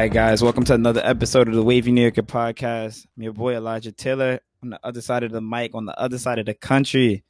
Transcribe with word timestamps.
Right, 0.00 0.10
guys, 0.10 0.42
welcome 0.42 0.64
to 0.64 0.72
another 0.72 1.02
episode 1.04 1.46
of 1.46 1.54
the 1.54 1.62
Wavy 1.62 1.92
New 1.92 2.00
Yorker 2.00 2.22
podcast. 2.22 3.06
I'm 3.14 3.22
your 3.22 3.34
boy 3.34 3.54
Elijah 3.54 3.92
Taylor 3.92 4.40
on 4.62 4.70
the 4.70 4.80
other 4.82 5.02
side 5.02 5.24
of 5.24 5.30
the 5.30 5.42
mic, 5.42 5.74
on 5.74 5.84
the 5.84 6.00
other 6.00 6.16
side 6.16 6.38
of 6.38 6.46
the 6.46 6.54
country. 6.54 7.22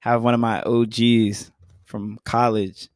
Have 0.00 0.22
one 0.22 0.34
of 0.34 0.40
my 0.40 0.60
OGs 0.60 1.50
from 1.86 2.18
college, 2.22 2.90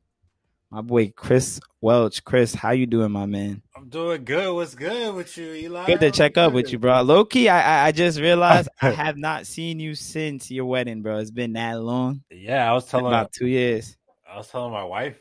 my 0.70 0.82
boy 0.82 1.14
Chris 1.16 1.60
Welch. 1.80 2.24
Chris, 2.24 2.54
how 2.54 2.72
you 2.72 2.84
doing, 2.84 3.10
my 3.10 3.24
man? 3.24 3.62
I'm 3.74 3.88
doing 3.88 4.22
good. 4.22 4.54
What's 4.54 4.74
good 4.74 5.14
with 5.14 5.34
you, 5.38 5.50
Eli? 5.50 5.86
Good 5.86 6.00
to 6.00 6.10
check 6.10 6.36
up 6.36 6.52
with 6.52 6.70
you, 6.70 6.78
bro. 6.78 7.00
Loki, 7.00 7.48
I 7.48 7.84
I, 7.84 7.86
I 7.86 7.92
just 7.92 8.20
realized 8.20 8.68
I 8.82 8.90
have 9.04 9.16
not 9.16 9.46
seen 9.46 9.80
you 9.80 9.94
since 9.94 10.50
your 10.50 10.66
wedding, 10.66 11.00
bro. 11.00 11.20
It's 11.20 11.30
been 11.30 11.54
that 11.54 11.80
long. 11.80 12.22
Yeah, 12.30 12.70
I 12.70 12.74
was 12.74 12.84
telling 12.84 13.06
about 13.06 13.32
two 13.32 13.46
years. 13.46 13.96
I 14.30 14.36
was 14.36 14.48
telling 14.48 14.72
my 14.72 14.84
wife 14.84 15.16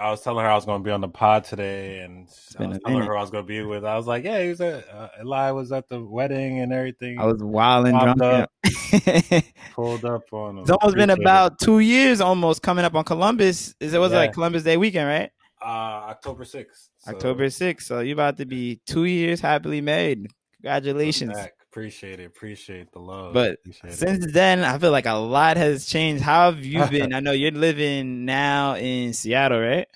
I 0.00 0.10
was 0.10 0.22
telling 0.22 0.42
her 0.44 0.50
I 0.50 0.54
was 0.54 0.64
going 0.64 0.80
to 0.80 0.84
be 0.84 0.90
on 0.90 1.02
the 1.02 1.08
pod 1.08 1.44
today, 1.44 1.98
and 1.98 2.26
I 2.58 2.66
was 2.66 2.78
telling 2.86 3.02
her 3.02 3.16
I 3.16 3.20
was 3.20 3.30
going 3.30 3.44
to 3.44 3.48
be 3.48 3.62
with. 3.62 3.84
I 3.84 3.96
was 3.96 4.06
like, 4.06 4.24
"Yeah, 4.24 4.42
he 4.42 4.48
was 4.48 4.60
at 4.62 4.88
uh, 4.88 5.08
Eli 5.20 5.50
was 5.50 5.72
at 5.72 5.90
the 5.90 6.02
wedding 6.02 6.60
and 6.60 6.72
everything." 6.72 7.18
I 7.18 7.26
was 7.26 7.42
wild 7.42 7.86
and 7.86 8.00
drunk. 8.00 8.22
Up, 8.22 8.50
pulled 9.74 10.06
up 10.06 10.32
on 10.32 10.56
him. 10.56 10.62
It's 10.62 10.70
almost 10.70 10.96
been 10.96 11.10
about 11.10 11.58
two 11.58 11.80
years, 11.80 12.22
almost 12.22 12.62
coming 12.62 12.86
up 12.86 12.94
on 12.94 13.04
Columbus. 13.04 13.74
Is 13.78 13.92
it 13.92 13.98
was 13.98 14.12
yeah. 14.12 14.18
like 14.18 14.32
Columbus 14.32 14.62
Day 14.62 14.78
weekend, 14.78 15.06
right? 15.06 15.30
Uh, 15.62 16.08
October 16.08 16.46
sixth. 16.46 16.88
So. 16.98 17.10
October 17.10 17.50
sixth. 17.50 17.86
So 17.86 18.00
you 18.00 18.14
about 18.14 18.38
to 18.38 18.46
be 18.46 18.80
two 18.86 19.04
years 19.04 19.42
happily 19.42 19.82
married. 19.82 20.28
Congratulations. 20.62 21.36
Appreciate 21.70 22.18
it. 22.18 22.24
Appreciate 22.24 22.90
the 22.90 22.98
love. 22.98 23.32
But 23.32 23.60
Appreciate 23.60 23.92
since 23.92 24.24
it. 24.24 24.32
then, 24.32 24.64
I 24.64 24.76
feel 24.78 24.90
like 24.90 25.06
a 25.06 25.12
lot 25.12 25.56
has 25.56 25.86
changed. 25.86 26.20
How 26.20 26.50
have 26.50 26.64
you 26.64 26.84
been? 26.86 27.14
I 27.14 27.20
know 27.20 27.30
you're 27.30 27.52
living 27.52 28.24
now 28.24 28.74
in 28.74 29.12
Seattle, 29.12 29.60
right? 29.60 29.86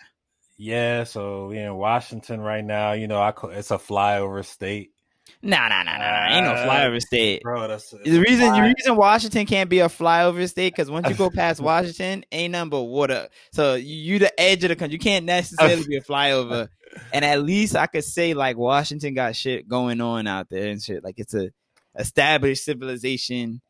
Yeah. 0.57 1.03
So 1.03 1.49
we 1.49 1.59
in 1.59 1.75
Washington 1.75 2.41
right 2.41 2.65
now. 2.65 2.93
You 2.93 3.09
know, 3.09 3.21
I 3.21 3.33
it's 3.51 3.73
a 3.73 3.79
flyover 3.79 4.45
state. 4.45 4.93
Nah, 5.43 5.69
nah, 5.69 5.83
nah, 5.83 5.99
nah, 5.99 6.35
Ain't 6.35 6.47
no 6.47 6.53
uh, 6.53 6.67
flyover 6.67 7.01
state, 7.01 7.43
bro. 7.43 7.67
That's 7.67 7.91
the 7.91 8.21
reason. 8.21 8.53
The 8.53 8.73
reason 8.75 8.97
Washington 8.97 9.45
can't 9.45 9.69
be 9.69 9.81
a 9.81 9.89
flyover 9.89 10.49
state 10.49 10.73
because 10.75 10.91
once 10.91 11.09
you 11.09 11.15
go 11.17 11.29
past 11.35 11.61
Washington, 11.61 12.25
ain't 12.31 12.53
nothing 12.53 12.71
but 12.71 12.83
water. 12.85 13.29
So 13.53 13.75
you, 13.75 13.95
you 13.95 14.19
the 14.21 14.41
edge 14.41 14.63
of 14.63 14.69
the 14.69 14.77
country. 14.77 14.95
You 14.95 15.01
can't 15.01 15.27
necessarily 15.27 15.85
be 15.87 15.97
a 15.97 16.03
flyover. 16.03 16.69
And 17.13 17.25
at 17.25 17.43
least 17.43 17.75
I 17.75 17.89
could 17.89 18.05
say 18.05 18.35
like 18.35 18.57
Washington 18.57 19.15
got 19.15 19.35
shit 19.35 19.67
going 19.67 20.01
on 20.01 20.29
out 20.29 20.49
there 20.49 20.71
and 20.71 20.81
shit. 20.81 21.03
Like 21.03 21.17
it's 21.19 21.35
a 21.35 21.51
established 21.97 22.65
civilization. 22.65 23.61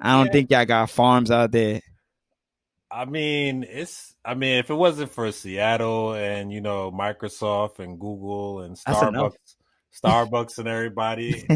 I 0.00 0.12
don't 0.12 0.26
yeah. 0.26 0.32
think 0.32 0.50
y'all 0.50 0.64
got 0.64 0.90
farms 0.90 1.30
out 1.30 1.52
there. 1.52 1.80
I 2.90 3.06
mean, 3.06 3.64
it's. 3.68 4.14
I 4.24 4.34
mean, 4.34 4.58
if 4.58 4.70
it 4.70 4.74
wasn't 4.74 5.10
for 5.10 5.32
Seattle 5.32 6.14
and 6.14 6.52
you 6.52 6.60
know 6.60 6.92
Microsoft 6.92 7.78
and 7.78 7.98
Google 7.98 8.60
and 8.60 8.76
Starbucks, 8.76 9.34
Starbucks 10.02 10.58
and 10.58 10.68
everybody, 10.68 11.46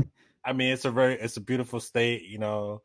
I 0.44 0.52
mean, 0.52 0.72
it's 0.72 0.84
a 0.84 0.90
very, 0.90 1.14
it's 1.20 1.36
a 1.36 1.42
beautiful 1.42 1.80
state. 1.80 2.22
You 2.22 2.38
know, 2.38 2.82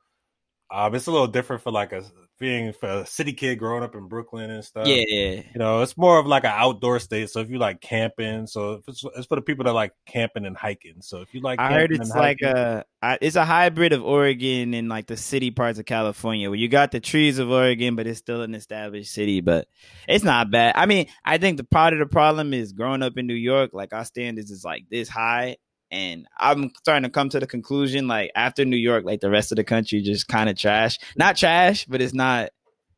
um, 0.71 0.95
it's 0.95 1.07
a 1.07 1.11
little 1.11 1.27
different 1.27 1.61
for 1.61 1.71
like 1.71 1.91
a 1.91 2.03
being 2.39 2.73
for 2.73 2.89
a 2.89 3.05
city 3.05 3.33
kid 3.33 3.57
growing 3.59 3.83
up 3.83 3.93
in 3.93 4.07
Brooklyn 4.07 4.49
and 4.49 4.65
stuff. 4.65 4.87
Yeah, 4.87 5.03
you 5.05 5.57
know, 5.57 5.81
it's 5.81 5.97
more 5.97 6.17
of 6.17 6.25
like 6.25 6.43
an 6.43 6.53
outdoor 6.53 6.99
state. 6.99 7.29
So 7.29 7.39
if 7.39 7.49
you 7.49 7.59
like 7.59 7.81
camping, 7.81 8.47
so 8.47 8.81
it's, 8.87 9.03
it's, 9.15 9.27
for 9.27 9.35
the 9.35 9.41
people 9.41 9.65
that 9.65 9.73
like 9.73 9.91
camping 10.07 10.45
and 10.45 10.57
hiking. 10.57 11.01
So 11.01 11.21
if 11.21 11.33
you 11.33 11.41
like, 11.41 11.59
I 11.59 11.71
heard 11.71 11.91
it's 11.91 12.09
like 12.09 12.41
a 12.41 12.85
it's 13.21 13.35
a 13.35 13.45
hybrid 13.45 13.93
of 13.93 14.03
Oregon 14.03 14.73
and 14.73 14.87
like 14.89 15.07
the 15.07 15.17
city 15.17 15.51
parts 15.51 15.77
of 15.77 15.85
California, 15.85 16.49
where 16.49 16.57
you 16.57 16.69
got 16.69 16.91
the 16.91 16.99
trees 16.99 17.37
of 17.37 17.51
Oregon, 17.51 17.95
but 17.95 18.07
it's 18.07 18.19
still 18.19 18.41
an 18.41 18.55
established 18.55 19.13
city. 19.13 19.41
But 19.41 19.67
it's 20.07 20.23
not 20.23 20.51
bad. 20.51 20.73
I 20.75 20.85
mean, 20.85 21.07
I 21.25 21.37
think 21.37 21.57
the 21.57 21.63
part 21.63 21.93
of 21.93 21.99
the 21.99 22.05
problem 22.07 22.53
is 22.53 22.71
growing 22.71 23.03
up 23.03 23.17
in 23.17 23.27
New 23.27 23.33
York. 23.33 23.71
Like 23.73 23.93
our 23.93 24.05
standards 24.05 24.51
is 24.51 24.63
like 24.63 24.85
this 24.89 25.09
high, 25.09 25.57
and 25.91 26.27
I'm 26.37 26.71
starting 26.79 27.03
to 27.03 27.09
come 27.09 27.29
to 27.29 27.39
the 27.39 27.47
conclusion, 27.47 28.07
like 28.07 28.31
after 28.33 28.63
New 28.63 28.77
York, 28.77 29.03
like 29.03 29.19
the 29.19 29.29
rest 29.29 29.51
of 29.51 29.57
the 29.57 29.63
country 29.63 30.01
just 30.01 30.27
kind 30.27 30.49
of 30.49 30.57
trash. 30.57 30.97
Not 31.17 31.35
trash, 31.35 31.85
but 31.85 32.01
it's 32.01 32.13
not 32.13 32.49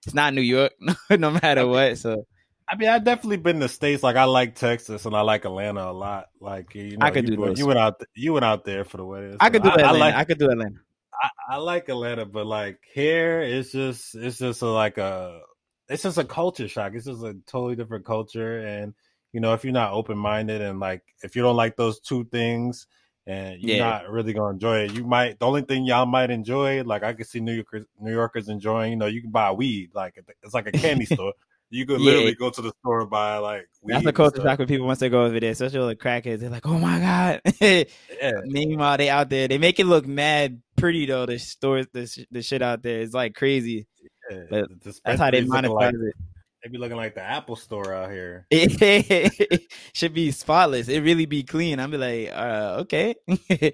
it's 0.06 0.14
not 0.14 0.34
New 0.34 0.42
York, 0.42 0.74
no 1.10 1.32
matter 1.32 1.66
what. 1.66 1.98
So 1.98 2.26
I 2.70 2.76
mean, 2.76 2.90
I've 2.90 3.04
definitely 3.04 3.38
been 3.38 3.60
to 3.60 3.68
states. 3.68 4.04
Like 4.04 4.16
I 4.16 4.26
like 4.26 4.56
Texas 4.56 5.06
and 5.06 5.16
I 5.16 5.22
like 5.22 5.46
Atlanta 5.46 5.90
a 5.90 5.92
lot. 5.92 6.28
Like 6.40 6.76
you 6.76 6.98
know, 6.98 7.06
I 7.06 7.12
could 7.12 7.28
you, 7.28 7.36
do 7.36 7.46
those. 7.46 7.60
You 7.60 7.68
went 7.68 7.80
out. 7.80 8.02
You 8.16 8.34
went 8.34 8.46
out 8.46 8.64
there 8.64 8.86
for 8.86 8.98
the 8.98 9.06
wedding. 9.06 9.38
I 9.40 9.50
could 9.50 9.64
do 9.64 9.70
Atlanta. 9.70 9.90
I, 9.90 9.92
like, 9.98 10.16
I 10.16 10.24
could 10.24 10.38
do 10.38 10.50
Atlanta. 10.50 10.80
I, 11.22 11.56
I, 11.56 11.58
like 11.58 11.90
Atlanta, 11.90 12.26
but 12.26 12.46
like 12.46 12.80
here, 12.94 13.42
it's 13.42 13.72
just 13.72 14.16
it's 14.16 14.38
just 14.38 14.62
a, 14.62 14.68
like 14.68 14.98
a 14.98 15.42
it's 15.90 16.04
just 16.04 16.18
a 16.18 16.24
culture 16.24 16.68
shock. 16.68 16.94
It's 16.96 17.06
just 17.06 17.24
a 17.24 17.36
totally 17.48 17.76
different 17.76 18.06
culture, 18.06 18.60
and 18.60 18.94
you 19.34 19.40
know, 19.40 19.54
if 19.54 19.64
you're 19.66 19.74
not 19.74 19.92
open 19.92 20.18
minded 20.18 20.62
and 20.62 20.80
like 20.80 21.04
if 21.24 21.36
you 21.36 21.42
don't 21.42 21.56
like 21.56 21.76
those 21.76 22.00
two 22.00 22.24
things 22.26 22.88
and 23.26 23.60
you're 23.60 23.78
yeah. 23.78 23.84
not 23.84 24.10
really 24.10 24.32
gonna 24.32 24.54
enjoy 24.54 24.82
it, 24.82 24.94
you 24.94 25.04
might 25.04 25.40
the 25.40 25.46
only 25.46 25.64
thing 25.64 25.86
y'all 25.86 26.06
might 26.06 26.30
enjoy, 26.30 26.84
like 26.84 27.04
I 27.04 27.14
can 27.14 27.26
see 27.26 27.40
New 27.40 27.54
Yorkers 27.54 27.86
New 28.00 28.12
Yorkers 28.12 28.48
enjoying, 28.48 28.92
you 28.92 28.98
know, 28.98 29.08
you 29.08 29.22
can 29.22 29.32
buy 29.32 29.52
weed, 29.52 29.90
like 29.94 30.24
it's 30.44 30.54
like 30.54 30.68
a 30.68 30.72
candy 30.72 31.06
store. 31.14 31.34
You 31.72 31.88
could 31.88 32.02
literally 32.02 32.28
yeah. 32.28 32.36
go 32.38 32.52
to 32.52 32.62
the 32.62 32.72
store 32.82 33.02
and 33.02 33.10
buy 33.10 33.40
like 33.40 33.68
That's 33.84 34.06
the 34.06 34.14
culture 34.14 34.44
shock 34.44 34.60
when 34.60 34.68
people 34.68 34.86
once 34.86 35.00
they 35.00 35.10
go 35.10 35.24
over 35.24 35.40
there, 35.40 35.50
especially 35.50 35.80
all 35.80 35.88
the 35.88 35.96
crackheads. 35.96 36.42
They're 36.42 36.52
like, 36.52 36.68
"Oh 36.68 36.78
my 36.78 37.00
god!" 37.00 37.42
yeah. 37.60 38.32
Meanwhile, 38.44 38.98
they 38.98 39.10
out 39.10 39.32
there, 39.32 39.48
they 39.48 39.58
make 39.58 39.80
it 39.80 39.88
look 39.88 40.06
mad 40.06 40.62
pretty 40.78 41.08
though. 41.08 41.26
The 41.26 41.40
stores, 41.40 41.88
the 41.92 42.28
the 42.30 42.44
shit 42.44 42.62
out 42.62 42.84
there 42.84 43.00
is 43.00 43.16
like 43.16 43.34
crazy. 43.34 43.88
Yeah. 44.30 44.44
But 44.52 44.66
that's 44.84 45.20
how 45.20 45.32
they 45.32 45.42
monetize 45.42 45.74
like, 45.74 45.94
it. 45.96 46.16
They 46.64 46.70
be 46.70 46.78
looking 46.78 46.96
like 46.96 47.14
the 47.14 47.22
Apple 47.22 47.58
store 47.58 47.94
out 47.94 48.10
here. 48.10 48.48
It 48.52 49.70
should 49.94 50.14
be 50.14 50.32
spotless. 50.32 50.88
It 50.88 51.02
really 51.02 51.26
be 51.26 51.44
clean. 51.44 51.80
I'd 51.80 51.92
be 51.92 51.98
like, 51.98 52.32
uh, 52.34 52.78
okay. 52.82 53.16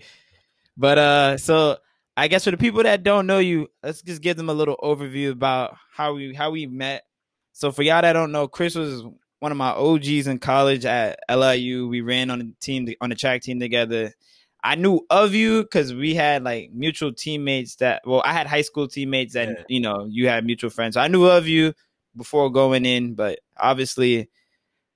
but 0.77 0.97
uh, 0.97 1.37
so 1.37 1.77
I 2.17 2.27
guess 2.27 2.45
for 2.45 2.51
the 2.51 2.57
people 2.57 2.81
that 2.83 3.03
don't 3.03 3.27
know 3.27 3.37
you, 3.37 3.67
let's 3.83 4.01
just 4.01 4.23
give 4.23 4.37
them 4.37 4.49
a 4.49 4.53
little 4.53 4.75
overview 4.77 5.29
about 5.29 5.77
how 5.93 6.15
we 6.15 6.33
how 6.33 6.49
we 6.49 6.65
met. 6.65 7.03
So 7.53 7.71
for 7.71 7.83
y'all 7.83 8.01
that 8.01 8.13
don't 8.13 8.31
know, 8.31 8.47
Chris 8.47 8.73
was 8.73 9.03
one 9.39 9.51
of 9.51 9.57
my 9.57 9.69
OGs 9.69 10.25
in 10.25 10.39
college 10.39 10.85
at 10.85 11.19
LIU. 11.29 11.87
We 11.87 12.01
ran 12.01 12.31
on 12.31 12.39
the 12.39 12.53
team 12.59 12.87
on 13.01 13.09
the 13.09 13.15
track 13.15 13.43
team 13.43 13.59
together. 13.59 14.13
I 14.63 14.75
knew 14.75 15.05
of 15.11 15.35
you 15.35 15.61
because 15.61 15.93
we 15.93 16.15
had 16.15 16.43
like 16.43 16.71
mutual 16.73 17.13
teammates 17.13 17.75
that 17.75 18.01
well, 18.03 18.23
I 18.25 18.33
had 18.33 18.47
high 18.47 18.63
school 18.63 18.87
teammates 18.87 19.35
that 19.35 19.47
yeah. 19.47 19.63
you 19.67 19.79
know 19.79 20.07
you 20.09 20.27
had 20.27 20.43
mutual 20.43 20.71
friends. 20.71 20.95
So 20.95 21.01
I 21.01 21.07
knew 21.07 21.25
of 21.25 21.47
you 21.47 21.75
before 22.15 22.51
going 22.51 22.85
in, 22.85 23.15
but 23.15 23.39
obviously 23.57 24.29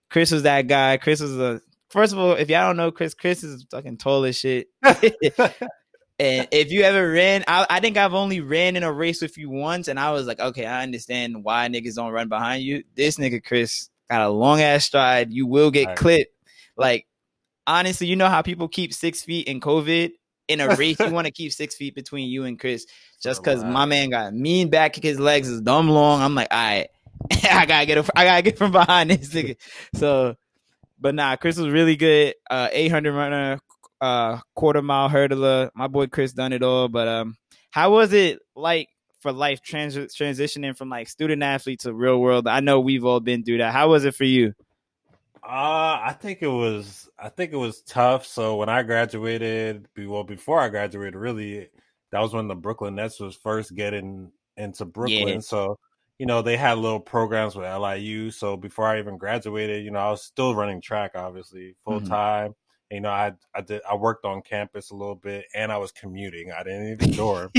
Chris 0.09 0.31
was 0.31 0.43
that 0.43 0.67
guy. 0.67 0.97
Chris 0.97 1.21
was 1.21 1.37
a 1.37 1.61
first 1.89 2.13
of 2.13 2.19
all, 2.19 2.33
if 2.33 2.49
y'all 2.49 2.67
don't 2.67 2.77
know 2.77 2.91
Chris, 2.91 3.13
Chris 3.13 3.43
is 3.43 3.65
fucking 3.71 3.97
tall 3.97 4.25
as 4.25 4.37
shit. 4.37 4.67
and 4.83 6.47
if 6.51 6.71
you 6.71 6.81
ever 6.81 7.11
ran, 7.11 7.43
I, 7.47 7.65
I, 7.69 7.79
think 7.79 7.97
I've 7.97 8.13
only 8.13 8.39
ran 8.39 8.75
in 8.75 8.83
a 8.83 8.91
race 8.91 9.21
with 9.21 9.37
you 9.37 9.49
once, 9.49 9.87
and 9.87 9.99
I 9.99 10.11
was 10.11 10.25
like, 10.25 10.39
okay, 10.39 10.65
I 10.65 10.83
understand 10.83 11.43
why 11.43 11.67
niggas 11.67 11.95
don't 11.95 12.11
run 12.11 12.29
behind 12.29 12.63
you. 12.63 12.83
This 12.95 13.17
nigga 13.17 13.43
Chris 13.43 13.89
got 14.09 14.21
a 14.21 14.29
long 14.29 14.61
ass 14.61 14.85
stride. 14.85 15.31
You 15.31 15.47
will 15.47 15.71
get 15.71 15.87
right. 15.87 15.97
clipped. 15.97 16.35
Like 16.75 17.07
honestly, 17.67 18.07
you 18.07 18.15
know 18.15 18.29
how 18.29 18.41
people 18.41 18.67
keep 18.67 18.93
six 18.93 19.23
feet 19.23 19.47
in 19.47 19.59
COVID 19.59 20.11
in 20.47 20.61
a 20.61 20.75
race, 20.75 20.99
you 20.99 21.09
want 21.11 21.25
to 21.25 21.31
keep 21.31 21.51
six 21.51 21.75
feet 21.75 21.95
between 21.95 22.29
you 22.29 22.45
and 22.45 22.59
Chris. 22.59 22.85
Just 23.21 23.41
because 23.41 23.63
my 23.63 23.85
man 23.85 24.09
got 24.09 24.33
mean 24.33 24.69
back, 24.69 24.95
his 24.95 25.19
legs 25.19 25.47
is 25.47 25.61
dumb 25.61 25.89
long. 25.89 26.21
I'm 26.21 26.35
like, 26.35 26.49
all 26.51 26.57
right, 26.57 26.87
I 27.51 27.65
gotta 27.65 27.85
get, 27.85 27.97
a, 27.97 28.05
I 28.15 28.25
gotta 28.25 28.41
get 28.41 28.57
from 28.57 28.71
behind 28.71 29.09
this 29.09 29.29
nigga. 29.29 29.57
So, 29.95 30.35
but 30.99 31.15
nah, 31.15 31.35
Chris 31.35 31.57
was 31.57 31.69
really 31.69 31.95
good. 31.95 32.35
Uh, 32.49 32.69
800 32.71 33.13
runner, 33.13 33.59
uh, 34.01 34.39
quarter 34.55 34.81
mile 34.81 35.09
hurdler. 35.09 35.69
My 35.75 35.87
boy 35.87 36.07
Chris 36.07 36.33
done 36.33 36.53
it 36.53 36.63
all. 36.63 36.87
But 36.89 37.07
um, 37.07 37.37
how 37.71 37.91
was 37.91 38.13
it 38.13 38.39
like 38.55 38.89
for 39.21 39.31
life 39.31 39.61
trans- 39.61 39.95
transitioning 39.95 40.77
from 40.77 40.89
like 40.89 41.07
student 41.07 41.41
athlete 41.41 41.81
to 41.81 41.93
real 41.93 42.19
world? 42.19 42.47
I 42.47 42.59
know 42.59 42.79
we've 42.79 43.05
all 43.05 43.19
been 43.19 43.43
through 43.43 43.59
that. 43.59 43.73
How 43.73 43.89
was 43.89 44.05
it 44.05 44.15
for 44.15 44.25
you? 44.25 44.53
Uh, 45.43 45.99
I 46.01 46.15
think 46.19 46.41
it 46.41 46.47
was. 46.47 47.09
I 47.19 47.29
think 47.29 47.51
it 47.51 47.57
was 47.57 47.81
tough. 47.81 48.25
So 48.25 48.55
when 48.57 48.69
I 48.69 48.83
graduated, 48.83 49.87
well, 49.97 50.23
before 50.23 50.59
I 50.59 50.69
graduated, 50.69 51.15
really, 51.15 51.69
that 52.11 52.21
was 52.21 52.33
when 52.33 52.47
the 52.47 52.55
Brooklyn 52.55 52.95
Nets 52.95 53.19
was 53.19 53.35
first 53.35 53.75
getting 53.75 54.31
into 54.55 54.85
Brooklyn. 54.85 55.27
Yeah. 55.27 55.39
So 55.39 55.79
you 56.19 56.25
know, 56.25 56.41
they 56.41 56.57
had 56.57 56.77
little 56.77 56.99
programs 56.99 57.55
with 57.55 57.65
LIU. 57.65 58.31
So 58.31 58.55
before 58.55 58.87
I 58.87 58.99
even 58.99 59.17
graduated, 59.17 59.83
you 59.83 59.91
know, 59.91 59.99
I 59.99 60.11
was 60.11 60.23
still 60.23 60.55
running 60.55 60.81
track, 60.81 61.11
obviously, 61.15 61.75
full 61.83 62.01
time. 62.01 62.49
Mm-hmm. 62.49 62.57
You 62.91 63.01
know, 63.01 63.09
I 63.09 63.33
I 63.55 63.61
did 63.61 63.81
I 63.89 63.95
worked 63.95 64.23
on 64.23 64.43
campus 64.43 64.91
a 64.91 64.95
little 64.95 65.15
bit, 65.15 65.45
and 65.55 65.71
I 65.71 65.77
was 65.77 65.91
commuting. 65.91 66.51
I 66.51 66.61
didn't 66.61 66.91
even 66.91 67.11
dorm. 67.11 67.49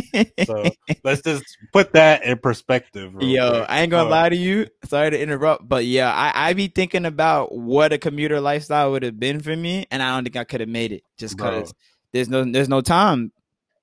so 0.45 0.71
let's 1.05 1.23
just 1.23 1.45
put 1.73 1.93
that 1.95 2.25
in 2.25 2.39
perspective. 2.39 3.15
Yo, 3.21 3.51
quick. 3.51 3.67
I 3.69 3.81
ain't 3.81 3.91
gonna 3.91 4.09
lie 4.09 4.29
to 4.29 4.37
you. 4.37 4.69
Sorry 4.85 5.11
to 5.11 5.21
interrupt, 5.21 5.69
but 5.69 5.87
yeah, 5.87 6.15
I 6.15 6.51
I 6.51 6.53
be 6.53 6.69
thinking 6.69 7.05
about 7.05 7.53
what 7.53 7.93
a 7.93 7.99
commuter 7.99 8.41
lifestyle 8.41 8.93
would 8.93 9.03
have 9.03 9.19
been 9.19 9.41
for 9.41 9.57
me, 9.57 9.87
and 9.91 10.05
I 10.05 10.15
don't 10.15 10.23
think 10.23 10.37
I 10.37 10.45
could 10.45 10.61
have 10.61 10.69
made 10.69 10.93
it 10.93 11.03
just 11.19 11.37
because 11.37 11.75
there's 12.13 12.29
no 12.29 12.45
there's 12.45 12.69
no 12.69 12.81
time. 12.81 13.33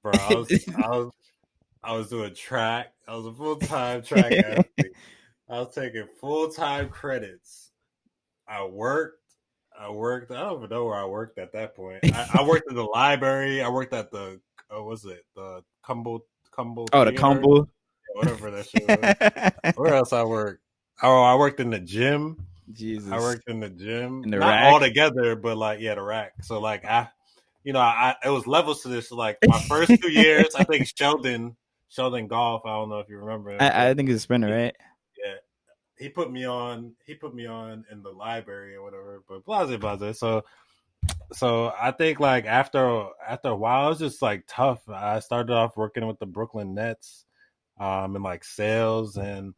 Bro, 0.03 0.13
I 0.13 0.33
was 0.33 0.69
I 0.77 0.87
was 0.87 1.11
I 1.83 1.93
was 1.93 2.09
doing 2.09 2.35
track. 2.35 2.93
I 3.07 3.15
was 3.15 3.25
a 3.25 3.33
full 3.33 3.55
time 3.55 4.01
track 4.03 4.33
athlete. 4.33 4.93
I 5.49 5.59
was 5.59 5.73
taking 5.73 6.07
full 6.19 6.49
time 6.49 6.89
credits. 6.89 7.71
I 8.47 8.65
worked. 8.65 9.17
I 9.77 9.89
worked. 9.89 10.31
I 10.31 10.41
don't 10.41 10.57
even 10.57 10.69
know 10.69 10.85
where 10.85 10.95
I 10.95 11.05
worked 11.05 11.39
at 11.39 11.53
that 11.53 11.75
point. 11.75 11.99
I, 12.03 12.27
I 12.39 12.43
worked 12.47 12.69
in 12.69 12.75
the 12.75 12.83
library. 12.83 13.61
I 13.61 13.69
worked 13.69 13.93
at 13.93 14.11
the 14.11 14.39
what 14.69 14.85
was 14.85 15.05
it 15.05 15.25
the 15.35 15.63
Kumble 15.83 16.25
Kumble? 16.51 16.87
Oh, 16.93 17.03
the 17.03 17.13
Kumble. 17.13 17.67
whatever 18.13 18.51
that 18.51 18.69
shit 18.69 18.87
was. 18.87 19.73
where 19.75 19.95
else 19.95 20.13
I 20.13 20.23
worked? 20.23 20.61
Oh, 21.01 21.23
I 21.23 21.35
worked 21.35 21.59
in 21.59 21.71
the 21.71 21.79
gym. 21.79 22.45
Jesus. 22.71 23.11
I 23.11 23.17
worked 23.17 23.49
in 23.49 23.59
the 23.59 23.69
gym. 23.69 24.23
In 24.23 24.29
the 24.29 24.37
Not 24.37 24.49
rack? 24.49 24.73
all 24.73 24.79
together, 24.79 25.35
but 25.35 25.57
like 25.57 25.79
yeah, 25.79 25.95
the 25.95 26.01
rack. 26.03 26.33
So 26.41 26.59
like 26.59 26.85
I, 26.85 27.09
you 27.63 27.73
know, 27.73 27.79
I 27.79 28.15
it 28.23 28.29
was 28.29 28.45
levels 28.45 28.83
to 28.83 28.89
this. 28.89 29.11
Like 29.11 29.39
my 29.47 29.59
first 29.61 29.91
two 29.99 30.11
years, 30.11 30.53
I 30.55 30.63
think 30.63 30.87
Sheldon 30.95 31.55
Sheldon 31.91 32.27
Golf. 32.27 32.63
I 32.65 32.69
don't 32.69 32.89
know 32.89 32.99
if 32.99 33.09
you 33.09 33.17
remember. 33.17 33.51
Him, 33.51 33.57
I, 33.61 33.89
I 33.89 33.93
think 33.93 34.07
he's 34.07 34.17
a 34.17 34.21
sprinter, 34.21 34.47
right? 34.49 34.75
yeah, 35.23 35.33
he 35.97 36.09
put 36.09 36.31
me 36.31 36.45
on. 36.45 36.93
He 37.05 37.13
put 37.15 37.35
me 37.35 37.45
on 37.45 37.85
in 37.91 38.01
the 38.01 38.09
library 38.09 38.75
or 38.75 38.81
whatever. 38.83 39.21
But 39.27 39.45
blase 39.45 39.77
blase. 39.77 40.17
So, 40.17 40.43
so 41.33 41.73
I 41.79 41.91
think 41.91 42.19
like 42.19 42.45
after 42.45 43.07
after 43.27 43.49
a 43.49 43.55
while, 43.55 43.87
it 43.87 43.89
was 43.89 43.99
just 43.99 44.21
like 44.21 44.45
tough. 44.47 44.87
I 44.89 45.19
started 45.19 45.53
off 45.53 45.75
working 45.75 46.07
with 46.07 46.17
the 46.19 46.25
Brooklyn 46.25 46.73
Nets, 46.73 47.25
um, 47.79 48.15
in 48.15 48.23
like 48.23 48.43
sales 48.43 49.17
and. 49.17 49.53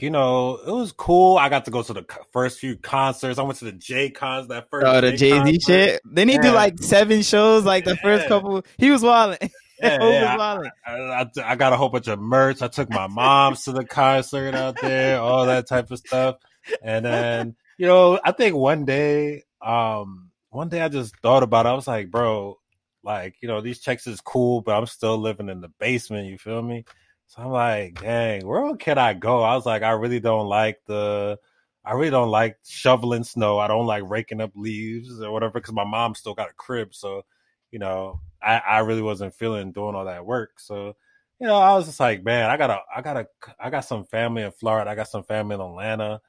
You 0.00 0.10
know, 0.10 0.60
it 0.64 0.70
was 0.70 0.92
cool. 0.92 1.38
I 1.38 1.48
got 1.48 1.64
to 1.64 1.72
go 1.72 1.82
to 1.82 1.92
the 1.92 2.04
first 2.32 2.60
few 2.60 2.76
concerts. 2.76 3.36
I 3.36 3.42
went 3.42 3.58
to 3.58 3.64
the 3.64 3.72
J 3.72 4.10
cons 4.10 4.46
that 4.46 4.70
first. 4.70 4.86
Oh, 4.86 5.00
the 5.00 5.10
Jay 5.10 5.42
Z 5.44 5.58
shit. 5.66 6.00
Then 6.04 6.28
he 6.28 6.38
do 6.38 6.48
Yeah. 6.48 6.52
like 6.54 6.78
seven 6.78 7.22
shows, 7.22 7.64
like 7.64 7.84
the 7.84 7.96
first 7.96 8.28
couple. 8.28 8.64
He 8.76 8.92
was 8.92 9.02
wilding. 9.02 9.50
Yeah, 9.80 9.98
yeah. 10.02 10.70
I, 10.86 10.92
I, 10.92 11.26
I 11.44 11.56
got 11.56 11.72
a 11.72 11.76
whole 11.76 11.88
bunch 11.88 12.08
of 12.08 12.18
merch. 12.18 12.62
I 12.62 12.68
took 12.68 12.90
my 12.90 13.06
mom's 13.06 13.64
to 13.64 13.72
the 13.72 13.84
concert 13.84 14.54
out 14.54 14.76
there, 14.80 15.20
all 15.20 15.46
that 15.46 15.68
type 15.68 15.90
of 15.90 15.98
stuff. 15.98 16.36
And 16.82 17.04
then, 17.04 17.56
you 17.76 17.86
know, 17.86 18.20
I 18.24 18.32
think 18.32 18.54
one 18.56 18.84
day, 18.84 19.44
um, 19.60 20.30
one 20.50 20.68
day 20.68 20.82
I 20.82 20.88
just 20.88 21.16
thought 21.18 21.42
about 21.42 21.66
it. 21.66 21.70
I 21.70 21.74
was 21.74 21.86
like, 21.86 22.10
bro, 22.10 22.58
like, 23.02 23.36
you 23.40 23.48
know, 23.48 23.60
these 23.60 23.80
checks 23.80 24.06
is 24.06 24.20
cool, 24.20 24.60
but 24.60 24.76
I'm 24.76 24.86
still 24.86 25.18
living 25.18 25.48
in 25.48 25.60
the 25.60 25.70
basement. 25.78 26.28
You 26.28 26.38
feel 26.38 26.62
me? 26.62 26.84
So 27.26 27.42
I'm 27.42 27.50
like, 27.50 28.00
dang, 28.00 28.46
where 28.46 28.74
can 28.76 28.98
I 28.98 29.14
go? 29.14 29.42
I 29.42 29.54
was 29.54 29.66
like, 29.66 29.82
I 29.82 29.90
really 29.90 30.20
don't 30.20 30.46
like 30.46 30.78
the, 30.86 31.38
I 31.84 31.92
really 31.92 32.10
don't 32.10 32.30
like 32.30 32.56
shoveling 32.66 33.24
snow. 33.24 33.58
I 33.58 33.68
don't 33.68 33.86
like 33.86 34.02
raking 34.08 34.40
up 34.40 34.52
leaves 34.54 35.20
or 35.20 35.30
whatever 35.30 35.60
because 35.60 35.74
my 35.74 35.84
mom 35.84 36.14
still 36.14 36.34
got 36.34 36.50
a 36.50 36.54
crib. 36.54 36.94
So, 36.94 37.24
you 37.70 37.78
know, 37.78 38.20
I, 38.42 38.58
I 38.58 38.78
really 38.80 39.02
wasn't 39.02 39.34
feeling 39.34 39.72
doing 39.72 39.94
all 39.94 40.04
that 40.06 40.26
work. 40.26 40.60
So, 40.60 40.96
you 41.40 41.46
know, 41.46 41.56
I 41.56 41.74
was 41.74 41.86
just 41.86 42.00
like, 42.00 42.24
man, 42.24 42.50
I 42.50 42.56
gotta, 42.56 42.80
I 42.94 43.02
gotta, 43.02 43.28
I 43.58 43.70
got 43.70 43.84
some 43.84 44.04
family 44.04 44.42
in 44.42 44.52
Florida. 44.52 44.90
I 44.90 44.94
got 44.94 45.08
some 45.08 45.22
family 45.22 45.54
in 45.54 45.60
Atlanta. 45.60 46.20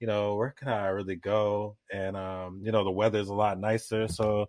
You 0.00 0.06
know, 0.06 0.36
where 0.36 0.50
can 0.50 0.68
I 0.68 0.88
really 0.88 1.16
go? 1.16 1.76
And, 1.92 2.16
um, 2.16 2.60
you 2.62 2.72
know, 2.72 2.84
the 2.84 2.90
weather's 2.90 3.28
a 3.28 3.34
lot 3.34 3.58
nicer. 3.58 4.08
So, 4.08 4.48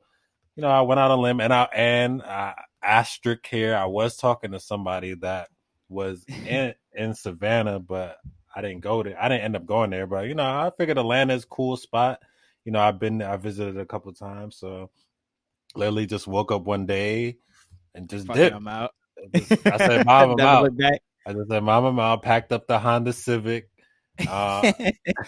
you 0.56 0.62
know, 0.62 0.70
I 0.70 0.82
went 0.82 1.00
out 1.00 1.12
on 1.12 1.20
a 1.20 1.22
limb 1.22 1.42
and 1.42 1.54
I, 1.54 1.68
and 1.74 2.22
I, 2.22 2.56
asterisk 2.82 3.48
here, 3.48 3.76
I 3.76 3.86
was 3.86 4.16
talking 4.16 4.52
to 4.52 4.60
somebody 4.60 5.16
that 5.16 5.50
was 5.90 6.24
in, 6.48 6.74
in 6.94 7.14
Savannah, 7.14 7.80
but 7.80 8.18
I 8.56 8.62
didn't 8.62 8.82
go 8.82 9.04
there. 9.04 9.22
I 9.22 9.28
didn't 9.28 9.44
end 9.44 9.56
up 9.56 9.66
going 9.66 9.90
there, 9.90 10.08
but 10.08 10.28
you 10.28 10.36
know, 10.36 10.44
I 10.44 10.72
figured 10.78 10.98
Atlanta's 10.98 11.46
cool 11.46 11.78
spot. 11.78 12.22
You 12.64 12.72
know, 12.72 12.80
I've 12.80 13.00
been, 13.00 13.22
I 13.22 13.38
visited 13.38 13.78
a 13.78 13.86
couple 13.86 14.12
times. 14.14 14.58
So, 14.58 14.90
literally 15.78 16.06
just 16.06 16.28
woke 16.28 16.52
up 16.52 16.64
one 16.64 16.86
day 16.86 17.38
and 17.94 18.10
just 18.10 18.28
Fuck 18.28 18.36
did. 18.36 18.54
I'm 18.54 18.68
out. 18.68 18.92
I 19.34 19.78
said, 19.78 20.06
"Mom, 20.06 20.32
I'm 20.32 20.40
out." 20.40 20.72
I 21.26 21.34
just 21.34 21.50
said, 21.50 21.64
"Mom, 21.64 21.86
I'm 21.86 22.00
out." 22.00 22.22
Packed 22.22 22.52
up 22.52 22.68
the 22.68 22.78
Honda 22.80 23.14
Civic, 23.14 23.70
uh, 24.28 24.72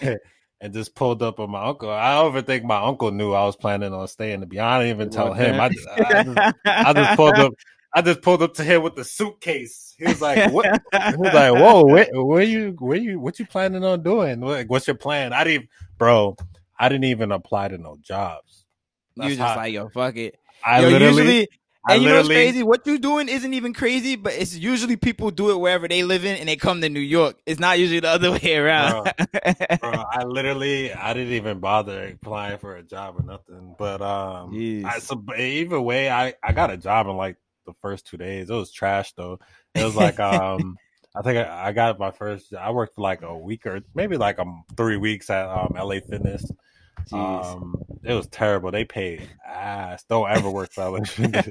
and 0.60 0.72
just 0.72 0.94
pulled 0.94 1.22
up 1.22 1.40
on 1.40 1.50
my 1.50 1.64
uncle. 1.64 1.90
I 1.90 2.14
don't 2.14 2.32
even 2.32 2.44
think 2.44 2.64
my 2.64 2.80
uncle 2.80 3.10
knew 3.10 3.32
I 3.32 3.44
was 3.44 3.56
planning 3.56 3.92
on 3.92 4.06
staying. 4.08 4.40
To 4.40 4.46
be 4.46 4.58
honest, 4.58 4.74
I 4.74 4.84
didn't 4.84 4.96
even 4.96 5.10
tell 5.10 5.32
him. 5.32 5.60
I 5.60 5.68
just, 5.68 5.88
I 5.88 6.22
just, 6.22 6.56
I 6.64 6.92
just 6.92 7.16
pulled 7.16 7.38
up. 7.38 7.52
I 7.94 8.02
just 8.02 8.20
pulled 8.20 8.42
up 8.42 8.54
to 8.54 8.64
him 8.64 8.82
with 8.82 8.96
the 8.96 9.04
suitcase. 9.04 9.94
He 9.98 10.04
was 10.04 10.20
like, 10.20 10.52
"What?" 10.52 10.66
He 10.66 11.16
was 11.16 11.32
like, 11.32 11.54
"Whoa, 11.54 11.84
where, 11.84 12.08
where 12.12 12.42
you, 12.42 12.76
where 12.78 12.98
you, 12.98 13.18
what 13.18 13.38
you 13.38 13.46
planning 13.46 13.84
on 13.84 14.02
doing? 14.02 14.40
What, 14.40 14.68
what's 14.68 14.86
your 14.86 14.96
plan?" 14.96 15.32
I 15.32 15.44
didn't, 15.44 15.70
bro. 15.96 16.36
I 16.78 16.88
didn't 16.88 17.04
even 17.04 17.32
apply 17.32 17.68
to 17.68 17.78
no 17.78 17.96
jobs. 18.00 18.66
You 19.18 19.28
That's 19.30 19.36
just 19.36 19.48
how- 19.48 19.56
like, 19.56 19.72
yo, 19.72 19.88
fuck 19.88 20.16
it. 20.16 20.38
I 20.64 20.80
yo, 20.80 20.88
literally, 20.88 21.22
usually, 21.22 21.48
I 21.86 21.94
and 21.94 22.02
you 22.02 22.08
know 22.08 22.16
what's 22.16 22.28
crazy? 22.28 22.62
What 22.62 22.86
you're 22.86 22.98
doing 22.98 23.28
isn't 23.28 23.54
even 23.54 23.72
crazy, 23.72 24.16
but 24.16 24.32
it's 24.32 24.56
usually 24.56 24.96
people 24.96 25.30
do 25.30 25.50
it 25.50 25.60
wherever 25.60 25.86
they 25.86 26.02
live 26.02 26.24
in, 26.24 26.36
and 26.36 26.48
they 26.48 26.56
come 26.56 26.80
to 26.80 26.88
New 26.88 27.00
York. 27.00 27.36
It's 27.46 27.60
not 27.60 27.78
usually 27.78 28.00
the 28.00 28.08
other 28.08 28.32
way 28.42 28.56
around. 28.56 29.12
bro, 29.80 30.04
I 30.12 30.24
literally 30.24 30.92
I 30.92 31.14
didn't 31.14 31.34
even 31.34 31.60
bother 31.60 32.08
applying 32.08 32.58
for 32.58 32.76
a 32.76 32.82
job 32.82 33.14
or 33.18 33.22
nothing. 33.22 33.74
But 33.78 34.02
um. 34.02 34.52
I, 34.84 34.98
so 34.98 35.22
either 35.36 35.80
way, 35.80 36.10
I 36.10 36.34
I 36.42 36.52
got 36.52 36.70
a 36.70 36.76
job 36.76 37.06
in 37.06 37.16
like 37.16 37.36
the 37.66 37.72
first 37.80 38.06
two 38.06 38.16
days. 38.16 38.50
It 38.50 38.54
was 38.54 38.72
trash 38.72 39.12
though. 39.12 39.38
It 39.74 39.84
was 39.84 39.94
like 39.94 40.18
um, 40.20 40.76
I 41.16 41.22
think 41.22 41.38
I, 41.38 41.68
I 41.68 41.72
got 41.72 41.98
my 41.98 42.10
first. 42.10 42.52
I 42.52 42.70
worked 42.72 42.96
for 42.96 43.02
like 43.02 43.22
a 43.22 43.36
week 43.36 43.64
or 43.66 43.80
maybe 43.94 44.16
like 44.16 44.38
um 44.38 44.64
three 44.76 44.96
weeks 44.96 45.30
at 45.30 45.48
um 45.48 45.74
LA 45.76 46.00
Fitness. 46.00 46.44
Jeez. 47.06 47.44
Um, 47.56 47.74
it 48.04 48.14
was 48.14 48.26
terrible. 48.28 48.70
They 48.70 48.84
paid 48.84 49.28
ass. 49.46 50.04
Don't 50.08 50.30
ever 50.30 50.50
work 50.50 50.72
for 50.72 50.88
LA 50.88 51.04
Fitness. 51.04 51.48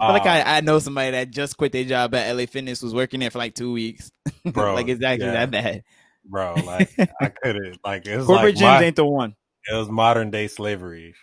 I 0.00 0.12
like 0.12 0.26
I, 0.26 0.58
I 0.58 0.60
know 0.60 0.78
somebody 0.78 1.12
that 1.12 1.30
just 1.30 1.56
quit 1.56 1.72
their 1.72 1.84
job 1.84 2.14
at 2.14 2.34
LA 2.34 2.46
Fitness 2.46 2.82
was 2.82 2.94
working 2.94 3.20
there 3.20 3.30
for 3.30 3.38
like 3.38 3.54
two 3.54 3.72
weeks. 3.72 4.10
Bro, 4.44 4.74
like 4.74 4.88
it's 4.88 5.02
actually 5.02 5.26
yeah. 5.26 5.46
that 5.46 5.50
bad. 5.50 5.84
bro, 6.24 6.54
like 6.64 6.90
I 7.20 7.28
couldn't. 7.28 7.78
Like 7.84 8.06
it 8.06 8.16
was 8.16 8.26
Corporate 8.26 8.56
like 8.56 8.62
gyms 8.62 8.80
my- 8.80 8.84
ain't 8.84 8.96
the 8.96 9.04
one. 9.04 9.34
it 9.70 9.74
was 9.74 9.88
modern 9.88 10.30
day 10.30 10.48
slavery. 10.48 11.14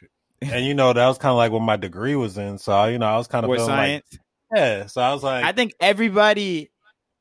And 0.42 0.66
you 0.66 0.74
know, 0.74 0.94
that 0.94 1.08
was 1.08 1.18
kind 1.18 1.32
of 1.32 1.38
like 1.38 1.52
what 1.52 1.62
my 1.62 1.78
degree 1.78 2.16
was 2.16 2.38
in. 2.38 2.58
So, 2.60 2.86
you 2.86 3.00
know, 3.00 3.08
I 3.08 3.18
was 3.18 3.28
kind 3.28 3.44
of 3.46 3.60
science. 3.60 4.06
like, 4.12 4.22
yeah. 4.56 4.86
So 4.86 5.02
I 5.02 5.14
was 5.14 5.24
like, 5.24 5.44
I 5.44 5.52
think 5.52 5.74
everybody, 5.80 6.70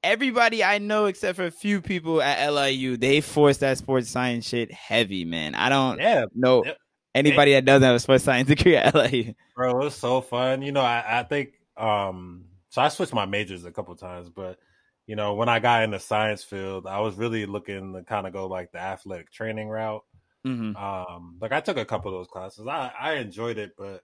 everybody 0.02 0.62
I 0.64 0.78
know 0.78 1.06
except 1.06 1.36
for 1.36 1.44
a 1.46 1.50
few 1.50 1.80
people 1.80 2.22
at 2.22 2.38
LIU, 2.52 2.96
they 2.96 3.20
force 3.20 3.58
that 3.58 3.78
sports 3.78 4.08
science 4.10 4.46
shit 4.48 4.72
heavy, 4.72 5.24
man. 5.24 5.54
I 5.54 5.68
don't 5.68 6.00
yeah, 6.00 6.24
know 6.34 6.64
Yep. 6.64 6.78
anybody 7.14 7.52
that 7.52 7.64
doesn't 7.64 7.82
have 7.82 7.96
a 7.96 8.00
sports 8.00 8.24
science 8.24 8.48
degree 8.48 8.76
at 8.76 8.94
LIU. 8.94 9.34
bro, 9.54 9.70
it 9.80 9.84
was 9.84 9.94
so 9.94 10.20
fun. 10.20 10.62
You 10.62 10.72
know, 10.72 10.82
I, 10.82 11.20
I 11.20 11.22
think, 11.22 11.54
um, 11.76 12.46
so 12.68 12.82
I 12.82 12.88
switched 12.88 13.14
my 13.14 13.26
majors 13.26 13.64
a 13.64 13.72
couple 13.72 13.94
times, 13.96 14.28
but 14.28 14.58
you 15.06 15.16
know, 15.16 15.34
when 15.34 15.48
I 15.48 15.60
got 15.60 15.84
in 15.84 15.92
the 15.92 16.00
science 16.00 16.42
field, 16.42 16.86
I 16.86 17.00
was 17.00 17.14
really 17.14 17.46
looking 17.46 17.92
to 17.94 18.02
kind 18.02 18.26
of 18.26 18.32
go 18.32 18.46
like 18.48 18.72
the 18.72 18.80
athletic 18.80 19.30
training 19.30 19.68
route. 19.68 20.04
hmm 20.44 20.72
Um, 20.74 21.38
like 21.40 21.52
I 21.52 21.60
took 21.60 21.76
a 21.78 21.84
couple 21.84 22.12
of 22.12 22.18
those 22.18 22.28
classes. 22.28 22.66
I, 22.66 22.92
I 22.98 23.14
enjoyed 23.14 23.58
it, 23.58 23.72
but 23.78 24.02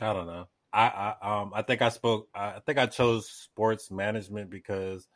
I 0.00 0.12
don't 0.12 0.26
know. 0.26 0.48
I, 0.74 1.14
I 1.22 1.40
um 1.42 1.52
I 1.54 1.62
think 1.62 1.82
I 1.82 1.90
spoke 1.90 2.28
I 2.34 2.60
think 2.66 2.78
I 2.78 2.86
chose 2.86 3.30
sports 3.30 3.90
management 3.90 4.50
because 4.50 5.06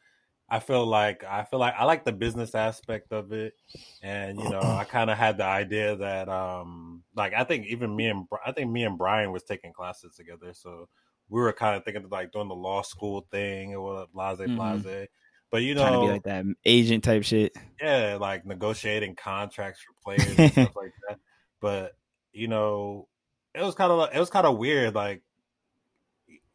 I 0.48 0.60
feel 0.60 0.86
like 0.86 1.24
I 1.24 1.44
feel 1.44 1.58
like 1.60 1.74
I 1.76 1.84
like 1.84 2.04
the 2.04 2.12
business 2.12 2.54
aspect 2.54 3.12
of 3.12 3.32
it, 3.32 3.54
and 4.02 4.40
you 4.40 4.48
know 4.48 4.72
I 4.72 4.84
kind 4.84 5.10
of 5.10 5.18
had 5.18 5.38
the 5.38 5.44
idea 5.44 5.96
that 5.96 6.28
um 6.28 7.04
like 7.14 7.34
I 7.34 7.44
think 7.44 7.66
even 7.66 7.94
me 7.94 8.06
and 8.08 8.26
I 8.46 8.52
think 8.52 8.70
me 8.70 8.84
and 8.84 8.98
Brian 8.98 9.32
was 9.32 9.42
taking 9.44 9.72
classes 9.72 10.14
together, 10.16 10.54
so 10.54 10.88
we 11.28 11.40
were 11.40 11.52
kind 11.52 11.76
of 11.76 11.84
thinking 11.84 12.04
of 12.04 12.12
like 12.12 12.32
doing 12.32 12.48
the 12.48 12.54
law 12.54 12.82
school 12.82 13.26
thing 13.30 13.74
or 13.76 14.06
blase 14.14 14.38
Mhm. 14.38 14.82
blase. 14.82 15.08
But 15.50 15.62
you 15.62 15.74
know 15.74 15.82
Trying 15.82 16.00
to 16.00 16.06
be 16.06 16.10
like 16.12 16.22
that 16.24 16.44
agent 16.64 17.04
type 17.04 17.24
shit. 17.24 17.52
yeah, 17.80 18.16
like 18.20 18.44
negotiating 18.44 19.14
contracts 19.16 19.80
for 19.82 19.94
players 20.04 20.38
and 20.38 20.48
stuff 20.52 20.72
like 20.76 20.92
that. 21.08 21.18
But 21.60 21.92
you 22.32 22.48
know, 22.48 23.08
it 23.54 23.62
was 23.62 23.74
kind 23.74 23.92
of 23.92 24.14
it 24.14 24.18
was 24.18 24.30
kind 24.30 24.46
of 24.46 24.58
weird. 24.58 24.94
Like, 24.94 25.22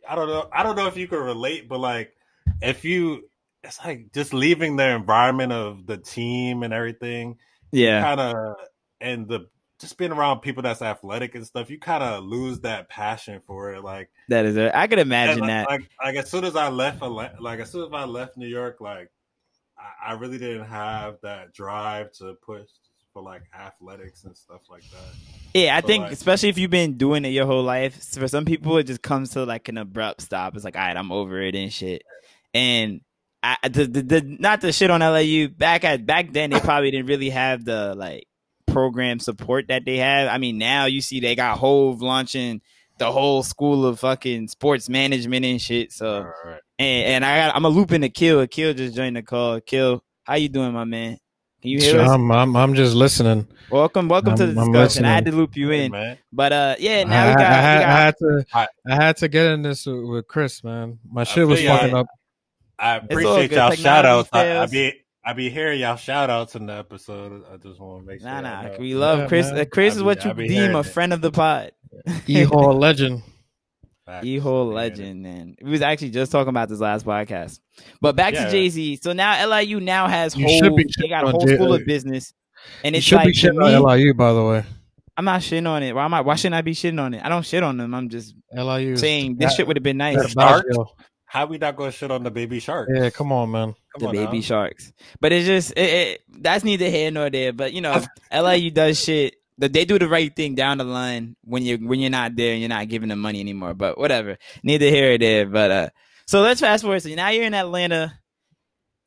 I 0.07 0.15
don't 0.15 0.27
know, 0.27 0.50
I 0.51 0.63
don't 0.63 0.75
know 0.75 0.88
if 0.88 0.98
you 0.98 1.07
could 1.07 1.24
relate, 1.24 1.67
but 1.67 1.79
like, 1.79 2.13
if 2.62 2.86
you, 2.86 3.29
it's 3.63 3.79
like 3.83 4.12
just 4.13 4.33
leaving 4.33 4.75
the 4.75 4.89
environment 4.89 5.51
of 5.51 5.86
the 5.86 5.98
team 5.98 6.63
and 6.63 6.74
everything. 6.74 7.38
Yeah, 7.72 8.01
Kind 8.01 8.19
of, 8.19 8.55
and 9.01 9.27
the 9.27 9.48
just 9.79 9.98
being 9.98 10.12
around 10.12 10.39
people 10.39 10.63
that's 10.63 10.81
athletic 10.81 11.36
and 11.36 11.45
stuff, 11.45 11.69
you 11.69 11.77
kind 11.77 12.03
of 12.03 12.24
lose 12.24 12.62
that 12.62 12.88
passion 12.88 13.41
for 13.45 13.74
it. 13.74 13.83
Like, 13.83 14.10
that 14.29 14.45
is 14.45 14.55
it. 14.55 14.72
I 14.74 14.88
could 14.88 15.00
imagine 15.00 15.41
and, 15.41 15.50
that. 15.50 15.69
Like, 15.69 15.89
like 16.03 16.15
as 16.15 16.29
soon 16.29 16.45
as 16.45 16.55
I 16.55 16.69
left, 16.69 17.01
like 17.01 17.60
as 17.60 17.72
soon 17.72 17.86
as 17.86 17.93
I 17.93 18.05
left 18.05 18.38
New 18.38 18.48
York, 18.48 18.79
like 18.79 19.12
I, 19.77 20.12
I 20.12 20.13
really 20.13 20.38
didn't 20.38 20.65
have 20.65 21.17
that 21.24 21.53
drive 21.53 22.12
to 22.13 22.36
push 22.45 22.69
for 23.13 23.22
like 23.22 23.43
athletics 23.58 24.24
and 24.24 24.36
stuff 24.36 24.62
like 24.70 24.84
that. 24.91 25.13
Yeah, 25.53 25.75
I 25.77 25.82
So, 25.82 25.88
think 25.88 26.03
like- 26.03 26.12
especially 26.13 26.50
if 26.50 26.58
you've 26.58 26.72
been 26.72 26.98
doing 26.98 27.24
it 27.25 27.29
your 27.29 27.46
whole 27.46 27.63
life, 27.63 28.03
for 28.13 28.27
some 28.27 28.43
people 28.46 28.77
it 28.77 28.86
just 28.86 29.01
comes 29.01 29.32
to 29.32 29.46
like 29.46 29.70
an 29.70 29.77
abrupt 29.77 30.22
stop. 30.22 30.55
It's 30.55 30.65
like, 30.65 30.75
all 30.75 30.82
right, 30.82 30.98
I'm 30.98 31.12
over 31.12 31.39
it 31.41 31.55
and 31.55 31.72
shit. 31.72 32.01
And 32.53 33.01
I 33.43 33.58
the, 33.63 33.86
the, 33.86 34.01
the 34.01 34.22
not 34.39 34.62
the 34.62 34.72
shit 34.72 34.89
on 34.89 35.01
LIU 35.01 35.50
back 35.50 35.84
at 35.84 36.05
back 36.05 36.32
then 36.34 36.50
they 36.50 36.60
probably 36.60 36.91
didn't 36.91 37.08
really 37.08 37.29
have 37.29 37.63
the 37.65 37.93
like 37.96 38.25
program 38.67 39.20
support 39.20 39.67
that 39.67 39.84
they 39.86 39.98
have. 39.98 40.27
I 40.29 40.38
mean, 40.38 40.58
now 40.58 40.86
you 40.86 41.01
see 41.01 41.20
they 41.20 41.36
got 41.36 41.58
Hov 41.60 42.01
launching 42.01 42.62
the 43.00 43.12
whole 43.12 43.43
school 43.43 43.86
of 43.86 44.00
fucking 44.00 44.48
sports 44.48 44.88
management 44.89 45.46
and 45.46 45.62
shit. 45.62 45.91
So 45.91 46.22
right. 46.46 46.62
and, 46.79 47.05
and 47.08 47.25
I 47.25 47.38
got 47.48 47.55
I'm 47.55 47.65
a 47.65 47.70
loop 47.70 47.91
in 47.91 48.01
the 48.01 48.10
Kill. 48.10 48.46
Kill 48.48 48.74
just 48.74 48.96
joined 48.96 49.17
the 49.17 49.22
call. 49.24 49.60
Kill, 49.62 50.03
how 50.24 50.36
you 50.36 50.50
doing, 50.50 50.72
my 50.74 50.86
man? 50.86 51.17
Can 51.63 51.70
you 51.72 51.79
hear 51.79 52.01
us? 52.01 52.10
I'm, 52.10 52.29
I'm, 52.29 52.58
I'm 52.58 52.75
just 52.75 52.93
listening. 52.93 53.48
Welcome, 53.72 54.10
welcome 54.10 54.32
I'm, 54.34 54.38
to 54.38 54.48
the 54.48 54.53
discussion. 54.53 55.05
I 55.05 55.13
had 55.15 55.24
to 55.27 55.32
loop 55.32 55.55
you 55.55 55.72
in, 55.72 55.91
man. 55.93 56.17
but 56.34 56.51
uh, 56.51 56.75
yeah, 56.77 57.05
now 57.05 57.24
I, 57.24 57.29
we 57.29 57.36
got, 57.36 57.41
I, 57.41 57.53
had, 57.55 57.77
we 57.77 57.84
got 57.86 57.89
I 57.89 58.00
had 58.03 58.15
to 58.17 58.46
I- 58.53 58.67
I 58.91 58.96
had 58.96 59.17
to 59.17 59.27
get 59.29 59.46
in 59.53 59.62
this 59.62 59.86
with, 59.86 60.03
with 60.03 60.27
Chris, 60.27 60.62
man. 60.62 61.00
My 61.10 61.24
shit 61.24 61.48
was 61.48 61.62
fucking 61.63 61.96
up. 61.96 62.08
I 62.77 62.98
appreciate 62.98 63.51
y'all 63.51 63.70
Technology 63.70 63.82
shout 63.82 64.05
outs. 64.05 64.29
I, 64.34 64.58
I 64.58 64.65
be 64.65 64.93
I 65.24 65.32
be 65.32 65.50
hearing 65.50 65.79
y'all 65.79 65.96
shout 65.96 66.29
outs 66.29 66.55
in 66.55 66.65
the 66.65 66.74
episode. 66.74 67.46
I 67.50 67.55
just 67.55 67.79
want 67.79 68.01
to 68.03 68.08
make 68.08 68.20
sure. 68.20 68.29
Nah, 68.29 68.41
nah. 68.41 68.77
We 68.77 68.93
love 68.93 69.20
Yeah, 69.20 69.27
Chris. 69.29 69.50
man. 69.50 69.60
Uh, 69.62 69.65
Chris 69.72 69.96
is 69.96 70.03
what 70.03 70.25
I 70.25 70.29
you 70.32 70.34
deem 70.36 70.50
hearing 70.51 70.75
a 70.75 70.82
it. 70.82 70.84
friend 70.84 71.13
of 71.13 71.22
the 71.22 71.32
pod. 71.32 71.72
E 72.27 72.43
Hall 72.43 72.77
legend. 72.77 73.24
Facts. 74.05 74.25
E 74.25 74.38
whole 74.38 74.77
I 74.77 74.89
be 74.89 74.95
hearing 74.95 75.24
it. 75.24 75.24
legend, 75.24 75.24
man. 75.24 75.55
We 75.63 75.72
was 75.72 75.81
actually 75.81 76.10
just 76.10 76.31
talking 76.31 76.50
about 76.50 76.67
this 76.69 76.79
last 76.79 77.05
podcast. 77.05 77.60
But 78.01 78.15
back 78.15 78.33
to 78.33 78.50
Jay 78.51 78.67
Z. 78.69 79.00
So 79.01 79.13
now 79.13 79.48
LIU 79.48 79.79
now 79.79 80.07
has 80.07 80.36
You 80.36 80.45
whole. 80.45 80.60
should 80.60 80.75
be 80.75 80.86
They 81.00 81.07
got 81.07 81.24
a 81.25 81.31
whole 81.31 81.45
J- 81.45 81.55
school 81.55 81.74
of 81.74 81.86
business, 81.86 82.33
and 82.83 82.93
You 82.95 82.98
it's 82.98 83.07
should 83.07 83.15
like 83.15 83.27
be 83.27 83.33
shitting 83.33 83.55
me, 83.57 83.74
on 83.74 83.83
LIU, 83.83 84.13
by 84.13 84.33
the 84.33 84.43
way. 84.43 84.63
I'm 85.15 85.25
not 85.25 85.41
shitting 85.41 85.67
on 85.67 85.83
it. 85.83 85.93
Why 85.95 86.05
am 86.05 86.13
I? 86.13 86.22
Why 86.22 86.36
shouldn't 86.36 86.55
I 86.55 86.62
be 86.62 86.74
shitting 86.74 87.00
on 87.00 87.13
it? 87.13 87.24
I 87.24 87.29
don't 87.29 87.45
shit 87.45 87.63
on 87.63 87.77
them. 87.77 87.93
I'm 87.93 88.10
just 88.10 88.36
LIU. 88.53 88.93
is 88.93 89.00
saying 89.00 89.36
this 89.38 89.51
that- 89.51 89.57
shit 89.57 89.67
would 89.67 89.77
have 89.77 89.83
been 89.83 89.98
nice. 89.98 90.17
that 90.17 90.31
Sharks? 90.31 90.67
Baggio. 90.75 90.88
How 91.25 91.45
we 91.48 91.57
not 91.57 91.75
going 91.75 91.89
to 91.91 91.98
shit 91.98 92.12
on 92.12 92.22
the 92.24 92.29
baby 92.29 92.60
shark? 92.60 92.89
Yeah, 92.93 93.10
come 93.10 93.31
on, 93.31 93.50
man. 93.50 93.74
Come 93.93 94.01
the 94.01 94.05
on 94.07 94.13
baby 94.25 94.38
now. 94.38 94.43
sharks. 94.43 94.93
But 95.19 95.31
it's 95.31 95.48
just 95.48 95.72
it, 95.72 95.79
it, 95.79 96.22
that's 96.29 96.63
neither 96.63 96.88
here 96.89 97.10
nor 97.10 97.29
there. 97.31 97.51
But 97.53 97.74
you 97.74 97.81
know, 97.81 98.03
LIU 98.31 98.69
does 98.69 99.03
shit. 99.03 99.36
That 99.60 99.72
they 99.72 99.86
do 99.86 100.00
the 100.00 100.07
right 100.07 100.36
thing 100.36 100.55
down 100.55 100.79
the 100.79 100.83
line 100.83 101.36
when 101.43 101.63
you 101.63 101.77
when 101.77 102.00
you're 102.00 102.10
not 102.10 102.36
there 102.36 102.53
and 102.53 102.60
you're 102.60 102.69
not 102.69 102.89
giving 102.89 103.10
them 103.10 103.19
money 103.19 103.39
anymore. 103.39 103.74
But 103.74 103.98
whatever, 103.98 104.38
neither 104.63 104.88
here 104.88 105.13
or 105.13 105.17
there. 105.17 105.45
But 105.45 105.72
uh, 105.72 105.89
so 106.25 106.41
let's 106.41 106.62
fast 106.62 106.83
forward. 106.83 107.01
So 107.01 107.10
now 107.10 107.29
you're 107.29 107.45
in 107.45 107.53
Atlanta, 107.53 108.19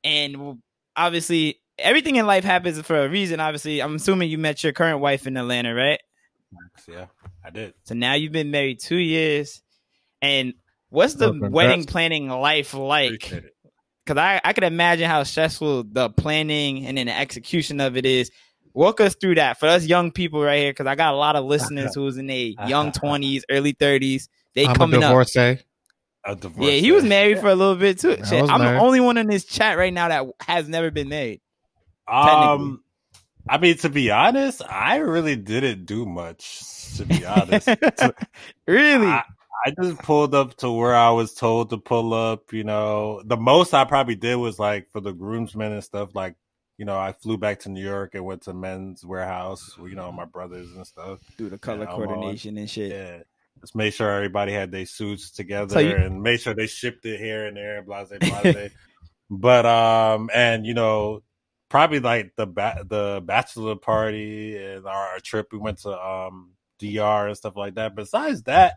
and 0.04 0.58
obviously 0.94 1.60
everything 1.78 2.16
in 2.16 2.26
life 2.26 2.44
happens 2.44 2.80
for 2.82 3.04
a 3.04 3.08
reason. 3.08 3.40
Obviously, 3.40 3.82
I'm 3.82 3.96
assuming 3.96 4.30
you 4.30 4.38
met 4.38 4.62
your 4.62 4.72
current 4.72 5.00
wife 5.00 5.26
in 5.26 5.36
Atlanta, 5.36 5.74
right? 5.74 6.00
Yeah, 6.88 7.06
I 7.44 7.50
did. 7.50 7.74
So 7.84 7.94
now 7.94 8.14
you've 8.14 8.32
been 8.32 8.50
married 8.50 8.80
two 8.80 8.98
years, 8.98 9.62
and 10.22 10.54
what's 10.90 11.14
the 11.14 11.30
congrats. 11.30 11.52
wedding 11.52 11.84
planning 11.84 12.28
life 12.28 12.74
like? 12.74 13.32
Because 14.04 14.18
I, 14.18 14.40
I 14.44 14.52
could 14.52 14.64
imagine 14.64 15.08
how 15.10 15.24
stressful 15.24 15.84
the 15.84 16.08
planning 16.10 16.86
and 16.86 16.96
then 16.96 17.06
the 17.06 17.18
execution 17.18 17.80
of 17.80 17.96
it 17.96 18.06
is. 18.06 18.30
Walk 18.76 19.00
us 19.00 19.14
through 19.14 19.36
that 19.36 19.58
for 19.58 19.66
us 19.68 19.86
young 19.86 20.12
people 20.12 20.42
right 20.42 20.58
here, 20.60 20.70
because 20.70 20.86
I 20.86 20.94
got 20.94 21.14
a 21.14 21.16
lot 21.16 21.34
of 21.34 21.44
listeners 21.54 21.94
who's 21.94 22.18
in 22.18 22.26
their 22.26 22.36
young 22.68 22.92
twenties, 22.92 23.44
early 23.50 23.72
thirties. 23.72 24.28
They 24.54 24.66
I'm 24.66 24.72
a 24.72 24.74
coming 24.74 25.02
up. 25.02 25.08
divorcee. 25.10 25.58
A 26.24 26.36
divorce. 26.36 26.66
Yeah, 26.66 26.72
he 26.78 26.92
was 26.92 27.04
married 27.04 27.38
for 27.40 27.48
a 27.48 27.54
little 27.54 27.76
bit 27.76 27.98
too. 28.00 28.12
I 28.12 28.24
Shit, 28.24 28.42
was 28.42 28.50
I'm 28.50 28.60
married. 28.60 28.76
the 28.78 28.82
only 28.84 29.00
one 29.00 29.16
in 29.16 29.28
this 29.28 29.44
chat 29.44 29.78
right 29.78 29.92
now 29.92 30.08
that 30.08 30.26
has 30.40 30.68
never 30.68 30.90
been 30.90 31.08
married. 31.08 31.40
Um, 32.06 32.82
I 33.48 33.58
mean, 33.58 33.76
to 33.78 33.88
be 33.88 34.10
honest, 34.10 34.62
I 34.68 34.96
really 34.96 35.36
didn't 35.36 35.86
do 35.86 36.04
much. 36.04 36.62
To 36.96 37.04
be 37.04 37.24
honest, 37.24 37.68
really? 38.66 39.06
I, 39.06 39.22
I 39.66 39.70
just 39.82 39.98
pulled 40.02 40.34
up 40.34 40.56
to 40.58 40.70
where 40.70 40.94
I 40.94 41.10
was 41.10 41.34
told 41.34 41.70
to 41.70 41.78
pull 41.78 42.12
up. 42.14 42.52
You 42.52 42.64
know, 42.64 43.22
the 43.24 43.36
most 43.36 43.72
I 43.74 43.84
probably 43.84 44.16
did 44.16 44.36
was 44.36 44.58
like 44.58 44.90
for 44.90 45.00
the 45.00 45.12
groomsmen 45.12 45.72
and 45.72 45.84
stuff. 45.84 46.14
Like, 46.14 46.34
you 46.78 46.84
know, 46.84 46.96
I 46.98 47.12
flew 47.12 47.38
back 47.38 47.60
to 47.60 47.68
New 47.70 47.82
York 47.82 48.14
and 48.14 48.24
went 48.24 48.42
to 48.42 48.52
Men's 48.54 49.02
Wearhouse. 49.02 49.76
You 49.78 49.94
know, 49.96 50.12
my 50.12 50.24
brothers 50.26 50.68
and 50.74 50.86
stuff. 50.86 51.20
Do 51.36 51.48
the 51.48 51.58
color 51.58 51.86
coordination 51.86 52.58
and 52.58 52.68
shit. 52.68 52.92
Yeah. 52.92 53.18
Just 53.60 53.74
make 53.74 53.94
sure 53.94 54.10
everybody 54.10 54.52
had 54.52 54.70
their 54.70 54.84
suits 54.84 55.30
together 55.30 55.72
So 55.72 55.78
you- 55.78 55.96
and 55.96 56.22
make 56.22 56.40
sure 56.40 56.54
they 56.54 56.66
shipped 56.66 57.06
it 57.06 57.18
here 57.18 57.46
and 57.46 57.56
there, 57.56 57.82
blase, 57.82 58.12
blase. 58.20 58.70
but 59.30 59.64
um, 59.64 60.28
and 60.34 60.66
you 60.66 60.74
know, 60.74 61.22
probably 61.70 62.00
like 62.00 62.32
the 62.36 62.46
ba- 62.46 62.84
the 62.86 63.22
bachelor 63.24 63.74
party 63.76 64.56
and 64.62 64.86
our, 64.86 65.08
our 65.12 65.20
trip, 65.20 65.48
we 65.52 65.58
went 65.58 65.78
to 65.78 65.98
um 65.98 66.50
DR 66.78 67.28
and 67.28 67.36
stuff 67.36 67.56
like 67.56 67.76
that. 67.76 67.94
Besides 67.96 68.42
that, 68.42 68.74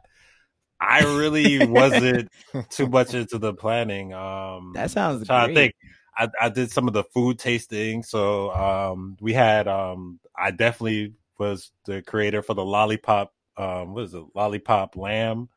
I 0.80 1.02
really 1.18 1.68
wasn't 1.68 2.30
too 2.70 2.88
much 2.88 3.14
into 3.14 3.38
the 3.38 3.54
planning. 3.54 4.14
Um, 4.14 4.72
That 4.74 4.92
sounds 4.92 5.28
trying 5.28 5.48
great. 5.48 5.54
to 5.56 5.60
think. 5.62 5.76
I, 6.20 6.28
I 6.40 6.50
did 6.50 6.70
some 6.70 6.88
of 6.88 6.94
the 6.94 7.04
food 7.06 7.40
tasting. 7.40 8.04
So 8.04 8.52
um, 8.52 9.18
we 9.22 9.34
had 9.34 9.68
um, 9.68 10.20
I 10.36 10.52
definitely 10.52 11.14
was 11.38 11.72
the 11.86 12.02
creator 12.02 12.42
for 12.42 12.54
the 12.54 12.66
lollipop. 12.66 13.34
Um, 13.58 13.94
what 13.94 14.04
is 14.04 14.14
it? 14.14 14.24
Lollipop 14.36 14.98
lamb. 14.98 15.50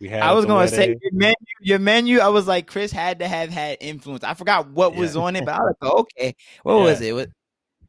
We 0.00 0.08
had. 0.08 0.22
I 0.22 0.32
was 0.32 0.44
gonna 0.44 0.68
say 0.68 0.96
your 1.00 1.12
menu, 1.12 1.34
your 1.60 1.78
menu. 1.78 2.18
I 2.18 2.28
was 2.28 2.46
like, 2.46 2.66
Chris 2.66 2.90
had 2.90 3.20
to 3.20 3.28
have 3.28 3.50
had 3.50 3.78
influence. 3.80 4.24
I 4.24 4.34
forgot 4.34 4.68
what 4.68 4.94
was 4.94 5.16
on 5.16 5.36
it, 5.36 5.44
but 5.44 5.54
I 5.54 5.58
was 5.62 5.74
like, 5.80 5.92
okay, 5.92 6.36
what 6.64 6.76
Yeah. 6.76 6.82
was 6.82 7.00
it? 7.00 7.14
What, 7.14 7.28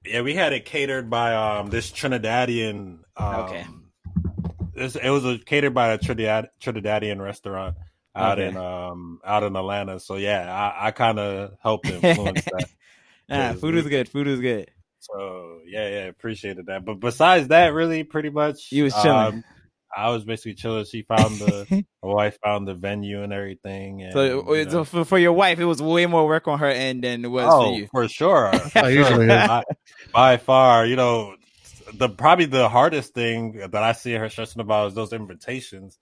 Yeah, 0.05 0.21
we 0.21 0.35
had 0.35 0.53
it 0.53 0.65
catered 0.65 1.09
by 1.09 1.35
um 1.35 1.69
this 1.69 1.91
Trinidadian. 1.91 2.99
Um, 3.17 3.35
Okay. 3.45 3.65
This, 4.73 4.95
it 4.95 5.09
was 5.09 5.25
a, 5.25 5.37
catered 5.39 5.73
by 5.73 5.89
a 5.89 5.97
Trinidad, 5.97 6.49
Trinidadian 6.61 7.19
restaurant 7.19 7.75
out 8.19 8.39
Okay. 8.39 8.47
in 8.49 8.57
um 8.57 9.19
out 9.25 9.43
in 9.43 9.55
Atlanta. 9.55 9.99
So 9.99 10.15
yeah, 10.15 10.51
I, 10.53 10.87
I 10.87 10.91
kind 10.91 11.19
of 11.19 11.51
helped 11.61 11.85
influence 11.89 12.45
that. 12.51 12.69
Nah, 13.29 13.37
Yeah, 13.37 13.53
food 13.53 13.73
we- 13.75 13.81
was 13.81 13.87
good. 13.87 14.09
Food 14.09 14.27
was 14.27 14.39
good. 14.41 14.69
So 14.99 15.59
yeah, 15.65 15.87
yeah, 15.89 16.03
appreciated 16.07 16.65
that. 16.67 16.85
But 16.85 16.99
besides 16.99 17.47
that, 17.49 17.73
really, 17.73 18.03
pretty 18.03 18.29
much, 18.29 18.71
You 18.71 18.83
was 18.83 18.93
chilling. 18.93 19.27
um, 19.27 19.43
I 19.95 20.09
was 20.09 20.23
basically 20.25 20.55
chilling. 20.55 20.85
She 20.85 21.03
found 21.03 21.39
the 21.39 21.67
my 22.03 22.13
wife 22.13 22.37
found 22.43 22.67
the 22.67 22.73
venue 22.75 23.23
and 23.23 23.31
everything. 23.33 24.01
And, 24.03 24.13
So, 24.13 24.53
you 24.55 24.69
so 24.69 24.83
for, 24.83 25.05
for 25.05 25.17
your 25.17 25.33
wife, 25.33 25.59
it 25.59 25.65
was 25.65 25.81
way 25.81 26.05
more 26.05 26.25
work 26.25 26.47
on 26.47 26.59
her 26.59 26.69
end 26.69 27.03
than 27.03 27.23
it 27.23 27.27
was 27.29 27.45
oh, 27.45 27.61
for 27.61 27.75
you. 27.79 27.87
for 27.91 28.07
sure, 28.07 28.51
for 28.73 28.83
I 28.83 28.89
usually 28.89 29.27
sure. 29.27 29.47
by, 29.47 29.63
by 30.13 30.37
far, 30.37 30.85
you 30.85 30.95
know, 30.95 31.35
the 31.93 32.09
probably 32.09 32.45
the 32.45 32.69
hardest 32.69 33.13
thing 33.13 33.53
that 33.53 33.75
I 33.75 33.93
see 33.93 34.13
her 34.13 34.29
stressing 34.29 34.61
about 34.61 34.89
is 34.89 34.93
those 34.95 35.13
invitations. 35.13 35.97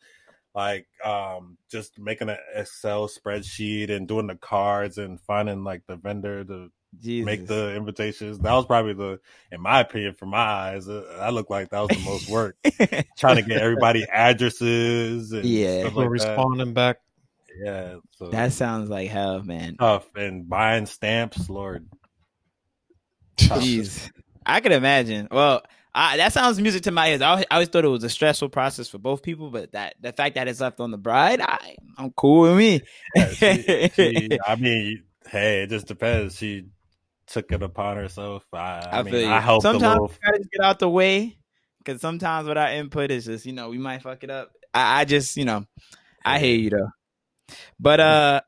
Like, 0.57 0.87
um, 1.05 1.59
just 1.69 1.99
making 1.99 2.29
an 2.29 2.37
Excel 2.55 3.07
spreadsheet 3.07 3.91
and 3.91 4.07
doing 4.07 4.25
the 4.25 4.35
cards 4.35 4.97
and 4.97 5.21
finding 5.21 5.63
like 5.63 5.83
the 5.87 5.97
vendor 5.97 6.43
to 6.43 6.71
Jesus. 6.99 7.25
make 7.27 7.45
the 7.45 7.75
invitations. 7.75 8.39
That 8.39 8.53
was 8.53 8.65
probably 8.65 8.95
the, 8.95 9.19
in 9.51 9.61
my 9.61 9.81
opinion, 9.81 10.15
from 10.15 10.29
my 10.29 10.39
eyes, 10.39 10.89
i 10.89 10.93
that 10.93 11.33
looked 11.35 11.51
like 11.51 11.69
that 11.69 11.81
was 11.81 11.91
the 11.91 11.99
most 11.99 12.27
work. 12.27 12.57
Trying 13.19 13.35
to 13.35 13.43
get 13.43 13.61
everybody 13.61 14.07
addresses 14.11 15.31
and 15.31 15.45
Yeah. 15.45 15.81
stuff 15.81 15.89
People 15.89 16.01
like 16.01 16.09
that. 16.09 16.09
responding 16.09 16.73
back. 16.73 16.97
Yeah, 17.63 17.97
so 18.17 18.31
that 18.31 18.51
sounds 18.53 18.89
like 18.89 19.09
hell, 19.11 19.43
man. 19.43 19.77
tough 19.79 20.09
and 20.15 20.49
buying 20.49 20.87
stamps, 20.87 21.49
Lord. 21.51 21.87
Jeez, 23.37 24.09
I 24.45 24.59
could 24.61 24.71
imagine. 24.71 25.27
Well, 25.31 25.61
I, 25.99 26.17
that 26.17 26.31
sounds 26.31 26.61
music 26.61 26.83
to 26.83 26.91
my 26.91 27.09
ears. 27.09 27.23
I 27.23 27.29
always, 27.31 27.45
I 27.49 27.55
always 27.55 27.69
thought 27.69 27.83
it 27.83 27.87
was 27.87 28.03
a 28.03 28.09
stressful 28.09 28.49
process 28.49 28.87
for 28.87 28.99
both 28.99 29.23
people, 29.23 29.49
but 29.49 29.71
that 29.71 29.95
the 29.99 30.13
fact 30.13 30.35
that 30.35 30.47
it's 30.47 30.61
left 30.61 30.79
on 30.79 30.91
the 30.91 30.97
bride, 30.97 31.41
I, 31.41 31.75
I'm 31.97 32.11
cool 32.11 32.41
with 32.43 32.55
me. 32.55 32.81
Yeah, 33.15 33.29
she, 33.29 33.89
she, 33.95 34.29
I 34.47 34.55
mean, 34.57 35.05
hey, 35.27 35.63
it 35.63 35.71
just 35.71 35.87
depends. 35.87 36.37
She 36.37 36.67
took 37.25 37.51
it 37.51 37.63
upon 37.63 37.97
herself. 37.97 38.45
I, 38.53 38.57
I, 38.57 38.89
I 38.91 39.03
mean, 39.03 39.11
feel 39.11 39.21
you. 39.21 39.27
I 39.27 39.39
helped 39.39 39.65
a 39.65 39.71
sometimes 39.71 39.99
little. 39.99 40.11
you 40.11 40.17
gotta 40.23 40.37
just 40.37 40.51
get 40.51 40.61
out 40.63 40.77
the 40.77 40.87
way 40.87 41.39
because 41.79 41.99
sometimes 41.99 42.47
without 42.47 42.73
input, 42.73 43.09
it's 43.09 43.25
just 43.25 43.47
you 43.47 43.53
know 43.53 43.69
we 43.69 43.79
might 43.79 44.03
fuck 44.03 44.23
it 44.23 44.29
up. 44.29 44.51
I, 44.75 45.01
I 45.01 45.05
just 45.05 45.35
you 45.35 45.45
know 45.45 45.65
I 46.23 46.37
hear 46.37 46.55
you 46.57 46.69
though, 46.69 47.55
but 47.79 47.99
uh, 47.99 48.41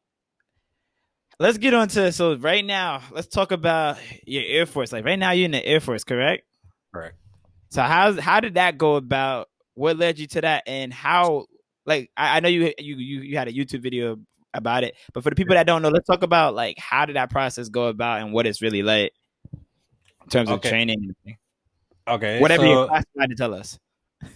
let's 1.39 1.58
get 1.58 1.74
on 1.74 1.88
to 1.88 2.12
so 2.12 2.36
right 2.36 2.63
now. 2.63 3.01
Let's 3.10 3.27
talk 3.27 3.51
about 3.51 3.98
your 4.24 4.44
Air 4.46 4.68
Force. 4.68 4.91
Like 4.91 5.03
right 5.03 5.18
now, 5.18 5.32
you're 5.32 5.46
in 5.46 5.51
the 5.51 5.65
Air 5.65 5.79
Force, 5.79 6.03
correct? 6.03 6.44
Correct. 6.94 7.15
So 7.69 7.81
how 7.81 8.19
how 8.19 8.39
did 8.39 8.55
that 8.55 8.77
go 8.77 8.95
about? 8.95 9.49
What 9.75 9.97
led 9.97 10.19
you 10.19 10.27
to 10.27 10.41
that, 10.41 10.63
and 10.67 10.93
how? 10.93 11.45
Like 11.85 12.11
I, 12.17 12.38
I 12.38 12.39
know 12.39 12.49
you 12.49 12.73
you 12.77 12.95
you 12.95 13.21
you 13.21 13.38
had 13.38 13.47
a 13.47 13.53
YouTube 13.53 13.81
video 13.81 14.17
about 14.53 14.83
it, 14.83 14.95
but 15.13 15.23
for 15.23 15.29
the 15.29 15.35
people 15.35 15.55
that 15.55 15.65
don't 15.65 15.81
know, 15.81 15.89
let's 15.89 16.07
talk 16.07 16.23
about 16.23 16.55
like 16.55 16.77
how 16.77 17.05
did 17.05 17.15
that 17.15 17.29
process 17.29 17.69
go 17.69 17.85
about 17.85 18.21
and 18.21 18.33
what 18.33 18.45
it's 18.45 18.61
really 18.61 18.83
like 18.83 19.13
in 20.23 20.29
terms 20.29 20.49
of 20.49 20.61
training. 20.61 21.15
Okay, 22.07 22.39
Whatever 22.39 22.63
so, 22.63 22.69
you're 22.69 22.88
classified 22.88 23.29
to 23.29 23.35
tell 23.35 23.53
us. 23.53 23.79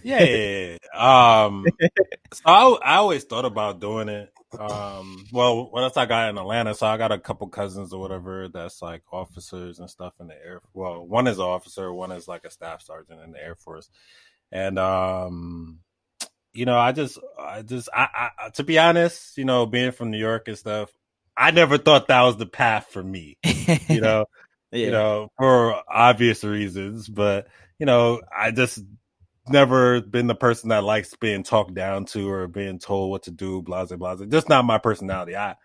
yeah, 0.02 0.22
yeah, 0.22 0.76
yeah. 0.94 1.44
Um, 1.44 1.66
so 2.32 2.42
I, 2.46 2.78
I 2.82 2.94
always 2.96 3.24
thought 3.24 3.44
about 3.44 3.80
doing 3.80 4.08
it. 4.08 4.32
Um, 4.58 5.26
well, 5.32 5.70
once 5.70 5.96
I 5.96 6.06
got 6.06 6.30
in 6.30 6.38
Atlanta, 6.38 6.74
so 6.74 6.86
I 6.86 6.96
got 6.96 7.12
a 7.12 7.18
couple 7.18 7.48
cousins 7.48 7.92
or 7.92 8.00
whatever 8.00 8.48
that's 8.48 8.82
like 8.82 9.02
officers 9.12 9.78
and 9.78 9.90
stuff 9.90 10.14
in 10.20 10.28
the 10.28 10.34
air. 10.34 10.60
Well, 10.72 11.06
one 11.06 11.26
is 11.26 11.38
an 11.38 11.44
officer, 11.44 11.92
one 11.92 12.12
is 12.12 12.28
like 12.28 12.44
a 12.44 12.50
staff 12.50 12.82
sergeant 12.82 13.20
in 13.20 13.32
the 13.32 13.42
Air 13.42 13.54
Force, 13.54 13.88
and 14.52 14.78
um, 14.78 15.80
you 16.54 16.66
know, 16.66 16.78
I 16.78 16.92
just, 16.92 17.18
I 17.38 17.62
just, 17.62 17.88
I, 17.92 18.30
I, 18.38 18.48
to 18.50 18.62
be 18.64 18.78
honest, 18.78 19.36
you 19.36 19.44
know, 19.44 19.66
being 19.66 19.90
from 19.90 20.10
New 20.10 20.18
York 20.18 20.46
and 20.46 20.56
stuff, 20.56 20.90
I 21.36 21.50
never 21.50 21.78
thought 21.78 22.08
that 22.08 22.22
was 22.22 22.36
the 22.36 22.46
path 22.46 22.86
for 22.90 23.02
me. 23.02 23.36
You 23.88 24.00
know, 24.00 24.26
yeah. 24.70 24.86
you 24.86 24.90
know, 24.92 25.28
for 25.36 25.82
obvious 25.88 26.44
reasons. 26.44 27.08
But, 27.08 27.48
you 27.78 27.86
know, 27.86 28.22
I 28.34 28.52
just 28.52 28.78
never 29.48 30.00
been 30.00 30.26
the 30.26 30.34
person 30.34 30.70
that 30.70 30.84
likes 30.84 31.14
being 31.16 31.42
talked 31.42 31.74
down 31.74 32.06
to 32.06 32.28
or 32.28 32.48
being 32.48 32.78
told 32.78 33.10
what 33.10 33.24
to 33.24 33.30
do, 33.30 33.62
blah, 33.62 33.84
blah. 33.84 34.16
Just 34.26 34.48
not 34.48 34.64
my 34.64 34.78
personality. 34.78 35.36
I, 35.36 35.56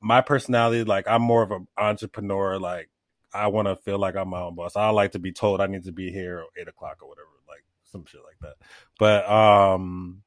my 0.00 0.20
personality, 0.20 0.84
like 0.84 1.08
I'm 1.08 1.22
more 1.22 1.42
of 1.42 1.50
an 1.50 1.66
entrepreneur. 1.78 2.58
Like 2.58 2.90
I 3.32 3.48
want 3.48 3.68
to 3.68 3.76
feel 3.76 3.98
like 3.98 4.16
I'm 4.16 4.28
my 4.28 4.40
own 4.40 4.54
boss. 4.54 4.76
I 4.76 4.90
like 4.90 5.12
to 5.12 5.18
be 5.18 5.32
told 5.32 5.60
I 5.60 5.66
need 5.66 5.84
to 5.84 5.92
be 5.92 6.10
here 6.10 6.40
at 6.40 6.60
eight 6.60 6.68
o'clock 6.68 6.98
or 7.02 7.08
whatever, 7.08 7.28
like 7.48 7.64
some 7.90 8.04
shit 8.04 8.20
like 8.24 8.38
that. 8.40 8.56
But 8.98 9.28
um, 9.28 10.22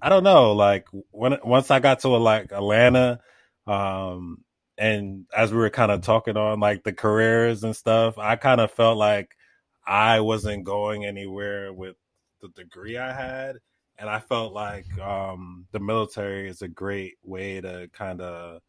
I 0.00 0.08
don't 0.08 0.24
know. 0.24 0.52
Like 0.52 0.86
when 1.10 1.38
once 1.44 1.70
I 1.70 1.80
got 1.80 2.00
to 2.00 2.08
like 2.08 2.52
Atlanta, 2.52 3.20
um, 3.66 4.44
and 4.78 5.26
as 5.36 5.50
we 5.52 5.58
were 5.58 5.70
kind 5.70 5.90
of 5.90 6.02
talking 6.02 6.36
on 6.36 6.60
like 6.60 6.84
the 6.84 6.92
careers 6.92 7.64
and 7.64 7.74
stuff, 7.74 8.18
I 8.18 8.36
kind 8.36 8.60
of 8.60 8.70
felt 8.70 8.96
like 8.96 9.36
I 9.86 10.20
wasn't 10.20 10.64
going 10.64 11.04
anywhere 11.04 11.72
with 11.72 11.96
the 12.54 12.62
degree 12.62 12.96
I 12.96 13.12
had, 13.12 13.56
and 13.98 14.08
I 14.08 14.20
felt 14.20 14.52
like 14.52 14.86
um, 15.00 15.66
the 15.72 15.80
military 15.80 16.48
is 16.48 16.62
a 16.62 16.68
great 16.68 17.14
way 17.22 17.60
to 17.60 17.88
kind 17.92 18.20
of 18.20 18.60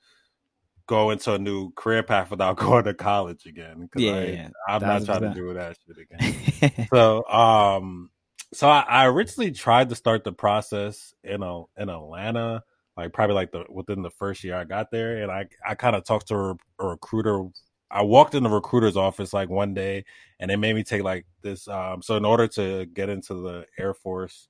go 0.88 1.10
into 1.12 1.34
a 1.34 1.38
new 1.38 1.72
career 1.72 2.02
path 2.02 2.32
without 2.32 2.58
going 2.58 2.86
to 2.86 2.94
college 2.94 3.46
again. 3.46 3.90
Yeah, 3.96 4.14
I, 4.14 4.24
yeah, 4.26 4.50
I'm 4.68 4.82
not 4.82 5.06
trying 5.06 5.22
to 5.22 5.34
do 5.34 5.54
that 5.54 5.78
shit 5.86 6.08
again. 6.10 6.88
so, 6.94 7.26
um, 7.28 8.10
so 8.54 8.70
I, 8.70 8.80
I, 8.88 9.06
originally 9.08 9.52
tried 9.52 9.90
to 9.90 9.96
start 9.96 10.24
the 10.24 10.32
process 10.32 11.14
in 11.24 11.44
a, 11.44 11.64
in 11.78 11.90
Atlanta, 11.90 12.64
like 12.96 13.14
probably 13.14 13.36
like 13.36 13.52
the 13.52 13.66
within 13.70 14.02
the 14.02 14.10
first 14.10 14.44
year 14.44 14.56
I 14.56 14.64
got 14.64 14.90
there, 14.90 15.22
and 15.22 15.32
I 15.32 15.48
I 15.68 15.76
kind 15.76 15.96
of 15.96 16.04
talked 16.04 16.30
to 16.30 16.36
a, 16.36 16.58
a, 16.80 16.88
recruiter. 16.88 17.46
I 17.90 18.04
walked 18.04 18.36
in 18.36 18.44
the 18.44 18.50
recruiter's 18.50 18.98
office 18.98 19.34
like 19.34 19.50
one 19.50 19.74
day, 19.74 20.06
and 20.40 20.52
they 20.52 20.56
made 20.56 20.76
me 20.76 20.84
take 20.84 21.04
like 21.04 21.26
this. 21.42 21.68
Um, 21.68 22.02
so 22.02 22.18
in 22.18 22.26
order 22.26 22.48
to 22.50 22.86
get 22.86 23.10
into 23.10 23.36
the 23.36 23.66
Air 23.80 23.94
Force, 23.94 24.50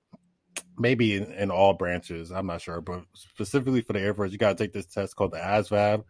maybe 0.78 1.16
in, 1.16 1.32
in 1.34 1.52
all 1.52 1.74
branches, 1.74 2.32
I'm 2.32 2.48
not 2.48 2.62
sure, 2.62 2.82
but 2.82 3.04
specifically 3.14 3.82
for 3.82 3.94
the 3.94 4.02
Air 4.02 4.14
Force, 4.14 4.32
you 4.32 4.38
got 4.38 4.58
to 4.58 4.64
take 4.64 4.74
this 4.74 4.88
test 4.88 5.16
called 5.16 5.32
the 5.32 5.38
ASVAB 5.38 6.04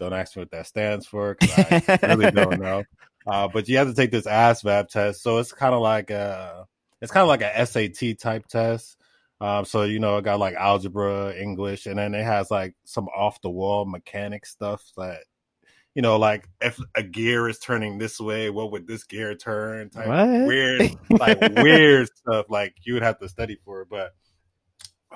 don't 0.00 0.14
ask 0.14 0.34
me 0.34 0.40
what 0.40 0.50
that 0.50 0.66
stands 0.66 1.06
for 1.06 1.36
because 1.38 1.82
I 2.02 2.14
really 2.14 2.32
don't 2.32 2.58
know. 2.58 2.82
Uh, 3.26 3.46
but 3.46 3.68
you 3.68 3.76
have 3.76 3.86
to 3.86 3.94
take 3.94 4.10
this 4.10 4.24
ASVAB 4.24 4.88
test, 4.88 5.22
so 5.22 5.36
it's 5.36 5.52
kind 5.52 5.74
of 5.74 5.82
like 5.82 6.08
a 6.08 6.66
it's 7.02 7.12
kind 7.12 7.20
of 7.20 7.28
like 7.28 7.42
a 7.42 7.66
SAT 7.66 8.18
type 8.18 8.46
test. 8.46 8.96
Um, 9.42 9.66
so 9.66 9.82
you 9.82 9.98
know, 9.98 10.16
it 10.16 10.24
got 10.24 10.40
like 10.40 10.54
algebra, 10.54 11.34
English, 11.34 11.84
and 11.84 11.98
then 11.98 12.14
it 12.14 12.24
has 12.24 12.50
like 12.50 12.74
some 12.84 13.08
off 13.08 13.38
the 13.42 13.50
wall 13.50 13.84
mechanic 13.84 14.46
stuff 14.46 14.82
that 14.96 15.18
you 15.94 16.02
know, 16.02 16.16
like 16.16 16.48
if 16.60 16.78
a 16.94 17.02
gear 17.02 17.48
is 17.48 17.58
turning 17.58 17.98
this 17.98 18.20
way, 18.20 18.50
what 18.50 18.70
would 18.72 18.86
this 18.86 19.04
gear 19.04 19.34
turn? 19.34 19.90
Type 19.90 20.06
what? 20.06 20.46
weird, 20.46 20.96
like 21.10 21.40
weird 21.56 22.08
stuff. 22.14 22.46
Like 22.48 22.74
you 22.84 22.94
would 22.94 23.02
have 23.02 23.18
to 23.18 23.28
study 23.28 23.58
for 23.64 23.82
it. 23.82 23.88
But 23.90 24.12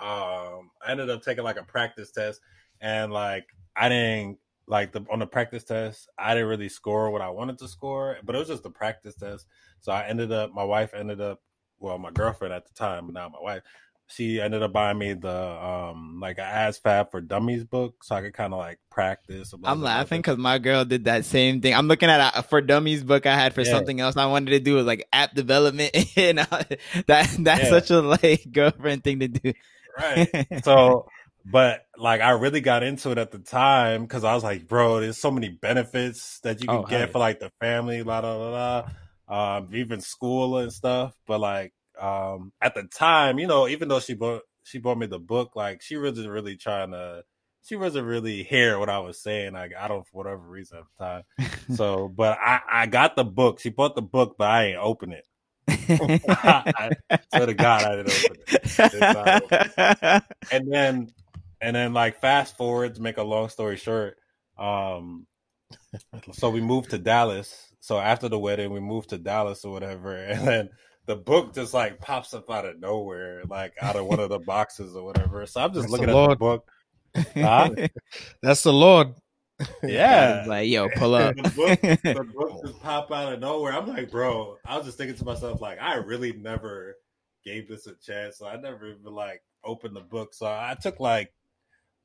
um, 0.01 0.71
I 0.85 0.91
ended 0.91 1.11
up 1.11 1.23
taking 1.23 1.45
like 1.45 1.59
a 1.59 1.65
practice 1.65 2.11
test, 2.11 2.41
and 2.81 3.13
like 3.13 3.47
I 3.77 3.89
didn't 3.89 4.39
like 4.67 4.93
the 4.93 5.05
on 5.11 5.19
the 5.19 5.27
practice 5.27 5.65
test, 5.65 6.09
I 6.19 6.35
didn't 6.35 6.49
really 6.49 6.69
score 6.69 7.11
what 7.11 7.23
I 7.23 7.31
wanted 7.31 7.59
to 7.59 7.69
score, 7.69 8.17
but 8.25 8.35
it 8.35 8.39
was 8.39 8.49
just 8.49 8.63
the 8.63 8.71
practice 8.71 9.15
test. 9.15 9.47
So 9.81 9.93
I 9.93 10.07
ended 10.07 10.33
up, 10.33 10.53
my 10.53 10.65
wife 10.65 10.95
ended 10.95 11.21
up, 11.21 11.43
well, 11.79 11.99
my 11.99 12.11
girlfriend 12.11 12.55
at 12.55 12.67
the 12.67 12.75
time, 12.75 13.07
but 13.07 13.15
now 13.15 13.29
my 13.29 13.41
wife, 13.41 13.63
she 14.07 14.41
ended 14.41 14.63
up 14.63 14.73
buying 14.73 14.99
me 14.99 15.15
the 15.15 15.31
um 15.31 16.19
like 16.21 16.39
a 16.39 16.43
ASVAB 16.43 17.11
for 17.11 17.21
Dummies 17.21 17.65
book, 17.65 18.05
so 18.05 18.15
I 18.15 18.21
could 18.21 18.35
kind 18.35 18.53
of 18.53 18.59
like 18.59 18.79
practice. 18.91 19.55
I'm 19.65 19.83
laughing 19.83 20.21
because 20.21 20.39
my 20.39 20.59
girl 20.59 20.85
did 20.85 21.05
that 21.05 21.25
same 21.25 21.61
thing. 21.61 21.75
I'm 21.75 21.89
looking 21.89 22.11
at 22.11 22.37
a 22.37 22.43
for 22.43 22.61
Dummies 22.61 23.03
book 23.03 23.27
I 23.27 23.35
had 23.35 23.55
for 23.55 23.63
yeah. 23.63 23.71
something 23.71 24.01
else 24.01 24.17
I 24.17 24.27
wanted 24.27 24.51
to 24.51 24.61
do 24.61 24.75
was 24.75 24.87
like 24.87 25.07
app 25.13 25.35
development, 25.35 25.95
and 26.17 26.39
that 26.39 26.79
that's 27.07 27.39
yeah. 27.39 27.71
such 27.71 27.91
a 27.91 28.01
like 28.01 28.47
girlfriend 28.53 29.05
thing 29.05 29.21
to 29.21 29.29
do. 29.29 29.53
Right. 29.99 30.47
So 30.65 31.07
but 31.45 31.87
like 31.99 32.21
I 32.21 32.31
really 32.31 32.61
got 32.61 32.83
into 32.83 33.11
it 33.11 33.19
at 33.19 33.31
the 33.31 33.39
time 33.39 34.03
because 34.03 34.25
I 34.25 34.35
was 34.35 34.43
like, 34.43 34.67
bro, 34.67 35.01
there's 35.01 35.19
so 35.19 35.31
many 35.31 35.51
benefits 35.51 36.41
that 36.41 36.61
you 36.61 36.67
can 36.67 36.77
oh, 36.79 36.83
get 36.85 37.13
for 37.13 37.19
like 37.19 37.39
the 37.39 37.51
family, 37.61 38.03
la 38.03 38.21
la 38.21 38.37
la 38.37 38.85
la, 39.29 39.57
um, 39.57 39.69
even 39.75 40.01
school 40.01 40.59
and 40.59 40.73
stuff. 40.73 41.15
But 41.27 41.41
like 41.41 41.73
um, 42.01 42.53
at 42.61 42.75
the 42.75 42.85
time, 42.85 43.39
you 43.39 43.47
know, 43.47 43.69
even 43.69 43.89
though 43.89 44.01
she 44.01 44.15
bought 44.15 44.43
she 44.65 44.79
bought 44.79 44.99
me 44.99 45.07
the 45.07 45.19
book, 45.19 45.53
like 45.55 45.83
she 45.83 45.97
wasn't 45.97 46.31
really 46.31 46.57
trying 46.57 46.93
to. 46.93 47.23
She 47.67 47.77
wasn't 47.77 48.07
really 48.07 48.43
hear 48.43 48.79
what 48.79 48.91
I 48.91 48.99
was 48.99 49.23
saying. 49.23 49.55
Like 49.55 49.73
I 49.79 49.89
don't 49.89 50.07
for 50.07 50.19
whatever 50.19 50.43
reason 50.43 50.79
at 50.79 50.85
the 50.99 51.05
time. 51.05 51.77
so, 51.77 52.09
but 52.15 52.39
I 52.39 52.61
I 52.71 52.87
got 52.87 53.17
the 53.17 53.25
book. 53.25 53.61
She 53.61 53.71
bought 53.71 53.95
the 53.95 54.03
book, 54.03 54.37
but 54.39 54.51
I 54.51 54.67
ain't 54.67 54.79
open 54.79 55.13
it. 55.13 55.25
I, 55.69 56.91
swear 57.33 57.47
to 57.47 57.55
God, 57.55 57.85
I 57.85 57.97
didn't 57.97 58.13
open 58.13 58.37
it. 58.47 60.23
And 60.53 60.71
then 60.71 61.09
and 61.61 61.75
then 61.75 61.95
like 61.95 62.21
fast 62.21 62.57
forward 62.59 62.97
to 62.97 63.03
make 63.03 63.17
a 63.17 63.23
long 63.23 63.49
story 63.49 63.77
short, 63.77 64.19
um, 64.59 65.27
so 66.33 66.51
we 66.51 66.61
moved 66.61 66.91
to 66.91 66.99
Dallas. 66.99 67.73
So 67.81 67.99
after 67.99 68.29
the 68.29 68.39
wedding, 68.39 68.73
we 68.73 68.81
moved 68.81 69.11
to 69.11 69.19
Dallas 69.19 69.65
or 69.65 69.73
whatever, 69.73 70.17
and 70.25 70.47
then 70.47 70.69
the 71.07 71.17
book 71.17 71.55
just 71.55 71.75
like 71.75 72.01
pops 72.01 72.35
up 72.35 72.51
out 72.51 72.65
of 72.65 72.81
nowhere, 72.81 73.43
like 73.49 73.75
out 73.81 73.97
of 73.97 74.07
one 74.07 74.21
of 74.21 74.31
the 74.31 74.39
boxes 74.39 74.97
or 74.97 75.05
whatever. 75.05 75.45
So 75.47 75.61
I'm 75.61 75.73
just 75.73 75.83
That's 75.83 75.93
looking 75.93 76.07
the 76.09 76.23
at 76.23 76.29
the 76.31 76.37
book. 76.37 76.71
Huh? 77.35 77.71
That's 78.43 78.63
the 78.63 78.73
Lord. 78.73 79.15
Yeah, 79.85 80.45
like 80.49 80.69
yo, 80.69 80.89
pull 80.89 81.15
up. 81.15 81.37
the, 81.37 81.43
book, 81.43 81.81
the 82.03 82.29
book 82.35 82.61
just 82.67 82.83
pop 82.83 83.13
out 83.13 83.35
of 83.35 83.39
nowhere. 83.39 83.73
I'm 83.73 83.87
like, 83.87 84.11
bro. 84.11 84.57
I 84.67 84.77
was 84.77 84.85
just 84.85 84.99
thinking 84.99 85.17
to 85.17 85.25
myself, 85.25 85.61
like, 85.61 85.81
I 85.81 85.95
really 85.95 86.33
never 86.33 86.97
gave 87.45 87.69
this 87.69 87.87
a 87.87 87.95
chance. 87.95 88.39
So 88.39 88.49
I 88.49 88.57
never 88.57 88.89
even 88.89 89.15
like 89.15 89.43
opened 89.63 89.95
the 89.95 90.01
book. 90.01 90.35
So 90.35 90.47
I 90.47 90.77
took 90.81 90.99
like 90.99 91.33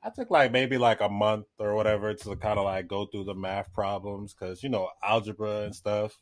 I 0.03 0.09
took 0.09 0.29
like 0.29 0.51
maybe 0.51 0.77
like 0.77 1.01
a 1.01 1.09
month 1.09 1.47
or 1.57 1.75
whatever 1.75 2.13
to 2.13 2.35
kind 2.35 2.59
of 2.59 2.65
like 2.65 2.87
go 2.87 3.05
through 3.05 3.25
the 3.25 3.35
math 3.35 3.73
problems 3.73 4.33
because 4.33 4.63
you 4.63 4.69
know 4.69 4.89
algebra 5.03 5.63
and 5.63 5.75
stuff. 5.75 6.17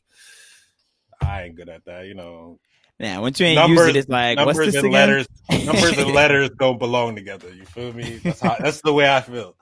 I 1.20 1.44
ain't 1.44 1.56
good 1.56 1.68
at 1.68 1.84
that, 1.84 2.06
you 2.06 2.14
know. 2.14 2.58
Yeah, 2.98 3.18
once 3.20 3.38
you 3.38 3.46
ain't 3.46 3.56
numbers, 3.56 3.86
use 3.86 3.96
it, 3.96 3.98
it's 4.00 4.08
like 4.08 4.36
numbers 4.36 4.56
what's 4.56 4.72
this 4.72 4.74
and 4.76 4.86
again? 4.86 5.08
letters. 5.08 5.26
numbers 5.66 5.98
and 5.98 6.10
letters 6.14 6.50
don't 6.58 6.78
belong 6.78 7.14
together. 7.14 7.52
You 7.52 7.64
feel 7.64 7.92
me? 7.92 8.16
That's 8.16 8.40
how. 8.40 8.56
that's 8.58 8.80
the 8.82 8.92
way 8.92 9.08
I 9.08 9.20
feel. 9.20 9.54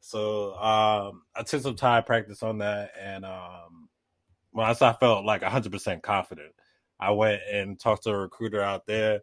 So 0.00 0.54
um, 0.54 1.22
I 1.36 1.42
took 1.42 1.62
some 1.62 1.76
time 1.76 2.04
practice 2.04 2.42
on 2.42 2.58
that, 2.58 2.92
and 2.98 3.24
um, 3.26 3.88
once 4.52 4.80
I 4.80 4.94
felt 4.94 5.26
like 5.26 5.42
100 5.42 5.70
percent 5.70 6.02
confident, 6.02 6.52
I 6.98 7.10
went 7.10 7.42
and 7.52 7.78
talked 7.78 8.04
to 8.04 8.10
a 8.10 8.16
recruiter 8.18 8.62
out 8.62 8.86
there, 8.86 9.20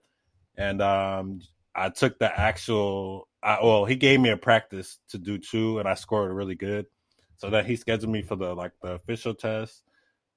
and 0.56 0.82
um, 0.82 1.42
I 1.76 1.90
took 1.90 2.20
the 2.20 2.40
actual. 2.40 3.28
I, 3.42 3.60
well, 3.64 3.86
he 3.86 3.96
gave 3.96 4.20
me 4.20 4.30
a 4.30 4.38
practice 4.38 5.00
to 5.10 5.18
do 5.18 5.40
two, 5.40 5.80
and 5.80 5.88
I 5.88 5.96
scored 5.96 6.32
really 6.32 6.56
good. 6.56 6.86
So 7.38 7.50
that 7.52 7.66
he 7.66 7.76
scheduled 7.76 8.12
me 8.12 8.22
for 8.22 8.36
the 8.36 8.54
like 8.54 8.74
the 8.82 8.94
official 8.94 9.34
test. 9.34 9.84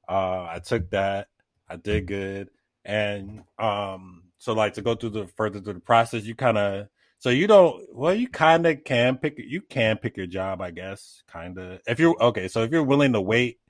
Uh, 0.08 0.46
I 0.50 0.60
took 0.64 0.90
that. 0.90 1.28
I 1.68 1.76
did 1.76 2.06
good, 2.06 2.48
and 2.84 3.44
um, 3.58 4.24
so 4.38 4.52
like 4.52 4.74
to 4.74 4.82
go 4.82 4.94
through 4.94 5.10
the 5.10 5.26
further 5.26 5.60
through 5.60 5.74
the 5.74 5.80
process, 5.80 6.24
you 6.24 6.34
kind 6.34 6.58
of 6.58 6.88
so 7.18 7.28
you 7.28 7.46
don't 7.46 7.84
well, 7.94 8.14
you 8.14 8.28
kind 8.28 8.66
of 8.66 8.82
can 8.84 9.18
pick 9.18 9.38
you 9.38 9.60
can 9.60 9.98
pick 9.98 10.16
your 10.16 10.26
job, 10.26 10.62
I 10.62 10.70
guess, 10.70 11.22
kind 11.28 11.58
of. 11.58 11.80
If 11.86 12.00
you're 12.00 12.16
okay, 12.20 12.48
so 12.48 12.62
if 12.62 12.70
you're 12.70 12.82
willing 12.82 13.12
to 13.12 13.20
wait, 13.20 13.60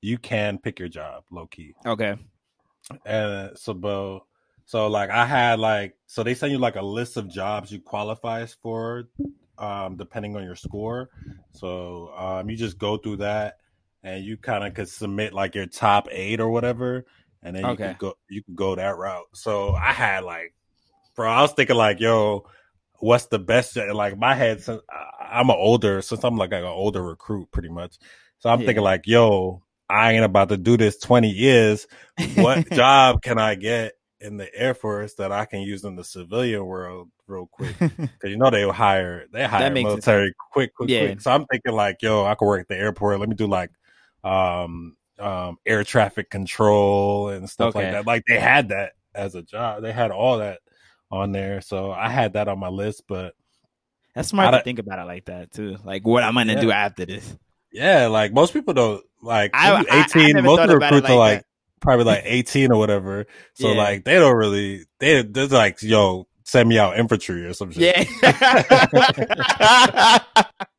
you 0.00 0.18
can 0.18 0.58
pick 0.58 0.80
your 0.80 0.88
job, 0.88 1.22
low 1.30 1.46
key. 1.46 1.74
Okay. 1.86 2.16
And 3.06 3.56
so, 3.56 3.74
but 3.74 4.20
so 4.64 4.88
like 4.88 5.10
I 5.10 5.24
had 5.24 5.60
like 5.60 5.94
so 6.06 6.24
they 6.24 6.34
send 6.34 6.52
you 6.52 6.58
like 6.58 6.74
a 6.76 6.82
list 6.82 7.16
of 7.16 7.28
jobs 7.28 7.70
you 7.70 7.80
qualify 7.80 8.44
for, 8.62 9.08
um, 9.58 9.96
depending 9.96 10.34
on 10.34 10.42
your 10.42 10.56
score. 10.56 11.10
So 11.52 12.12
um, 12.16 12.50
you 12.50 12.56
just 12.56 12.78
go 12.78 12.96
through 12.96 13.18
that, 13.18 13.58
and 14.02 14.24
you 14.24 14.36
kind 14.36 14.64
of 14.64 14.74
could 14.74 14.88
submit 14.88 15.34
like 15.34 15.54
your 15.54 15.66
top 15.66 16.08
eight 16.10 16.40
or 16.40 16.50
whatever, 16.50 17.06
and 17.42 17.56
then 17.56 17.68
you 17.68 17.76
can 17.76 17.96
go 17.98 18.14
you 18.28 18.42
can 18.42 18.54
go 18.54 18.74
that 18.74 18.96
route. 18.96 19.26
So 19.34 19.72
I 19.72 19.92
had 19.92 20.24
like, 20.24 20.54
bro, 21.14 21.30
I 21.30 21.42
was 21.42 21.52
thinking 21.52 21.76
like, 21.76 22.00
yo, 22.00 22.46
what's 23.00 23.26
the 23.26 23.38
best? 23.38 23.76
Like 23.76 24.18
my 24.18 24.34
head, 24.34 24.62
since 24.62 24.82
I'm 25.20 25.50
an 25.50 25.56
older, 25.58 26.02
since 26.02 26.24
I'm 26.24 26.36
like, 26.36 26.52
like 26.52 26.62
an 26.62 26.66
older 26.66 27.02
recruit, 27.02 27.50
pretty 27.50 27.68
much. 27.68 27.98
So 28.38 28.50
I'm 28.50 28.60
yeah. 28.60 28.66
thinking 28.66 28.84
like, 28.84 29.06
yo, 29.06 29.62
I 29.88 30.12
ain't 30.12 30.24
about 30.24 30.50
to 30.50 30.56
do 30.56 30.76
this 30.76 30.98
20 30.98 31.28
years. 31.28 31.86
What 32.36 32.70
job 32.72 33.22
can 33.22 33.38
I 33.38 33.54
get 33.54 33.94
in 34.20 34.36
the 34.36 34.52
Air 34.54 34.74
Force 34.74 35.14
that 35.14 35.32
I 35.32 35.44
can 35.44 35.60
use 35.60 35.84
in 35.84 35.96
the 35.96 36.04
civilian 36.04 36.64
world 36.66 37.10
real 37.26 37.46
quick. 37.46 37.74
Because 37.80 38.30
you 38.30 38.36
know 38.36 38.50
they 38.50 38.68
hire 38.68 39.26
they 39.32 39.44
hire 39.44 39.70
military 39.70 40.32
quick, 40.52 40.74
quick, 40.74 40.90
yeah. 40.90 41.06
quick. 41.06 41.20
So 41.20 41.30
I'm 41.30 41.46
thinking 41.46 41.72
like, 41.72 42.02
yo, 42.02 42.24
I 42.24 42.34
could 42.34 42.46
work 42.46 42.60
at 42.62 42.68
the 42.68 42.76
airport. 42.76 43.20
Let 43.20 43.28
me 43.28 43.36
do 43.36 43.46
like 43.46 43.70
um 44.24 44.96
um 45.18 45.56
air 45.66 45.84
traffic 45.84 46.30
control 46.30 47.28
and 47.28 47.48
stuff 47.48 47.74
okay. 47.74 47.84
like 47.84 47.92
that. 47.92 48.06
Like 48.06 48.24
they 48.26 48.38
had 48.38 48.68
that 48.68 48.92
as 49.14 49.34
a 49.34 49.42
job. 49.42 49.82
They 49.82 49.92
had 49.92 50.10
all 50.10 50.38
that 50.38 50.60
on 51.10 51.32
there. 51.32 51.60
So 51.60 51.90
I 51.90 52.08
had 52.08 52.34
that 52.34 52.48
on 52.48 52.58
my 52.58 52.68
list, 52.68 53.04
but 53.08 53.34
that's 54.14 54.28
smart 54.28 54.54
to 54.54 54.62
think 54.62 54.78
about 54.78 54.98
it 54.98 55.04
like 55.04 55.26
that 55.26 55.52
too. 55.52 55.76
Like 55.84 56.06
what 56.06 56.22
I'm 56.22 56.34
gonna 56.34 56.54
yeah. 56.54 56.60
do 56.60 56.70
after 56.70 57.06
this. 57.06 57.36
Yeah, 57.72 58.06
like 58.06 58.32
most 58.32 58.52
people 58.52 58.74
don't 58.74 59.04
like 59.22 59.50
I, 59.54 60.04
18. 60.06 60.36
I, 60.36 60.38
I 60.38 60.42
most 60.42 60.60
of 60.60 60.68
the 60.68 60.78
recruits 60.78 61.04
like 61.04 61.10
are 61.10 61.16
like 61.16 61.44
probably 61.80 62.04
like 62.04 62.22
18 62.26 62.72
or 62.72 62.78
whatever. 62.78 63.26
So 63.54 63.72
yeah. 63.72 63.76
like 63.76 64.04
they 64.04 64.14
don't 64.14 64.36
really 64.36 64.86
they 64.98 65.22
they're 65.22 65.46
like, 65.46 65.82
yo, 65.82 66.26
send 66.44 66.68
me 66.68 66.78
out 66.78 66.98
infantry 66.98 67.44
or 67.44 67.52
some 67.52 67.70
shit. 67.70 68.08
Yeah. 68.22 70.18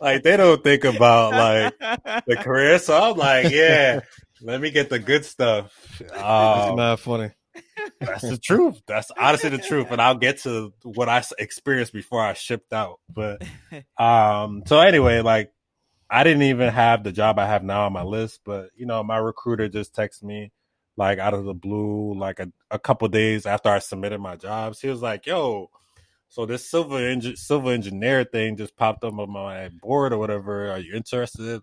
like 0.00 0.22
they 0.22 0.36
don't 0.36 0.62
think 0.62 0.84
about 0.84 1.32
like 1.32 1.78
the 2.26 2.36
career. 2.36 2.78
So 2.78 2.96
I'm 3.00 3.16
like, 3.16 3.50
yeah, 3.50 4.00
let 4.42 4.60
me 4.60 4.70
get 4.70 4.90
the 4.90 4.98
good 4.98 5.24
stuff. 5.24 5.72
Um, 6.12 6.76
not 6.76 7.00
funny. 7.00 7.30
That's 8.00 8.22
the 8.22 8.38
truth. 8.38 8.80
That's 8.86 9.10
honestly 9.18 9.50
the 9.50 9.58
truth. 9.58 9.88
And 9.90 10.00
I'll 10.00 10.16
get 10.16 10.38
to 10.42 10.72
what 10.82 11.08
I 11.08 11.22
experienced 11.38 11.92
before 11.92 12.24
I 12.24 12.32
shipped 12.34 12.72
out. 12.72 13.00
But 13.12 13.42
um, 13.98 14.62
so 14.66 14.80
anyway, 14.80 15.20
like 15.20 15.52
I 16.08 16.24
didn't 16.24 16.42
even 16.42 16.70
have 16.70 17.04
the 17.04 17.12
job 17.12 17.38
I 17.38 17.46
have 17.46 17.62
now 17.62 17.86
on 17.86 17.92
my 17.92 18.02
list, 18.02 18.40
but 18.44 18.70
you 18.74 18.86
know, 18.86 19.02
my 19.02 19.18
recruiter 19.18 19.68
just 19.68 19.94
texted 19.94 20.24
me 20.24 20.52
like 20.96 21.18
out 21.18 21.34
of 21.34 21.44
the 21.44 21.54
blue, 21.54 22.14
like 22.18 22.40
a, 22.40 22.50
a 22.70 22.78
couple 22.78 23.08
days 23.08 23.46
after 23.46 23.68
I 23.68 23.78
submitted 23.78 24.20
my 24.20 24.36
jobs. 24.36 24.80
He 24.80 24.88
was 24.88 25.00
like, 25.00 25.26
"Yo, 25.26 25.70
so 26.30 26.46
this 26.46 26.72
engine 26.72 27.36
civil 27.36 27.70
engineer 27.70 28.24
thing 28.24 28.56
just 28.56 28.76
popped 28.76 29.04
up 29.04 29.18
on 29.18 29.30
my 29.30 29.68
board 29.82 30.12
or 30.14 30.18
whatever. 30.18 30.70
Are 30.70 30.78
you 30.78 30.94
interested?" 30.94 31.60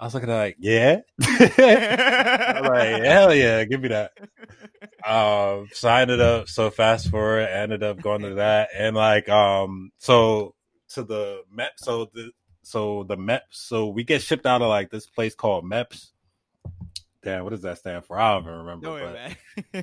I 0.00 0.04
was 0.04 0.14
looking 0.14 0.30
at 0.30 0.36
like, 0.36 0.56
yeah. 0.60 1.00
Like, 1.18 3.02
hell 3.02 3.34
yeah, 3.34 3.64
give 3.64 3.80
me 3.80 3.88
that. 3.88 4.12
Um, 5.04 5.68
so 5.72 5.88
I 5.88 6.02
ended 6.02 6.20
up 6.20 6.48
so 6.48 6.70
fast 6.70 7.10
forward, 7.10 7.42
I 7.48 7.50
ended 7.50 7.82
up 7.82 8.00
going 8.00 8.22
to 8.22 8.34
that 8.34 8.68
and 8.76 8.94
like 8.94 9.28
um 9.28 9.90
so 9.98 10.54
to 10.90 11.02
the 11.02 11.42
MEP 11.56 11.70
so 11.76 12.10
the 12.12 12.30
so 12.62 13.04
the 13.04 13.16
MEPS 13.16 13.40
so 13.50 13.88
we 13.88 14.04
get 14.04 14.22
shipped 14.22 14.46
out 14.46 14.62
of 14.62 14.68
like 14.68 14.90
this 14.90 15.06
place 15.06 15.34
called 15.34 15.64
MEPS. 15.64 16.12
Damn, 17.22 17.44
what 17.44 17.50
does 17.50 17.62
that 17.62 17.78
stand 17.78 18.04
for? 18.04 18.18
I 18.18 18.34
don't 18.34 18.44
even 18.44 18.54
remember. 18.54 19.36
but, 19.72 19.82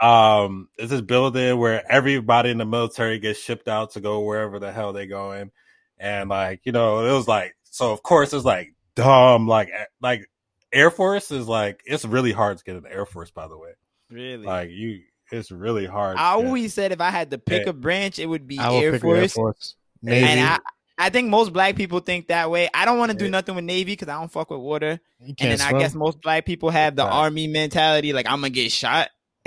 but 0.00 0.04
um 0.04 0.68
it's 0.78 0.90
this 0.90 1.00
building 1.00 1.58
where 1.58 1.82
everybody 1.90 2.50
in 2.50 2.58
the 2.58 2.64
military 2.64 3.18
gets 3.18 3.40
shipped 3.40 3.68
out 3.68 3.92
to 3.92 4.00
go 4.00 4.20
wherever 4.20 4.58
the 4.58 4.72
hell 4.72 4.92
they 4.92 5.06
going. 5.06 5.50
And 5.98 6.28
like, 6.28 6.60
you 6.64 6.72
know, 6.72 7.04
it 7.04 7.12
was 7.12 7.26
like 7.26 7.56
so 7.64 7.92
of 7.92 8.02
course 8.02 8.32
it's 8.32 8.44
like 8.44 8.74
dumb. 8.94 9.48
Like 9.48 9.70
like 10.00 10.28
Air 10.72 10.90
Force 10.90 11.30
is 11.30 11.48
like 11.48 11.82
it's 11.86 12.04
really 12.04 12.32
hard 12.32 12.58
to 12.58 12.64
get 12.64 12.76
an 12.76 12.86
Air 12.88 13.06
Force. 13.06 13.30
By 13.30 13.48
the 13.48 13.58
way, 13.58 13.70
really, 14.10 14.44
like 14.44 14.70
you, 14.70 15.00
it's 15.30 15.50
really 15.50 15.86
hard. 15.86 16.16
I 16.16 16.32
always 16.32 16.74
said 16.74 16.92
if 16.92 17.00
I 17.00 17.10
had 17.10 17.30
to 17.30 17.38
pick 17.38 17.64
yeah. 17.64 17.70
a 17.70 17.72
branch, 17.72 18.18
it 18.18 18.26
would 18.26 18.46
be 18.46 18.58
Air 18.58 18.98
Force. 18.98 19.18
Air 19.18 19.28
Force. 19.28 19.74
Navy. 20.02 20.26
And 20.26 20.40
I, 20.40 20.58
I 20.98 21.10
think 21.10 21.28
most 21.28 21.52
black 21.52 21.76
people 21.76 22.00
think 22.00 22.28
that 22.28 22.50
way. 22.50 22.68
I 22.74 22.84
don't 22.84 22.98
want 22.98 23.12
to 23.12 23.16
do 23.16 23.30
nothing 23.30 23.54
with 23.54 23.64
Navy 23.64 23.92
because 23.92 24.08
I 24.08 24.18
don't 24.18 24.30
fuck 24.30 24.50
with 24.50 24.58
water. 24.58 25.00
And 25.20 25.36
then 25.38 25.58
swim. 25.58 25.76
I 25.76 25.78
guess 25.78 25.94
most 25.94 26.20
black 26.20 26.44
people 26.44 26.70
have 26.70 26.96
the 26.96 27.04
right. 27.04 27.12
Army 27.12 27.46
mentality, 27.46 28.12
like 28.12 28.26
I'm 28.26 28.40
gonna 28.40 28.50
get 28.50 28.72
shot. 28.72 29.08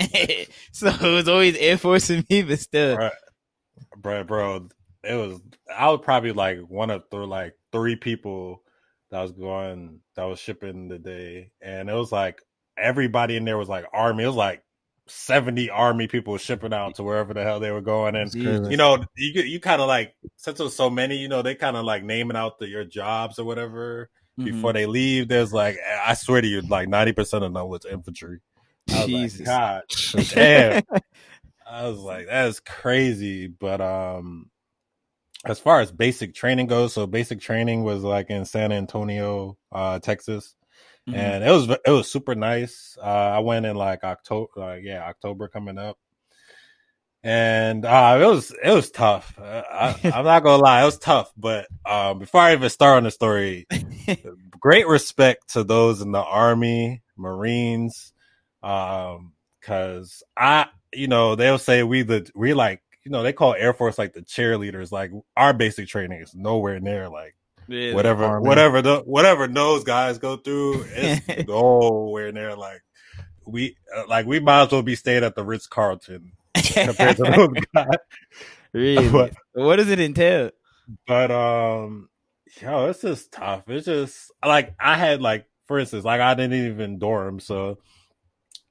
so 0.72 0.88
it 0.88 1.02
was 1.02 1.28
always 1.28 1.56
Air 1.56 1.76
Force 1.76 2.06
to 2.06 2.24
me, 2.28 2.42
but 2.42 2.58
still, 2.58 2.96
bro, 2.96 3.10
bro, 3.98 4.24
bro, 4.24 4.68
it 5.04 5.14
was. 5.14 5.40
I 5.76 5.90
was 5.90 6.00
probably 6.02 6.32
like 6.32 6.60
one 6.60 6.90
of 6.90 7.04
the 7.10 7.18
like 7.18 7.54
three 7.70 7.96
people 7.96 8.62
that 9.10 9.20
was 9.20 9.32
going 9.32 10.00
that 10.16 10.24
was 10.24 10.40
shipping 10.40 10.88
the 10.88 10.98
day, 10.98 11.50
and 11.60 11.90
it 11.90 11.94
was 11.94 12.10
like 12.10 12.40
everybody 12.78 13.36
in 13.36 13.44
there 13.44 13.58
was 13.58 13.68
like 13.68 13.84
army. 13.92 14.24
It 14.24 14.28
was 14.28 14.36
like 14.36 14.62
seventy 15.12 15.70
army 15.70 16.08
people 16.08 16.36
shipping 16.38 16.72
out 16.72 16.96
to 16.96 17.02
wherever 17.02 17.34
the 17.34 17.42
hell 17.42 17.60
they 17.60 17.70
were 17.70 17.80
going, 17.80 18.16
and 18.16 18.32
you 18.34 18.76
know, 18.76 19.04
you 19.16 19.42
you 19.42 19.60
kind 19.60 19.80
of 19.80 19.88
like 19.88 20.14
since 20.36 20.58
there's 20.58 20.74
so 20.74 20.90
many, 20.90 21.16
you 21.16 21.28
know, 21.28 21.42
they 21.42 21.54
kind 21.54 21.76
of 21.76 21.84
like 21.84 22.02
naming 22.02 22.36
out 22.36 22.58
the, 22.58 22.68
your 22.68 22.84
jobs 22.84 23.38
or 23.38 23.44
whatever 23.44 24.10
mm-hmm. 24.38 24.50
before 24.50 24.72
they 24.72 24.86
leave. 24.86 25.28
There's 25.28 25.52
like 25.52 25.78
I 26.04 26.14
swear 26.14 26.40
to 26.40 26.46
you, 26.46 26.62
like 26.62 26.88
ninety 26.88 27.12
percent 27.12 27.44
of 27.44 27.52
them 27.52 27.68
was 27.68 27.84
infantry. 27.84 28.40
I 28.90 29.00
was 29.00 29.06
Jesus. 29.06 29.46
like, 29.46 29.46
God 29.46 29.82
damn. 30.30 30.82
I 31.70 31.88
was 31.88 31.98
like, 32.00 32.26
that's 32.26 32.60
crazy. 32.60 33.46
But 33.46 33.80
um 33.80 34.50
as 35.44 35.58
far 35.58 35.80
as 35.80 35.90
basic 35.90 36.34
training 36.34 36.66
goes, 36.66 36.92
so 36.92 37.06
basic 37.06 37.40
training 37.40 37.82
was 37.82 38.02
like 38.02 38.30
in 38.30 38.44
San 38.44 38.70
Antonio, 38.70 39.56
uh, 39.72 39.98
Texas, 39.98 40.54
mm-hmm. 41.08 41.18
and 41.18 41.44
it 41.44 41.50
was 41.50 41.68
it 41.68 41.90
was 41.90 42.10
super 42.10 42.34
nice. 42.34 42.96
Uh, 43.00 43.06
I 43.06 43.38
went 43.40 43.66
in 43.66 43.76
like 43.76 44.04
October, 44.04 44.48
uh, 44.56 44.74
yeah, 44.74 45.02
October 45.06 45.48
coming 45.48 45.78
up, 45.78 45.98
and 47.22 47.84
uh, 47.84 48.18
it 48.20 48.26
was 48.26 48.54
it 48.62 48.72
was 48.72 48.90
tough. 48.90 49.38
Uh, 49.38 49.62
I, 49.70 50.00
am 50.04 50.24
not 50.24 50.42
gonna 50.42 50.62
lie, 50.62 50.82
it 50.82 50.86
was 50.86 50.98
tough. 50.98 51.32
But 51.36 51.66
um, 51.84 52.18
before 52.18 52.40
I 52.40 52.52
even 52.52 52.70
start 52.70 52.98
on 52.98 53.04
the 53.04 53.10
story, 53.10 53.66
great 54.60 54.86
respect 54.86 55.54
to 55.54 55.64
those 55.64 56.00
in 56.00 56.12
the 56.12 56.22
Army, 56.22 57.02
Marines, 57.16 58.12
um, 58.62 59.32
because 59.60 60.22
I, 60.36 60.66
you 60.92 61.08
know, 61.08 61.34
they'll 61.36 61.58
say 61.58 61.82
we 61.82 62.02
the 62.02 62.30
we 62.34 62.54
like 62.54 62.82
you 63.04 63.10
know, 63.10 63.22
they 63.22 63.32
call 63.32 63.54
Air 63.54 63.72
Force 63.72 63.98
like 63.98 64.12
the 64.12 64.22
cheerleaders. 64.22 64.92
Like 64.92 65.10
our 65.36 65.52
basic 65.52 65.88
training 65.88 66.20
is 66.20 66.34
nowhere 66.34 66.80
near 66.80 67.08
like 67.08 67.34
yeah, 67.68 67.94
whatever, 67.94 68.40
whatever 68.40 68.82
the 68.82 68.98
whatever 69.00 69.46
those 69.46 69.84
guys 69.84 70.18
go 70.18 70.36
through. 70.36 70.84
It's 70.88 71.46
nowhere 71.48 72.32
near 72.32 72.56
like 72.56 72.82
we 73.46 73.76
uh, 73.94 74.04
like 74.08 74.26
we 74.26 74.40
might 74.40 74.62
as 74.62 74.72
well 74.72 74.82
be 74.82 74.96
staying 74.96 75.24
at 75.24 75.34
the 75.34 75.44
Ritz 75.44 75.66
Carlton 75.66 76.32
compared 76.54 77.16
to 77.16 77.22
those 77.22 77.64
guys. 77.74 77.86
Really? 78.72 79.08
But, 79.12 79.34
what 79.52 79.76
does 79.76 79.90
it 79.90 80.00
entail? 80.00 80.50
But 81.06 81.30
um, 81.30 82.08
yo, 82.60 82.88
it's 82.88 83.02
just 83.02 83.32
tough. 83.32 83.68
It's 83.68 83.86
just 83.86 84.32
like 84.44 84.74
I 84.80 84.96
had 84.96 85.20
like, 85.20 85.46
for 85.66 85.78
instance, 85.78 86.04
like 86.04 86.20
I 86.20 86.34
didn't 86.34 86.72
even 86.72 86.98
dorm, 86.98 87.38
so 87.38 87.78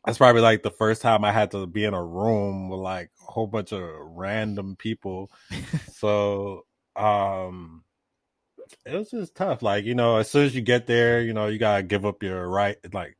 that's 0.05 0.17
probably 0.17 0.41
like 0.41 0.63
the 0.63 0.71
first 0.71 1.01
time 1.01 1.23
I 1.23 1.31
had 1.31 1.51
to 1.51 1.67
be 1.67 1.85
in 1.85 1.93
a 1.93 2.03
room 2.03 2.69
with 2.69 2.79
like 2.79 3.11
a 3.27 3.31
whole 3.31 3.47
bunch 3.47 3.71
of 3.71 3.83
random 3.83 4.75
people. 4.75 5.31
so 5.93 6.65
um 6.95 7.83
it 8.85 8.95
was 8.95 9.11
just 9.11 9.35
tough. 9.35 9.61
Like, 9.61 9.85
you 9.85 9.95
know, 9.95 10.17
as 10.17 10.29
soon 10.29 10.45
as 10.45 10.55
you 10.55 10.61
get 10.61 10.87
there, 10.87 11.21
you 11.21 11.33
know, 11.33 11.47
you 11.47 11.59
gotta 11.59 11.83
give 11.83 12.05
up 12.05 12.23
your 12.23 12.47
right 12.47 12.77
like 12.93 13.17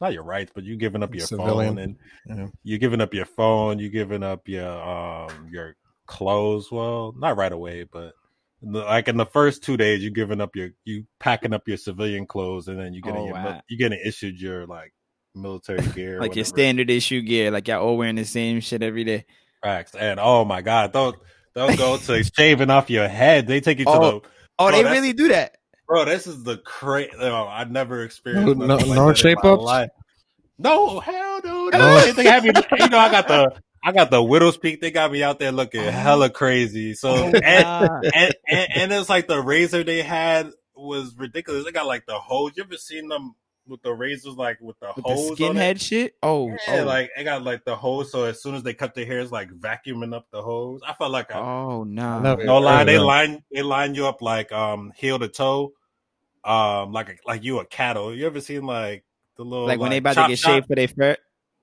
not 0.00 0.12
your 0.12 0.22
rights, 0.22 0.52
but 0.54 0.64
you 0.64 0.76
giving 0.76 1.02
up 1.02 1.14
your 1.14 1.26
Civilian. 1.26 1.76
phone 1.76 1.78
and 1.78 1.96
yeah. 2.26 2.46
you 2.62 2.78
giving 2.78 3.00
up 3.00 3.12
your 3.12 3.26
phone, 3.26 3.78
you're 3.78 3.90
giving 3.90 4.22
up 4.22 4.48
your 4.48 4.70
um 4.70 5.48
your 5.50 5.76
clothes. 6.06 6.70
Well, 6.72 7.14
not 7.16 7.36
right 7.36 7.52
away, 7.52 7.84
but 7.84 8.14
like 8.62 9.08
in 9.08 9.16
the 9.16 9.26
first 9.26 9.62
two 9.62 9.76
days, 9.76 10.02
you're 10.02 10.10
giving 10.10 10.40
up 10.40 10.56
your 10.56 10.70
you 10.84 11.04
packing 11.18 11.52
up 11.52 11.68
your 11.68 11.76
civilian 11.76 12.26
clothes, 12.26 12.68
and 12.68 12.78
then 12.78 12.94
you 12.94 13.02
getting 13.02 13.20
oh, 13.20 13.26
your, 13.26 13.34
wow. 13.34 13.62
you 13.68 13.78
getting 13.78 14.00
issued 14.04 14.40
your 14.40 14.66
like 14.66 14.92
military 15.34 15.86
gear, 15.94 16.20
like 16.20 16.36
your 16.36 16.44
standard 16.44 16.90
issue 16.90 17.22
gear, 17.22 17.50
like 17.50 17.68
y'all 17.68 17.82
all 17.82 17.96
wearing 17.96 18.16
the 18.16 18.24
same 18.24 18.60
shit 18.60 18.82
every 18.82 19.04
day. 19.04 19.24
Facts. 19.62 19.94
And 19.94 20.18
oh 20.18 20.44
my 20.44 20.62
god, 20.62 20.92
don't 20.92 21.16
don't 21.54 21.76
go 21.76 21.96
to 21.96 22.24
shaving 22.24 22.70
off 22.70 22.90
your 22.90 23.08
head. 23.08 23.46
They 23.46 23.60
take 23.60 23.78
you 23.78 23.84
to 23.84 23.90
oh, 23.90 24.20
the. 24.20 24.28
Oh, 24.60 24.68
bro, 24.68 24.82
they 24.82 24.84
really 24.84 25.14
do 25.14 25.28
that, 25.28 25.56
bro. 25.88 26.04
This 26.04 26.26
is 26.26 26.44
the 26.44 26.58
crazy. 26.58 27.10
Oh, 27.18 27.46
I 27.48 27.64
never 27.64 28.04
experienced 28.04 28.58
no, 28.58 28.66
no, 28.66 28.76
like 28.76 28.86
no 28.86 29.14
shape 29.14 29.42
ups. 29.42 29.90
No, 30.58 31.00
hell 31.00 31.40
no. 31.42 31.68
no. 31.70 32.12
they 32.12 32.24
have 32.24 32.44
you, 32.44 32.52
you 32.78 32.88
know, 32.90 32.98
I 32.98 33.10
got 33.10 33.26
the 33.26 33.50
I 33.82 33.92
got 33.92 34.10
the 34.10 34.22
widow's 34.22 34.58
peak. 34.58 34.82
They 34.82 34.90
got 34.90 35.10
me 35.10 35.22
out 35.22 35.38
there 35.38 35.50
looking 35.50 35.80
oh. 35.80 35.90
hella 35.90 36.28
crazy. 36.28 36.92
So 36.92 37.10
oh 37.10 37.24
and, 37.24 38.04
and, 38.14 38.34
and, 38.46 38.68
and 38.74 38.92
it's 38.92 39.08
like 39.08 39.26
the 39.26 39.40
razor 39.40 39.82
they 39.82 40.02
had 40.02 40.50
was 40.76 41.16
ridiculous. 41.16 41.64
They 41.64 41.72
got 41.72 41.86
like 41.86 42.04
the 42.04 42.18
hose. 42.18 42.52
You 42.56 42.64
ever 42.64 42.76
seen 42.76 43.08
them 43.08 43.34
with 43.70 43.82
the 43.82 43.92
razors, 43.92 44.34
like 44.34 44.60
with 44.60 44.78
the 44.80 44.92
with 44.96 45.04
hose, 45.04 45.36
the 45.36 45.44
skinhead 45.44 45.80
shit. 45.80 46.16
Oh, 46.22 46.48
yeah, 46.48 46.80
oh. 46.80 46.84
like 46.84 47.10
it 47.16 47.24
got 47.24 47.42
like 47.42 47.64
the 47.64 47.76
hose. 47.76 48.10
So 48.10 48.24
as 48.24 48.42
soon 48.42 48.54
as 48.54 48.62
they 48.62 48.74
cut 48.74 48.94
their 48.94 49.06
hair, 49.06 49.20
it's 49.20 49.32
like 49.32 49.50
vacuuming 49.50 50.14
up 50.14 50.26
the 50.30 50.42
hose. 50.42 50.80
I 50.86 50.92
felt 50.94 51.12
like, 51.12 51.30
a, 51.30 51.38
oh 51.38 51.84
no, 51.84 52.20
no, 52.20 52.34
no 52.34 52.58
lie. 52.58 52.84
They 52.84 52.98
line 52.98 53.42
they 53.52 53.62
line 53.62 53.94
you 53.94 54.06
up 54.06 54.20
like 54.20 54.52
um 54.52 54.92
heel 54.96 55.18
to 55.18 55.28
toe, 55.28 55.72
um 56.44 56.92
like 56.92 57.08
a, 57.08 57.14
like 57.26 57.44
you 57.44 57.60
a 57.60 57.64
cattle. 57.64 58.14
You 58.14 58.26
ever 58.26 58.40
seen 58.40 58.66
like 58.66 59.04
the 59.36 59.44
little 59.44 59.66
like, 59.66 59.78
like 59.78 59.80
when 59.80 59.90
they 59.90 59.98
about 59.98 60.16
to 60.16 60.28
get 60.28 60.38
shaved 60.38 60.66
for 60.66 60.74
their 60.74 60.88
fur? 60.88 61.16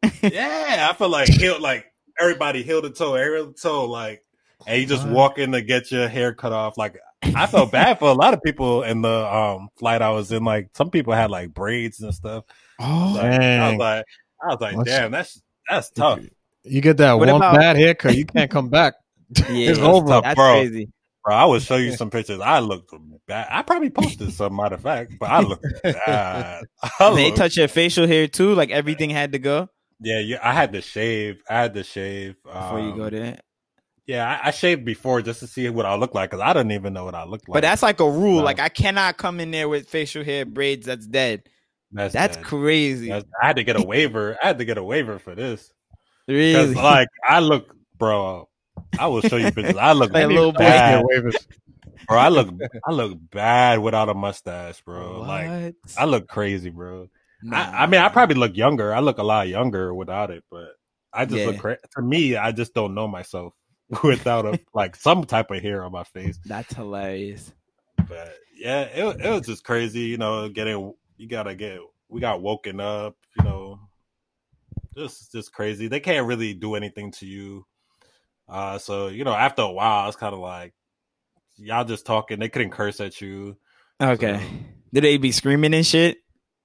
yeah, 0.21 0.87
I 0.89 0.93
feel 0.95 1.09
like 1.09 1.27
heel 1.27 1.59
like 1.59 1.85
everybody 2.19 2.63
heel 2.63 2.81
to 2.81 2.89
toe, 2.89 3.15
heel 3.15 3.51
to 3.51 3.61
toe, 3.61 3.85
like 3.85 4.23
and 4.65 4.81
you 4.81 4.87
just 4.87 5.07
walk 5.07 5.37
in 5.37 5.51
to 5.51 5.61
get 5.61 5.91
your 5.91 6.07
hair 6.07 6.33
cut 6.33 6.51
off. 6.51 6.77
Like 6.77 6.97
I 7.35 7.45
felt 7.47 7.71
bad 7.71 7.99
for 7.99 8.09
a 8.09 8.13
lot 8.13 8.33
of 8.33 8.41
people 8.43 8.83
in 8.83 9.01
the 9.01 9.35
um 9.35 9.69
flight 9.77 10.01
I 10.01 10.11
was 10.11 10.31
in. 10.31 10.43
Like 10.43 10.69
some 10.73 10.89
people 10.89 11.13
had 11.13 11.29
like 11.31 11.53
braids 11.53 11.99
and 12.01 12.13
stuff. 12.13 12.45
Oh, 12.79 13.13
like, 13.15 13.39
I 13.41 13.69
was 13.71 13.79
like, 13.79 14.05
I 14.41 14.47
was 14.47 14.61
like, 14.61 14.85
damn, 14.85 15.11
that's 15.11 15.41
that's 15.69 15.89
tough. 15.91 16.19
You 16.63 16.81
get 16.81 16.97
that 16.97 17.13
what 17.13 17.27
one 17.27 17.37
about- 17.37 17.55
bad 17.55 17.77
haircut, 17.77 18.15
you 18.17 18.25
can't 18.25 18.51
come 18.51 18.69
back. 18.69 18.93
Yeah, 19.49 19.71
it's 19.71 19.79
over, 19.79 20.07
tough, 20.07 20.23
that's 20.23 20.35
bro. 20.35 20.53
crazy. 20.53 20.89
Bro, 21.25 21.35
I 21.35 21.45
will 21.45 21.59
show 21.59 21.75
you 21.75 21.91
some 21.97 22.09
pictures. 22.09 22.39
I 22.39 22.59
looked 22.59 22.93
bad. 23.27 23.47
I 23.49 23.61
probably 23.61 23.89
posted 23.89 24.31
some 24.31 24.55
matter 24.55 24.75
of 24.75 24.81
fact, 24.81 25.13
but 25.19 25.29
I 25.29 25.41
looked 25.41 25.65
bad. 25.83 26.63
I 26.99 27.13
they 27.15 27.31
touch 27.31 27.57
your 27.57 27.67
facial 27.67 28.07
hair 28.07 28.27
too, 28.29 28.53
like 28.53 28.69
everything 28.71 29.09
had 29.09 29.33
to 29.33 29.39
go. 29.39 29.67
Yeah, 29.99 30.19
yeah. 30.19 30.39
I 30.41 30.53
had 30.53 30.71
to 30.73 30.81
shave. 30.81 31.41
I 31.49 31.55
had 31.61 31.73
to 31.73 31.83
shave 31.83 32.35
before 32.43 32.79
um, 32.79 32.87
you 32.87 32.95
go 32.95 33.05
um, 33.05 33.09
there. 33.09 33.39
Yeah, 34.07 34.25
I, 34.25 34.47
I, 34.47 34.51
shaved 34.51 34.85
before 34.85 35.21
just 35.21 35.41
to 35.41 35.47
see 35.47 35.67
what 35.69 35.85
I 35.85 35.95
look 35.95 36.15
like 36.15 36.31
because 36.31 36.41
I 36.41 36.53
didn't 36.53 36.71
even 36.71 36.93
know 36.93 37.03
what 37.03 37.13
I 37.13 37.25
looked 37.25 37.49
like. 37.49 37.55
But 37.55 37.61
that's 37.67 37.83
like 37.83 37.99
a 37.99 38.09
rule. 38.09 38.41
Like 38.41 38.61
I 38.61 38.69
cannot 38.69 39.17
come 39.17 39.41
in 39.41 39.51
there 39.51 39.67
with 39.67 39.89
facial 39.89 40.23
hair 40.23 40.45
braids. 40.45 40.85
That's 40.85 41.05
dead. 41.05 41.43
That's, 41.91 42.13
that's 42.13 42.37
dead. 42.37 42.45
crazy. 42.45 43.09
That's, 43.09 43.25
I 43.41 43.47
had 43.47 43.57
to 43.57 43.65
get 43.65 43.77
a 43.77 43.85
waiver. 43.85 44.37
I 44.41 44.47
had 44.47 44.59
to 44.59 44.65
get 44.65 44.77
a 44.77 44.83
waiver 44.83 45.19
for 45.19 45.35
this. 45.35 45.73
Really? 46.25 46.73
Like 46.73 47.09
I 47.27 47.41
look, 47.41 47.75
bro. 47.97 48.47
I 48.97 49.07
will 49.07 49.21
show 49.21 49.35
you 49.35 49.51
pictures. 49.51 49.75
I 49.75 49.91
look 49.91 50.11
like 50.13 50.23
a 50.23 50.27
little 50.27 50.53
bad. 50.53 51.03
bro, 52.07 52.17
I 52.17 52.29
look 52.29 52.49
I 52.87 52.91
look 52.93 53.17
bad 53.29 53.79
without 53.79 54.07
a 54.07 54.13
mustache, 54.13 54.81
bro. 54.83 55.19
What? 55.19 55.27
Like 55.27 55.75
I 55.97 56.05
look 56.05 56.29
crazy, 56.29 56.69
bro. 56.69 57.09
Nah. 57.43 57.57
I, 57.57 57.83
I, 57.83 57.87
mean, 57.87 57.99
I 57.99 58.07
probably 58.07 58.35
look 58.35 58.55
younger. 58.55 58.93
I 58.93 58.99
look 58.99 59.17
a 59.17 59.23
lot 59.23 59.49
younger 59.49 59.93
without 59.93 60.31
it, 60.31 60.43
but 60.49 60.69
I 61.13 61.25
just 61.25 61.39
yeah. 61.39 61.47
look 61.47 61.59
crazy. 61.59 61.79
For 61.91 62.01
me, 62.01 62.37
I 62.37 62.53
just 62.53 62.73
don't 62.73 62.95
know 62.95 63.07
myself 63.07 63.53
without 64.03 64.45
a 64.45 64.59
like 64.73 64.95
some 64.95 65.23
type 65.23 65.51
of 65.51 65.61
hair 65.61 65.83
on 65.83 65.91
my 65.91 66.03
face. 66.03 66.39
That's 66.45 66.73
hilarious. 66.73 67.51
But 68.07 68.35
yeah, 68.55 68.81
it 68.81 69.21
it 69.21 69.29
was 69.29 69.45
just 69.45 69.63
crazy. 69.63 70.01
You 70.01 70.17
know, 70.17 70.49
getting 70.49 70.93
you 71.17 71.27
gotta 71.27 71.55
get 71.55 71.79
we 72.09 72.21
got 72.21 72.41
woken 72.41 72.79
up. 72.79 73.15
You 73.37 73.45
know, 73.45 73.79
just 74.95 75.31
just 75.31 75.53
crazy. 75.53 75.87
They 75.87 75.99
can't 75.99 76.27
really 76.27 76.53
do 76.53 76.75
anything 76.75 77.11
to 77.13 77.25
you. 77.25 77.65
Uh, 78.49 78.77
so 78.77 79.07
you 79.07 79.23
know, 79.23 79.33
after 79.33 79.61
a 79.61 79.71
while, 79.71 80.07
it's 80.07 80.17
kind 80.17 80.33
of 80.33 80.39
like 80.39 80.73
y'all 81.57 81.85
just 81.85 82.05
talking. 82.05 82.39
They 82.39 82.49
couldn't 82.49 82.71
curse 82.71 82.99
at 82.99 83.21
you. 83.21 83.57
Okay. 84.01 84.39
So, 84.39 84.65
Did 84.93 85.03
they 85.03 85.17
be 85.17 85.31
screaming 85.31 85.73
and 85.73 85.85
shit? 85.85 86.17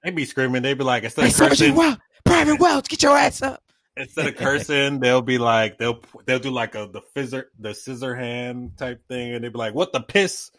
They 0.03 0.11
be 0.11 0.25
screaming. 0.25 0.61
They 0.61 0.73
be 0.73 0.83
like, 0.83 1.03
instead 1.03 1.25
of 1.25 1.35
cursing, 1.35 1.75
well, 1.75 1.97
Private 2.25 2.59
Welch, 2.59 2.87
get 2.89 3.03
your 3.03 3.17
ass 3.17 3.41
up. 3.41 3.63
Instead 3.95 4.27
of 4.27 4.35
cursing, 4.35 4.99
they'll 4.99 5.21
be 5.21 5.37
like, 5.37 5.77
they'll 5.77 6.01
they'll 6.25 6.39
do 6.39 6.49
like 6.49 6.75
a 6.75 6.89
the 6.91 7.01
scissor 7.13 7.51
the 7.59 7.75
scissor 7.75 8.15
hand 8.15 8.77
type 8.77 9.07
thing, 9.07 9.33
and 9.33 9.43
they'd 9.43 9.53
be 9.53 9.59
like, 9.59 9.75
"What 9.75 9.93
the 9.93 10.01
piss?" 10.01 10.49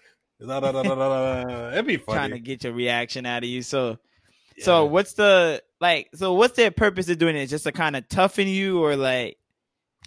Da, 0.41 0.61
da, 0.61 0.73
da, 0.73 1.71
It'd 1.73 1.87
be 1.87 1.97
funny. 1.97 2.17
Trying 2.17 2.31
to 2.33 2.39
get 2.39 2.65
your 2.65 2.73
reaction 2.73 3.25
out 3.25 3.45
of 3.45 3.49
you. 3.49 3.63
So, 3.63 3.99
yeah. 4.57 4.65
so 4.65 4.85
what's 4.85 5.15
the 5.15 5.63
like? 5.81 6.11
So 6.15 6.35
what's 6.35 6.57
their 6.57 6.71
purpose 6.71 7.09
of 7.09 7.19
doing 7.19 7.37
it? 7.37 7.47
Just 7.47 7.65
to 7.65 7.73
kind 7.73 7.97
of 7.97 8.09
toughen 8.09 8.49
you, 8.49 8.83
or 8.83 8.97
like, 8.97 9.37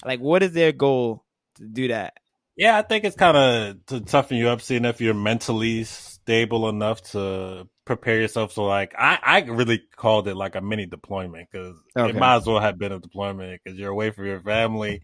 like 0.06 0.20
what 0.20 0.44
is 0.44 0.54
their 0.54 0.72
goal 0.72 1.26
to 1.56 1.66
do 1.66 1.90
that? 1.90 2.14
Yeah, 2.56 2.78
I 2.78 2.82
think 2.82 3.04
it's 3.04 3.16
kind 3.16 3.38
of 3.38 3.86
to 3.88 4.02
toughen 4.02 4.38
you 4.38 4.50
up, 4.50 4.62
seeing 4.62 4.86
if 4.86 5.02
you're 5.02 5.14
mentally 5.14 5.84
stable 5.84 6.70
enough 6.70 7.02
to 7.12 7.68
prepare 7.88 8.20
yourself. 8.20 8.52
So, 8.52 8.66
like, 8.66 8.94
I, 8.98 9.18
I 9.24 9.40
really 9.42 9.82
called 9.96 10.28
it 10.28 10.36
like 10.36 10.56
a 10.56 10.62
mini 10.62 10.86
deployment 10.86 11.50
because 11.50 11.76
okay. 11.96 12.10
it 12.10 12.16
might 12.16 12.36
as 12.36 12.46
well 12.46 12.60
have 12.60 12.78
been 12.78 12.92
a 12.92 13.00
deployment 13.00 13.62
because 13.64 13.80
you're 13.80 13.92
away 13.92 14.12
from 14.12 14.26
your 14.26 14.42
family, 14.42 15.02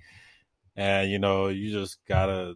and 0.76 1.10
you 1.10 1.18
know 1.18 1.48
you 1.48 1.72
just 1.72 1.98
gotta, 2.08 2.56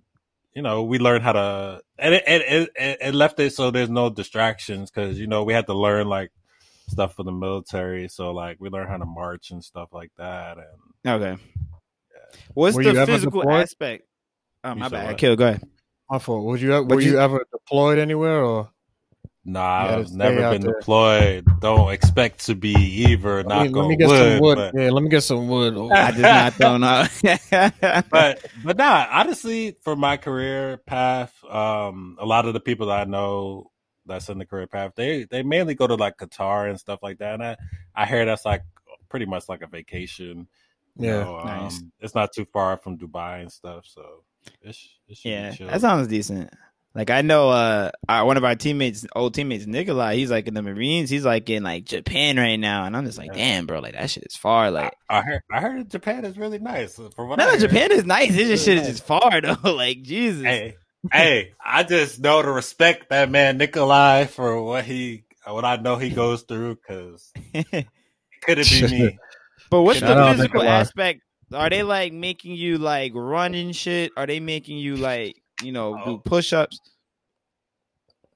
you 0.54 0.62
know, 0.62 0.84
we 0.84 1.00
learned 1.00 1.24
how 1.24 1.32
to, 1.32 1.82
and 1.98 2.14
it 2.14 2.24
it, 2.28 2.70
it, 2.76 2.98
it 3.02 3.16
left 3.16 3.40
it 3.40 3.54
so 3.54 3.72
there's 3.72 3.90
no 3.90 4.10
distractions 4.10 4.92
because 4.92 5.18
you 5.18 5.28
know 5.28 5.44
we 5.44 5.54
had 5.54 5.66
to 5.68 5.74
learn 5.74 6.08
like 6.08 6.32
stuff 6.90 7.16
for 7.16 7.24
the 7.24 7.32
military. 7.32 8.08
So 8.10 8.32
like 8.32 8.58
we 8.60 8.70
learned 8.70 8.90
how 8.90 8.98
to 8.98 9.06
march 9.06 9.52
and 9.52 9.64
stuff 9.64 9.90
like 9.94 10.12
that. 10.18 10.58
And 10.58 11.24
okay, 11.24 11.42
yeah. 11.42 12.40
what's 12.54 12.76
Were 12.76 12.84
the 12.84 13.06
physical 13.06 13.50
aspect? 13.50 14.04
Oh, 14.64 14.76
my 14.76 14.90
bad. 14.90 15.08
What? 15.08 15.18
Kill. 15.18 15.36
Go 15.38 15.48
ahead. 15.48 15.64
My 16.10 16.20
fault. 16.20 16.46
Would 16.46 16.62
you? 16.62 16.72
Were 16.84 17.00
you, 17.00 17.12
you, 17.12 17.20
ever 17.20 17.46
deployed 17.52 17.98
anywhere 18.00 18.44
or? 18.44 18.72
Nah, 19.50 20.00
I've 20.00 20.12
never 20.12 20.52
been 20.52 20.62
there. 20.62 20.74
deployed. 20.74 21.48
Don't 21.62 21.90
expect 21.94 22.48
to 22.48 22.56
be 22.56 22.74
either. 22.74 23.44
Let 23.44 23.64
me, 23.64 23.70
let 23.70 23.88
me 23.88 23.96
get 23.96 24.10
wood, 24.10 24.34
some 24.34 24.42
wood. 24.42 24.56
But... 24.58 24.74
Yeah, 24.76 24.90
let 24.90 25.02
me 25.02 25.10
get 25.10 25.24
some 25.24 25.48
wood. 25.48 25.78
I 25.94 26.12
did 26.12 26.22
not 26.22 26.54
throw 26.56 26.76
no. 26.76 27.08
but 28.12 28.46
but 28.66 28.76
nah, 28.76 29.08
honestly, 29.10 29.78
for 29.84 29.96
my 29.96 30.18
career 30.18 30.76
path, 30.86 31.34
um, 31.46 32.18
a 32.20 32.26
lot 32.26 32.46
of 32.46 32.56
the 32.56 32.60
people 32.60 32.88
that 32.88 33.00
I 33.00 33.10
know 33.10 33.72
that's 34.06 34.28
in 34.28 34.38
the 34.38 34.46
career 34.46 34.68
path, 34.68 34.92
they 34.96 35.24
they 35.24 35.44
mainly 35.44 35.76
go 35.76 35.88
to 35.88 35.96
like 35.96 36.18
Qatar 36.18 36.70
and 36.70 36.78
stuff 36.78 37.00
like 37.02 37.20
that. 37.20 37.36
And 37.36 37.44
I, 37.44 37.58
I 37.96 38.06
hear 38.06 38.26
that's 38.26 38.44
like 38.44 38.64
pretty 39.08 39.28
much 39.28 39.48
like 39.48 39.62
a 39.62 39.68
vacation. 39.68 40.50
Yeah, 40.98 41.24
know, 41.24 41.44
nice. 41.46 41.78
Um, 41.78 41.94
it's 42.02 42.16
not 42.16 42.34
too 42.34 42.46
far 42.52 42.76
from 42.76 42.98
Dubai 42.98 43.44
and 43.44 43.52
stuff, 43.52 43.86
so 43.86 44.24
it's, 44.62 44.90
it's 45.08 45.24
yeah, 45.24 45.56
that 45.58 45.80
sounds 45.80 46.10
decent. 46.10 46.52
Like 46.98 47.12
I 47.12 47.22
know, 47.22 47.52
uh, 47.52 47.92
our, 48.10 48.26
one 48.26 48.38
of 48.38 48.44
our 48.44 48.56
teammates, 48.56 49.06
old 49.16 49.36
teammates, 49.36 49.68
Nikolai, 49.68 50.16
he's 50.16 50.32
like 50.32 50.48
in 50.48 50.56
the 50.56 50.64
Marines. 50.64 51.12
He's 51.12 51.24
like 51.24 51.48
in 51.48 51.62
like 51.62 51.86
Japan 51.86 52.38
right 52.38 52.56
now, 52.56 52.86
and 52.86 52.98
I'm 52.98 53.06
just 53.06 53.20
like, 53.20 53.28
yeah. 53.28 53.38
damn, 53.38 53.68
bro, 53.68 53.82
like 53.82 53.94
that 53.94 54.10
shit 54.10 54.24
is 54.26 54.36
far. 54.36 54.72
Like 54.72 54.98
I, 55.08 55.20
I 55.20 55.22
heard, 55.22 55.42
I 55.52 55.62
heard 55.62 55.92
Japan 55.92 56.26
is 56.26 56.40
really 56.40 56.58
nice. 56.58 57.00
For 57.16 57.28
what 57.28 57.38
no, 57.38 57.56
Japan 57.56 57.92
is 57.92 58.04
nice. 58.04 58.36
This 58.36 58.48
just 58.48 58.66
shit 58.66 58.78
nice. 58.78 58.88
is 58.88 58.94
just 58.96 59.06
far 59.06 59.42
though. 59.42 59.76
like 59.76 60.02
Jesus. 60.02 60.42
Hey, 60.42 60.76
hey, 61.12 61.52
I 61.64 61.84
just 61.84 62.20
know 62.20 62.42
to 62.42 62.52
respect 62.52 63.10
that 63.10 63.30
man 63.30 63.60
Nikolai 63.60 64.26
for 64.26 64.60
what 64.64 64.84
he, 64.84 65.26
what 65.46 65.66
I 65.66 65.76
know 65.76 65.98
he 65.98 66.10
goes 66.10 66.42
through, 66.42 66.78
because 66.78 67.32
could 67.54 68.58
it 68.58 68.70
be 68.72 68.88
me? 68.88 69.20
But 69.70 69.84
what's 69.84 70.00
the 70.00 70.32
physical 70.32 70.64
aspect? 70.64 71.22
Are 71.54 71.70
they 71.70 71.84
like 71.84 72.12
making 72.12 72.56
you 72.56 72.80
like 72.80 73.12
running 73.14 73.72
shit? 73.74 74.14
Are 74.18 74.26
they 74.26 74.40
making 74.40 74.78
you 74.78 74.96
like 74.96 75.44
you 75.64 75.72
know, 75.72 76.00
oh. 76.00 76.06
do 76.06 76.22
push 76.24 76.54
ups? 76.54 76.80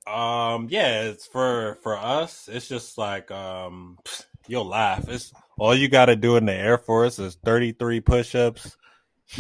Um, 0.08 0.68
yeah, 0.70 1.04
it's 1.04 1.28
for 1.28 1.78
for 1.84 1.98
us. 1.98 2.50
It's 2.52 2.68
just 2.68 2.98
like 2.98 3.32
um, 3.32 3.98
you'll 4.48 4.66
laugh. 4.66 5.08
It's 5.08 5.32
all 5.58 5.76
you 5.76 5.90
got 5.90 6.06
to 6.06 6.16
do 6.16 6.36
in 6.38 6.46
the 6.46 6.54
Air 6.54 6.78
Force 6.78 7.20
is 7.20 7.36
thirty 7.44 7.72
three 7.72 8.02
push 8.02 8.36
ups. 8.36 8.76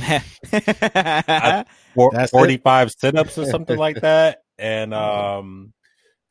45 1.91 2.91
sit 2.91 3.17
ups 3.17 3.37
or 3.37 3.45
something 3.45 3.77
like 3.77 3.99
that. 4.01 4.43
And 4.57 4.93
um 4.93 5.73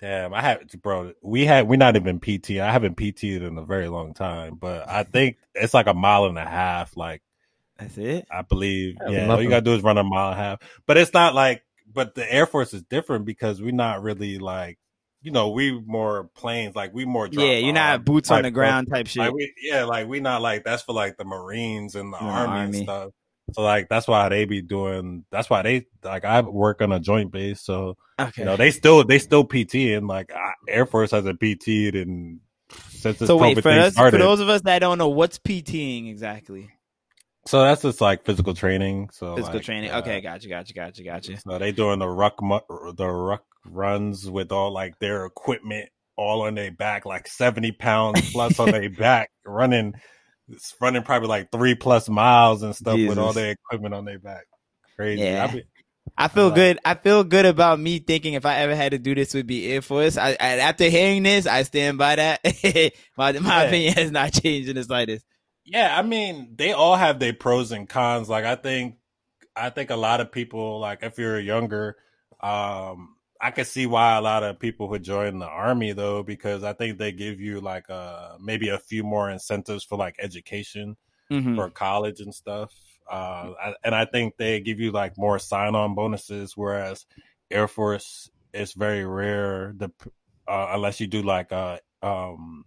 damn, 0.01 0.33
I 0.33 0.41
have 0.41 0.63
bro, 0.83 1.13
we 1.23 1.45
had 1.45 1.69
we're 1.69 1.77
not 1.77 1.97
even 1.97 2.21
PT. 2.21 2.53
I 2.53 2.73
haven't 2.73 2.97
PT'd 2.97 3.43
in 3.43 3.59
a 3.59 3.65
very 3.65 3.89
long 3.89 4.15
time, 4.15 4.57
but 4.59 4.89
I 4.89 5.03
think 5.03 5.37
it's 5.55 5.75
like 5.75 5.89
a 5.89 5.95
mile 5.95 6.25
and 6.25 6.39
a 6.39 6.47
half, 6.47 6.97
like 6.97 7.23
that's 7.81 7.99
it. 7.99 8.27
I 8.31 8.43
believe. 8.43 8.97
yeah, 9.09 9.29
all 9.29 9.43
you 9.43 9.49
gotta 9.49 9.63
do 9.63 9.75
is 9.75 9.83
run 9.83 9.99
a 9.99 10.05
mile 10.05 10.33
and 10.33 10.41
a 10.41 10.43
half. 10.43 10.59
But 10.87 10.97
it's 10.97 11.13
not 11.13 11.35
like. 11.35 11.63
But 11.93 12.15
the 12.15 12.33
Air 12.33 12.47
Force 12.47 12.73
is 12.73 12.83
different 12.85 13.25
because 13.25 13.61
we're 13.61 13.73
not 13.73 14.03
really 14.03 14.39
like. 14.39 14.79
You 15.23 15.33
know, 15.33 15.51
we 15.51 15.79
more 15.79 16.31
planes, 16.35 16.75
like 16.75 16.95
we 16.95 17.05
more. 17.05 17.29
yeah, 17.31 17.55
you're 17.55 17.75
not 17.75 18.05
boots 18.05 18.31
on 18.31 18.43
the 18.43 18.51
ground 18.51 18.89
type 18.91 19.07
shit. 19.07 19.21
Like 19.21 19.33
we, 19.35 19.53
yeah, 19.61 19.85
like 19.85 20.09
we 20.09 20.21
not 20.21 20.41
like 20.41 20.65
that's 20.65 20.83
for 20.83 20.95
like 20.95 21.17
the 21.19 21.25
Marines 21.25 21.95
and 21.95 22.13
the 22.13 22.19
no, 22.21 22.27
Army, 22.27 22.53
Army 22.53 22.79
and 22.79 22.87
stuff. 22.87 23.13
So 23.53 23.63
like 23.63 23.89
that's 23.89 24.09
why 24.09 24.29
they 24.29 24.45
be 24.45 24.63
doing. 24.63 25.25
That's 25.31 25.51
why 25.51 25.63
they 25.63 25.87
like 26.03 26.25
I 26.25 26.41
work 26.41 26.81
on 26.81 26.93
a 26.93 27.01
joint 27.01 27.33
base, 27.33 27.61
so 27.61 27.97
okay. 28.19 28.43
you 28.43 28.45
know 28.45 28.57
they 28.57 28.71
still 28.71 29.05
they 29.05 29.19
still 29.19 29.45
PT 29.45 29.75
and 29.75 30.07
like 30.07 30.33
Air 30.69 30.87
Force 30.87 31.11
has 31.11 31.27
a 31.27 31.35
PT 31.35 31.95
and 31.95 32.41
since 32.91 33.19
so 33.19 33.37
wait 33.37 33.61
for 33.63 33.71
us 33.71 33.95
started, 33.95 34.19
for 34.19 34.23
those 34.23 34.41
of 34.41 34.49
us 34.49 34.63
that 34.63 34.79
don't 34.79 34.99
know 34.99 35.09
what's 35.09 35.39
PTing 35.39 36.09
exactly. 36.09 36.71
So 37.47 37.63
that's 37.63 37.83
just 37.83 38.01
like 38.01 38.25
physical 38.25 38.55
training. 38.55 39.11
So 39.13 39.37
physical 39.37 39.57
like, 39.57 39.65
training. 39.65 39.91
Uh, 39.91 40.01
okay, 40.01 40.21
gotcha, 40.21 40.49
gotcha, 40.49 40.75
gotcha, 40.75 41.03
gotcha. 41.03 41.41
So 41.41 41.59
they 41.59 41.73
doing 41.73 41.99
the 41.99 42.09
ruck 42.09 42.39
the 42.39 43.09
ruck 43.09 43.45
runs 43.65 44.29
with 44.29 44.53
all 44.53 44.73
like 44.73 44.99
their 44.99 45.25
equipment 45.25 45.89
all 46.17 46.43
on 46.43 46.55
their 46.55 46.71
back, 46.71 47.07
like 47.07 47.27
seventy 47.29 47.73
pounds 47.73 48.31
plus 48.33 48.59
on 48.59 48.71
their 48.71 48.91
back, 48.99 49.31
running 49.45 49.95
running 50.81 51.03
probably 51.03 51.29
like 51.29 51.51
three 51.51 51.75
plus 51.75 52.09
miles 52.09 52.63
and 52.63 52.75
stuff 52.77 52.97
Jesus. 52.97 53.09
with 53.09 53.19
all 53.19 53.33
their 53.33 53.53
equipment 53.53 53.95
on 53.95 54.05
their 54.05 54.19
back. 54.19 54.45
Crazy. 54.97 55.23
Yeah. 55.23 55.45
I, 55.45 55.53
be, 55.53 55.65
I 56.19 56.29
feel 56.29 56.53
I 56.53 56.55
good. 56.55 56.79
I 56.85 56.95
feel 56.95 57.25
good 57.25 57.47
about 57.47 57.81
me 57.81 58.01
thinking 58.01 58.35
if 58.35 58.45
I 58.45 58.57
ever 58.57 58.75
had 58.75 58.93
to 58.93 58.99
do 58.99 59.15
this 59.15 59.33
would 59.33 59.47
be 59.47 59.73
Air 59.73 59.81
Force. 59.81 60.19
I, 60.19 60.31
I 60.31 60.59
after 60.59 60.85
hearing 60.89 61.23
this, 61.23 61.47
I 61.47 61.63
stand 61.63 61.97
by 61.97 62.17
that. 62.17 62.41
my 63.17 63.33
my 63.33 63.63
yeah. 63.63 63.63
opinion 63.63 63.95
has 63.95 64.11
not 64.11 64.33
changed 64.33 64.69
in 64.69 64.77
the 64.77 64.85
slightest. 64.85 65.25
Yeah, 65.71 65.97
I 65.97 66.03
mean, 66.03 66.55
they 66.57 66.73
all 66.73 66.97
have 66.97 67.21
their 67.21 67.33
pros 67.33 67.71
and 67.71 67.89
cons. 67.89 68.29
Like 68.29 68.45
I 68.45 68.57
think 68.57 68.97
I 69.55 69.71
think 69.71 69.91
a 69.91 69.97
lot 69.97 70.21
of 70.21 70.33
people 70.33 70.81
like 70.81 71.05
if 71.05 71.17
you're 71.17 71.39
younger, 71.39 71.97
um, 72.41 73.15
I 73.41 73.53
can 73.53 73.65
see 73.65 73.87
why 73.87 74.17
a 74.17 74.21
lot 74.21 74.43
of 74.43 74.59
people 74.59 74.89
would 74.89 75.05
join 75.05 75.39
the 75.39 75.47
army 75.47 75.93
though, 75.93 76.25
because 76.25 76.65
I 76.65 76.73
think 76.73 76.99
they 76.99 77.13
give 77.13 77.41
you 77.41 77.61
like 77.61 77.89
uh 77.89 78.31
maybe 78.41 78.71
a 78.71 78.81
few 78.81 79.05
more 79.05 79.31
incentives 79.31 79.85
for 79.85 79.97
like 79.97 80.17
education 80.19 80.97
mm-hmm. 81.31 81.55
for 81.55 81.71
college 81.71 82.19
and 82.19 82.35
stuff. 82.35 82.75
Uh, 83.09 83.53
and 83.85 83.95
I 83.95 84.07
think 84.07 84.39
they 84.39 84.59
give 84.61 84.81
you 84.81 84.91
like 84.91 85.17
more 85.17 85.39
sign 85.39 85.77
on 85.77 85.95
bonuses, 85.95 86.57
whereas 86.57 87.07
Air 87.49 87.69
Force 87.69 88.29
is 88.53 88.73
very 88.73 89.05
rare. 89.05 89.73
The 89.77 89.93
uh, 90.49 90.71
unless 90.73 90.99
you 90.99 91.07
do 91.07 91.23
like 91.23 91.53
uh, 91.53 91.79
um, 92.03 92.65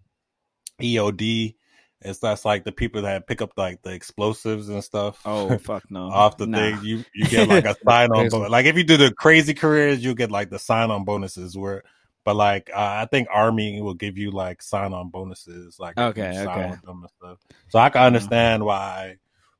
EOD 0.81 1.55
it's 2.03 2.19
that's 2.19 2.45
like 2.45 2.63
the 2.63 2.71
people 2.71 3.03
that 3.03 3.27
pick 3.27 3.41
up 3.41 3.51
like 3.57 3.81
the 3.81 3.91
explosives 3.93 4.69
and 4.69 4.83
stuff. 4.83 5.21
Oh 5.25 5.57
fuck 5.59 5.89
no! 5.89 6.09
off 6.09 6.37
the 6.37 6.47
nah. 6.47 6.57
thing, 6.57 6.79
you 6.83 7.05
you 7.13 7.27
get 7.27 7.47
like 7.47 7.65
a 7.65 7.75
sign 7.85 8.11
on 8.11 8.29
bonus. 8.29 8.49
Like 8.49 8.65
if 8.65 8.77
you 8.77 8.83
do 8.83 8.97
the 8.97 9.13
crazy 9.13 9.53
careers, 9.53 10.03
you 10.03 10.13
get 10.15 10.31
like 10.31 10.49
the 10.49 10.59
sign 10.59 10.91
on 10.91 11.05
bonuses. 11.05 11.57
Where, 11.57 11.83
but 12.23 12.35
like 12.35 12.69
uh, 12.73 12.77
I 12.79 13.07
think 13.09 13.27
Army 13.31 13.81
will 13.81 13.93
give 13.93 14.17
you 14.17 14.31
like 14.31 14.61
sign 14.61 14.93
on 14.93 15.09
bonuses. 15.09 15.79
Like 15.79 15.97
okay, 15.97 16.45
okay. 16.45 16.69
With 16.71 16.81
them 16.81 17.01
and 17.01 17.11
stuff. 17.17 17.39
So 17.69 17.79
I 17.79 17.89
can 17.89 17.99
uh-huh. 17.99 18.07
understand 18.07 18.65
why 18.65 19.17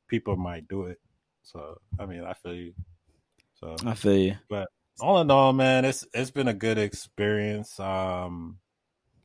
people 0.08 0.36
might 0.36 0.68
do 0.68 0.84
it. 0.84 1.00
So 1.44 1.80
I 2.00 2.06
mean, 2.06 2.24
I 2.24 2.34
feel 2.34 2.56
you. 2.56 2.74
So 3.60 3.76
I 3.86 3.94
feel 3.94 4.18
you. 4.18 4.36
But 4.50 4.68
all 5.00 5.22
in 5.22 5.32
all, 5.32 5.54
man, 5.54 5.86
it's 5.86 6.06
it's 6.14 6.32
been 6.32 6.48
a 6.48 6.54
good 6.54 6.78
experience. 6.78 7.80
Um, 7.80 8.60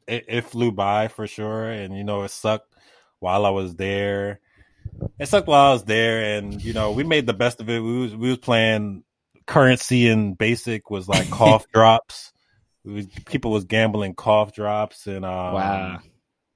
it, 0.06 0.24
it 0.28 0.44
flew 0.44 0.72
by 0.72 1.08
for 1.08 1.26
sure, 1.26 1.70
and 1.70 1.96
you 1.96 2.04
know 2.04 2.22
it 2.22 2.30
sucked 2.30 2.74
while 3.20 3.46
I 3.46 3.50
was 3.50 3.76
there. 3.76 4.40
It 5.18 5.28
sucked 5.28 5.46
while 5.48 5.70
I 5.70 5.72
was 5.72 5.84
there, 5.84 6.36
and 6.36 6.62
you 6.62 6.72
know 6.72 6.92
we 6.92 7.04
made 7.04 7.26
the 7.26 7.34
best 7.34 7.60
of 7.60 7.68
it. 7.68 7.80
We 7.80 7.98
was 8.00 8.16
we 8.16 8.28
was 8.28 8.38
playing 8.38 9.04
currency 9.48 10.08
and 10.08 10.38
basic 10.38 10.90
was 10.90 11.08
like 11.08 11.28
cough 11.30 11.66
drops. 11.72 12.32
Was, 12.84 13.06
people 13.26 13.50
was 13.50 13.64
gambling 13.64 14.14
cough 14.14 14.52
drops 14.52 15.06
and 15.06 15.24
um, 15.24 15.54
wow, 15.54 15.98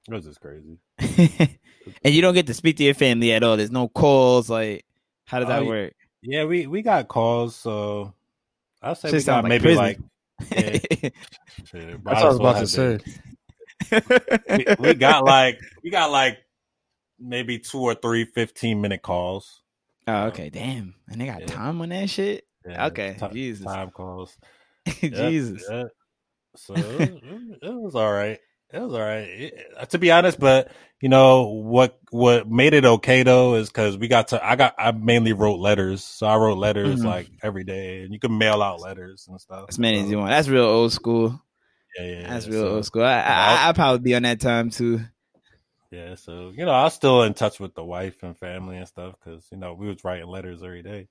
it 0.07 0.13
was 0.13 0.25
just 0.25 0.39
crazy. 0.39 0.77
and 2.03 2.13
you 2.13 2.21
don't 2.21 2.33
get 2.33 2.47
to 2.47 2.53
speak 2.53 2.77
to 2.77 2.83
your 2.83 2.93
family 2.93 3.33
at 3.33 3.43
all. 3.43 3.57
There's 3.57 3.71
no 3.71 3.89
calls. 3.89 4.49
Like, 4.49 4.85
how 5.25 5.39
does 5.39 5.49
that 5.49 5.63
uh, 5.63 5.65
work? 5.65 5.93
Yeah, 6.21 6.45
we 6.45 6.67
we 6.67 6.81
got 6.81 7.09
calls. 7.09 7.55
So 7.55 8.13
I'll 8.81 8.95
say 8.95 9.11
Just 9.11 9.27
we 9.27 9.31
got 9.31 9.43
like 9.43 9.49
maybe 9.49 9.61
prison. 9.61 9.83
like. 9.83 9.99
Yeah, 10.51 10.79
That's 11.71 12.03
what 12.03 12.17
I 12.17 12.25
was 12.25 12.39
about 12.39 12.57
to 12.59 12.67
say. 12.67 12.99
we, 13.91 14.65
we 14.79 14.93
got 14.95 15.23
like 15.23 15.59
we 15.83 15.89
got 15.89 16.11
like 16.11 16.39
maybe 17.23 17.59
two 17.59 17.79
or 17.79 17.95
three 17.95 18.25
15 18.25 18.81
minute 18.81 19.01
calls. 19.01 19.61
Oh, 20.07 20.25
okay. 20.25 20.49
Damn. 20.49 20.95
And 21.09 21.19
they 21.19 21.25
got 21.25 21.41
yeah. 21.41 21.47
time 21.47 21.81
on 21.81 21.89
that 21.89 22.09
shit? 22.09 22.45
Yeah, 22.65 22.87
okay. 22.87 23.15
T- 23.19 23.27
Jesus. 23.33 23.65
Time 23.65 23.91
calls. 23.91 24.35
Jesus. 24.87 25.63
Yep. 25.69 25.87
So 26.55 26.73
it 26.75 27.13
was, 27.23 27.57
it 27.61 27.73
was 27.73 27.95
all 27.95 28.11
right. 28.11 28.39
It 28.71 28.81
was 28.81 28.93
all 28.93 28.99
right. 28.99 29.27
It, 29.27 29.67
uh, 29.77 29.85
to 29.85 29.99
be 29.99 30.11
honest, 30.11 30.39
but 30.39 30.71
you 30.99 31.09
know 31.09 31.43
what? 31.43 31.99
What 32.09 32.49
made 32.49 32.73
it 32.73 32.85
okay 32.85 33.23
though 33.23 33.55
is 33.55 33.69
because 33.69 33.97
we 33.97 34.07
got 34.07 34.29
to. 34.29 34.43
I 34.43 34.55
got. 34.55 34.75
I 34.77 34.91
mainly 34.91 35.33
wrote 35.33 35.59
letters, 35.59 36.03
so 36.03 36.25
I 36.25 36.37
wrote 36.37 36.57
letters 36.57 36.99
mm-hmm. 36.99 37.07
like 37.07 37.29
every 37.41 37.63
day, 37.63 38.01
and 38.01 38.13
you 38.13 38.19
can 38.19 38.37
mail 38.37 38.63
out 38.63 38.81
letters 38.81 39.27
and 39.29 39.39
stuff. 39.39 39.65
As 39.69 39.77
many 39.77 39.99
so. 39.99 40.05
as 40.05 40.11
you 40.11 40.17
want. 40.17 40.29
That's 40.29 40.47
real 40.47 40.65
old 40.65 40.91
school. 40.91 41.39
Yeah, 41.99 42.05
yeah. 42.05 42.27
That's 42.29 42.47
real 42.47 42.61
so, 42.61 42.75
old 42.75 42.85
school. 42.85 43.03
I, 43.03 43.19
I, 43.19 43.55
I, 43.65 43.69
I 43.69 43.73
probably 43.73 43.99
be 43.99 44.15
on 44.15 44.23
that 44.23 44.39
time 44.39 44.71
too. 44.71 45.01
Yeah, 45.93 46.15
so 46.15 46.51
you 46.55 46.65
know, 46.65 46.71
I 46.71 46.85
was 46.85 46.95
still 46.95 47.21
in 47.21 47.35
touch 47.35 47.59
with 47.59 47.75
the 47.75 47.83
wife 47.83 48.23
and 48.23 48.35
family 48.35 48.77
and 48.77 48.87
stuff 48.87 49.13
because 49.23 49.47
you 49.51 49.59
know 49.59 49.75
we 49.75 49.87
was 49.87 50.03
writing 50.03 50.25
letters 50.25 50.63
every 50.63 50.81
day. 50.81 51.07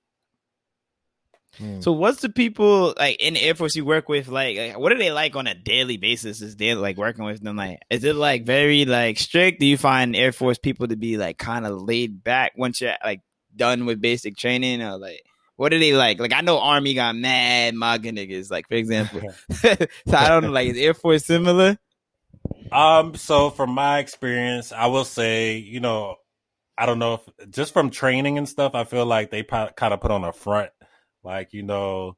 Hmm. 1.57 1.81
So, 1.81 1.93
what's 1.93 2.21
the 2.21 2.29
people 2.29 2.93
like 2.99 3.21
in 3.21 3.35
the 3.35 3.43
Air 3.43 3.55
Force 3.55 3.77
you 3.77 3.85
work 3.85 4.09
with? 4.09 4.27
Like, 4.27 4.57
like, 4.57 4.77
what 4.77 4.91
are 4.91 4.99
they 4.99 5.13
like 5.13 5.37
on 5.37 5.47
a 5.47 5.55
daily 5.55 5.99
basis? 5.99 6.43
Is 6.43 6.57
they 6.57 6.75
like 6.75 6.97
working 6.97 7.25
with 7.25 7.41
them? 7.45 7.55
Like, 7.55 7.79
is 7.91 8.03
it 8.03 8.17
like 8.17 8.45
very 8.45 8.85
like 8.85 9.21
strict? 9.21 9.61
Do 9.61 9.67
you 9.67 9.77
find 9.77 10.17
Air 10.17 10.33
Force 10.33 10.59
people 10.59 10.89
to 10.89 10.97
be 10.97 11.17
like 11.17 11.39
kind 11.39 11.65
of 11.65 11.81
laid 11.81 12.25
back 12.25 12.55
once 12.57 12.81
you're 12.81 12.97
like 13.05 13.21
done 13.55 13.87
with 13.87 14.01
basic 14.01 14.37
training, 14.37 14.83
or 14.83 14.99
like? 14.99 15.23
What 15.55 15.73
are 15.73 15.79
they 15.79 15.93
like? 15.93 16.19
Like 16.19 16.33
I 16.33 16.41
know 16.41 16.59
Army 16.59 16.95
got 16.95 17.15
mad 17.15 17.77
MAGA 17.77 18.11
niggas, 18.11 18.51
like 18.51 18.67
for 18.67 18.75
example. 18.75 19.21
so 19.53 19.77
I 20.09 20.29
don't 20.29 20.43
know, 20.43 20.51
like 20.51 20.71
is 20.71 20.77
Air 20.77 20.95
Force 20.95 21.25
similar? 21.25 21.79
Um, 22.73 23.15
so 23.15 23.51
from 23.51 23.71
my 23.71 23.99
experience, 23.99 24.73
I 24.73 24.87
will 24.87 25.05
say, 25.05 25.57
you 25.57 25.81
know, 25.81 26.17
I 26.77 26.87
don't 26.87 26.99
know 26.99 27.15
if 27.15 27.51
just 27.51 27.73
from 27.73 27.91
training 27.91 28.39
and 28.39 28.49
stuff, 28.49 28.75
I 28.75 28.85
feel 28.85 29.07
like 29.07 29.31
they 29.31 29.43
kind 29.43 29.71
of 29.95 30.01
put 30.01 30.11
on 30.11 30.25
a 30.25 30.33
front, 30.33 30.71
like 31.23 31.53
you 31.53 31.63
know, 31.63 32.17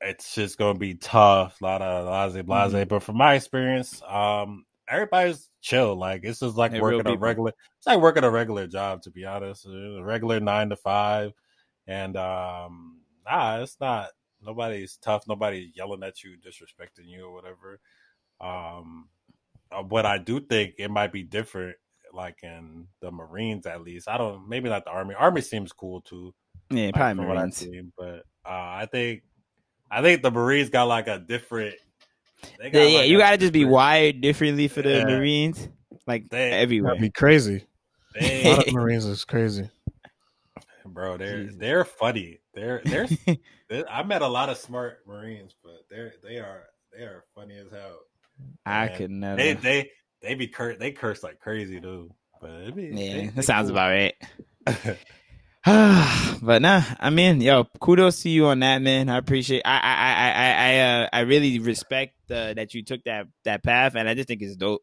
it's 0.00 0.34
just 0.34 0.58
gonna 0.58 0.78
be 0.78 0.94
tough, 0.94 1.60
a 1.60 1.64
lot 1.64 1.82
of 1.82 2.32
blase 2.32 2.44
blase. 2.44 2.72
Mm-hmm. 2.72 2.88
But 2.88 3.02
from 3.02 3.16
my 3.16 3.34
experience, 3.34 4.02
um, 4.08 4.64
everybody's 4.88 5.48
chill. 5.60 5.96
Like 5.96 6.22
it's 6.24 6.40
just 6.40 6.56
like 6.56 6.72
hey, 6.72 6.80
working 6.80 7.06
a 7.06 7.16
regular. 7.16 7.52
It's 7.78 7.86
like 7.86 8.00
working 8.00 8.24
a 8.24 8.30
regular 8.30 8.66
job, 8.66 9.02
to 9.02 9.10
be 9.10 9.24
honest, 9.24 9.66
a 9.66 10.00
regular 10.02 10.40
nine 10.40 10.70
to 10.70 10.76
five, 10.76 11.32
and 11.86 12.16
um, 12.16 13.00
nah, 13.24 13.60
it's 13.60 13.76
not. 13.80 14.08
Nobody's 14.42 14.98
tough. 14.98 15.24
Nobody's 15.26 15.70
yelling 15.74 16.02
at 16.02 16.22
you, 16.22 16.36
disrespecting 16.36 17.06
you, 17.06 17.26
or 17.26 17.32
whatever. 17.32 17.80
Um, 18.40 19.08
uh, 19.74 19.82
what 19.82 20.06
I 20.06 20.18
do 20.18 20.40
think 20.40 20.74
it 20.78 20.90
might 20.90 21.12
be 21.12 21.22
different, 21.22 21.76
like 22.12 22.38
in 22.42 22.86
the 23.00 23.10
Marines 23.10 23.66
at 23.66 23.82
least. 23.82 24.08
I 24.08 24.18
don't, 24.18 24.48
maybe 24.48 24.68
not 24.68 24.84
the 24.84 24.90
Army. 24.90 25.14
Army 25.14 25.40
seems 25.40 25.72
cool 25.72 26.00
too. 26.02 26.34
Yeah, 26.70 26.86
like, 26.86 26.94
probably 26.94 27.24
Marines. 27.24 27.56
Seen, 27.56 27.92
but 27.96 28.24
uh, 28.44 28.48
I 28.48 28.88
think, 28.90 29.22
I 29.90 30.02
think 30.02 30.22
the 30.22 30.30
Marines 30.30 30.70
got 30.70 30.84
like 30.84 31.08
a 31.08 31.18
different. 31.18 31.76
yeah, 32.58 32.64
like 32.64 32.74
yeah, 32.74 33.02
you 33.02 33.18
gotta 33.18 33.38
just 33.38 33.52
be 33.52 33.64
wired 33.64 34.20
differently 34.20 34.68
for 34.68 34.82
the 34.82 34.98
yeah. 34.98 35.04
Marines, 35.04 35.68
like 36.06 36.28
they, 36.30 36.50
everywhere. 36.52 36.92
That'd 36.92 37.02
be 37.02 37.10
crazy. 37.10 37.64
They, 38.14 38.44
a 38.44 38.56
lot 38.56 38.68
of 38.68 38.74
Marines 38.74 39.04
is 39.04 39.24
crazy, 39.24 39.70
bro. 40.86 41.16
They're 41.16 41.44
Jesus. 41.44 41.56
they're 41.58 41.84
funny. 41.84 42.38
They're 42.54 42.80
they're. 42.84 43.08
they're 43.68 43.90
I 43.90 44.02
met 44.04 44.22
a 44.22 44.28
lot 44.28 44.48
of 44.48 44.58
smart 44.58 45.00
Marines, 45.06 45.54
but 45.62 45.84
they're 45.90 46.14
they 46.22 46.38
are 46.38 46.64
they 46.96 47.04
are 47.04 47.24
funny 47.34 47.56
as 47.56 47.70
hell. 47.70 47.98
I 48.64 48.88
could 48.88 49.10
never. 49.10 49.36
They 49.36 49.54
they 49.54 49.90
they 50.22 50.34
be 50.34 50.48
cur- 50.48 50.76
they 50.76 50.92
curse 50.92 51.22
like 51.22 51.40
crazy 51.40 51.80
dude. 51.80 52.10
But 52.40 52.74
be, 52.74 52.84
yeah, 52.84 53.14
they, 53.14 53.26
that 53.28 53.44
sounds 53.44 53.68
cool. 53.68 53.76
about 53.76 53.90
right. 53.90 54.14
but 56.42 56.60
nah, 56.60 56.82
I 57.00 57.08
mean, 57.08 57.40
yo, 57.40 57.64
kudos 57.80 58.22
to 58.22 58.28
you 58.28 58.46
on 58.46 58.60
that, 58.60 58.82
man. 58.82 59.08
I 59.08 59.16
appreciate. 59.16 59.62
I 59.64 59.78
I 59.78 59.94
I 59.94 60.30
I 60.30 60.52
I 60.52 60.78
uh, 60.80 61.08
I 61.12 61.20
really 61.20 61.58
respect 61.58 62.14
uh, 62.30 62.52
that 62.52 62.74
you 62.74 62.84
took 62.84 63.02
that 63.04 63.28
that 63.44 63.62
path, 63.64 63.94
and 63.94 64.06
I 64.06 64.14
just 64.14 64.28
think 64.28 64.42
it's 64.42 64.56
dope. 64.56 64.82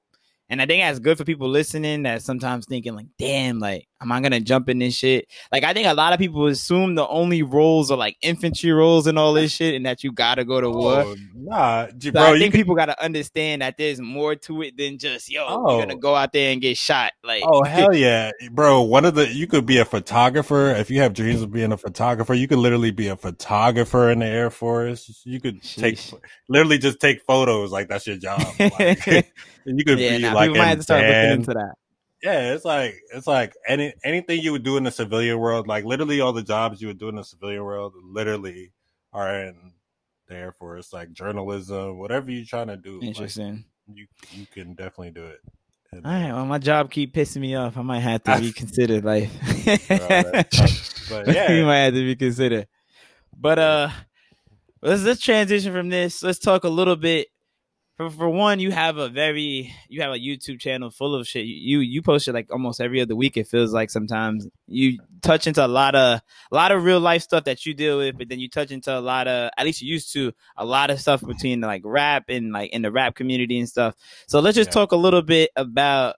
And 0.50 0.62
I 0.62 0.66
think 0.66 0.82
that's 0.84 1.00
good 1.00 1.18
for 1.18 1.24
people 1.24 1.50
listening 1.50 2.04
that 2.04 2.24
sometimes 2.24 2.66
thinking 2.66 2.96
like, 2.96 3.06
damn, 3.18 3.60
like, 3.60 3.88
am 4.02 4.12
I 4.12 4.20
gonna 4.20 4.40
jump 4.40 4.70
in 4.70 4.80
this 4.80 4.96
shit? 4.96 5.28
Like, 5.52 5.64
I 5.64 5.74
think 5.74 5.88
a 5.88 5.94
lot 5.94 6.14
of 6.14 6.20
people 6.20 6.48
assume 6.48 6.96
the 6.96 7.08
only 7.08 7.44
roles 7.44 7.92
are 7.92 7.98
like 7.98 8.18
infantry 8.22 8.72
roles 8.72 9.08
and 9.08 9.18
all 9.18 9.34
this 9.34 9.52
shit, 9.56 9.76
and 9.76 9.86
that 9.86 10.04
you 10.04 10.12
gotta 10.12 10.44
go 10.44 10.60
to 10.60 10.68
oh, 10.68 10.72
war. 10.72 11.16
Nah, 11.36 11.88
so 12.00 12.12
bro. 12.12 12.34
I 12.34 12.40
think 12.40 12.54
people 12.54 12.76
gotta 12.76 13.02
understand 13.02 13.62
that 13.62 13.78
there's 13.78 14.02
more 14.02 14.36
to 14.36 14.64
it 14.64 14.78
than 14.78 14.98
just 14.98 15.32
yo, 15.32 15.46
oh. 15.48 15.78
you're 15.78 15.86
gonna 15.86 16.00
go 16.00 16.16
out 16.16 16.34
there 16.34 16.52
and 16.52 16.62
get 16.62 16.78
shot. 16.78 17.14
Like, 17.24 17.44
oh 17.46 17.64
hell 17.64 17.94
yeah, 17.94 18.32
bro. 18.52 18.82
One 18.82 19.06
of 19.06 19.16
the 19.16 19.32
you 19.32 19.48
could 19.48 19.66
be 19.66 19.78
a 19.78 19.86
photographer 19.86 20.72
if 20.72 20.90
you 20.90 21.02
have 21.02 21.14
dreams 21.14 21.42
of 21.42 21.52
being 21.52 21.72
a 21.72 21.78
photographer. 21.78 22.34
You 22.34 22.48
could 22.48 22.60
literally 22.60 22.92
be 22.92 23.08
a 23.08 23.16
photographer 23.16 24.10
in 24.10 24.20
the 24.20 24.26
Air 24.26 24.50
Force. 24.50 25.22
You 25.26 25.40
could 25.40 25.62
Sheesh. 25.62 26.12
take 26.12 26.22
literally 26.50 26.78
just 26.78 27.00
take 27.00 27.22
photos 27.26 27.72
like 27.72 27.90
that's 27.90 28.08
your 28.08 28.18
job. 28.18 28.42
Like, 28.60 29.08
and 29.66 29.80
you 29.80 29.86
could 29.86 30.00
yeah, 30.00 30.18
be 30.18 30.24
nah, 30.24 30.34
like 30.34 30.52
might 30.52 30.66
have 30.66 30.78
to 30.78 30.84
start 30.84 31.06
looking 31.06 31.32
into 31.32 31.54
that. 31.54 31.76
Yeah, 32.24 32.54
it's 32.54 32.66
like 32.66 32.96
it's 33.14 33.26
like 33.26 33.54
any 33.68 33.94
anything 34.04 34.42
you 34.42 34.52
would 34.52 34.64
do 34.64 34.78
in 34.78 34.84
the 34.84 34.92
civilian 34.92 35.40
world, 35.40 35.68
like 35.68 35.86
literally 35.86 36.22
all 36.22 36.34
the 36.34 36.44
jobs 36.44 36.82
you 36.82 36.88
would 36.88 37.00
do 37.00 37.10
in 37.10 37.16
the 37.16 37.24
civilian 37.24 37.64
world, 37.64 37.94
literally 38.04 38.74
are 39.12 39.42
in 39.42 39.74
the 40.28 40.36
Air 40.36 40.52
Force, 40.52 40.94
like 40.94 41.12
journalism, 41.14 41.98
whatever 41.98 42.30
you're 42.32 42.46
trying 42.46 42.68
to 42.68 42.78
do. 42.78 43.02
Interesting. 43.02 43.66
Like, 43.88 43.98
you 43.98 44.08
you 44.32 44.46
can 44.46 44.76
definitely 44.76 45.12
do 45.12 45.26
it. 45.26 45.40
And, 45.92 46.06
all 46.06 46.12
right. 46.12 46.32
Well, 46.32 46.46
my 46.46 46.60
job 46.60 46.92
keep 46.92 47.14
pissing 47.14 47.42
me 47.42 47.56
off. 47.56 47.76
I 47.78 47.82
might 47.82 48.00
have 48.00 48.24
to 48.24 48.32
reconsider 48.40 49.02
life. 49.02 49.32
but 51.10 51.28
yeah, 51.28 51.52
you 51.52 51.66
might 51.66 51.80
have 51.80 51.94
to 51.94 52.06
reconsider. 52.06 52.66
But 53.36 53.60
uh, 53.60 53.90
let's 54.82 55.02
let's 55.04 55.22
transition 55.22 55.74
from 55.74 55.90
this. 55.90 56.22
Let's 56.22 56.40
talk 56.40 56.64
a 56.66 56.70
little 56.70 56.96
bit 56.96 57.28
for, 58.02 58.10
for 58.10 58.30
one, 58.30 58.60
you 58.60 58.72
have 58.72 58.98
a 58.98 59.10
very 59.10 59.74
you 59.88 60.02
have 60.02 60.12
a 60.12 60.18
YouTube 60.18 60.60
channel 60.60 60.90
full 60.90 61.14
of 61.14 61.28
shit. 61.28 61.46
You 61.46 61.80
you 61.80 62.02
post 62.02 62.28
it 62.28 62.34
like 62.34 62.52
almost 62.52 62.82
every 62.82 63.00
other 63.00 63.16
week. 63.16 63.38
It 63.38 63.48
feels 63.48 63.74
like 63.74 63.92
sometimes 63.92 64.48
you 64.68 65.00
touch 65.22 65.46
into 65.46 65.64
a 65.64 65.68
lot 65.68 65.94
of 65.94 66.22
a 66.52 66.56
lot 66.56 66.72
of 66.72 66.84
real 66.84 67.00
life 67.00 67.22
stuff 67.22 67.44
that 67.44 67.66
you 67.66 67.76
deal 67.76 68.00
with, 68.00 68.18
but 68.18 68.28
then 68.28 68.40
you 68.40 68.50
touch 68.50 68.72
into 68.72 68.98
a 68.98 69.00
lot 69.00 69.28
of 69.28 69.52
at 69.56 69.66
least 69.66 69.82
you 69.82 69.94
used 69.94 70.12
to 70.14 70.34
a 70.58 70.66
lot 70.66 70.90
of 70.90 71.00
stuff 71.00 71.22
between 71.22 71.62
like 71.62 71.84
rap 71.86 72.26
and 72.30 72.52
like 72.52 72.72
in 72.72 72.82
the 72.82 72.92
rap 72.92 73.14
community 73.14 73.60
and 73.60 73.70
stuff. 73.70 73.96
So 74.28 74.40
let's 74.40 74.56
just 74.56 74.70
yeah. 74.70 74.74
talk 74.74 74.92
a 74.94 74.98
little 74.98 75.22
bit 75.22 75.52
about 75.56 76.16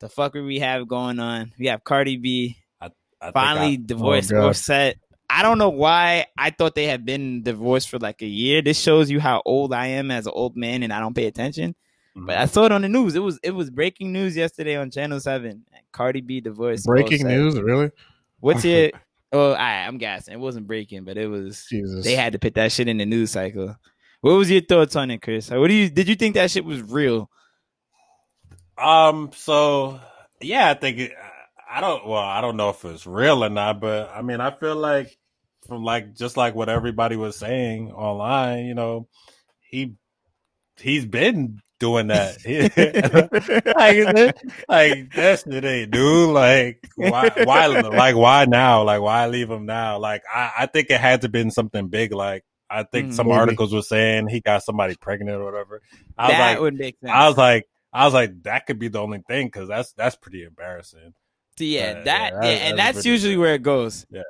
the 0.00 0.08
fuckery 0.08 0.46
we 0.46 0.58
have 0.58 0.86
going 0.86 1.20
on. 1.20 1.52
We 1.58 1.68
have 1.68 1.84
Cardi 1.84 2.18
B 2.18 2.58
I, 2.80 2.90
I 3.20 3.32
finally 3.32 3.74
I, 3.74 3.78
divorced 3.82 4.32
oh 4.32 4.48
Offset. 4.48 4.98
I 5.34 5.42
don't 5.42 5.58
know 5.58 5.70
why 5.70 6.26
I 6.38 6.50
thought 6.50 6.76
they 6.76 6.86
had 6.86 7.04
been 7.04 7.42
divorced 7.42 7.88
for 7.90 7.98
like 7.98 8.22
a 8.22 8.26
year. 8.26 8.62
This 8.62 8.78
shows 8.78 9.10
you 9.10 9.18
how 9.18 9.42
old 9.44 9.74
I 9.74 9.88
am 9.88 10.12
as 10.12 10.26
an 10.26 10.32
old 10.32 10.56
man 10.56 10.84
and 10.84 10.92
I 10.92 11.00
don't 11.00 11.12
pay 11.12 11.26
attention. 11.26 11.74
Mm-hmm. 12.16 12.26
But 12.26 12.38
I 12.38 12.46
saw 12.46 12.66
it 12.66 12.72
on 12.72 12.82
the 12.82 12.88
news. 12.88 13.16
It 13.16 13.18
was 13.18 13.40
it 13.42 13.50
was 13.50 13.68
breaking 13.68 14.12
news 14.12 14.36
yesterday 14.36 14.76
on 14.76 14.92
Channel 14.92 15.18
Seven. 15.18 15.64
Cardi 15.90 16.20
B 16.20 16.40
divorced. 16.40 16.86
Breaking 16.86 17.26
news, 17.26 17.60
really? 17.60 17.90
What's 18.38 18.64
your? 18.64 18.92
oh, 19.32 19.50
I, 19.54 19.86
I'm 19.86 19.98
guessing 19.98 20.34
it 20.34 20.40
wasn't 20.40 20.68
breaking, 20.68 21.02
but 21.02 21.18
it 21.18 21.26
was. 21.26 21.66
Jesus. 21.68 22.04
They 22.04 22.14
had 22.14 22.34
to 22.34 22.38
put 22.38 22.54
that 22.54 22.70
shit 22.70 22.86
in 22.86 22.98
the 22.98 23.06
news 23.06 23.32
cycle. 23.32 23.76
What 24.20 24.34
was 24.34 24.48
your 24.48 24.60
thoughts 24.60 24.94
on 24.94 25.10
it, 25.10 25.20
Chris? 25.20 25.50
What 25.50 25.66
do 25.66 25.74
you 25.74 25.90
did 25.90 26.08
you 26.08 26.14
think 26.14 26.36
that 26.36 26.52
shit 26.52 26.64
was 26.64 26.80
real? 26.80 27.28
Um. 28.78 29.32
So 29.34 29.98
yeah, 30.40 30.70
I 30.70 30.74
think 30.74 30.98
it, 30.98 31.12
I 31.68 31.80
don't. 31.80 32.06
Well, 32.06 32.22
I 32.22 32.40
don't 32.40 32.56
know 32.56 32.70
if 32.70 32.84
it's 32.84 33.04
real 33.04 33.44
or 33.44 33.50
not, 33.50 33.80
but 33.80 34.12
I 34.14 34.22
mean, 34.22 34.40
I 34.40 34.52
feel 34.52 34.76
like 34.76 35.18
from 35.66 35.84
like 35.84 36.14
just 36.14 36.36
like 36.36 36.54
what 36.54 36.68
everybody 36.68 37.16
was 37.16 37.36
saying 37.36 37.92
online, 37.92 38.66
you 38.66 38.74
know, 38.74 39.08
he 39.60 39.94
he's 40.78 41.06
been 41.06 41.60
doing 41.80 42.08
that. 42.08 42.38
like, 43.76 44.36
like 44.68 45.64
ain't 45.64 45.90
dude. 45.90 46.30
Like 46.30 46.86
why 46.96 47.30
why 47.44 47.66
like 47.66 48.16
why 48.16 48.44
now? 48.46 48.82
Like 48.84 49.00
why 49.00 49.26
leave 49.26 49.50
him 49.50 49.66
now? 49.66 49.98
Like 49.98 50.22
I, 50.32 50.52
I 50.60 50.66
think 50.66 50.90
it 50.90 51.00
had 51.00 51.22
to 51.22 51.28
been 51.28 51.50
something 51.50 51.88
big. 51.88 52.12
Like 52.12 52.44
I 52.70 52.84
think 52.84 53.10
mm, 53.10 53.14
some 53.14 53.28
maybe. 53.28 53.38
articles 53.38 53.72
were 53.72 53.82
saying 53.82 54.28
he 54.28 54.40
got 54.40 54.62
somebody 54.62 54.96
pregnant 54.96 55.40
or 55.40 55.44
whatever. 55.44 55.82
I 56.16 56.28
that 56.28 56.32
was 56.32 56.38
like, 56.38 56.60
would 56.60 56.74
make 56.74 56.98
sense. 57.00 57.12
I 57.12 57.28
was 57.28 57.36
like, 57.36 57.68
I 57.92 58.04
was 58.04 58.14
like, 58.14 58.42
that 58.44 58.66
could 58.66 58.78
be 58.78 58.88
the 58.88 59.00
only 59.00 59.22
thing 59.26 59.46
because 59.46 59.68
that's 59.68 59.92
that's 59.92 60.16
pretty 60.16 60.44
embarrassing. 60.44 61.14
So 61.56 61.64
yeah, 61.64 61.92
that, 61.92 62.04
yeah, 62.04 62.30
that 62.30 62.44
yeah, 62.44 62.50
and 62.50 62.78
that's, 62.78 62.96
that's 62.96 63.06
usually 63.06 63.36
where 63.36 63.54
it 63.54 63.62
goes. 63.62 64.06
Yeah. 64.10 64.22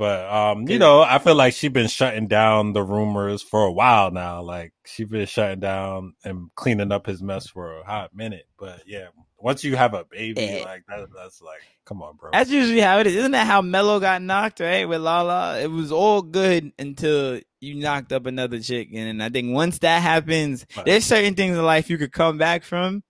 But 0.00 0.32
um, 0.32 0.66
you 0.66 0.78
know, 0.78 1.02
I 1.02 1.18
feel 1.18 1.34
like 1.34 1.52
she's 1.52 1.70
been 1.70 1.86
shutting 1.86 2.26
down 2.26 2.72
the 2.72 2.82
rumors 2.82 3.42
for 3.42 3.64
a 3.64 3.70
while 3.70 4.10
now. 4.10 4.40
Like 4.40 4.72
she's 4.86 5.08
been 5.08 5.26
shutting 5.26 5.60
down 5.60 6.14
and 6.24 6.48
cleaning 6.54 6.90
up 6.90 7.04
his 7.04 7.22
mess 7.22 7.48
for 7.48 7.76
a 7.76 7.84
hot 7.84 8.14
minute. 8.14 8.46
But 8.58 8.84
yeah, 8.86 9.08
once 9.36 9.62
you 9.62 9.76
have 9.76 9.92
a 9.92 10.06
baby, 10.10 10.40
yeah. 10.40 10.64
like 10.64 10.84
that, 10.88 11.08
that's 11.14 11.42
like, 11.42 11.60
come 11.84 12.00
on, 12.00 12.16
bro. 12.16 12.30
That's 12.32 12.48
usually 12.48 12.80
how 12.80 13.00
it 13.00 13.08
is. 13.08 13.16
Isn't 13.16 13.32
that 13.32 13.46
how 13.46 13.60
Melo 13.60 14.00
got 14.00 14.22
knocked, 14.22 14.60
right? 14.60 14.88
With 14.88 15.02
Lala, 15.02 15.60
it 15.60 15.70
was 15.70 15.92
all 15.92 16.22
good 16.22 16.72
until 16.78 17.38
you 17.60 17.74
knocked 17.74 18.10
up 18.10 18.24
another 18.24 18.58
chick, 18.58 18.88
and 18.94 19.22
I 19.22 19.28
think 19.28 19.52
once 19.52 19.80
that 19.80 20.00
happens, 20.00 20.64
there's 20.86 21.04
certain 21.04 21.34
things 21.34 21.58
in 21.58 21.62
life 21.62 21.90
you 21.90 21.98
could 21.98 22.12
come 22.12 22.38
back 22.38 22.64
from. 22.64 23.02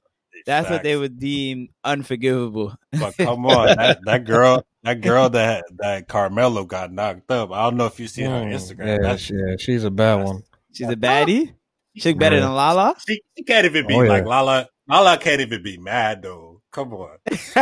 That's 0.44 0.66
Facts. 0.66 0.70
what 0.72 0.82
they 0.82 0.96
would 0.96 1.20
deem 1.20 1.68
unforgivable. 1.84 2.74
But 2.90 3.16
come 3.18 3.46
on, 3.46 3.76
that, 3.76 4.00
that 4.06 4.24
girl, 4.24 4.66
that 4.82 5.00
girl 5.00 5.28
that 5.30 5.64
that 5.78 6.08
Carmelo 6.08 6.64
got 6.64 6.92
knocked 6.92 7.30
up. 7.30 7.52
I 7.52 7.64
don't 7.64 7.76
know 7.76 7.86
if 7.86 8.00
you 8.00 8.08
see 8.08 8.22
her 8.22 8.32
on 8.32 8.48
hmm, 8.48 8.54
Instagram. 8.54 9.02
Yeah, 9.02 9.16
she, 9.16 9.34
yeah, 9.34 9.56
she's 9.58 9.84
a 9.84 9.90
bad 9.90 10.24
one. 10.24 10.42
She's 10.72 10.88
a 10.88 10.96
baddie. 10.96 11.54
She's 11.96 12.14
better 12.14 12.36
yeah. 12.36 12.42
than 12.42 12.54
Lala. 12.54 12.94
She, 13.06 13.20
she, 13.36 13.44
can't 13.44 13.66
even 13.66 13.86
be 13.86 13.94
oh, 13.94 13.98
like. 13.98 14.24
Lala. 14.24 14.68
Lala 14.88 15.18
can't 15.18 15.40
even 15.40 15.62
be 15.62 15.76
mad 15.76 16.22
though. 16.22 16.62
Come 16.72 16.94
on. 16.94 17.18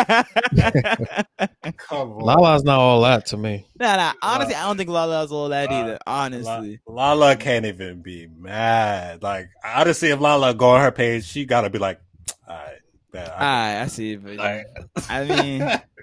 Come 1.79 2.13
on. 2.13 2.19
Lala's 2.19 2.63
not 2.63 2.79
all 2.79 3.01
that 3.03 3.27
to 3.27 3.37
me. 3.37 3.67
Nah, 3.79 3.97
nah. 3.97 4.13
Honestly, 4.23 4.55
I 4.55 4.67
don't 4.67 4.77
think 4.77 4.91
Lala's 4.91 5.33
all 5.33 5.49
that 5.49 5.71
either. 5.73 5.99
Honestly, 6.07 6.81
Lala 6.87 7.37
can't 7.37 7.65
even 7.65 8.03
be 8.03 8.27
mad. 8.27 9.23
Like 9.23 9.49
honestly, 9.65 10.11
if 10.11 10.21
Lala 10.21 10.53
go 10.55 10.71
on 10.71 10.83
her 10.83 10.93
page, 10.93 11.25
she 11.25 11.47
gotta 11.47 11.71
be 11.71 11.79
like, 11.79 12.01
all 12.47 12.55
right. 12.55 12.79
Man, 13.13 13.31
all 13.31 13.39
right, 13.39 13.81
I 13.83 13.87
see. 13.87 14.17
But 14.17 14.37
like, 14.37 14.67
I 15.09 15.25
mean, 15.25 15.61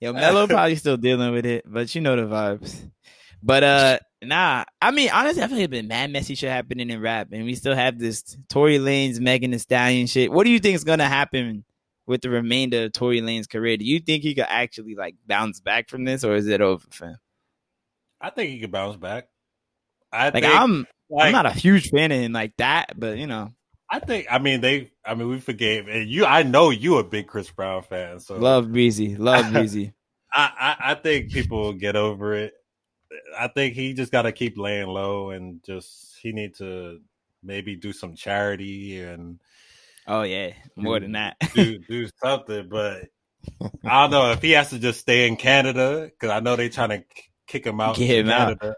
Yo, 0.00 0.12
Melo 0.14 0.46
probably 0.46 0.76
still 0.76 0.96
dealing 0.96 1.32
with 1.32 1.46
it, 1.46 1.64
but 1.66 1.94
you 1.94 2.00
know 2.00 2.16
the 2.16 2.22
vibes. 2.22 2.90
But 3.42 3.64
uh 3.64 3.98
nah, 4.22 4.64
I 4.80 4.90
mean 4.90 5.10
honestly, 5.12 5.42
I 5.42 5.48
feel 5.48 5.58
like 5.58 5.70
been 5.70 5.88
mad 5.88 6.10
messy 6.10 6.34
shit 6.34 6.50
happening 6.50 6.90
in 6.90 7.00
rap, 7.00 7.28
and 7.32 7.44
we 7.44 7.54
still 7.54 7.74
have 7.74 7.98
this 7.98 8.36
Tory 8.48 8.78
Lanez, 8.78 9.20
Megan 9.20 9.50
Thee 9.50 9.58
Stallion 9.58 10.06
shit. 10.06 10.32
What 10.32 10.44
do 10.44 10.50
you 10.50 10.58
think 10.58 10.74
is 10.74 10.84
gonna 10.84 11.08
happen 11.08 11.64
with 12.06 12.22
the 12.22 12.30
remainder 12.30 12.84
of 12.84 12.92
Tory 12.92 13.20
Lanez 13.20 13.48
career? 13.48 13.76
Do 13.76 13.84
you 13.84 14.00
think 14.00 14.22
he 14.22 14.34
could 14.34 14.46
actually 14.48 14.94
like 14.94 15.14
bounce 15.26 15.60
back 15.60 15.88
from 15.88 16.04
this, 16.04 16.24
or 16.24 16.34
is 16.34 16.46
it 16.46 16.60
over 16.60 16.86
for 16.90 17.08
him? 17.08 17.18
I 18.20 18.30
think 18.30 18.50
he 18.50 18.60
could 18.60 18.72
bounce 18.72 18.96
back. 18.96 19.28
I 20.12 20.24
like 20.30 20.42
think, 20.42 20.46
I'm 20.46 20.86
like, 21.10 21.26
I'm 21.26 21.32
not 21.32 21.46
a 21.46 21.50
huge 21.50 21.90
fan 21.90 22.10
of 22.12 22.18
him 22.18 22.32
like 22.32 22.56
that, 22.58 22.98
but 22.98 23.18
you 23.18 23.26
know. 23.26 23.52
I 23.88 24.00
think. 24.00 24.26
I 24.30 24.38
mean, 24.38 24.60
they. 24.60 24.90
I 25.04 25.14
mean, 25.14 25.28
we 25.28 25.40
forgave 25.40 25.88
and 25.88 26.08
you. 26.08 26.24
I 26.24 26.42
know 26.42 26.70
you 26.70 26.98
a 26.98 27.04
big 27.04 27.26
Chris 27.26 27.50
Brown 27.50 27.82
fan. 27.82 28.20
So 28.20 28.36
love 28.36 28.72
Breezy, 28.72 29.16
love 29.16 29.52
Breezy. 29.52 29.92
I, 30.32 30.50
I, 30.58 30.90
I 30.90 30.94
think 30.94 31.30
people 31.30 31.60
will 31.62 31.72
get 31.72 31.96
over 31.96 32.34
it. 32.34 32.52
I 33.38 33.48
think 33.48 33.74
he 33.74 33.94
just 33.94 34.12
got 34.12 34.22
to 34.22 34.32
keep 34.32 34.58
laying 34.58 34.88
low 34.88 35.30
and 35.30 35.62
just 35.64 36.16
he 36.20 36.32
need 36.32 36.56
to 36.56 37.00
maybe 37.42 37.76
do 37.76 37.92
some 37.92 38.14
charity 38.14 39.00
and. 39.00 39.40
Oh 40.08 40.22
yeah, 40.22 40.52
more 40.76 40.98
do, 40.98 41.04
than 41.04 41.12
that. 41.12 41.36
do 41.54 41.78
do 41.88 42.08
something, 42.22 42.68
but 42.68 43.08
I 43.84 44.02
don't 44.02 44.10
know 44.10 44.30
if 44.32 44.42
he 44.42 44.52
has 44.52 44.70
to 44.70 44.78
just 44.78 45.00
stay 45.00 45.26
in 45.26 45.36
Canada 45.36 46.02
because 46.04 46.30
I 46.30 46.40
know 46.40 46.54
they 46.56 46.68
trying 46.68 46.90
to 46.90 47.04
kick 47.46 47.66
him 47.66 47.80
out. 47.80 47.96
Get 47.96 48.20
him 48.20 48.28
Canada. 48.28 48.68
out. 48.68 48.74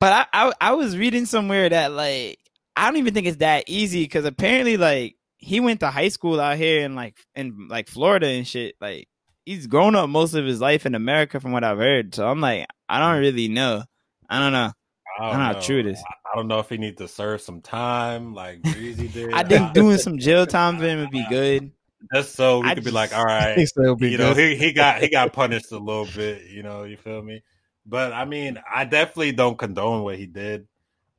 But 0.00 0.28
I, 0.32 0.46
I 0.46 0.52
I 0.60 0.72
was 0.72 0.96
reading 0.96 1.26
somewhere 1.26 1.68
that 1.68 1.92
like 1.92 2.38
I 2.76 2.86
don't 2.86 2.98
even 2.98 3.14
think 3.14 3.26
it's 3.26 3.38
that 3.38 3.64
easy 3.66 4.04
because 4.04 4.24
apparently 4.24 4.76
like 4.76 5.16
he 5.38 5.60
went 5.60 5.80
to 5.80 5.90
high 5.90 6.08
school 6.08 6.40
out 6.40 6.56
here 6.56 6.84
in 6.84 6.94
like 6.94 7.18
in 7.34 7.68
like 7.68 7.88
Florida 7.88 8.28
and 8.28 8.46
shit. 8.46 8.76
Like 8.80 9.08
he's 9.44 9.66
grown 9.66 9.94
up 9.94 10.08
most 10.08 10.34
of 10.34 10.44
his 10.44 10.60
life 10.60 10.86
in 10.86 10.94
America 10.94 11.40
from 11.40 11.52
what 11.52 11.64
I've 11.64 11.78
heard. 11.78 12.14
So 12.14 12.28
I'm 12.28 12.40
like, 12.40 12.66
I 12.88 12.98
don't 12.98 13.16
mm. 13.16 13.20
really 13.20 13.48
know. 13.48 13.82
I 14.30 14.38
don't 14.38 14.52
know. 14.52 14.72
I 15.18 15.22
don't, 15.22 15.28
I 15.28 15.30
don't 15.32 15.38
know 15.40 15.54
how 15.54 15.60
true 15.60 15.80
it 15.80 15.86
is. 15.86 16.02
I 16.32 16.36
don't 16.36 16.48
know 16.48 16.60
if 16.60 16.70
he 16.70 16.78
needs 16.78 16.96
to 16.98 17.08
serve 17.08 17.42
some 17.42 17.60
time 17.60 18.34
like 18.34 18.62
Breezy 18.62 19.08
did. 19.08 19.32
I 19.34 19.42
think 19.42 19.74
doing 19.74 19.98
some 19.98 20.18
jail 20.18 20.46
time 20.46 20.78
for 20.78 20.84
him 20.84 21.00
would 21.00 21.10
be 21.10 21.26
good. 21.28 21.72
Just 22.14 22.34
so 22.34 22.60
we 22.60 22.68
I 22.68 22.74
could 22.74 22.84
just, 22.84 22.92
be 22.92 22.96
like, 22.96 23.12
all 23.16 23.24
right, 23.24 23.56
you 24.00 24.18
know, 24.18 24.34
he, 24.34 24.56
he 24.56 24.72
got 24.72 25.02
he 25.02 25.08
got 25.08 25.32
punished 25.34 25.70
a 25.72 25.78
little 25.78 26.06
bit, 26.06 26.46
you 26.48 26.62
know, 26.62 26.84
you 26.84 26.96
feel 26.96 27.22
me? 27.22 27.42
But 27.84 28.12
I 28.12 28.24
mean, 28.24 28.58
I 28.72 28.84
definitely 28.84 29.32
don't 29.32 29.58
condone 29.58 30.02
what 30.02 30.16
he 30.16 30.26
did 30.26 30.66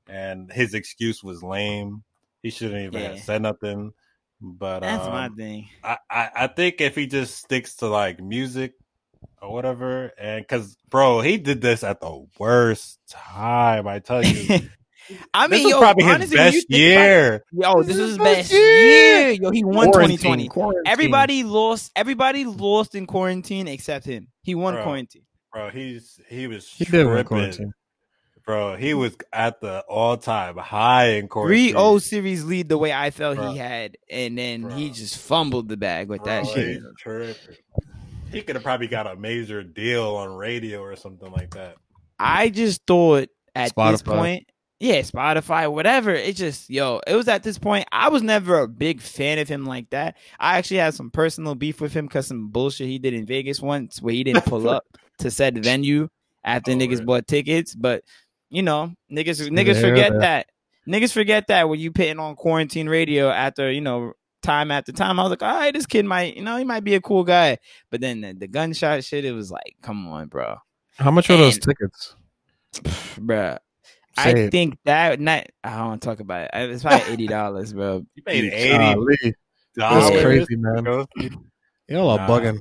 and 0.07 0.51
his 0.51 0.73
excuse 0.73 1.23
was 1.23 1.43
lame. 1.43 2.03
He 2.41 2.49
shouldn't 2.49 2.81
even 2.81 3.01
yeah. 3.01 3.09
have 3.09 3.19
said 3.19 3.41
nothing. 3.41 3.93
But 4.41 4.81
that's 4.81 5.05
um, 5.05 5.11
my 5.11 5.29
thing. 5.29 5.69
I, 5.83 5.97
I, 6.09 6.29
I 6.35 6.47
think 6.47 6.81
if 6.81 6.95
he 6.95 7.07
just 7.07 7.37
sticks 7.37 7.77
to 7.77 7.87
like 7.87 8.19
music 8.19 8.73
or 9.41 9.53
whatever, 9.53 10.11
and 10.17 10.43
because 10.43 10.75
bro, 10.89 11.21
he 11.21 11.37
did 11.37 11.61
this 11.61 11.83
at 11.83 12.01
the 12.01 12.25
worst 12.37 12.99
time. 13.09 13.87
I 13.87 13.99
tell 13.99 14.23
you. 14.23 14.59
I 15.33 15.47
mean, 15.47 15.63
this 15.63 15.71
yo, 15.71 15.79
probably 15.79 16.05
honestly, 16.05 16.37
his 16.37 16.55
best 16.55 16.65
year. 16.69 17.43
yo, 17.51 17.83
this, 17.83 17.87
this 17.87 17.97
is 17.97 18.09
his 18.09 18.17
best 18.17 18.51
year. 18.51 19.31
Yo, 19.31 19.51
he 19.51 19.63
won 19.63 19.87
2020. 19.87 20.47
Quarantine. 20.47 20.83
Everybody 20.85 21.43
lost. 21.43 21.91
Everybody 21.95 22.45
lost 22.45 22.95
in 22.95 23.05
quarantine 23.05 23.67
except 23.67 24.05
him. 24.05 24.27
He 24.41 24.55
won 24.55 24.75
bro, 24.75 24.83
quarantine. 24.83 25.23
Bro, 25.51 25.69
he's 25.69 26.19
he 26.29 26.47
was 26.47 26.67
he 26.67 26.85
tripping. 26.85 27.73
Did 28.45 28.51
win 28.51 28.57
quarantine 28.57 28.75
bro. 28.75 28.75
He 28.75 28.93
was 28.93 29.15
at 29.31 29.61
the 29.61 29.81
all 29.87 30.17
time 30.17 30.57
high 30.57 31.09
in 31.11 31.27
court. 31.27 31.47
Three 31.47 31.73
O 31.73 31.99
series 31.99 32.43
lead 32.43 32.69
the 32.69 32.77
way 32.77 32.93
I 32.93 33.11
felt 33.11 33.37
bro. 33.37 33.51
he 33.51 33.57
had, 33.57 33.97
and 34.09 34.37
then 34.37 34.61
bro. 34.63 34.75
he 34.75 34.89
just 34.89 35.17
fumbled 35.17 35.67
the 35.67 35.77
bag 35.77 36.09
with 36.09 36.23
bro, 36.23 36.43
that 36.43 36.47
shit. 36.47 36.81
He 38.31 38.41
could 38.41 38.55
have 38.55 38.63
probably 38.63 38.87
got 38.87 39.05
a 39.05 39.15
major 39.15 39.63
deal 39.63 40.15
on 40.15 40.33
radio 40.33 40.81
or 40.81 40.95
something 40.95 41.31
like 41.31 41.53
that. 41.53 41.75
I 42.19 42.49
just 42.49 42.81
thought 42.87 43.29
at 43.55 43.75
Spotify. 43.75 43.91
this 43.91 44.01
point, 44.01 44.47
yeah, 44.79 44.99
Spotify, 44.99 45.71
whatever. 45.71 46.13
It 46.13 46.35
just, 46.35 46.69
yo, 46.69 46.99
it 47.07 47.15
was 47.15 47.27
at 47.27 47.43
this 47.43 47.57
point. 47.57 47.87
I 47.91 48.09
was 48.09 48.23
never 48.23 48.59
a 48.59 48.67
big 48.67 49.01
fan 49.01 49.39
of 49.39 49.47
him 49.47 49.65
like 49.65 49.89
that. 49.91 50.17
I 50.39 50.57
actually 50.57 50.77
had 50.77 50.93
some 50.93 51.11
personal 51.11 51.55
beef 51.55 51.79
with 51.79 51.93
him 51.93 52.07
because 52.07 52.27
some 52.27 52.49
bullshit 52.49 52.87
he 52.87 52.99
did 52.99 53.13
in 53.13 53.25
Vegas 53.25 53.61
once 53.61 54.01
where 54.01 54.13
he 54.13 54.23
didn't 54.23 54.45
pull 54.45 54.69
up 54.69 54.83
to 55.19 55.31
said 55.31 55.63
venue 55.63 56.09
after 56.43 56.71
oh, 56.71 56.75
niggas 56.75 57.05
bought 57.05 57.27
tickets. 57.27 57.75
But 57.75 58.03
you 58.53 58.61
know, 58.61 58.93
niggas 59.11 59.49
niggas 59.49 59.75
yeah. 59.75 59.81
forget 59.81 60.19
that. 60.19 60.47
Niggas 60.87 61.11
forget 61.11 61.47
that 61.47 61.67
when 61.67 61.79
you 61.79 61.91
pitting 61.91 62.19
on 62.19 62.35
quarantine 62.35 62.87
radio 62.87 63.29
after, 63.29 63.71
you 63.71 63.81
know, 63.81 64.13
time 64.43 64.69
after 64.69 64.91
time. 64.91 65.19
I 65.19 65.23
was 65.23 65.31
like, 65.31 65.41
all 65.41 65.55
right, 65.55 65.73
this 65.73 65.87
kid 65.87 66.05
might, 66.05 66.37
you 66.37 66.43
know, 66.43 66.57
he 66.57 66.63
might 66.63 66.83
be 66.83 66.93
a 66.93 67.01
cool 67.01 67.23
guy. 67.23 67.57
But 67.89 68.01
then 68.01 68.21
the, 68.21 68.33
the 68.33 68.47
gunshot 68.47 69.03
shit, 69.03 69.25
it 69.25 69.31
was 69.31 69.49
like, 69.49 69.75
come 69.81 70.07
on, 70.07 70.27
bro. 70.27 70.57
How 70.97 71.09
much 71.09 71.29
and, 71.29 71.39
are 71.39 71.43
those 71.43 71.57
tickets? 71.57 72.15
Bro. 73.17 73.57
Say 74.17 74.23
I 74.23 74.29
it. 74.29 74.51
think 74.51 74.77
that 74.85 75.19
not 75.19 75.47
I 75.63 75.77
don't 75.77 75.87
want 75.87 76.01
to 76.03 76.07
talk 76.07 76.19
about 76.19 76.49
it. 76.53 76.69
It's 76.69 76.83
probably 76.83 77.11
eighty 77.11 77.25
dollars, 77.25 77.73
bro. 77.73 78.05
You 78.15 78.21
paid 78.21 78.53
eighty 78.53 78.77
dollars. 78.77 79.17
That's 79.75 80.21
crazy, 80.21 80.55
man. 80.55 80.85
Y'all 81.87 82.09
are 82.09 82.17
nah. 82.19 82.27
bugging. 82.27 82.59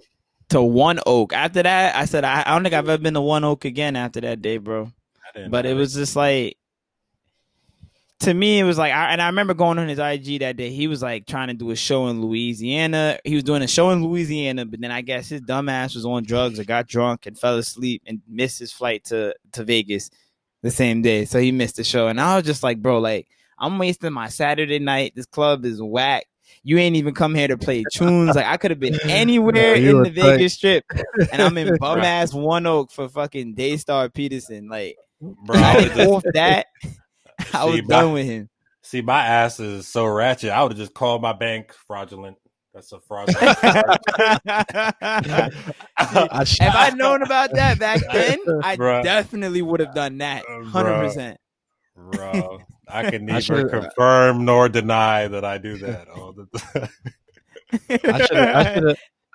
To 0.51 0.63
one 0.63 0.99
oak. 1.05 1.35
After 1.35 1.63
that, 1.63 1.95
I 1.95 2.07
said 2.07 2.25
I, 2.25 2.43
I 2.47 2.55
don't 2.55 2.63
think 2.63 2.75
I've 2.75 2.89
ever 2.89 3.03
been 3.03 3.13
to 3.15 3.21
one 3.21 3.45
oak 3.45 3.67
again 3.67 3.97
after 3.97 4.23
that 4.23 4.41
day, 4.41 4.57
bro 4.57 4.93
but 5.49 5.67
it 5.67 5.75
was 5.75 5.95
just 5.95 6.17
like 6.17 6.57
to 8.23 8.35
me, 8.35 8.61
it 8.61 8.65
was 8.65 8.79
like, 8.79 8.93
I, 8.93 9.13
and 9.13 9.21
I 9.21 9.27
remember 9.27 9.53
going 9.53 9.79
on 9.79 9.89
his 9.89 9.99
IG 9.99 10.41
that 10.41 10.57
day. 10.57 10.71
He 10.71 10.87
was 10.87 11.03
like 11.03 11.27
trying 11.27 11.49
to 11.49 11.55
do 11.55 11.71
a 11.71 11.77
show 11.77 12.07
in 12.07 12.23
Louisiana. 12.23 13.19
He 13.25 13.35
was 13.35 13.43
doing 13.43 13.63
a 13.63 13.69
show 13.69 13.91
in 13.91 14.05
Louisiana, 14.05 14.65
but 14.65 14.81
then 14.81 14.93
I 14.93 15.01
guess 15.01 15.29
his 15.29 15.41
dumbass 15.41 15.97
was 15.97 16.07
on 16.07 16.23
drugs 16.23 16.61
or 16.61 16.65
got 16.65 16.87
drunk 16.87 17.27
and 17.27 17.39
fell 17.39 17.59
asleep 17.59 18.03
and 18.07 18.21
missed 18.29 18.61
his 18.61 18.73
flight 18.73 19.05
to 19.07 19.35
to 19.53 19.65
Vegas 19.65 20.11
the 20.63 20.71
same 20.71 21.03
day. 21.03 21.25
So 21.25 21.41
he 21.41 21.51
missed 21.51 21.77
the 21.77 21.85
show, 21.85 22.09
and 22.09 22.21
I 22.21 22.37
was 22.37 22.45
just 22.45 22.63
like, 22.63 22.81
bro, 22.81 23.01
like 23.01 23.27
I'm 23.59 23.79
wasting 23.79 24.13
my 24.13 24.29
Saturday 24.29 24.79
night. 24.79 25.15
This 25.17 25.27
club 25.27 25.65
is 25.65 25.83
whack. 25.83 26.27
You 26.63 26.79
ain't 26.79 26.97
even 26.97 27.15
come 27.15 27.35
here 27.35 27.49
to 27.49 27.59
play 27.59 27.83
tunes. 27.93 28.37
Like 28.37 28.47
I 28.47 28.57
could 28.57 28.71
have 28.71 28.81
been 28.81 29.01
anywhere 29.05 29.75
in 29.75 30.03
the 30.03 30.11
tight. 30.11 30.37
Vegas 30.37 30.55
Strip, 30.55 30.85
and 31.33 31.43
I'm 31.43 31.59
in 31.59 31.77
bum 31.81 32.01
ass 32.01 32.33
One 32.33 32.67
Oak 32.67 32.93
for 32.93 33.09
fucking 33.09 33.55
Daystar 33.55 34.09
Peterson. 34.11 34.69
Like 34.69 34.97
Bro, 35.23 35.57
I 35.57 35.77
was 35.77 36.07
off 36.09 36.25
that. 36.35 36.67
I 37.55 37.65
was 37.65 37.81
done 37.83 38.13
with 38.13 38.27
him. 38.27 38.49
See, 38.83 39.01
my 39.03 39.25
ass 39.25 39.61
is 39.61 39.87
so 39.87 40.05
ratchet. 40.05 40.51
I 40.51 40.63
would 40.63 40.73
have 40.73 40.79
just 40.79 40.95
called 40.95 41.23
my 41.23 41.33
bank 41.33 41.73
fraudulent. 41.87 42.37
That's 42.75 42.91
a 42.93 42.99
fraudulent. 43.01 43.41
if 43.63 43.95
I'd 46.61 46.97
known 46.97 47.23
about 47.23 47.53
that 47.55 47.79
back 47.79 48.01
then, 48.13 48.41
I 48.65 48.77
Bruh. 48.77 49.05
definitely 49.05 49.63
would 49.63 49.79
have 49.81 49.95
done 49.95 50.19
that. 50.19 50.45
Uh, 50.49 50.65
Hundred 50.65 50.99
percent. 50.99 51.39
Bro, 51.95 52.63
I 52.89 53.11
can 53.11 53.25
neither 53.25 53.69
confirm 53.69 54.45
nor 54.45 54.69
deny 54.69 55.29
that 55.29 55.45
I 55.45 55.59
do 55.59 55.77
that 55.79 56.09
all 56.09 56.33
the 56.33 56.47
time. 56.59 56.89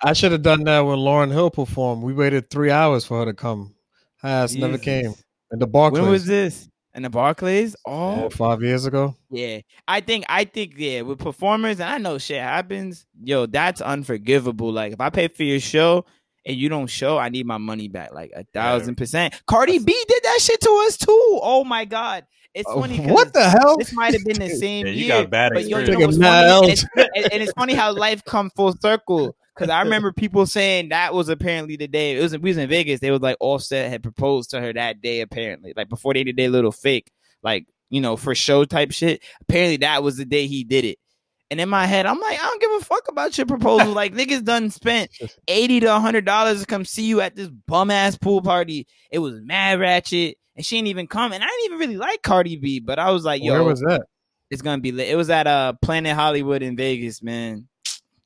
I 0.04 0.12
should 0.12 0.32
have 0.32 0.42
done 0.42 0.64
that 0.64 0.80
when 0.80 0.98
Lauryn 0.98 1.32
Hill 1.32 1.50
performed. 1.50 2.02
We 2.02 2.12
waited 2.12 2.50
three 2.50 2.70
hours 2.70 3.06
for 3.06 3.20
her 3.20 3.24
to 3.24 3.34
come. 3.34 3.74
Her 4.18 4.28
ass 4.28 4.50
Jesus. 4.50 4.60
never 4.60 4.78
came. 4.78 5.14
And 5.50 5.60
the 5.60 5.66
Barclays. 5.66 6.02
When 6.02 6.10
was 6.10 6.26
this? 6.26 6.68
And 6.94 7.04
the 7.04 7.10
Barclays? 7.10 7.76
Oh, 7.86 8.22
yeah, 8.22 8.28
five 8.30 8.62
years 8.62 8.84
ago. 8.86 9.14
Yeah, 9.30 9.60
I 9.86 10.00
think 10.00 10.24
I 10.28 10.44
think 10.44 10.74
yeah 10.76 11.02
with 11.02 11.18
performers, 11.18 11.78
and 11.80 11.88
I 11.88 11.98
know 11.98 12.18
shit 12.18 12.40
happens. 12.42 13.06
Yo, 13.22 13.46
that's 13.46 13.80
unforgivable. 13.80 14.72
Like 14.72 14.92
if 14.94 15.00
I 15.00 15.10
pay 15.10 15.28
for 15.28 15.44
your 15.44 15.60
show 15.60 16.06
and 16.44 16.56
you 16.56 16.68
don't 16.68 16.88
show, 16.88 17.16
I 17.18 17.28
need 17.28 17.46
my 17.46 17.58
money 17.58 17.88
back, 17.88 18.12
like 18.12 18.32
a 18.34 18.44
thousand 18.52 18.96
percent. 18.96 19.40
Cardi 19.46 19.78
B 19.78 20.04
did 20.08 20.22
that 20.24 20.38
shit 20.40 20.60
to 20.62 20.84
us 20.86 20.96
too. 20.96 21.38
Oh 21.42 21.62
my 21.64 21.84
god. 21.84 22.26
It's 22.54 22.68
Oh, 22.68 22.80
funny. 22.80 22.98
what 23.06 23.32
the 23.32 23.48
hell? 23.48 23.76
This 23.76 23.92
might 23.92 24.14
have 24.14 24.24
been 24.24 24.38
the 24.40 24.48
same 24.56 24.86
Yeah, 24.86 24.92
you 24.92 25.04
year. 25.06 25.20
got 25.22 25.30
bad 25.30 25.52
but 25.54 25.68
yo, 25.68 25.78
you 25.78 25.84
experience. 25.84 26.16
know 26.16 26.60
what's 26.62 26.82
funny? 26.82 27.02
And 27.04 27.12
it's, 27.14 27.22
and- 27.24 27.32
and 27.34 27.42
it's 27.42 27.52
funny 27.52 27.74
how 27.74 27.92
life 27.92 28.24
come 28.24 28.50
full 28.50 28.72
circle. 28.72 29.36
Because 29.58 29.70
I 29.70 29.82
remember 29.82 30.12
people 30.12 30.46
saying 30.46 30.90
that 30.90 31.14
was 31.14 31.28
apparently 31.28 31.76
the 31.76 31.88
day. 31.88 32.16
It 32.16 32.22
was 32.22 32.38
we 32.38 32.50
was 32.50 32.58
in 32.58 32.68
Vegas. 32.68 33.00
They 33.00 33.10
was 33.10 33.20
like 33.20 33.36
Offset 33.40 33.90
had 33.90 34.02
proposed 34.02 34.50
to 34.50 34.60
her 34.60 34.72
that 34.72 35.00
day. 35.00 35.20
Apparently, 35.20 35.72
like 35.76 35.88
before 35.88 36.14
they 36.14 36.22
did 36.22 36.36
their 36.36 36.50
little 36.50 36.72
fake, 36.72 37.10
like 37.42 37.66
you 37.90 38.00
know, 38.00 38.16
for 38.16 38.34
show 38.34 38.64
type 38.64 38.92
shit. 38.92 39.22
Apparently, 39.40 39.78
that 39.78 40.02
was 40.02 40.16
the 40.16 40.24
day 40.24 40.46
he 40.46 40.62
did 40.64 40.84
it. 40.84 40.98
And 41.50 41.60
in 41.60 41.68
my 41.68 41.86
head, 41.86 42.04
I'm 42.04 42.20
like, 42.20 42.38
I 42.38 42.42
don't 42.42 42.60
give 42.60 42.70
a 42.72 42.84
fuck 42.84 43.08
about 43.08 43.36
your 43.38 43.46
proposal. 43.46 43.92
like 43.92 44.14
niggas 44.14 44.44
done 44.44 44.70
spent 44.70 45.10
eighty 45.48 45.80
to 45.80 45.98
hundred 45.98 46.24
dollars 46.24 46.60
to 46.60 46.66
come 46.66 46.84
see 46.84 47.04
you 47.04 47.20
at 47.20 47.34
this 47.34 47.48
bum 47.48 47.90
ass 47.90 48.16
pool 48.16 48.42
party. 48.42 48.86
It 49.10 49.18
was 49.18 49.40
mad 49.40 49.80
ratchet, 49.80 50.36
and 50.56 50.64
she 50.64 50.76
didn't 50.76 50.88
even 50.88 51.06
come. 51.06 51.32
And 51.32 51.42
I 51.42 51.46
didn't 51.46 51.64
even 51.64 51.78
really 51.78 51.96
like 51.96 52.22
Cardi 52.22 52.56
B, 52.56 52.80
but 52.80 52.98
I 52.98 53.10
was 53.10 53.24
like, 53.24 53.42
yo, 53.42 53.54
Where 53.54 53.64
was 53.64 53.80
that? 53.80 54.02
it's 54.50 54.62
gonna 54.62 54.80
be 54.80 54.92
lit. 54.92 55.08
It 55.08 55.16
was 55.16 55.30
at 55.30 55.46
uh 55.46 55.72
Planet 55.82 56.14
Hollywood 56.14 56.62
in 56.62 56.76
Vegas, 56.76 57.22
man. 57.22 57.66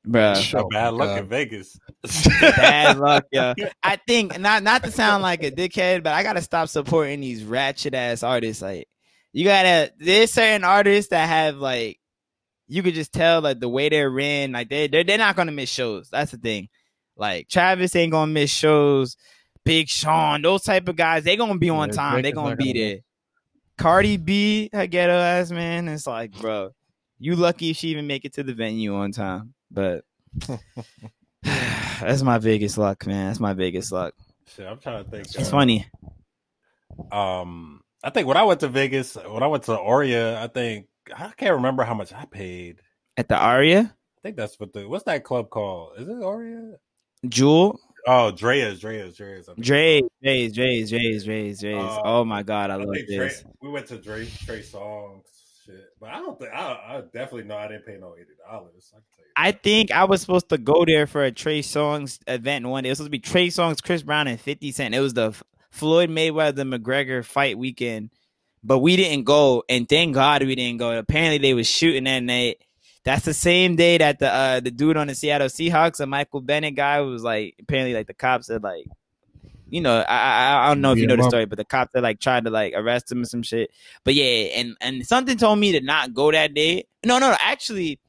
Bruh. 0.07 0.51
Got 0.51 0.69
bad 0.69 0.93
luck 0.93 1.09
God. 1.09 1.19
in 1.19 1.27
Vegas. 1.27 1.79
Bad 2.41 2.97
luck, 2.97 3.25
yo. 3.31 3.53
I 3.83 3.95
think 3.95 4.37
not 4.39 4.63
not 4.63 4.83
to 4.83 4.91
sound 4.91 5.23
like 5.23 5.43
a 5.43 5.51
dickhead, 5.51 6.03
but 6.03 6.13
I 6.13 6.23
gotta 6.23 6.41
stop 6.41 6.67
supporting 6.67 7.21
these 7.21 7.43
ratchet 7.43 7.93
ass 7.93 8.23
artists. 8.23 8.61
Like 8.61 8.87
you 9.31 9.45
gotta 9.45 9.93
there's 9.97 10.31
certain 10.31 10.63
artists 10.63 11.11
that 11.11 11.29
have 11.29 11.55
like 11.57 11.99
you 12.67 12.83
could 12.83 12.95
just 12.95 13.13
tell 13.13 13.41
like 13.41 13.59
the 13.59 13.69
way 13.69 13.89
they're 13.89 14.17
in, 14.19 14.51
like 14.51 14.69
they 14.69 14.87
they're, 14.87 15.05
they're 15.05 15.17
not 15.17 15.37
gonna 15.37 15.53
miss 15.53 15.69
shows. 15.69 16.09
That's 16.09 16.31
the 16.31 16.37
thing. 16.37 16.67
Like 17.15 17.47
Travis 17.47 17.95
ain't 17.95 18.11
gonna 18.11 18.31
miss 18.31 18.51
shows. 18.51 19.15
Big 19.63 19.87
Sean, 19.87 20.41
those 20.41 20.63
type 20.63 20.89
of 20.89 20.97
guys, 20.97 21.23
they 21.23 21.37
gonna 21.37 21.57
be 21.57 21.69
on 21.69 21.89
Yeah, 21.89 21.95
time. 21.95 22.21
They 22.21 22.33
gonna 22.33 22.57
be 22.57 22.73
gonna 22.73 22.85
there. 22.85 22.99
Cardi 23.77 24.17
B, 24.17 24.69
her 24.73 24.87
ghetto 24.87 25.13
ass 25.13 25.49
man. 25.51 25.87
It's 25.87 26.05
like, 26.05 26.31
bro, 26.39 26.71
you 27.19 27.37
lucky 27.37 27.69
if 27.69 27.77
she 27.77 27.89
even 27.89 28.05
make 28.05 28.25
it 28.25 28.33
to 28.33 28.43
the 28.43 28.53
venue 28.53 28.93
on 28.95 29.13
time. 29.13 29.53
But 29.73 30.05
that's 31.43 32.21
my 32.21 32.37
biggest 32.37 32.77
luck, 32.77 33.05
man. 33.07 33.27
That's 33.27 33.39
my 33.39 33.53
biggest 33.53 33.91
luck. 33.91 34.13
Shit, 34.55 34.67
I'm 34.67 34.77
trying 34.79 35.03
to 35.03 35.09
think. 35.09 35.25
It's 35.25 35.37
uh, 35.39 35.43
funny. 35.45 35.87
Um, 37.11 37.81
I 38.03 38.09
think 38.11 38.27
when 38.27 38.37
I 38.37 38.43
went 38.43 38.59
to 38.59 38.67
Vegas, 38.67 39.15
when 39.15 39.41
I 39.43 39.47
went 39.47 39.63
to 39.63 39.77
Aria, 39.79 40.41
I 40.41 40.47
think 40.47 40.87
I 41.15 41.31
can't 41.35 41.55
remember 41.55 41.83
how 41.83 41.93
much 41.93 42.13
I 42.13 42.25
paid. 42.25 42.81
At 43.17 43.27
the 43.29 43.35
Aria, 43.35 43.79
I 44.17 44.19
think 44.21 44.37
that's 44.37 44.59
what 44.59 44.73
the 44.73 44.87
what's 44.87 45.05
that 45.05 45.23
club 45.23 45.49
called? 45.49 45.93
Is 45.97 46.07
it 46.07 46.23
Aria? 46.23 46.73
Jewel, 47.27 47.79
Oh, 48.05 48.33
Drai's, 48.35 48.81
Drai's, 48.81 49.15
Drai's. 49.17 49.47
I 49.47 49.53
think. 49.53 49.65
Dre, 49.65 50.01
Drai's, 50.23 50.53
Drai's, 50.53 50.91
Drai's, 50.91 51.25
Drai's, 51.25 51.61
Drai's. 51.61 51.97
Uh, 51.97 52.01
oh 52.03 52.25
my 52.25 52.43
god, 52.43 52.69
I 52.69 52.73
I 52.73 52.77
love 52.77 52.93
think 52.93 53.07
Dre, 53.07 53.27
this. 53.29 53.45
we 53.61 53.69
went 53.69 53.87
to 53.87 53.97
Dre 53.97 54.25
Trey 54.25 54.59
Songz 54.61 55.21
shit, 55.65 55.89
but 55.99 56.09
I 56.09 56.19
don't 56.19 56.37
think 56.37 56.51
I, 56.53 56.71
I 56.71 57.01
definitely 57.01 57.43
know 57.43 57.57
I 57.57 57.67
didn't 57.67 57.85
pay 57.85 57.97
no 57.99 58.15
eighty 58.15 58.31
dollars. 58.49 58.91
I 58.93 58.97
can 58.97 59.03
tell 59.15 59.25
you. 59.25 59.31
I 59.35 59.51
that. 59.51 59.63
think 59.63 59.91
I 59.91 60.03
was 60.05 60.21
supposed 60.21 60.49
to 60.49 60.57
go 60.57 60.85
there 60.85 61.07
for 61.07 61.23
a 61.23 61.31
Trey 61.31 61.61
Songz 61.61 62.19
event 62.27 62.65
one 62.65 62.83
day. 62.83 62.89
It 62.89 62.91
was 62.91 62.97
supposed 62.99 63.07
to 63.07 63.11
be 63.11 63.19
Trey 63.19 63.47
Songz, 63.47 63.81
Chris 63.83 64.03
Brown, 64.03 64.27
and 64.27 64.39
50 64.39 64.71
Cent. 64.71 64.95
It 64.95 64.99
was 64.99 65.13
the 65.13 65.33
Floyd 65.71 66.09
Mayweather 66.09 66.71
McGregor 66.71 67.25
fight 67.25 67.57
weekend, 67.57 68.11
but 68.63 68.79
we 68.79 68.95
didn't 68.95 69.23
go. 69.25 69.63
And 69.67 69.87
thank 69.89 70.13
God 70.13 70.43
we 70.43 70.55
didn't 70.55 70.77
go. 70.77 70.97
Apparently 70.97 71.39
they 71.39 71.53
was 71.53 71.67
shooting 71.67 72.03
that 72.05 72.23
night. 72.23 72.57
That's 73.05 73.25
the 73.25 73.33
same 73.33 73.75
day 73.75 73.97
that 73.97 74.19
the 74.19 74.31
uh, 74.31 74.59
the 74.59 74.71
dude 74.71 74.97
on 74.97 75.07
the 75.07 75.15
Seattle 75.15 75.47
Seahawks, 75.47 75.99
a 75.99 76.05
Michael 76.05 76.41
Bennett 76.41 76.75
guy, 76.75 77.01
was 77.01 77.23
like 77.23 77.55
apparently 77.59 77.93
like 77.93 78.07
the 78.07 78.13
cops 78.13 78.47
said 78.47 78.63
like, 78.63 78.85
you 79.73 79.81
know, 79.81 80.05
I 80.07 80.15
I, 80.15 80.65
I 80.65 80.67
don't 80.67 80.81
know 80.81 80.91
if 80.91 80.99
you 80.99 81.07
know 81.07 81.15
the 81.15 81.23
story, 81.23 81.45
but 81.45 81.57
the 81.57 81.65
cops 81.65 81.93
that 81.93 82.03
like 82.03 82.19
tried 82.19 82.45
to 82.45 82.51
like 82.51 82.73
arrest 82.75 83.11
him 83.11 83.23
or 83.23 83.25
some 83.25 83.41
shit. 83.41 83.71
But 84.03 84.13
yeah, 84.13 84.53
and 84.53 84.77
and 84.81 85.03
something 85.03 85.35
told 85.35 85.57
me 85.57 85.71
to 85.71 85.81
not 85.81 86.13
go 86.13 86.31
that 86.31 86.53
day. 86.53 86.85
No, 87.03 87.17
no, 87.17 87.31
no. 87.31 87.37
Actually, 87.39 87.99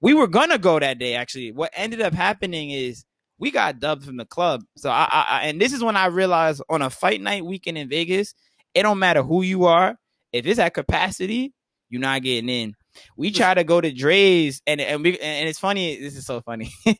we 0.00 0.14
were 0.14 0.28
gonna 0.28 0.58
go 0.58 0.78
that 0.78 1.00
day. 1.00 1.16
Actually, 1.16 1.50
what 1.50 1.72
ended 1.74 2.00
up 2.00 2.14
happening 2.14 2.70
is 2.70 3.04
we 3.36 3.50
got 3.50 3.80
dubbed 3.80 4.04
from 4.04 4.16
the 4.16 4.26
club. 4.26 4.62
So 4.76 4.90
I, 4.90 5.08
I, 5.10 5.26
I 5.28 5.42
and 5.48 5.60
this 5.60 5.72
is 5.72 5.82
when 5.82 5.96
I 5.96 6.06
realized 6.06 6.62
on 6.68 6.82
a 6.82 6.88
fight 6.88 7.20
night 7.20 7.44
weekend 7.44 7.78
in 7.78 7.88
Vegas, 7.88 8.32
it 8.72 8.84
don't 8.84 9.00
matter 9.00 9.24
who 9.24 9.42
you 9.42 9.64
are. 9.64 9.96
If 10.32 10.46
it's 10.46 10.60
at 10.60 10.72
capacity, 10.72 11.52
you're 11.90 12.00
not 12.00 12.22
getting 12.22 12.48
in. 12.48 12.74
We 13.16 13.30
try 13.32 13.54
to 13.54 13.64
go 13.64 13.80
to 13.80 13.92
Drai's, 13.92 14.62
and 14.68 14.80
and 14.80 15.02
we 15.02 15.18
and 15.18 15.48
it's 15.48 15.58
funny. 15.58 15.96
This 15.96 16.16
is 16.16 16.26
so 16.26 16.42
funny. 16.42 16.72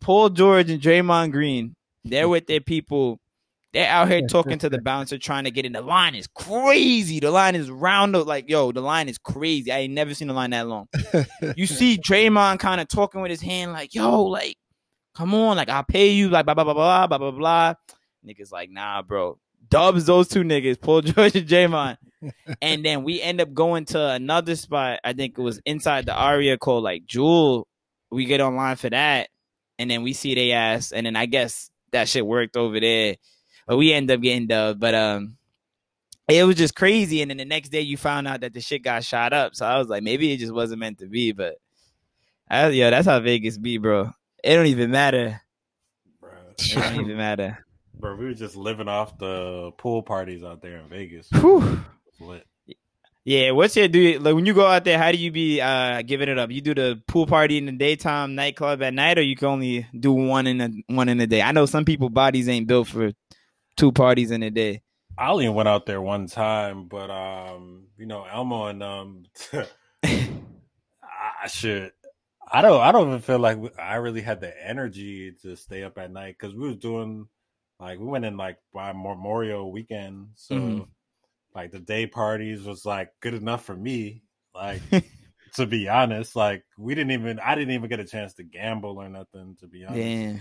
Paul 0.00 0.30
George 0.30 0.70
and 0.70 0.80
Draymond 0.80 1.32
Green, 1.32 1.74
they're 2.04 2.28
with 2.28 2.46
their 2.46 2.60
people. 2.60 3.18
They're 3.72 3.88
out 3.88 4.08
here 4.08 4.22
talking 4.26 4.58
to 4.58 4.68
the 4.68 4.80
bouncer, 4.80 5.16
trying 5.16 5.44
to 5.44 5.52
get 5.52 5.64
in. 5.64 5.72
The 5.72 5.80
line 5.80 6.16
is 6.16 6.26
crazy. 6.26 7.20
The 7.20 7.30
line 7.30 7.54
is 7.54 7.70
round 7.70 8.16
up. 8.16 8.26
Like, 8.26 8.48
yo, 8.50 8.72
the 8.72 8.80
line 8.80 9.08
is 9.08 9.16
crazy. 9.16 9.70
I 9.70 9.78
ain't 9.80 9.94
never 9.94 10.12
seen 10.12 10.28
a 10.28 10.32
line 10.32 10.50
that 10.50 10.66
long. 10.66 10.88
You 11.56 11.66
see 11.66 11.96
Draymond 11.96 12.58
kind 12.58 12.80
of 12.80 12.88
talking 12.88 13.20
with 13.20 13.30
his 13.30 13.40
hand, 13.40 13.72
like, 13.72 13.94
yo, 13.94 14.24
like, 14.24 14.56
come 15.14 15.34
on, 15.34 15.56
like, 15.56 15.68
I'll 15.68 15.84
pay 15.84 16.10
you, 16.10 16.28
like, 16.28 16.46
blah, 16.46 16.54
blah, 16.54 16.64
blah, 16.64 16.74
blah, 16.74 17.06
blah, 17.06 17.18
blah, 17.18 17.30
blah. 17.30 17.74
Niggas 18.26 18.52
like, 18.52 18.70
nah, 18.70 19.02
bro. 19.02 19.38
Dubs 19.68 20.06
those 20.06 20.28
two 20.28 20.42
niggas, 20.42 20.80
Paul 20.80 21.00
George 21.02 21.36
and 21.36 21.48
Draymond. 21.48 21.98
and 22.60 22.84
then 22.84 23.04
we 23.04 23.22
end 23.22 23.40
up 23.40 23.54
going 23.54 23.84
to 23.86 24.04
another 24.10 24.56
spot. 24.56 25.00
I 25.04 25.12
think 25.12 25.38
it 25.38 25.42
was 25.42 25.60
inside 25.64 26.06
the 26.06 26.14
Aria 26.14 26.58
called 26.58 26.82
like 26.82 27.04
Jewel. 27.06 27.66
We 28.10 28.24
get 28.24 28.40
online 28.40 28.76
for 28.76 28.90
that, 28.90 29.28
and 29.78 29.88
then 29.90 30.02
we 30.02 30.12
see 30.12 30.34
they 30.34 30.52
ass, 30.52 30.90
and 30.92 31.06
then 31.06 31.14
I 31.14 31.26
guess 31.26 31.70
that 31.92 32.08
shit 32.08 32.26
worked 32.26 32.56
over 32.56 32.80
there. 32.80 33.16
But 33.70 33.76
we 33.76 33.92
end 33.92 34.10
up 34.10 34.20
getting 34.20 34.48
dubbed. 34.48 34.80
But 34.80 34.96
um, 34.96 35.36
it 36.26 36.42
was 36.42 36.56
just 36.56 36.74
crazy. 36.74 37.22
And 37.22 37.30
then 37.30 37.36
the 37.36 37.44
next 37.44 37.68
day 37.68 37.82
you 37.82 37.96
found 37.96 38.26
out 38.26 38.40
that 38.40 38.52
the 38.52 38.60
shit 38.60 38.82
got 38.82 39.04
shot 39.04 39.32
up. 39.32 39.54
So 39.54 39.64
I 39.64 39.78
was 39.78 39.86
like, 39.86 40.02
maybe 40.02 40.32
it 40.32 40.38
just 40.38 40.52
wasn't 40.52 40.80
meant 40.80 40.98
to 40.98 41.06
be. 41.06 41.30
But 41.30 41.54
I, 42.50 42.66
yeah, 42.70 42.90
that's 42.90 43.06
how 43.06 43.20
Vegas 43.20 43.58
be, 43.58 43.78
bro. 43.78 44.10
It 44.42 44.56
don't 44.56 44.66
even 44.66 44.90
matter. 44.90 45.40
Bruh. 46.20 46.50
It 46.58 46.74
don't 46.74 47.00
even 47.04 47.16
matter. 47.16 47.64
Bro, 47.94 48.16
we 48.16 48.24
were 48.24 48.34
just 48.34 48.56
living 48.56 48.88
off 48.88 49.16
the 49.18 49.70
pool 49.78 50.02
parties 50.02 50.42
out 50.42 50.62
there 50.62 50.78
in 50.78 50.88
Vegas. 50.88 51.30
Lit. 51.32 52.44
Yeah, 53.22 53.52
what's 53.52 53.76
your 53.76 53.86
do? 53.86 54.18
Like 54.18 54.34
when 54.34 54.46
you 54.46 54.54
go 54.54 54.66
out 54.66 54.82
there, 54.82 54.98
how 54.98 55.12
do 55.12 55.18
you 55.18 55.30
be 55.30 55.60
uh 55.60 56.02
giving 56.02 56.28
it 56.28 56.40
up? 56.40 56.50
You 56.50 56.60
do 56.60 56.74
the 56.74 57.00
pool 57.06 57.26
party 57.26 57.56
in 57.56 57.66
the 57.66 57.72
daytime, 57.72 58.34
nightclub 58.34 58.82
at 58.82 58.94
night, 58.94 59.16
or 59.16 59.22
you 59.22 59.36
can 59.36 59.46
only 59.46 59.86
do 59.96 60.12
one 60.12 60.48
in 60.48 60.58
the 60.58 60.82
one 60.88 61.08
in 61.08 61.18
the 61.18 61.28
day. 61.28 61.40
I 61.40 61.52
know 61.52 61.66
some 61.66 61.84
people 61.84 62.08
bodies 62.08 62.48
ain't 62.48 62.66
built 62.66 62.88
for 62.88 63.12
two 63.80 63.90
parties 63.92 64.30
in 64.30 64.42
a 64.42 64.50
day. 64.50 64.82
I 65.18 65.30
only 65.30 65.48
went 65.48 65.68
out 65.68 65.86
there 65.86 66.00
one 66.00 66.26
time, 66.26 66.86
but 66.86 67.10
um, 67.10 67.86
you 67.98 68.06
know, 68.06 68.24
Elmo 68.24 68.66
and 68.66 68.82
um, 68.82 69.24
I 70.12 71.48
should. 71.48 71.92
I 72.52 72.62
don't. 72.62 72.80
I 72.80 72.92
don't 72.92 73.08
even 73.08 73.20
feel 73.20 73.38
like 73.38 73.58
I 73.78 73.96
really 73.96 74.20
had 74.20 74.40
the 74.40 74.52
energy 74.66 75.32
to 75.42 75.56
stay 75.56 75.82
up 75.82 75.98
at 75.98 76.10
night 76.12 76.36
because 76.38 76.54
we 76.54 76.68
was 76.68 76.76
doing 76.76 77.26
like 77.78 77.98
we 77.98 78.06
went 78.06 78.24
in 78.24 78.36
like 78.36 78.58
by 78.72 78.92
Memorial 78.92 79.70
weekend, 79.72 80.28
so 80.34 80.54
Mhm. 80.54 80.88
like 81.54 81.70
the 81.70 81.80
day 81.80 82.06
parties 82.06 82.62
was 82.62 82.84
like 82.84 83.10
good 83.20 83.34
enough 83.34 83.64
for 83.64 83.76
me. 83.76 84.22
Like 84.54 84.82
to 85.54 85.66
be 85.66 85.88
honest, 85.88 86.36
like 86.36 86.64
we 86.78 86.94
didn't 86.94 87.12
even. 87.12 87.38
I 87.40 87.54
didn't 87.54 87.74
even 87.74 87.88
get 87.88 88.00
a 88.00 88.04
chance 88.04 88.34
to 88.34 88.42
gamble 88.42 88.98
or 88.98 89.08
nothing. 89.08 89.56
To 89.60 89.66
be 89.66 89.84
honest, 89.84 90.00
Damn. 90.02 90.40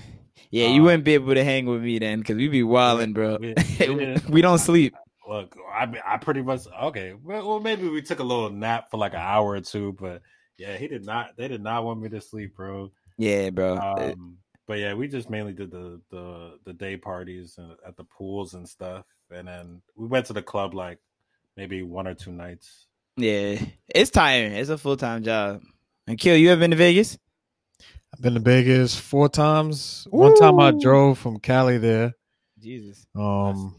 Yeah, 0.51 0.67
you 0.67 0.81
Uh, 0.81 0.85
wouldn't 0.85 1.03
be 1.03 1.13
able 1.15 1.33
to 1.33 1.43
hang 1.43 1.65
with 1.65 1.81
me 1.81 1.99
then, 1.99 2.19
because 2.19 2.37
we'd 2.37 2.49
be 2.51 2.63
wilding, 2.63 3.13
bro. 3.13 3.37
we- 3.39 3.53
we, 3.79 4.17
we- 4.29 4.41
don't 4.41 4.57
sleep. 4.59 4.95
Look, 5.27 5.55
I 5.73 5.87
I 6.05 6.17
pretty 6.17 6.41
much 6.41 6.61
okay. 6.83 7.13
Well, 7.13 7.47
well, 7.47 7.59
maybe 7.59 7.87
we 7.87 8.01
took 8.01 8.19
a 8.19 8.23
little 8.23 8.49
nap 8.49 8.89
for 8.89 8.97
like 8.97 9.13
an 9.13 9.19
hour 9.21 9.51
or 9.51 9.61
two, 9.61 9.95
but 9.99 10.21
yeah, 10.57 10.75
he 10.77 10.87
did 10.87 11.05
not. 11.05 11.37
They 11.37 11.47
did 11.47 11.61
not 11.61 11.83
want 11.85 12.01
me 12.01 12.09
to 12.09 12.19
sleep, 12.21 12.55
bro. 12.55 12.91
Yeah, 13.17 13.49
bro. 13.51 13.77
Um, 13.77 14.37
but 14.65 14.79
yeah, 14.79 14.93
we 14.95 15.07
just 15.07 15.29
mainly 15.29 15.53
did 15.53 15.69
the 15.71 16.01
the 16.09 16.57
the 16.65 16.73
day 16.73 16.97
parties 16.97 17.55
and 17.59 17.73
at 17.87 17.95
the 17.95 18.05
pools 18.05 18.53
and 18.55 18.67
stuff, 18.67 19.05
and 19.29 19.47
then 19.47 19.81
we 19.95 20.07
went 20.07 20.25
to 20.27 20.33
the 20.33 20.41
club 20.41 20.73
like 20.73 20.97
maybe 21.57 21.83
one 21.83 22.07
or 22.07 22.15
two 22.15 22.31
nights. 22.31 22.87
yeah, 23.17 23.59
it's 23.93 24.11
tiring. 24.11 24.53
It's 24.53 24.69
a 24.69 24.77
full 24.77 24.97
time 24.97 25.23
job. 25.23 25.61
Akil, 26.07 26.35
you 26.35 26.51
ever 26.51 26.59
been 26.59 26.71
to 26.71 26.77
Vegas? 26.77 27.17
I've 28.13 28.21
been 28.21 28.33
to 28.33 28.39
Vegas 28.39 28.95
four 28.99 29.29
times. 29.29 30.07
One 30.09 30.35
time 30.35 30.59
I 30.59 30.71
drove 30.71 31.19
from 31.19 31.39
Cali 31.39 31.77
there. 31.77 32.13
Jesus, 32.59 33.05
Um. 33.15 33.75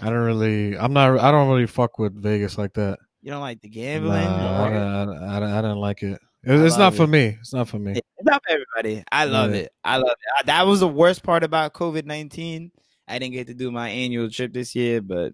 I 0.00 0.06
don't 0.06 0.24
really. 0.24 0.76
I'm 0.76 0.92
not. 0.92 1.18
I 1.20 1.30
don't 1.30 1.48
really 1.48 1.66
fuck 1.66 1.98
with 2.00 2.20
Vegas 2.20 2.58
like 2.58 2.72
that. 2.74 2.98
you 3.22 3.30
don't 3.30 3.40
like 3.40 3.60
the 3.60 3.68
Nah, 3.68 3.74
gambling? 3.74 4.12
I, 4.16 4.68
don't- 4.68 5.22
I, 5.22 5.40
don't- 5.40 5.50
I 5.52 5.62
didn't 5.62 5.78
like 5.78 6.02
it. 6.02 6.20
It- 6.42 6.60
It's 6.60 6.76
not 6.76 6.84
love 6.86 6.96
for 6.96 7.06
me. 7.06 7.36
It's 7.40 7.54
not 7.54 7.68
for 7.68 7.78
me. 7.78 7.92
It's 7.92 8.02
not 8.24 8.42
for 8.44 8.52
everybody. 8.52 9.04
I 9.12 9.24
love 9.26 9.52
Yeah. 9.52 9.60
it. 9.62 9.72
I 9.84 9.96
love 9.98 10.10
it. 10.10 10.18
I- 10.38 10.42
That 10.46 10.66
was 10.66 10.80
the 10.80 10.88
worst 10.88 11.22
part 11.22 11.44
about 11.44 11.74
COVID 11.74 12.06
nineteen. 12.06 12.72
I 13.06 13.18
didn't 13.18 13.34
get 13.34 13.46
to 13.46 13.54
do 13.54 13.70
my 13.70 13.88
annual 13.88 14.28
trip 14.30 14.52
this 14.52 14.74
year, 14.74 15.00
but 15.00 15.32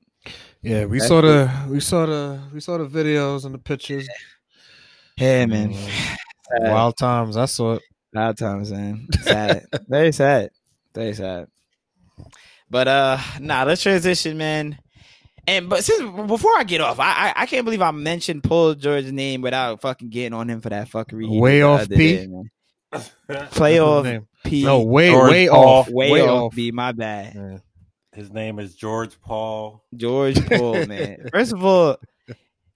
Yeah, 0.63 0.85
we 0.85 0.99
That's 0.99 1.09
saw 1.09 1.21
the 1.23 1.51
we 1.71 1.81
saw 1.81 2.07
the 2.07 2.41
we 2.53 2.61
saw 2.61 2.77
the 2.79 2.87
videos 2.87 3.45
and 3.45 3.55
the 3.55 3.59
pictures. 3.59 4.07
yeah, 5.17 5.47
man, 5.47 5.73
Mm. 5.73 5.89
sad. 5.89 6.19
Wild 6.73 6.97
times. 6.99 7.37
I 7.37 7.47
saw 7.47 7.75
it. 7.75 7.83
Wild 8.13 8.37
times, 8.37 8.71
man. 8.73 9.07
Sad, 9.23 9.67
very 9.89 10.13
sad. 10.13 10.51
Very 10.95 11.15
sad. 11.15 11.47
But 12.69 12.89
uh, 12.89 13.19
nah, 13.41 13.63
let's 13.65 13.83
transition, 13.83 14.37
man. 14.37 14.79
And 15.47 15.69
but 15.71 15.83
since 15.83 16.01
before 16.27 16.53
I 16.59 16.65
get 16.65 16.81
off, 16.83 17.01
I 17.01 17.29
I, 17.29 17.33
I 17.43 17.47
can't 17.47 17.65
believe 17.65 17.81
I 17.83 17.91
mentioned 17.93 18.45
Paul 18.45 18.75
George's 18.75 19.13
name 19.13 19.41
without 19.41 19.81
fucking 19.81 20.11
getting 20.11 20.35
on 20.35 20.51
him 20.51 20.61
for 20.61 20.69
that 20.69 20.91
fuckery. 20.91 21.41
Way 21.41 21.63
off 21.63 21.89
P. 21.89 22.29
Playoff 23.29 24.27
P. 24.45 24.65
No, 24.65 24.81
way 24.83 25.15
way 25.15 25.49
off. 25.49 25.89
Way, 25.89 26.11
way 26.11 26.21
off. 26.29 26.55
B. 26.55 26.71
My 26.71 26.93
bad. 26.93 27.35
Yeah. 27.35 27.59
His 28.13 28.31
name 28.33 28.59
is 28.59 28.75
George 28.75 29.21
Paul. 29.21 29.85
George 29.95 30.45
Paul, 30.51 30.87
man. 30.87 31.29
First 31.33 31.53
of 31.53 31.65
all, 31.65 31.97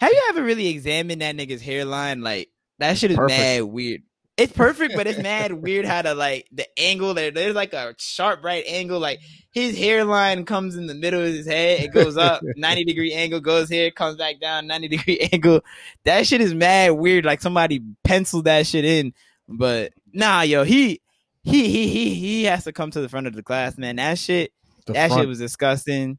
have 0.01 0.13
you 0.13 0.23
ever 0.31 0.43
really 0.43 0.69
examined 0.69 1.23
that 1.23 1.37
nigga's 1.37 1.63
hairline? 1.63 2.21
Like 2.21 2.51
that 2.79 2.99
shit 2.99 3.11
is 3.11 3.17
Perfect. 3.17 3.39
mad 3.39 3.63
weird. 3.65 4.03
It's 4.37 4.53
perfect, 4.53 4.97
but 4.97 5.07
it's 5.07 5.21
mad 5.23 5.53
weird 5.53 5.85
how 5.87 6.03
to 6.03 6.13
like 6.13 6.49
the 6.51 6.67
angle 6.77 7.15
there. 7.15 7.31
There's 7.31 7.55
like 7.55 7.73
a 7.73 7.95
sharp 7.99 8.43
right 8.43 8.65
angle. 8.67 8.99
Like 8.99 9.21
his 9.53 9.79
hairline 9.79 10.45
comes 10.45 10.75
in 10.75 10.89
the 10.89 10.95
middle 10.95 11.21
of 11.21 11.27
his 11.33 11.47
head. 11.47 11.81
It 11.85 11.93
goes 11.93 12.17
up 12.17 12.43
90 12.57 12.85
degree 12.85 13.13
angle, 13.13 13.39
goes 13.39 13.69
here, 13.69 13.93
comes 13.93 14.17
back 14.17 14.41
down 14.41 14.67
90 14.67 14.89
degree 14.89 15.19
angle. 15.33 15.61
That 16.05 16.27
shit 16.27 16.41
is 16.41 16.53
mad 16.53 16.91
weird. 16.95 17.25
Like 17.25 17.41
somebody 17.41 17.81
penciled 18.03 18.47
that 18.47 18.67
shit 18.67 18.85
in. 18.85 19.15
But 19.49 19.93
nah, 20.13 20.41
yo, 20.41 20.65
he 20.65 21.01
he 21.45 21.69
he 21.69 21.89
he 21.89 22.15
he 22.15 22.45
has 22.45 22.65
to 22.65 22.73
come 22.73 22.91
to 22.91 23.01
the 23.01 23.09
front 23.09 23.29
of 23.29 23.35
the 23.35 23.43
class, 23.45 23.79
man. 23.79 23.97
That 23.97 24.19
shit 24.19 24.53
the 24.87 24.93
that 24.93 25.09
front. 25.09 25.23
shit 25.23 25.29
was 25.29 25.39
disgusting. 25.39 26.19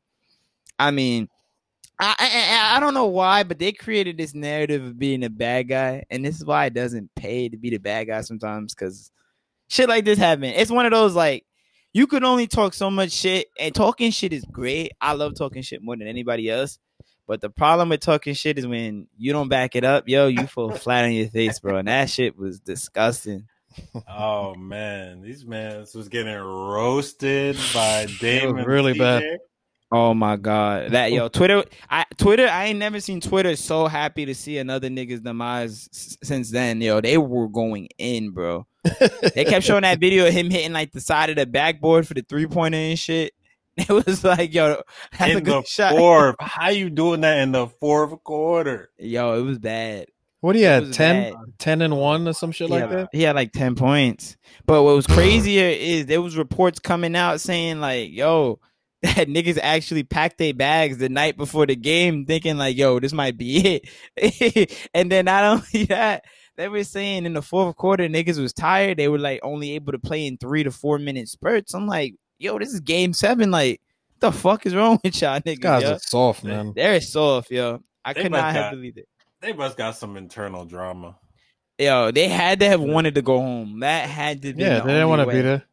I 0.77 0.91
mean, 0.91 1.29
I, 1.99 2.15
I, 2.19 2.77
I 2.77 2.79
don't 2.79 2.93
know 2.93 3.05
why, 3.05 3.43
but 3.43 3.59
they 3.59 3.71
created 3.71 4.17
this 4.17 4.33
narrative 4.33 4.83
of 4.83 4.99
being 4.99 5.23
a 5.23 5.29
bad 5.29 5.69
guy, 5.69 6.03
and 6.09 6.25
this 6.25 6.35
is 6.35 6.45
why 6.45 6.65
it 6.65 6.73
doesn't 6.73 7.13
pay 7.15 7.47
to 7.47 7.57
be 7.57 7.69
the 7.69 7.77
bad 7.77 8.07
guy 8.07 8.21
sometimes 8.21 8.73
because 8.73 9.11
shit 9.67 9.87
like 9.87 10.03
this 10.03 10.19
happen. 10.19 10.45
It's 10.45 10.71
one 10.71 10.85
of 10.85 10.91
those 10.91 11.15
like 11.15 11.45
you 11.93 12.07
could 12.07 12.25
only 12.25 12.47
talk 12.47 12.73
so 12.73 12.91
much 12.91 13.11
shit, 13.11 13.47
and 13.57 13.73
talking 13.73 14.11
shit 14.11 14.33
is 14.33 14.43
great. 14.51 14.91
I 14.99 15.13
love 15.13 15.35
talking 15.35 15.61
shit 15.61 15.81
more 15.81 15.95
than 15.95 16.07
anybody 16.07 16.49
else. 16.49 16.79
But 17.27 17.41
the 17.41 17.49
problem 17.49 17.89
with 17.89 18.01
talking 18.01 18.33
shit 18.33 18.59
is 18.59 18.67
when 18.67 19.07
you 19.17 19.33
don't 19.33 19.49
back 19.49 19.75
it 19.75 19.83
up, 19.83 20.07
yo, 20.07 20.27
you 20.27 20.45
fall 20.45 20.71
flat 20.71 21.05
on 21.05 21.11
your 21.13 21.27
face, 21.27 21.59
bro. 21.59 21.77
And 21.77 21.87
that 21.87 22.09
shit 22.09 22.37
was 22.37 22.59
disgusting. 22.59 23.47
Oh 24.07 24.55
man, 24.55 25.21
these 25.21 25.45
men 25.45 25.85
was 25.93 26.09
getting 26.09 26.35
roasted 26.35 27.57
by 27.73 28.07
Damon. 28.19 28.65
really 28.65 28.97
bad. 28.97 29.39
Oh 29.91 30.13
my 30.13 30.35
god, 30.35 30.91
that 30.91 31.11
yo 31.11 31.27
Twitter, 31.29 31.63
I 31.89 32.05
Twitter, 32.17 32.47
I 32.47 32.65
ain't 32.65 32.79
never 32.79 32.99
seen 32.99 33.21
Twitter 33.21 33.55
so 33.55 33.87
happy 33.87 34.25
to 34.25 34.35
see 34.35 34.57
another 34.57 34.89
nigga's 34.89 35.21
demise 35.21 35.87
since 36.23 36.51
then. 36.51 36.81
Yo, 36.81 37.01
they 37.01 37.17
were 37.17 37.47
going 37.47 37.87
in, 37.97 38.31
bro. 38.31 38.65
they 39.33 39.45
kept 39.45 39.65
showing 39.65 39.83
that 39.83 39.99
video 39.99 40.27
of 40.27 40.33
him 40.33 40.49
hitting 40.49 40.73
like 40.73 40.91
the 40.91 41.01
side 41.01 41.29
of 41.29 41.35
the 41.35 41.45
backboard 41.45 42.07
for 42.07 42.13
the 42.13 42.23
three 42.23 42.47
pointer 42.47 42.77
and 42.77 42.99
shit. 42.99 43.33
It 43.77 43.89
was 43.89 44.23
like, 44.23 44.53
yo, 44.53 44.81
that's 45.19 45.31
in 45.33 45.37
a 45.39 45.41
good 45.41 45.63
the 45.63 45.67
shot. 45.67 45.91
Fourth, 45.97 46.37
how 46.39 46.69
you 46.69 46.89
doing 46.89 47.19
that 47.21 47.39
in 47.39 47.51
the 47.51 47.67
fourth 47.67 48.23
quarter? 48.23 48.89
Yo, 48.97 49.37
it 49.37 49.41
was 49.41 49.59
bad. 49.59 50.07
What 50.45 50.53
do 50.53 50.59
you 50.59 50.67
have? 50.67 50.91
10, 50.91 51.33
10 51.57 51.81
and 51.81 51.97
one 51.97 52.27
or 52.27 52.33
some 52.33 52.51
shit 52.51 52.69
like 52.69 52.83
uh, 52.83 52.87
that? 52.87 53.09
He 53.11 53.23
had 53.23 53.35
like 53.35 53.51
ten 53.51 53.73
points. 53.73 54.37
But 54.67 54.83
what 54.83 54.95
was 54.95 55.07
crazier 55.07 55.69
is 55.69 56.05
there 56.05 56.21
was 56.21 56.37
reports 56.37 56.77
coming 56.77 57.15
out 57.15 57.41
saying 57.41 57.79
like, 57.79 58.11
yo, 58.11 58.59
that 59.01 59.27
niggas 59.27 59.57
actually 59.59 60.03
packed 60.03 60.37
their 60.37 60.53
bags 60.53 60.99
the 60.99 61.09
night 61.09 61.35
before 61.35 61.65
the 61.65 61.75
game, 61.75 62.27
thinking 62.27 62.57
like, 62.57 62.77
"Yo, 62.77 62.99
this 62.99 63.11
might 63.11 63.39
be 63.39 63.81
it." 64.17 64.87
and 64.93 65.11
then 65.11 65.25
not 65.25 65.43
only 65.73 65.85
that, 65.85 66.25
they 66.57 66.67
were 66.67 66.83
saying 66.83 67.25
in 67.25 67.33
the 67.33 67.41
fourth 67.41 67.75
quarter, 67.75 68.07
niggas 68.07 68.39
was 68.39 68.53
tired. 68.53 68.97
They 68.97 69.07
were 69.07 69.17
like 69.17 69.39
only 69.41 69.71
able 69.71 69.93
to 69.93 69.99
play 69.99 70.27
in 70.27 70.37
three 70.37 70.63
to 70.63 70.69
four 70.69 70.99
minute 70.99 71.27
spurts. 71.27 71.73
I'm 71.73 71.87
like, 71.87 72.13
"Yo, 72.37 72.59
this 72.59 72.71
is 72.71 72.81
game 72.81 73.13
seven. 73.13 73.49
Like, 73.49 73.81
the 74.19 74.31
fuck 74.31 74.67
is 74.67 74.75
wrong 74.75 74.99
with 75.03 75.19
y'all 75.19 75.39
niggas?" 75.39 75.59
Guys 75.59 75.81
yo? 75.81 75.93
are 75.93 75.99
soft, 75.99 76.43
man. 76.43 76.73
They're 76.75 77.01
soft, 77.01 77.49
yo. 77.49 77.81
I 78.03 78.13
they 78.13 78.21
could 78.21 78.31
not 78.31 78.53
have 78.53 78.69
believed 78.69 78.99
it. 78.99 79.07
They 79.45 79.53
must 79.53 79.77
got 79.77 79.95
some 79.95 80.17
internal 80.17 80.65
drama. 80.65 81.17
Yo, 81.77 82.09
they 82.09 82.27
had 82.27 82.59
to 82.61 82.67
have 82.67 82.81
wanted 82.81 83.13
to 83.13 83.21
go 83.21 83.39
home. 83.39 83.81
That 83.81 84.09
had 84.09 84.41
to 84.41 84.55
be. 84.55 84.63
Yeah, 84.63 84.79
the 84.79 84.87
they 84.87 84.93
didn't 84.93 85.09
want 85.09 85.21
to 85.21 85.27
be 85.27 85.41
there. 85.41 85.63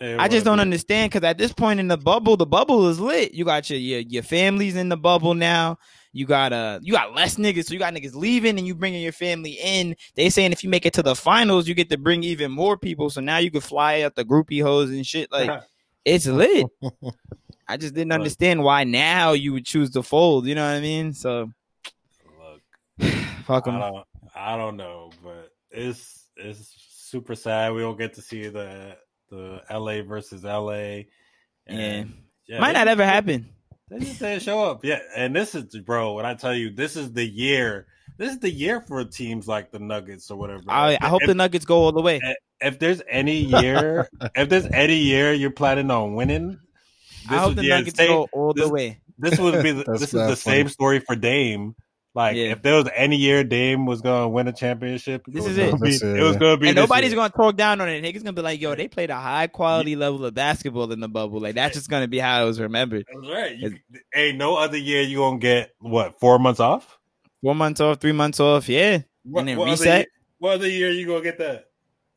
I 0.00 0.28
just 0.28 0.46
don't 0.46 0.60
understand 0.60 1.10
because 1.10 1.26
at 1.28 1.36
this 1.36 1.52
point 1.52 1.78
in 1.78 1.88
the 1.88 1.98
bubble, 1.98 2.38
the 2.38 2.46
bubble 2.46 2.88
is 2.88 2.98
lit. 2.98 3.34
You 3.34 3.44
got 3.44 3.68
your 3.68 3.78
your, 3.78 4.00
your 4.00 4.22
families 4.22 4.76
in 4.76 4.88
the 4.88 4.96
bubble 4.96 5.34
now. 5.34 5.76
You 6.12 6.24
got 6.24 6.54
uh 6.54 6.78
you 6.80 6.94
got 6.94 7.14
less 7.14 7.34
niggas, 7.34 7.66
so 7.66 7.74
you 7.74 7.78
got 7.78 7.92
niggas 7.92 8.14
leaving 8.14 8.56
and 8.56 8.66
you 8.66 8.74
bringing 8.74 9.02
your 9.02 9.12
family 9.12 9.58
in. 9.62 9.94
They 10.14 10.30
saying 10.30 10.52
if 10.52 10.64
you 10.64 10.70
make 10.70 10.86
it 10.86 10.94
to 10.94 11.02
the 11.02 11.14
finals, 11.14 11.68
you 11.68 11.74
get 11.74 11.90
to 11.90 11.98
bring 11.98 12.22
even 12.22 12.50
more 12.50 12.78
people. 12.78 13.10
So 13.10 13.20
now 13.20 13.36
you 13.36 13.50
can 13.50 13.60
fly 13.60 14.00
out 14.00 14.14
the 14.14 14.24
groupie 14.24 14.62
hoes 14.62 14.88
and 14.88 15.06
shit. 15.06 15.30
Like 15.30 15.50
it's 16.06 16.26
lit. 16.26 16.66
I 17.68 17.76
just 17.76 17.92
didn't 17.92 18.12
understand 18.12 18.62
why 18.62 18.84
now 18.84 19.32
you 19.32 19.52
would 19.52 19.66
choose 19.66 19.90
to 19.90 20.02
fold. 20.02 20.46
You 20.46 20.54
know 20.54 20.66
what 20.66 20.78
I 20.78 20.80
mean? 20.80 21.12
So 21.12 21.40
look, 21.40 21.50
fuck 23.48 23.64
them. 23.64 23.76
I 23.76 23.90
don't, 23.90 24.06
I 24.36 24.56
don't 24.56 24.76
know, 24.76 25.10
but 25.24 25.50
it's 25.70 26.26
it's 26.36 26.74
super 26.90 27.34
sad. 27.34 27.72
We 27.72 27.80
don't 27.80 27.98
get 27.98 28.14
to 28.14 28.22
see 28.22 28.46
the 28.48 28.96
the 29.30 29.62
LA 29.70 30.02
versus 30.02 30.44
LA. 30.44 31.02
And, 31.66 32.14
yeah. 32.46 32.56
yeah, 32.56 32.60
might 32.60 32.72
not 32.72 32.88
ever 32.88 33.04
happen. 33.04 33.48
They 33.90 33.98
just 34.00 34.20
didn't 34.20 34.42
show 34.42 34.62
up. 34.62 34.84
Yeah, 34.84 35.00
and 35.16 35.34
this 35.34 35.54
is 35.54 35.64
bro. 35.64 36.14
When 36.14 36.26
I 36.26 36.34
tell 36.34 36.54
you, 36.54 36.70
this 36.70 36.96
is 36.96 37.12
the 37.12 37.24
year. 37.24 37.86
This 38.18 38.32
is 38.32 38.38
the 38.40 38.50
year 38.50 38.80
for 38.80 39.04
teams 39.04 39.46
like 39.48 39.70
the 39.70 39.78
Nuggets 39.78 40.30
or 40.30 40.36
whatever. 40.36 40.64
I, 40.68 40.98
I 41.00 41.08
hope 41.08 41.22
if, 41.22 41.28
the 41.28 41.34
Nuggets 41.34 41.64
go 41.64 41.78
all 41.78 41.92
the 41.92 42.02
way. 42.02 42.20
Eh, 42.22 42.34
if 42.60 42.78
there's 42.78 43.00
any 43.08 43.36
year, 43.36 44.08
if 44.34 44.48
there's 44.48 44.66
any 44.66 44.96
year 44.96 45.32
you're 45.32 45.50
planning 45.50 45.90
on 45.90 46.14
winning, 46.14 46.58
I 47.30 47.38
hope 47.38 47.54
the 47.54 47.62
Nuggets 47.62 47.96
same, 47.96 48.08
go 48.08 48.28
all 48.32 48.52
this, 48.52 48.66
the 48.66 48.72
way. 48.72 49.00
This 49.18 49.38
would 49.38 49.62
be 49.62 49.72
the, 49.72 49.84
this 49.84 50.02
is 50.02 50.10
the 50.10 50.36
funny. 50.36 50.36
same 50.36 50.68
story 50.68 51.00
for 51.00 51.16
Dame. 51.16 51.74
Like 52.18 52.34
yeah. 52.34 52.46
if 52.46 52.62
there 52.62 52.74
was 52.74 52.88
any 52.96 53.14
year 53.14 53.44
Dame 53.44 53.86
was 53.86 54.00
gonna 54.00 54.28
win 54.28 54.48
a 54.48 54.52
championship, 54.52 55.22
this 55.28 55.46
is 55.46 55.56
it. 55.56 55.80
Be, 55.80 55.90
it 55.90 56.20
was 56.24 56.36
gonna 56.36 56.56
be. 56.56 56.66
And 56.66 56.74
nobody's 56.74 57.12
year. 57.12 57.20
gonna 57.20 57.30
talk 57.30 57.54
down 57.54 57.80
on 57.80 57.88
it. 57.88 58.02
Niggas 58.02 58.24
gonna 58.24 58.32
be 58.32 58.42
like, 58.42 58.60
"Yo, 58.60 58.74
they 58.74 58.88
played 58.88 59.10
a 59.10 59.14
high 59.14 59.46
quality 59.46 59.92
yeah. 59.92 59.98
level 59.98 60.24
of 60.24 60.34
basketball 60.34 60.90
in 60.90 60.98
the 60.98 61.06
bubble. 61.06 61.38
Like 61.38 61.54
that's 61.54 61.76
just 61.76 61.88
gonna 61.88 62.08
be 62.08 62.18
how 62.18 62.42
it 62.42 62.46
was 62.46 62.58
remembered." 62.58 63.06
That's 63.06 63.32
right. 63.32 63.56
You, 63.56 63.76
hey, 64.12 64.32
no 64.32 64.56
other 64.56 64.76
year 64.76 65.00
you 65.02 65.18
gonna 65.18 65.38
get 65.38 65.76
what 65.78 66.18
four 66.18 66.40
months 66.40 66.58
off? 66.58 66.98
Four 67.40 67.54
months 67.54 67.80
off, 67.80 68.00
three 68.00 68.10
months 68.10 68.40
off, 68.40 68.68
yeah. 68.68 69.02
What, 69.22 69.38
and 69.38 69.48
then 69.50 69.58
what 69.58 69.66
reset. 69.66 69.86
Other 69.86 69.96
year, 69.98 70.06
what 70.38 70.54
other 70.54 70.68
year 70.68 70.90
you 70.90 71.06
gonna 71.06 71.22
get 71.22 71.38
that? 71.38 71.68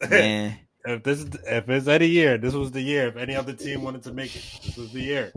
Man. 0.09 0.57
if 0.85 1.03
this 1.03 1.19
is 1.19 1.29
if 1.45 1.69
it's 1.69 1.87
any 1.87 2.07
year, 2.07 2.39
this 2.39 2.55
was 2.55 2.71
the 2.71 2.81
year. 2.81 3.09
If 3.09 3.17
any 3.17 3.35
other 3.35 3.53
team 3.53 3.83
wanted 3.83 4.01
to 4.05 4.13
make 4.13 4.35
it, 4.35 4.61
this 4.65 4.77
was 4.77 4.91
the 4.93 5.01
year. 5.01 5.31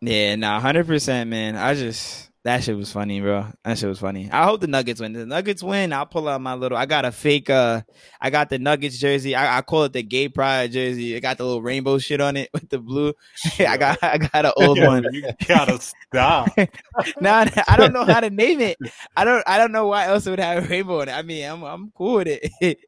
Yeah, 0.00 0.36
nah, 0.36 0.60
hundred 0.60 0.86
percent, 0.86 1.28
man. 1.28 1.56
I 1.56 1.74
just 1.74 2.30
that 2.46 2.62
shit 2.62 2.76
was 2.76 2.92
funny, 2.92 3.20
bro. 3.20 3.44
That 3.64 3.76
shit 3.76 3.88
was 3.88 3.98
funny. 3.98 4.30
I 4.30 4.44
hope 4.44 4.60
the 4.60 4.68
Nuggets 4.68 5.00
win. 5.00 5.12
The 5.12 5.26
Nuggets 5.26 5.64
win. 5.64 5.92
I'll 5.92 6.06
pull 6.06 6.28
out 6.28 6.40
my 6.40 6.54
little. 6.54 6.78
I 6.78 6.86
got 6.86 7.04
a 7.04 7.10
fake. 7.10 7.50
Uh, 7.50 7.82
I 8.20 8.30
got 8.30 8.50
the 8.50 8.60
Nuggets 8.60 8.98
jersey. 8.98 9.34
I, 9.34 9.58
I 9.58 9.62
call 9.62 9.82
it 9.82 9.92
the 9.92 10.04
Gay 10.04 10.28
Pride 10.28 10.70
jersey. 10.70 11.14
It 11.14 11.22
got 11.22 11.38
the 11.38 11.44
little 11.44 11.60
rainbow 11.60 11.98
shit 11.98 12.20
on 12.20 12.36
it 12.36 12.48
with 12.54 12.68
the 12.68 12.78
blue. 12.78 13.14
I 13.58 13.76
got. 13.76 13.98
I 14.00 14.18
got 14.18 14.46
an 14.46 14.52
old 14.64 14.78
one. 14.78 15.04
You 15.12 15.28
gotta 15.48 15.80
stop. 15.80 16.48
now 17.20 17.46
I 17.66 17.76
don't 17.76 17.92
know 17.92 18.04
how 18.04 18.20
to 18.20 18.30
name 18.30 18.60
it. 18.60 18.78
I 19.16 19.24
don't. 19.24 19.42
I 19.44 19.58
don't 19.58 19.72
know 19.72 19.88
why 19.88 20.06
else 20.06 20.24
it 20.28 20.30
would 20.30 20.38
have 20.38 20.64
a 20.64 20.68
rainbow 20.68 21.00
on 21.00 21.08
it. 21.08 21.12
I 21.12 21.22
mean, 21.22 21.44
I'm. 21.44 21.64
I'm 21.64 21.90
cool 21.96 22.14
with 22.14 22.28
it. 22.60 22.78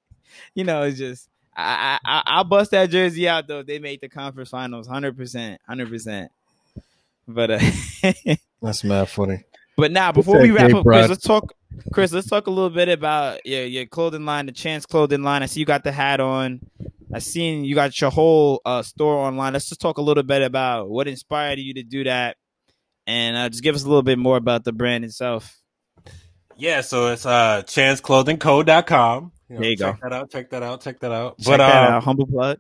you 0.54 0.62
know, 0.62 0.84
it's 0.84 0.98
just. 0.98 1.28
I, 1.56 1.98
I 2.04 2.22
I'll 2.26 2.44
bust 2.44 2.70
that 2.70 2.90
jersey 2.90 3.28
out 3.28 3.48
though. 3.48 3.64
They 3.64 3.80
make 3.80 4.00
the 4.00 4.08
conference 4.08 4.50
finals, 4.50 4.86
hundred 4.86 5.16
percent, 5.16 5.60
hundred 5.66 5.88
percent. 5.88 6.30
But 7.26 7.50
uh, 7.50 7.60
that's 8.62 8.84
mad 8.84 9.08
funny. 9.08 9.44
But 9.78 9.92
now, 9.92 10.10
before 10.10 10.40
we 10.40 10.50
wrap 10.50 10.74
up, 10.74 10.84
Chris, 10.84 11.08
let's 11.08 11.22
talk. 11.22 11.54
Chris, 11.92 12.12
let's 12.12 12.28
talk 12.28 12.48
a 12.48 12.50
little 12.50 12.68
bit 12.68 12.88
about 12.88 13.46
your 13.46 13.64
your 13.64 13.86
clothing 13.86 14.24
line, 14.24 14.46
the 14.46 14.52
Chance 14.52 14.86
clothing 14.86 15.22
line. 15.22 15.44
I 15.44 15.46
see 15.46 15.60
you 15.60 15.66
got 15.66 15.84
the 15.84 15.92
hat 15.92 16.18
on. 16.18 16.58
I 17.14 17.20
seen 17.20 17.64
you 17.64 17.76
got 17.76 17.98
your 18.00 18.10
whole 18.10 18.60
uh, 18.64 18.82
store 18.82 19.14
online. 19.14 19.52
Let's 19.52 19.68
just 19.68 19.80
talk 19.80 19.98
a 19.98 20.02
little 20.02 20.24
bit 20.24 20.42
about 20.42 20.90
what 20.90 21.06
inspired 21.06 21.60
you 21.60 21.74
to 21.74 21.84
do 21.84 22.02
that, 22.04 22.36
and 23.06 23.36
uh, 23.36 23.48
just 23.50 23.62
give 23.62 23.76
us 23.76 23.84
a 23.84 23.86
little 23.86 24.02
bit 24.02 24.18
more 24.18 24.36
about 24.36 24.64
the 24.64 24.72
brand 24.72 25.04
itself. 25.04 25.56
Yeah, 26.56 26.80
so 26.80 27.12
it's 27.12 27.24
uh 27.24 27.62
chanceclothingco.com. 27.64 29.32
You 29.48 29.54
know, 29.54 29.60
there 29.60 29.70
you 29.70 29.76
check 29.76 30.00
go. 30.00 30.08
that 30.08 30.12
out. 30.12 30.30
Check 30.32 30.50
that 30.50 30.62
out. 30.64 30.80
Check 30.80 30.98
that 30.98 31.12
out. 31.12 31.38
Check 31.38 31.46
but, 31.46 31.56
that 31.58 31.86
um, 31.86 31.94
out. 31.94 32.02
Humble 32.02 32.26
plug. 32.26 32.58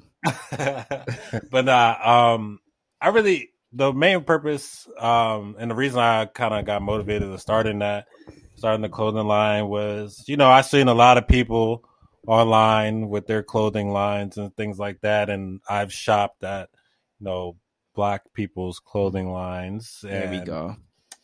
but 1.50 1.68
uh, 1.68 1.98
um, 2.00 2.60
I 3.00 3.08
really 3.08 3.50
the 3.72 3.92
main 3.92 4.24
purpose 4.24 4.88
um, 4.98 5.56
and 5.58 5.70
the 5.70 5.74
reason 5.74 6.00
I 6.00 6.26
kind 6.26 6.54
of 6.54 6.64
got 6.64 6.82
motivated 6.82 7.30
to 7.30 7.38
starting 7.38 7.80
that, 7.80 8.06
starting 8.54 8.82
the 8.82 8.88
clothing 8.88 9.26
line 9.26 9.68
was, 9.68 10.24
you 10.26 10.36
know, 10.36 10.48
I've 10.48 10.66
seen 10.66 10.88
a 10.88 10.94
lot 10.94 11.18
of 11.18 11.28
people 11.28 11.84
online 12.26 13.08
with 13.08 13.26
their 13.26 13.42
clothing 13.42 13.90
lines 13.90 14.36
and 14.36 14.54
things 14.56 14.78
like 14.78 15.00
that, 15.02 15.30
and 15.30 15.60
I've 15.68 15.92
shopped 15.92 16.44
at, 16.44 16.70
you 17.20 17.26
know, 17.26 17.56
black 17.94 18.22
people's 18.32 18.80
clothing 18.80 19.30
lines. 19.30 20.00
There 20.02 20.30
we 20.30 20.40
go. 20.40 20.76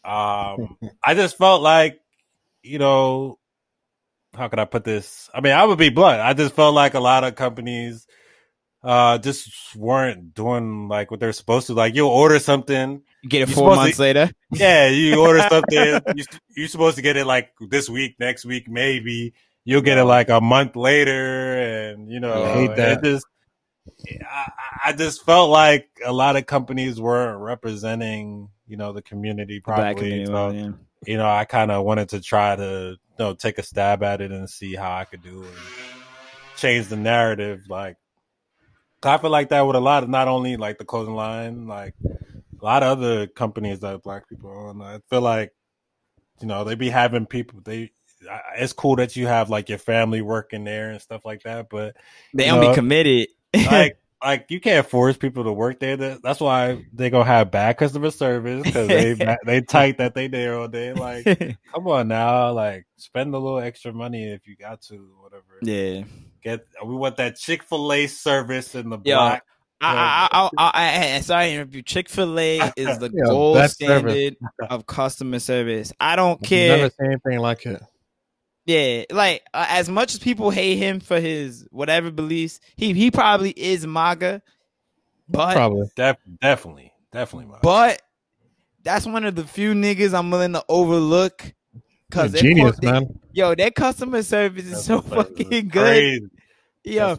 Um, 0.04 0.76
I 1.04 1.14
just 1.14 1.38
felt 1.38 1.62
like, 1.62 2.00
you 2.62 2.78
know, 2.78 3.38
how 4.34 4.48
could 4.48 4.58
I 4.58 4.64
put 4.64 4.84
this? 4.84 5.30
I 5.34 5.40
mean, 5.40 5.52
I 5.52 5.64
would 5.64 5.78
be 5.78 5.90
blunt. 5.90 6.20
I 6.20 6.34
just 6.34 6.54
felt 6.54 6.74
like 6.74 6.94
a 6.94 7.00
lot 7.00 7.24
of 7.24 7.36
companies 7.36 8.06
uh, 8.84 9.16
just 9.18 9.74
weren't 9.74 10.34
doing 10.34 10.88
like 10.88 11.10
what 11.10 11.18
they're 11.18 11.32
supposed 11.32 11.68
to. 11.68 11.74
Like 11.74 11.94
you'll 11.94 12.10
order 12.10 12.38
something, 12.38 13.02
you 13.22 13.28
get 13.30 13.48
it 13.48 13.52
four 13.52 13.74
months 13.74 13.96
to, 13.96 14.02
later. 14.02 14.30
Yeah, 14.52 14.88
you 14.88 15.18
order 15.26 15.40
something. 15.48 16.00
you, 16.14 16.24
you're 16.54 16.68
supposed 16.68 16.96
to 16.96 17.02
get 17.02 17.16
it 17.16 17.26
like 17.26 17.50
this 17.70 17.88
week, 17.88 18.16
next 18.20 18.44
week, 18.44 18.68
maybe. 18.68 19.32
You'll 19.64 19.80
get 19.80 19.96
it 19.96 20.04
like 20.04 20.28
a 20.28 20.42
month 20.42 20.76
later, 20.76 21.58
and 21.58 22.10
you 22.10 22.20
know, 22.20 22.44
I 22.44 22.52
hate 22.52 22.76
that. 22.76 23.02
Just, 23.02 23.26
I, 24.30 24.50
I, 24.86 24.92
just 24.92 25.24
felt 25.24 25.48
like 25.48 25.88
a 26.04 26.12
lot 26.12 26.36
of 26.36 26.44
companies 26.44 27.00
weren't 27.00 27.40
representing, 27.40 28.50
you 28.66 28.76
know, 28.76 28.92
the 28.92 29.00
community 29.00 29.60
properly. 29.60 29.94
Community, 29.94 30.26
so, 30.26 30.50
yeah. 30.50 30.70
You 31.06 31.16
know, 31.16 31.28
I 31.28 31.46
kind 31.46 31.70
of 31.70 31.82
wanted 31.82 32.10
to 32.10 32.20
try 32.20 32.56
to, 32.56 32.96
you 32.98 33.16
know, 33.18 33.32
take 33.32 33.56
a 33.56 33.62
stab 33.62 34.02
at 34.02 34.20
it 34.20 34.32
and 34.32 34.50
see 34.50 34.74
how 34.74 34.94
I 34.94 35.06
could 35.06 35.22
do 35.22 35.44
it, 35.44 35.50
change 36.58 36.88
the 36.88 36.96
narrative. 36.96 37.62
Like, 37.66 37.96
I 39.06 39.18
feel 39.18 39.30
like 39.30 39.50
that 39.50 39.62
with 39.62 39.76
a 39.76 39.80
lot 39.80 40.02
of 40.02 40.08
not 40.08 40.28
only 40.28 40.56
like 40.56 40.78
the 40.78 40.84
clothing 40.84 41.14
line, 41.14 41.66
like 41.66 41.94
a 42.04 42.64
lot 42.64 42.82
of 42.82 42.98
other 42.98 43.26
companies 43.26 43.80
that 43.80 44.02
black 44.02 44.28
people 44.28 44.50
own. 44.50 44.80
I 44.80 45.00
feel 45.10 45.20
like 45.20 45.52
you 46.40 46.46
know 46.46 46.64
they 46.64 46.74
be 46.74 46.90
having 46.90 47.26
people 47.26 47.60
they. 47.62 47.92
It's 48.56 48.72
cool 48.72 48.96
that 48.96 49.16
you 49.16 49.26
have 49.26 49.50
like 49.50 49.68
your 49.68 49.78
family 49.78 50.22
working 50.22 50.64
there 50.64 50.90
and 50.90 51.00
stuff 51.00 51.26
like 51.26 51.42
that, 51.42 51.68
but 51.68 51.94
they 52.32 52.46
don't 52.46 52.60
know, 52.60 52.70
be 52.70 52.74
committed. 52.74 53.28
like 53.54 53.98
like 54.24 54.46
you 54.48 54.60
can't 54.60 54.88
force 54.88 55.16
people 55.16 55.44
to 55.44 55.52
work 55.52 55.78
there. 55.78 55.96
That's 55.96 56.40
why 56.40 56.84
they 56.92 57.10
gonna 57.10 57.24
have 57.24 57.50
bad 57.50 57.76
customer 57.76 58.10
service 58.10 58.62
because 58.64 58.88
they 58.88 59.36
they 59.44 59.60
tight 59.60 59.98
that 59.98 60.14
they 60.14 60.28
there 60.28 60.58
all 60.58 60.68
day. 60.68 60.94
Like, 60.94 61.24
come 61.74 61.86
on 61.86 62.08
now, 62.08 62.52
like 62.52 62.86
spend 62.96 63.34
a 63.34 63.38
little 63.38 63.58
extra 63.60 63.92
money 63.92 64.32
if 64.32 64.46
you 64.46 64.56
got 64.56 64.80
to, 64.82 64.96
whatever. 65.20 65.58
Yeah, 65.62 66.04
get 66.44 66.66
we 66.84 66.94
want 66.94 67.16
that 67.16 67.36
Chick 67.36 67.62
Fil 67.62 67.92
A 67.92 68.06
service 68.06 68.74
in 68.74 68.90
the 68.90 68.98
block. 68.98 69.42
I, 69.80 70.28
I, 70.32 70.50
I, 70.56 71.16
I, 71.16 71.20
sorry 71.20 71.46
to 71.46 71.52
interview. 71.52 71.82
Chick 71.82 72.08
Fil 72.08 72.38
A 72.38 72.58
is 72.76 72.98
the 72.98 73.10
yeah, 73.12 73.24
gold 73.26 73.70
standard 73.70 74.36
of 74.70 74.86
customer 74.86 75.38
service. 75.38 75.92
I 76.00 76.16
don't 76.16 76.42
care. 76.42 76.76
Never 76.76 76.90
say 76.90 77.06
anything 77.06 77.38
like 77.40 77.66
it. 77.66 77.82
Yeah, 78.66 79.04
like 79.10 79.42
uh, 79.52 79.66
as 79.68 79.90
much 79.90 80.14
as 80.14 80.20
people 80.20 80.50
hate 80.50 80.76
him 80.76 81.00
for 81.00 81.20
his 81.20 81.66
whatever 81.70 82.10
beliefs, 82.10 82.60
he 82.76 82.94
he 82.94 83.10
probably 83.10 83.50
is 83.50 83.86
MAGA, 83.86 84.40
but 85.28 85.54
probably 85.54 85.90
Def, 85.96 86.16
definitely 86.40 86.92
definitely 87.12 87.46
MAGA. 87.46 87.60
But 87.62 88.00
that's 88.82 89.04
one 89.04 89.24
of 89.24 89.34
the 89.34 89.44
few 89.44 89.74
niggas 89.74 90.14
I'm 90.14 90.30
willing 90.30 90.54
to 90.54 90.64
overlook 90.68 91.52
because 92.14 92.40
genius, 92.40 92.80
man. 92.80 93.18
Yo, 93.32 93.54
their 93.54 93.70
customer 93.70 94.22
service 94.22 94.64
is 94.64 94.70
that's 94.72 94.84
so 94.84 95.00
fucking 95.00 95.68
good. 95.68 96.30
Yo, 96.84 97.16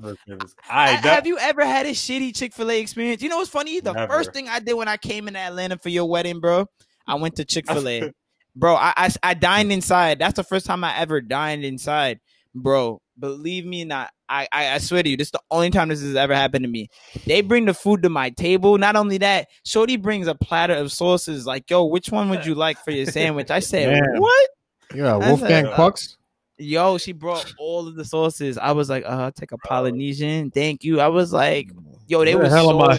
I, 0.69 0.89
have 0.91 1.25
you 1.25 1.39
ever 1.39 1.65
had 1.65 1.87
a 1.87 1.91
shitty 1.91 2.35
Chick 2.35 2.53
Fil 2.53 2.69
A 2.69 2.79
experience? 2.79 3.23
You 3.23 3.29
know 3.29 3.37
what's 3.37 3.49
funny? 3.49 3.79
The 3.79 3.93
never. 3.93 4.13
first 4.13 4.31
thing 4.31 4.47
I 4.47 4.59
did 4.59 4.73
when 4.73 4.87
I 4.87 4.97
came 4.97 5.27
in 5.27 5.35
Atlanta 5.35 5.77
for 5.77 5.89
your 5.89 6.07
wedding, 6.07 6.39
bro, 6.39 6.67
I 7.07 7.15
went 7.15 7.35
to 7.37 7.45
Chick 7.45 7.67
Fil 7.67 7.87
A. 7.87 8.11
bro, 8.55 8.75
I, 8.75 8.93
I 8.95 9.09
I 9.23 9.33
dined 9.33 9.71
inside. 9.71 10.19
That's 10.19 10.35
the 10.35 10.43
first 10.43 10.67
time 10.67 10.83
I 10.83 10.97
ever 10.99 11.19
dined 11.19 11.65
inside, 11.65 12.19
bro. 12.53 13.01
Believe 13.17 13.65
me, 13.65 13.85
not. 13.85 14.11
I, 14.27 14.47
I, 14.51 14.67
I 14.73 14.77
swear 14.79 15.03
to 15.03 15.09
you, 15.09 15.17
this 15.17 15.27
is 15.27 15.31
the 15.31 15.41
only 15.51 15.69
time 15.69 15.89
this 15.89 16.01
has 16.01 16.15
ever 16.15 16.35
happened 16.35 16.63
to 16.63 16.69
me. 16.69 16.89
They 17.25 17.41
bring 17.41 17.65
the 17.65 17.73
food 17.73 18.03
to 18.03 18.09
my 18.09 18.31
table. 18.31 18.77
Not 18.77 18.95
only 18.95 19.19
that, 19.19 19.47
Shorty 19.63 19.97
brings 19.97 20.27
a 20.27 20.35
platter 20.35 20.73
of 20.73 20.91
sauces. 20.91 21.45
Like, 21.45 21.69
yo, 21.69 21.85
which 21.85 22.09
one 22.09 22.29
would 22.29 22.45
you 22.45 22.55
like 22.55 22.83
for 22.83 22.91
your 22.91 23.05
sandwich? 23.05 23.51
I 23.51 23.59
said, 23.59 24.01
what? 24.17 24.49
Yeah, 24.93 25.17
Wolfgang 25.17 25.67
Pucks. 25.67 26.17
Yo, 26.57 26.97
she 26.97 27.11
brought 27.11 27.53
all 27.57 27.87
of 27.87 27.95
the 27.95 28.05
sauces. 28.05 28.57
I 28.57 28.71
was 28.71 28.89
like, 28.89 29.03
uh, 29.03 29.09
I'll 29.09 29.31
take 29.31 29.51
a 29.51 29.57
Polynesian. 29.57 30.51
Thank 30.51 30.85
you. 30.85 31.01
I 31.01 31.09
was 31.09 31.33
like, 31.33 31.69
yo, 32.07 32.23
they 32.23 32.35
were 32.35 32.47
hell 32.47 32.69
so, 32.69 32.81
am 32.81 32.97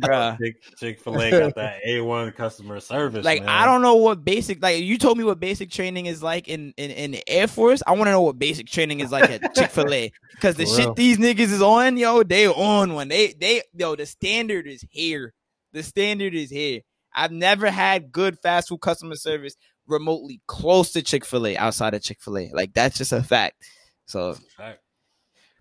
I? 0.04 0.36
Chick 0.78 1.00
Fil 1.00 1.20
A 1.20 1.30
got 1.30 1.54
that 1.56 1.80
A 1.84 2.00
one 2.00 2.32
customer 2.32 2.80
service. 2.80 3.26
Like, 3.26 3.40
man. 3.40 3.50
I 3.50 3.66
don't 3.66 3.82
know 3.82 3.96
what 3.96 4.24
basic. 4.24 4.62
Like, 4.62 4.82
you 4.82 4.96
told 4.96 5.18
me 5.18 5.24
what 5.24 5.38
basic 5.38 5.70
training 5.70 6.06
is 6.06 6.22
like 6.22 6.48
in 6.48 6.72
in, 6.78 6.90
in 6.92 7.10
the 7.10 7.28
Air 7.28 7.46
Force. 7.46 7.82
I 7.86 7.92
want 7.92 8.06
to 8.06 8.12
know 8.12 8.22
what 8.22 8.38
basic 8.38 8.68
training 8.68 9.00
is 9.00 9.12
like 9.12 9.28
at 9.28 9.54
Chick 9.54 9.70
Fil 9.70 9.92
A 9.92 10.10
because 10.34 10.56
the 10.56 10.64
For 10.64 10.76
shit 10.76 10.84
real. 10.86 10.94
these 10.94 11.18
niggas 11.18 11.52
is 11.52 11.60
on, 11.62 11.98
yo, 11.98 12.22
they 12.22 12.46
on 12.48 12.94
one. 12.94 13.08
They 13.08 13.34
they 13.38 13.62
yo, 13.74 13.96
the 13.96 14.06
standard 14.06 14.66
is 14.66 14.82
here. 14.88 15.34
The 15.74 15.82
standard 15.82 16.34
is 16.34 16.50
here. 16.50 16.80
I've 17.14 17.32
never 17.32 17.70
had 17.70 18.12
good 18.12 18.38
fast 18.38 18.68
food 18.68 18.80
customer 18.80 19.14
service 19.14 19.56
remotely 19.88 20.40
close 20.46 20.92
to 20.92 21.02
Chick 21.02 21.24
Fil 21.24 21.46
A 21.46 21.56
outside 21.56 21.94
of 21.94 22.02
Chick 22.02 22.20
Fil 22.20 22.38
A. 22.38 22.50
Like 22.52 22.72
that's 22.74 22.98
just 22.98 23.12
a 23.12 23.22
fact. 23.22 23.64
So, 24.06 24.36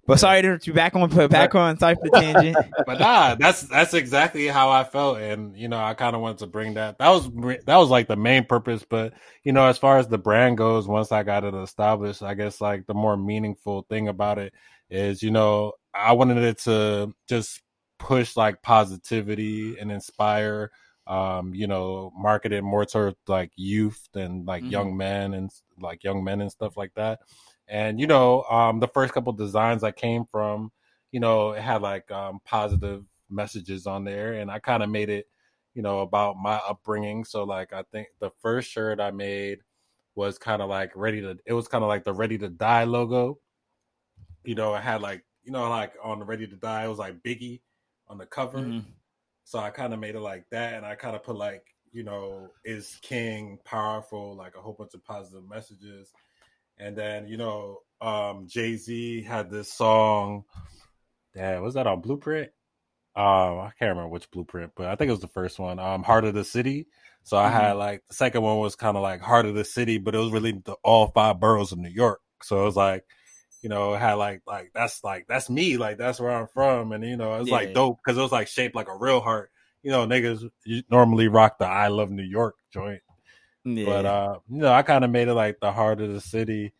but 0.07 0.19
sorry 0.19 0.41
to 0.43 0.59
be 0.59 0.71
back 0.71 0.95
on 0.95 1.09
put 1.09 1.31
back 1.31 1.55
on 1.55 1.79
sorry 1.79 1.95
for 1.95 2.03
the 2.03 2.19
tangent. 2.19 2.57
but 2.85 2.99
nah, 2.99 3.35
that's 3.35 3.63
that's 3.63 3.93
exactly 3.93 4.47
how 4.47 4.69
I 4.69 4.83
felt, 4.83 5.19
and 5.19 5.57
you 5.57 5.67
know, 5.67 5.83
I 5.83 5.95
kind 5.95 6.15
of 6.15 6.21
wanted 6.21 6.39
to 6.39 6.47
bring 6.47 6.75
that. 6.75 6.99
That 6.99 7.09
was 7.09 7.29
that 7.65 7.77
was 7.77 7.89
like 7.89 8.07
the 8.07 8.15
main 8.15 8.45
purpose. 8.45 8.85
But 8.87 9.13
you 9.43 9.51
know, 9.51 9.65
as 9.65 9.77
far 9.77 9.97
as 9.97 10.07
the 10.07 10.19
brand 10.19 10.57
goes, 10.57 10.87
once 10.87 11.11
I 11.11 11.23
got 11.23 11.43
it 11.43 11.55
established, 11.55 12.21
I 12.21 12.35
guess 12.35 12.61
like 12.61 12.85
the 12.85 12.93
more 12.93 13.17
meaningful 13.17 13.85
thing 13.89 14.07
about 14.07 14.37
it 14.37 14.53
is, 14.89 15.23
you 15.23 15.31
know, 15.31 15.73
I 15.93 16.13
wanted 16.13 16.37
it 16.37 16.59
to 16.59 17.13
just 17.27 17.61
push 17.97 18.35
like 18.35 18.61
positivity 18.61 19.79
and 19.79 19.91
inspire 19.91 20.71
um, 21.07 21.53
you 21.53 21.67
know, 21.67 22.11
marketed 22.17 22.63
more 22.63 22.85
towards 22.85 23.17
like 23.27 23.51
youth 23.55 24.07
and 24.15 24.45
like 24.45 24.63
mm-hmm. 24.63 24.71
young 24.71 24.97
men 24.97 25.33
and 25.33 25.51
like 25.79 26.03
young 26.03 26.23
men 26.23 26.41
and 26.41 26.51
stuff 26.51 26.77
like 26.77 26.93
that. 26.95 27.19
And 27.67 27.99
you 27.99 28.07
know, 28.07 28.43
um, 28.43 28.79
the 28.79 28.87
first 28.87 29.13
couple 29.13 29.33
designs 29.33 29.83
I 29.83 29.91
came 29.91 30.25
from, 30.31 30.71
you 31.11 31.19
know, 31.19 31.51
it 31.51 31.61
had 31.61 31.81
like 31.81 32.09
um, 32.11 32.39
positive 32.45 33.03
messages 33.29 33.87
on 33.87 34.03
there, 34.03 34.33
and 34.33 34.51
I 34.51 34.59
kind 34.59 34.83
of 34.83 34.89
made 34.89 35.09
it, 35.09 35.27
you 35.73 35.81
know, 35.81 35.99
about 35.99 36.37
my 36.37 36.55
upbringing. 36.67 37.23
So 37.23 37.43
like, 37.43 37.73
I 37.73 37.83
think 37.91 38.07
the 38.19 38.31
first 38.41 38.71
shirt 38.71 38.99
I 38.99 39.11
made 39.11 39.59
was 40.15 40.37
kind 40.37 40.61
of 40.61 40.69
like 40.69 40.91
ready 40.95 41.21
to. 41.21 41.37
It 41.45 41.53
was 41.53 41.67
kind 41.67 41.83
of 41.83 41.87
like 41.87 42.03
the 42.03 42.13
ready 42.13 42.37
to 42.39 42.49
die 42.49 42.83
logo. 42.83 43.39
You 44.43 44.55
know, 44.55 44.75
it 44.75 44.81
had 44.81 45.01
like 45.01 45.23
you 45.43 45.51
know, 45.51 45.69
like 45.69 45.93
on 46.03 46.19
the 46.19 46.25
ready 46.25 46.47
to 46.47 46.55
die, 46.55 46.85
it 46.85 46.87
was 46.87 46.99
like 46.99 47.21
Biggie 47.21 47.61
on 48.07 48.17
the 48.17 48.25
cover. 48.25 48.59
Mm-hmm 48.59 48.91
so 49.45 49.59
I 49.59 49.69
kind 49.69 49.93
of 49.93 49.99
made 49.99 50.15
it 50.15 50.19
like 50.19 50.43
that, 50.51 50.73
and 50.73 50.85
I 50.85 50.95
kind 50.95 51.15
of 51.15 51.23
put 51.23 51.37
like, 51.37 51.63
you 51.93 52.03
know, 52.03 52.49
is 52.65 52.97
king 53.01 53.59
powerful, 53.63 54.35
like 54.35 54.55
a 54.57 54.61
whole 54.61 54.75
bunch 54.77 54.93
of 54.95 55.05
positive 55.05 55.47
messages. 55.47 56.11
And 56.77 56.97
then, 56.97 57.27
you 57.27 57.37
know, 57.37 57.77
um, 58.01 58.47
Jay 58.47 58.75
Z 58.75 59.21
had 59.21 59.49
this 59.49 59.71
song. 59.71 60.43
Yeah, 61.35 61.59
was 61.59 61.75
that 61.75 61.87
on 61.87 62.01
Blueprint? 62.01 62.49
Um, 63.15 63.59
I 63.59 63.71
can't 63.79 63.89
remember 63.89 64.09
which 64.09 64.29
Blueprint, 64.31 64.73
but 64.75 64.87
I 64.87 64.95
think 64.95 65.07
it 65.07 65.13
was 65.13 65.21
the 65.21 65.27
first 65.27 65.57
one. 65.57 65.79
Um, 65.79 66.03
Heart 66.03 66.25
of 66.25 66.33
the 66.33 66.43
City. 66.43 66.87
So 67.23 67.37
I 67.37 67.45
mm-hmm. 67.45 67.53
had 67.53 67.71
like 67.73 68.03
the 68.09 68.15
second 68.15 68.41
one 68.41 68.57
was 68.57 68.75
kind 68.75 68.97
of 68.97 69.03
like 69.03 69.21
Heart 69.21 69.45
of 69.45 69.55
the 69.55 69.63
City, 69.63 69.99
but 69.99 70.15
it 70.15 70.19
was 70.19 70.31
really 70.31 70.51
the 70.51 70.75
all 70.83 71.07
five 71.07 71.39
boroughs 71.39 71.71
of 71.71 71.77
New 71.77 71.89
York. 71.89 72.19
So 72.43 72.61
it 72.61 72.65
was 72.65 72.75
like 72.75 73.05
you 73.65 73.69
know, 73.69 73.95
had 73.95 74.13
like 74.13 74.43
like 74.45 74.69
that's 74.75 75.03
like 75.03 75.25
that's 75.27 75.49
me, 75.49 75.77
like 75.77 75.97
that's 75.97 76.19
where 76.19 76.29
I'm 76.29 76.45
from, 76.45 76.91
and 76.91 77.03
you 77.03 77.17
know, 77.17 77.33
it's 77.39 77.49
yeah. 77.49 77.55
like 77.55 77.73
dope 77.73 77.97
because 77.97 78.15
it 78.15 78.21
was 78.21 78.31
like 78.31 78.47
shaped 78.47 78.75
like 78.75 78.87
a 78.87 78.95
real 78.95 79.19
heart. 79.19 79.49
You 79.81 79.89
know, 79.89 80.05
niggas 80.05 80.47
normally 80.91 81.29
rock 81.29 81.57
the 81.57 81.65
"I 81.65 81.87
Love 81.87 82.11
New 82.11 82.21
York" 82.21 82.53
joint, 82.71 83.01
yeah. 83.63 83.85
but 83.85 84.05
uh, 84.05 84.37
you 84.51 84.59
know, 84.59 84.71
I 84.71 84.83
kind 84.83 85.03
of 85.03 85.09
made 85.09 85.29
it 85.29 85.33
like 85.33 85.57
the 85.61 85.71
heart 85.71 85.99
of 85.99 86.13
the 86.13 86.21
city, 86.21 86.73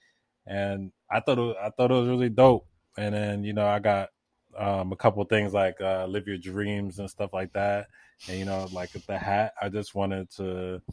and 0.45 0.91
I 1.09 1.21
thought 1.21 1.39
it, 1.39 1.57
I 1.59 1.71
thought 1.71 1.89
it 1.89 1.95
was 1.95 2.07
really 2.07 2.29
dope. 2.29 2.67
And 2.95 3.15
then 3.15 3.43
you 3.43 3.53
know, 3.53 3.65
I 3.65 3.79
got 3.79 4.09
um, 4.55 4.91
a 4.91 4.95
couple 4.95 5.23
things 5.23 5.55
like 5.55 5.81
uh, 5.81 6.05
"Live 6.05 6.27
Your 6.27 6.38
Dreams" 6.38 6.99
and 6.99 7.09
stuff 7.09 7.33
like 7.33 7.51
that, 7.53 7.88
and 8.29 8.38
you 8.38 8.45
know, 8.45 8.67
like 8.71 8.91
the 8.91 9.17
hat, 9.17 9.53
I 9.59 9.69
just 9.69 9.95
wanted 9.95 10.29
to, 10.36 10.83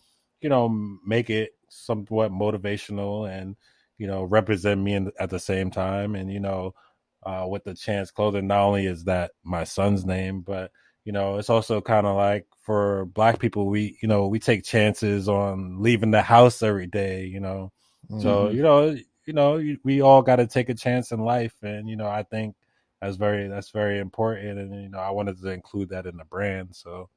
you 0.41 0.49
know, 0.49 0.71
make 1.07 1.29
it 1.29 1.51
somewhat 1.69 2.33
motivational 2.33 3.31
and 3.31 3.57
you 4.03 4.09
know, 4.09 4.25
represent 4.25 4.81
me 4.81 4.95
in, 4.95 5.13
at 5.21 5.31
the 5.31 5.39
same 5.39 5.71
time. 5.71 6.17
And, 6.17 6.29
you 6.29 6.41
know, 6.41 6.75
uh, 7.23 7.47
with 7.49 7.63
the 7.63 7.73
chance 7.73 8.11
clothing, 8.11 8.49
not 8.49 8.65
only 8.67 8.85
is 8.85 9.05
that 9.05 9.31
my 9.45 9.63
son's 9.63 10.05
name, 10.05 10.41
but, 10.41 10.73
you 11.05 11.13
know, 11.13 11.39
it's 11.39 11.49
also 11.49 11.81
kind 11.81 12.05
of 12.05 12.17
like 12.17 12.45
for 12.63 13.05
black 13.05 13.39
people, 13.39 13.67
we, 13.67 13.97
you 14.03 14.09
know, 14.09 14.27
we 14.27 14.41
take 14.41 14.65
chances 14.65 15.29
on 15.29 15.81
leaving 15.81 16.11
the 16.11 16.21
house 16.21 16.65
every 16.65 16.89
day, 16.89 17.27
you 17.27 17.39
know. 17.39 17.71
Mm-hmm. 18.11 18.23
So, 18.23 18.51
you 18.51 18.65
know, 18.65 18.99
you 19.25 19.33
know, 19.33 19.63
we 19.85 20.01
all 20.01 20.23
got 20.23 20.37
to 20.37 20.49
take 20.49 20.69
a 20.69 20.75
chance 20.75 21.13
in 21.13 21.21
life. 21.21 21.55
And, 21.63 21.89
you 21.89 21.95
know, 21.95 22.09
I 22.09 22.25
think 22.25 22.57
that's 23.01 23.15
very, 23.15 23.47
that's 23.47 23.71
very 23.71 24.01
important. 24.01 24.59
And, 24.59 24.83
you 24.83 24.89
know, 24.89 24.99
I 24.99 25.11
wanted 25.11 25.41
to 25.41 25.49
include 25.51 25.91
that 25.91 26.07
in 26.07 26.17
the 26.17 26.25
brand. 26.25 26.75
So, 26.75 27.09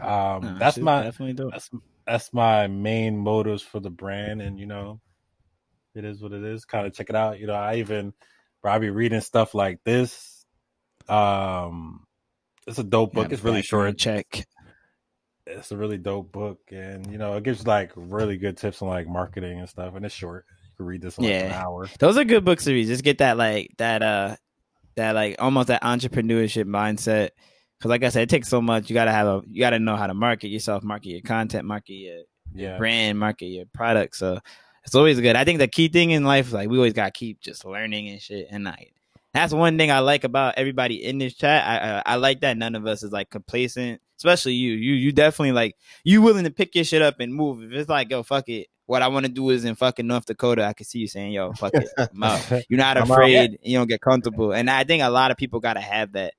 um, 0.00 0.42
no, 0.42 0.58
that's 0.58 0.78
my, 0.78 1.04
definitely 1.04 1.48
that's, 1.48 1.70
that's 2.08 2.32
my 2.32 2.66
main 2.66 3.16
motives 3.16 3.62
for 3.62 3.78
the 3.78 3.90
brand. 3.90 4.42
And, 4.42 4.58
you 4.58 4.66
know, 4.66 5.00
it 5.96 6.04
is 6.04 6.20
what 6.20 6.32
it 6.32 6.44
is. 6.44 6.64
Kind 6.64 6.86
of 6.86 6.94
check 6.94 7.10
it 7.10 7.16
out. 7.16 7.40
You 7.40 7.46
know, 7.46 7.54
I 7.54 7.76
even 7.76 8.12
probably 8.62 8.88
be 8.88 8.90
reading 8.90 9.20
stuff 9.20 9.54
like 9.54 9.80
this. 9.84 10.44
Um, 11.08 12.04
it's 12.66 12.78
a 12.78 12.84
dope 12.84 13.12
book. 13.12 13.32
It's 13.32 13.44
really 13.44 13.62
short. 13.62 13.96
Check. 13.96 14.46
It's 15.46 15.70
a 15.70 15.76
really 15.76 15.98
dope 15.98 16.32
book, 16.32 16.58
and 16.70 17.10
you 17.10 17.18
know, 17.18 17.34
it 17.34 17.44
gives 17.44 17.66
like 17.66 17.92
really 17.94 18.36
good 18.36 18.56
tips 18.56 18.82
on 18.82 18.88
like 18.88 19.06
marketing 19.06 19.60
and 19.60 19.68
stuff. 19.68 19.94
And 19.94 20.04
it's 20.04 20.14
short. 20.14 20.44
You 20.64 20.76
can 20.78 20.86
read 20.86 21.02
this 21.02 21.18
in 21.18 21.24
like 21.24 21.32
yeah. 21.32 21.44
an 21.44 21.52
hour. 21.52 21.88
Those 22.00 22.16
are 22.18 22.24
good 22.24 22.44
books 22.44 22.64
to 22.64 22.72
read. 22.72 22.88
Just 22.88 23.04
get 23.04 23.18
that 23.18 23.36
like 23.36 23.70
that 23.78 24.02
uh 24.02 24.36
that 24.96 25.14
like 25.14 25.36
almost 25.38 25.68
that 25.68 25.82
entrepreneurship 25.82 26.64
mindset. 26.64 27.30
Because 27.78 27.90
like 27.90 28.02
I 28.02 28.08
said, 28.08 28.22
it 28.22 28.30
takes 28.30 28.48
so 28.48 28.60
much. 28.60 28.90
You 28.90 28.94
gotta 28.94 29.12
have 29.12 29.26
a 29.26 29.42
you 29.48 29.60
gotta 29.60 29.78
know 29.78 29.96
how 29.96 30.08
to 30.08 30.14
market 30.14 30.48
yourself, 30.48 30.82
market 30.82 31.10
your 31.10 31.20
content, 31.20 31.64
market 31.64 31.92
your, 31.92 32.22
yeah. 32.52 32.78
brand, 32.78 33.18
market 33.18 33.46
your 33.46 33.66
product. 33.66 34.16
So 34.16 34.40
it's 34.86 34.94
always 34.94 35.20
good. 35.20 35.34
I 35.34 35.44
think 35.44 35.58
the 35.58 35.66
key 35.66 35.88
thing 35.88 36.12
in 36.12 36.24
life, 36.24 36.46
is 36.46 36.52
like 36.52 36.68
we 36.68 36.76
always 36.76 36.92
gotta 36.92 37.10
keep 37.10 37.40
just 37.40 37.64
learning 37.64 38.08
and 38.08 38.22
shit. 38.22 38.46
And 38.50 38.64
like 38.64 38.94
that's 39.34 39.52
one 39.52 39.76
thing 39.76 39.90
I 39.90 39.98
like 39.98 40.22
about 40.22 40.54
everybody 40.56 41.04
in 41.04 41.18
this 41.18 41.34
chat. 41.34 41.66
I, 41.66 41.98
I, 41.98 42.02
I 42.14 42.16
like 42.16 42.40
that 42.40 42.56
none 42.56 42.76
of 42.76 42.86
us 42.86 43.02
is 43.02 43.10
like 43.10 43.28
complacent, 43.28 44.00
especially 44.16 44.54
you. 44.54 44.72
You 44.74 44.94
you 44.94 45.12
definitely 45.12 45.52
like 45.52 45.74
you 46.04 46.22
willing 46.22 46.44
to 46.44 46.52
pick 46.52 46.76
your 46.76 46.84
shit 46.84 47.02
up 47.02 47.18
and 47.18 47.34
move. 47.34 47.64
If 47.64 47.72
it's 47.72 47.88
like 47.88 48.10
yo 48.10 48.22
fuck 48.22 48.48
it, 48.48 48.68
what 48.86 49.02
I 49.02 49.08
want 49.08 49.26
to 49.26 49.32
do 49.32 49.50
is 49.50 49.64
in 49.64 49.74
fucking 49.74 50.06
North 50.06 50.26
Dakota. 50.26 50.64
I 50.64 50.72
can 50.72 50.86
see 50.86 51.00
you 51.00 51.08
saying 51.08 51.32
yo 51.32 51.52
fuck 51.52 51.72
it, 51.74 51.88
You're 52.68 52.78
not 52.78 52.96
afraid. 52.96 53.58
You 53.62 53.78
don't 53.78 53.88
get 53.88 54.00
comfortable, 54.00 54.52
and 54.52 54.70
I 54.70 54.84
think 54.84 55.02
a 55.02 55.10
lot 55.10 55.32
of 55.32 55.36
people 55.36 55.58
gotta 55.58 55.80
have 55.80 56.12
that. 56.12 56.34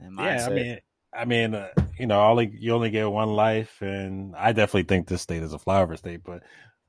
Yeah, 0.00 0.46
I 0.46 0.50
mean, 0.50 0.78
I 1.14 1.24
mean, 1.24 1.54
uh, 1.54 1.68
you 1.98 2.06
know, 2.06 2.20
only 2.20 2.54
you 2.58 2.74
only 2.74 2.90
get 2.90 3.10
one 3.10 3.30
life, 3.30 3.80
and 3.80 4.36
I 4.36 4.52
definitely 4.52 4.82
think 4.82 5.08
this 5.08 5.22
state 5.22 5.42
is 5.42 5.54
a 5.54 5.58
flyover 5.58 5.96
state, 5.96 6.20
but 6.22 6.42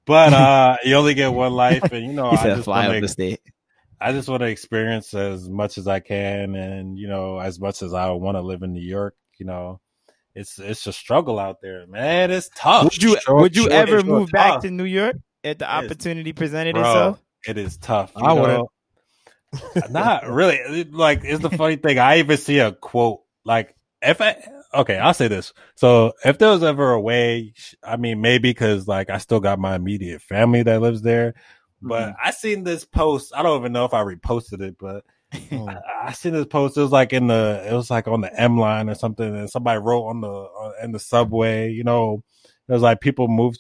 but 0.06 0.34
uh 0.34 0.78
you 0.84 0.96
only 0.96 1.14
get 1.14 1.34
one 1.34 1.54
life, 1.54 1.92
and 1.92 2.06
you 2.06 2.14
know, 2.14 2.28
I 2.32 2.36
just 2.36 2.68
flyover 2.68 3.10
state. 3.10 3.42
I 4.00 4.12
just 4.12 4.28
want 4.28 4.42
to 4.42 4.48
experience 4.48 5.14
as 5.14 5.50
much 5.50 5.78
as 5.78 5.88
I 5.88 6.00
can, 6.00 6.56
and 6.56 6.98
you 6.98 7.08
know, 7.08 7.40
as 7.40 7.60
much 7.60 7.82
as 7.82 7.94
I 7.94 8.12
want 8.12 8.36
to 8.38 8.42
live 8.42 8.62
in 8.62 8.74
New 8.74 8.82
York. 8.82 9.16
You 9.38 9.46
know, 9.46 9.80
it's 10.34 10.60
it's 10.60 10.86
a 10.88 10.94
struggle 10.94 11.40
out 11.40 11.62
there, 11.62 11.88
man. 11.88 12.32
It's 12.32 12.50
tough. 12.56 12.84
Would 12.84 13.02
you 13.02 13.18
short, 13.20 13.42
would 13.42 13.56
you 13.56 13.64
short, 13.64 13.74
ever 13.74 14.00
short, 14.00 14.06
move 14.06 14.32
tough. 14.32 14.54
back 14.56 14.62
to 14.62 14.72
New 14.72 14.84
York 14.84 15.16
if 15.44 15.58
the 15.58 15.70
opportunity 15.70 16.34
presented 16.34 16.74
bro, 16.74 16.84
itself? 16.84 17.24
It 17.48 17.58
is 17.58 17.78
tough. 17.78 18.12
I 18.16 18.34
would. 18.34 18.62
Not 19.90 20.28
really. 20.28 20.84
Like 20.84 21.22
it's 21.24 21.42
the 21.42 21.50
funny 21.50 21.78
thing. 21.78 22.00
I 22.00 22.20
even 22.20 22.38
see 22.38 22.60
a 22.60 22.74
quote 22.74 23.22
like 23.46 23.76
if 24.02 24.22
I 24.22 24.38
okay, 24.76 24.98
I'll 24.98 25.14
say 25.14 25.28
this. 25.28 25.54
So 25.76 26.14
if 26.24 26.38
there 26.38 26.50
was 26.50 26.64
ever 26.64 26.92
a 26.92 27.02
way, 27.02 27.54
I 27.84 27.98
mean, 27.98 28.22
maybe 28.22 28.50
because 28.50 28.88
like 28.88 29.10
I 29.10 29.18
still 29.18 29.40
got 29.40 29.60
my 29.60 29.76
immediate 29.76 30.22
family 30.22 30.64
that 30.64 30.82
lives 30.82 31.02
there, 31.02 31.36
but 31.82 32.10
mm-hmm. 32.10 32.28
I 32.28 32.32
seen 32.32 32.64
this 32.64 32.86
post. 32.86 33.34
I 33.36 33.44
don't 33.44 33.60
even 33.60 33.72
know 33.72 33.86
if 33.86 33.94
I 33.94 34.04
reposted 34.04 34.62
it, 34.62 34.78
but 34.80 35.06
oh. 35.52 35.70
I, 35.70 36.08
I, 36.08 36.12
seen 36.14 36.34
this 36.34 36.46
post. 36.46 36.78
It 36.78 36.82
was 36.82 36.92
like 36.92 37.14
in 37.14 37.28
the, 37.28 37.66
it 37.68 37.74
was 37.74 37.90
like 37.90 38.08
on 38.08 38.22
the 38.22 38.40
M 38.40 38.58
line 38.58 38.90
or 38.90 38.96
something, 38.96 39.36
and 39.36 39.50
somebody 39.50 39.80
wrote 39.80 40.08
on 40.08 40.22
the 40.22 40.32
uh, 40.32 40.72
in 40.84 40.92
the 40.92 41.00
subway. 41.00 41.72
You 41.72 41.84
know, 41.84 42.24
it 42.68 42.74
was 42.74 42.82
like 42.82 43.02
people 43.02 43.28
moved. 43.28 43.60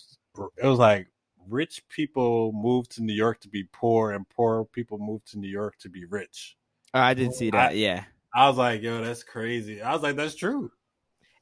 It 0.58 0.66
was 0.66 0.80
like 0.80 1.08
rich 1.48 1.84
people 1.90 2.52
moved 2.54 2.92
to 2.96 3.04
New 3.04 3.14
York 3.14 3.42
to 3.42 3.50
be 3.50 3.64
poor, 3.72 4.12
and 4.12 4.28
poor 4.30 4.66
people 4.66 4.98
moved 4.98 5.32
to 5.32 5.40
New 5.40 5.50
York 5.50 5.78
to 5.80 5.90
be 5.90 6.06
rich. 6.06 6.58
Oh, 6.94 7.00
I 7.00 7.14
didn't 7.14 7.36
see 7.36 7.52
that. 7.52 7.72
I, 7.72 7.74
yeah, 7.74 8.04
I 8.34 8.48
was 8.50 8.58
like, 8.58 8.82
yo, 8.82 9.04
that's 9.04 9.24
crazy. 9.24 9.82
I 9.82 9.94
was 9.94 10.02
like, 10.02 10.16
that's 10.16 10.36
true. 10.36 10.72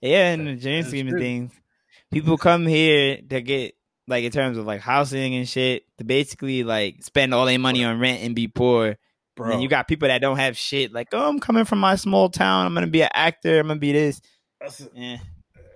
Yeah, 0.04 0.34
in 0.34 0.43
the 0.43 0.56
grand 0.58 0.88
scheme 0.88 1.08
of 1.08 1.14
things, 1.14 1.54
people 2.12 2.38
come 2.38 2.66
here 2.68 3.20
to 3.30 3.41
get 3.41 3.76
like 4.06 4.26
in 4.26 4.32
terms 4.34 4.58
of 4.58 4.66
like 4.66 4.82
housing 4.82 5.34
and 5.36 5.47
shit 5.47 5.84
to 5.97 6.04
basically 6.04 6.66
like 6.66 7.01
spend 7.04 7.34
all 7.34 7.45
their 7.45 7.58
money 7.58 7.86
on 7.86 8.01
rent 8.01 8.22
and 8.22 8.36
be 8.36 8.49
poor. 8.49 8.97
Bro. 9.38 9.54
And 9.54 9.64
you 9.64 9.70
got 9.70 9.88
people 9.88 10.10
that 10.10 10.20
don't 10.20 10.36
have 10.38 10.58
shit. 10.58 10.91
Like, 10.91 11.08
oh, 11.14 11.30
I'm 11.30 11.39
coming 11.39 11.64
from 11.64 11.80
my 11.80 11.95
small 11.95 12.28
town. 12.28 12.66
I'm 12.66 12.74
gonna 12.74 12.88
be 12.88 13.01
an 13.01 13.10
actor. 13.14 13.62
I'm 13.62 13.68
gonna 13.68 13.80
be 13.80 13.93
this. 13.93 14.22
That's, 14.60 14.86
yeah, 14.93 15.18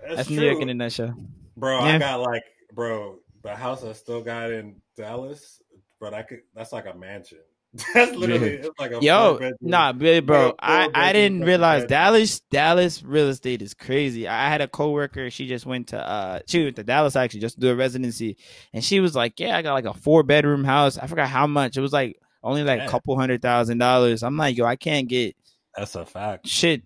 that's, 0.02 0.16
that's 0.16 0.30
New 0.30 0.42
York 0.42 0.60
in 0.60 0.68
a 0.68 0.74
nutshell. 0.74 1.14
Bro, 1.56 1.86
yeah. 1.86 1.94
I 1.96 1.98
got 1.98 2.20
like, 2.20 2.44
bro, 2.74 3.20
the 3.42 3.56
house 3.56 3.82
I 3.82 3.94
still 3.94 4.20
got 4.20 4.52
in 4.52 4.82
Dallas, 4.94 5.62
but 6.00 6.12
I 6.12 6.22
could. 6.22 6.40
That's 6.54 6.72
like 6.72 6.84
a 6.84 6.94
mansion. 6.94 7.38
That's 7.94 8.14
literally 8.16 8.60
yeah. 8.60 8.68
like 8.78 8.92
a 8.92 9.00
yo, 9.00 9.52
nah, 9.60 9.92
bro. 9.92 10.20
bro 10.20 10.54
I 10.58 10.88
I 10.94 11.12
didn't 11.12 11.44
realize 11.44 11.84
Dallas 11.84 12.40
Dallas 12.50 13.02
real 13.02 13.28
estate 13.28 13.62
is 13.62 13.74
crazy. 13.74 14.26
I 14.26 14.48
had 14.48 14.60
a 14.60 14.68
coworker. 14.68 15.30
She 15.30 15.46
just 15.46 15.66
went 15.66 15.88
to 15.88 15.98
uh 15.98 16.40
she 16.46 16.64
went 16.64 16.76
to 16.76 16.84
Dallas 16.84 17.16
actually 17.16 17.40
just 17.40 17.56
to 17.56 17.60
do 17.60 17.70
a 17.70 17.74
residency, 17.74 18.36
and 18.72 18.82
she 18.82 19.00
was 19.00 19.14
like, 19.14 19.38
yeah, 19.38 19.56
I 19.56 19.62
got 19.62 19.74
like 19.74 19.84
a 19.84 19.94
four 19.94 20.22
bedroom 20.22 20.64
house. 20.64 20.98
I 20.98 21.06
forgot 21.06 21.28
how 21.28 21.46
much. 21.46 21.76
It 21.76 21.80
was 21.80 21.92
like 21.92 22.18
only 22.42 22.64
like 22.64 22.80
a 22.80 22.88
couple 22.88 23.16
hundred 23.18 23.42
thousand 23.42 23.78
dollars. 23.78 24.22
I'm 24.22 24.36
like, 24.36 24.56
yo, 24.56 24.64
I 24.64 24.76
can't 24.76 25.08
get. 25.08 25.36
That's 25.76 25.94
a 25.94 26.04
fact. 26.04 26.46
Shit 26.46 26.82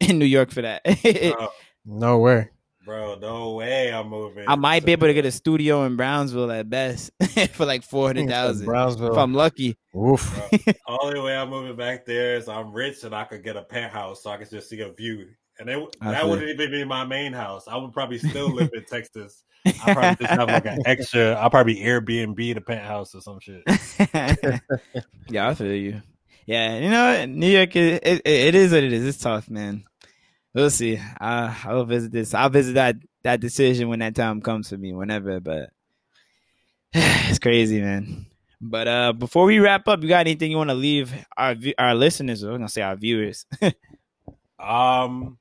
in 0.00 0.18
New 0.18 0.26
York 0.26 0.50
for 0.50 0.62
that. 0.62 0.82
no 1.84 2.18
way. 2.18 2.50
Bro, 2.86 3.16
no 3.16 3.54
way 3.54 3.92
I'm 3.92 4.08
moving. 4.08 4.44
I 4.46 4.54
might 4.54 4.84
be 4.84 4.92
able 4.92 5.08
to 5.08 5.14
get 5.14 5.26
a 5.26 5.32
studio 5.32 5.82
in 5.86 5.96
Brownsville 5.96 6.52
at 6.52 6.70
best 6.70 7.10
for 7.54 7.66
like 7.66 7.82
four 7.82 8.06
hundred 8.06 8.28
thousand. 8.28 8.64
Brownsville, 8.64 9.10
if 9.10 9.18
I'm 9.18 9.34
lucky. 9.34 9.76
Oof. 9.96 10.40
only 10.86 11.18
way 11.18 11.36
I'm 11.36 11.50
moving 11.50 11.74
back 11.74 12.06
there 12.06 12.36
is 12.36 12.48
I'm 12.48 12.72
rich 12.72 13.02
and 13.02 13.12
I 13.12 13.24
could 13.24 13.42
get 13.42 13.56
a 13.56 13.62
penthouse 13.62 14.22
so 14.22 14.30
I 14.30 14.36
could 14.36 14.48
just 14.48 14.68
see 14.68 14.80
a 14.82 14.92
view. 14.92 15.26
And 15.58 15.68
it, 15.68 15.96
that 16.00 16.28
wouldn't 16.28 16.48
even 16.48 16.70
be 16.70 16.84
my 16.84 17.04
main 17.04 17.32
house. 17.32 17.66
I 17.66 17.76
would 17.76 17.92
probably 17.92 18.18
still 18.30 18.54
live 18.54 18.70
in 18.72 18.84
Texas. 18.84 19.42
I 19.66 19.92
probably 19.92 20.24
just 20.24 20.38
have 20.38 20.48
like 20.48 20.66
an 20.66 20.82
extra. 20.86 21.32
I'll 21.32 21.50
probably 21.50 21.80
Airbnb 21.80 22.54
the 22.54 22.60
penthouse 22.60 23.16
or 23.16 23.20
some 23.20 23.40
shit. 23.40 23.64
yeah, 25.28 25.48
I 25.48 25.54
feel 25.54 25.74
you. 25.74 26.02
Yeah, 26.46 26.78
you 26.78 26.90
know, 26.90 27.24
New 27.26 27.48
York 27.48 27.74
is 27.74 27.98
it, 28.00 28.22
it 28.24 28.54
is 28.54 28.70
what 28.70 28.84
it 28.84 28.92
is. 28.92 29.04
It's 29.04 29.18
tough, 29.18 29.50
man 29.50 29.82
we'll 30.56 30.70
see. 30.70 30.98
I 31.20 31.56
I'll 31.64 31.84
visit 31.84 32.10
this. 32.10 32.34
I'll 32.34 32.48
visit 32.48 32.74
that 32.74 32.96
that 33.22 33.40
decision 33.40 33.88
when 33.88 34.00
that 34.00 34.14
time 34.14 34.40
comes 34.40 34.70
for 34.70 34.76
me, 34.76 34.92
whenever. 34.92 35.38
But 35.38 35.70
it's 36.92 37.38
crazy, 37.38 37.80
man. 37.80 38.26
But 38.60 38.88
uh, 38.88 39.12
before 39.12 39.44
we 39.44 39.58
wrap 39.58 39.86
up, 39.86 40.02
you 40.02 40.08
got 40.08 40.20
anything 40.20 40.50
you 40.50 40.56
want 40.56 40.70
to 40.70 40.74
leave 40.74 41.12
our 41.36 41.54
our 41.78 41.94
listeners? 41.94 42.42
I'm 42.42 42.52
gonna 42.52 42.68
say 42.68 42.82
our 42.82 42.96
viewers. 42.96 43.44
um, 44.58 45.36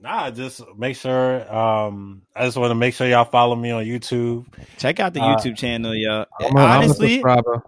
nah, 0.00 0.30
just 0.30 0.62
make 0.76 0.96
sure. 0.96 1.54
Um, 1.54 2.22
I 2.34 2.46
just 2.46 2.56
want 2.56 2.70
to 2.70 2.74
make 2.74 2.94
sure 2.94 3.06
y'all 3.06 3.26
follow 3.26 3.54
me 3.54 3.70
on 3.70 3.84
YouTube. 3.84 4.46
Check 4.78 5.00
out 5.00 5.12
the 5.12 5.20
uh, 5.20 5.36
YouTube 5.36 5.58
channel, 5.58 5.94
y'all. 5.94 6.26
I'm 6.40 6.56
a, 6.56 6.60
Honestly. 6.60 7.22
I'm 7.22 7.44
a 7.46 7.62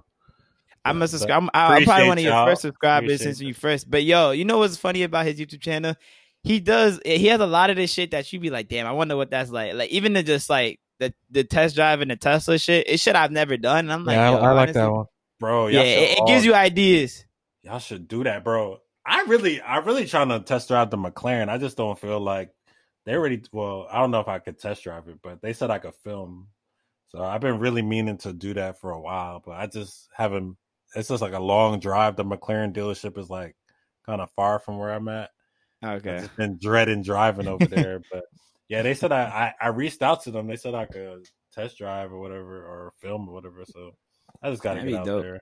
I'm 0.85 1.01
a 1.01 1.07
subscriber. 1.07 1.49
I'm, 1.55 1.73
I'm, 1.73 1.85
probably 1.85 2.09
one 2.09 2.19
of 2.19 2.25
your 2.25 2.33
y'all. 2.33 2.47
first 2.47 2.63
subscribers 2.63 3.05
Appreciate 3.05 3.25
since 3.25 3.41
you 3.41 3.55
first. 3.55 3.89
But 3.89 4.03
yo, 4.03 4.33
you 4.33 4.45
know 4.45 4.59
what's 4.59 4.77
funny 4.77 5.05
about 5.05 5.27
his 5.27 5.39
YouTube 5.39 5.61
channel? 5.61 5.95
He 6.43 6.61
does 6.61 7.01
he 7.05 7.27
has 7.27 7.41
a 7.41 7.47
lot 7.47 7.71
of 7.71 7.77
this 7.77 7.93
shit 7.93 8.11
that 8.11 8.33
you 8.33 8.41
be 8.41 8.51
like, 8.51 8.69
damn, 8.69 8.87
I 8.87 8.93
wonder 8.93 9.17
what 9.17 9.31
that's 9.31 9.51
like. 9.51 9.75
Like 9.75 9.91
even 9.91 10.13
the 10.13 10.23
just 10.23 10.51
like 10.51 10.81
the 10.99 11.15
the 11.31 11.45
test 11.45 11.75
drive 11.77 12.01
and 12.01 12.11
the 12.11 12.17
Tesla 12.17 12.59
shit, 12.59 12.87
it's 12.89 13.03
shit 13.03 13.17
I've 13.17 13.31
never 13.31 13.57
done. 13.57 13.81
And 13.81 13.93
I'm 13.93 14.05
like, 14.05 14.17
yeah, 14.17 14.33
I, 14.33 14.51
I 14.51 14.53
like 14.53 14.73
that 14.73 14.91
one, 14.91 15.07
bro. 15.39 15.69
Yeah, 15.69 15.83
it, 15.83 16.19
it 16.19 16.27
gives 16.27 16.45
you 16.45 16.55
ideas. 16.55 17.25
Y'all 17.63 17.79
should 17.79 18.09
do 18.09 18.25
that, 18.25 18.43
bro. 18.43 18.79
I 19.05 19.23
really, 19.23 19.61
I 19.61 19.79
really 19.79 20.07
trying 20.07 20.29
to 20.29 20.41
test 20.41 20.69
drive 20.69 20.91
the 20.91 20.97
McLaren. 20.97 21.49
I 21.49 21.59
just 21.59 21.77
don't 21.77 21.99
feel 21.99 22.21
like 22.21 22.51
they 23.05 23.15
already. 23.15 23.43
Well, 23.53 23.87
I 23.91 24.01
don't 24.01 24.11
know 24.11 24.21
if 24.21 24.29
I 24.29 24.39
could 24.39 24.59
test 24.59 24.83
drive 24.85 25.09
it, 25.09 25.19
but 25.23 25.43
they 25.43 25.53
said 25.53 25.71
I 25.71 25.79
could 25.79 25.95
film. 26.03 26.49
So 27.09 27.23
I've 27.23 27.41
been 27.41 27.59
really 27.59 27.83
meaning 27.83 28.17
to 28.19 28.33
do 28.33 28.55
that 28.55 28.81
for 28.81 28.91
a 28.91 29.01
while, 29.01 29.43
but 29.45 29.53
I 29.53 29.67
just 29.67 30.09
haven't. 30.17 30.57
It's 30.95 31.09
just 31.09 31.23
like 31.23 31.35
a 31.35 31.41
long 31.41 31.79
drive. 31.79 32.17
The 32.17 32.25
McLaren 32.25 32.75
dealership 32.75 33.17
is 33.17 33.31
like 33.31 33.55
kind 34.07 34.21
of 34.21 34.31
far 34.33 34.59
from 34.59 34.79
where 34.79 34.93
I'm 34.93 35.09
at. 35.09 35.31
Okay. 35.85 36.17
I've 36.17 36.37
been 36.37 36.59
dreading 36.61 37.03
driving 37.03 37.49
over 37.49 37.67
there, 37.67 38.01
but 38.11 38.25
yeah, 38.69 38.83
they 38.83 38.95
said 38.95 39.13
I, 39.13 39.55
I, 39.61 39.67
I 39.67 39.69
reached 39.69 40.03
out 40.03 40.23
to 40.25 40.31
them. 40.31 40.47
They 40.47 40.57
said 40.57 40.75
I 40.75 40.87
could 40.87 41.29
test 41.53 41.79
drive 41.79 42.13
or 42.13 42.21
whatever 42.21 42.65
or 42.65 42.93
film 43.01 43.29
or 43.29 43.35
whatever. 43.35 43.65
So 43.67 43.93
I 44.43 44.51
just 44.51 44.63
got 44.63 44.75
to 44.75 44.85
get 44.85 45.01
out 45.01 45.07
dope. 45.07 45.23
there. 45.23 45.41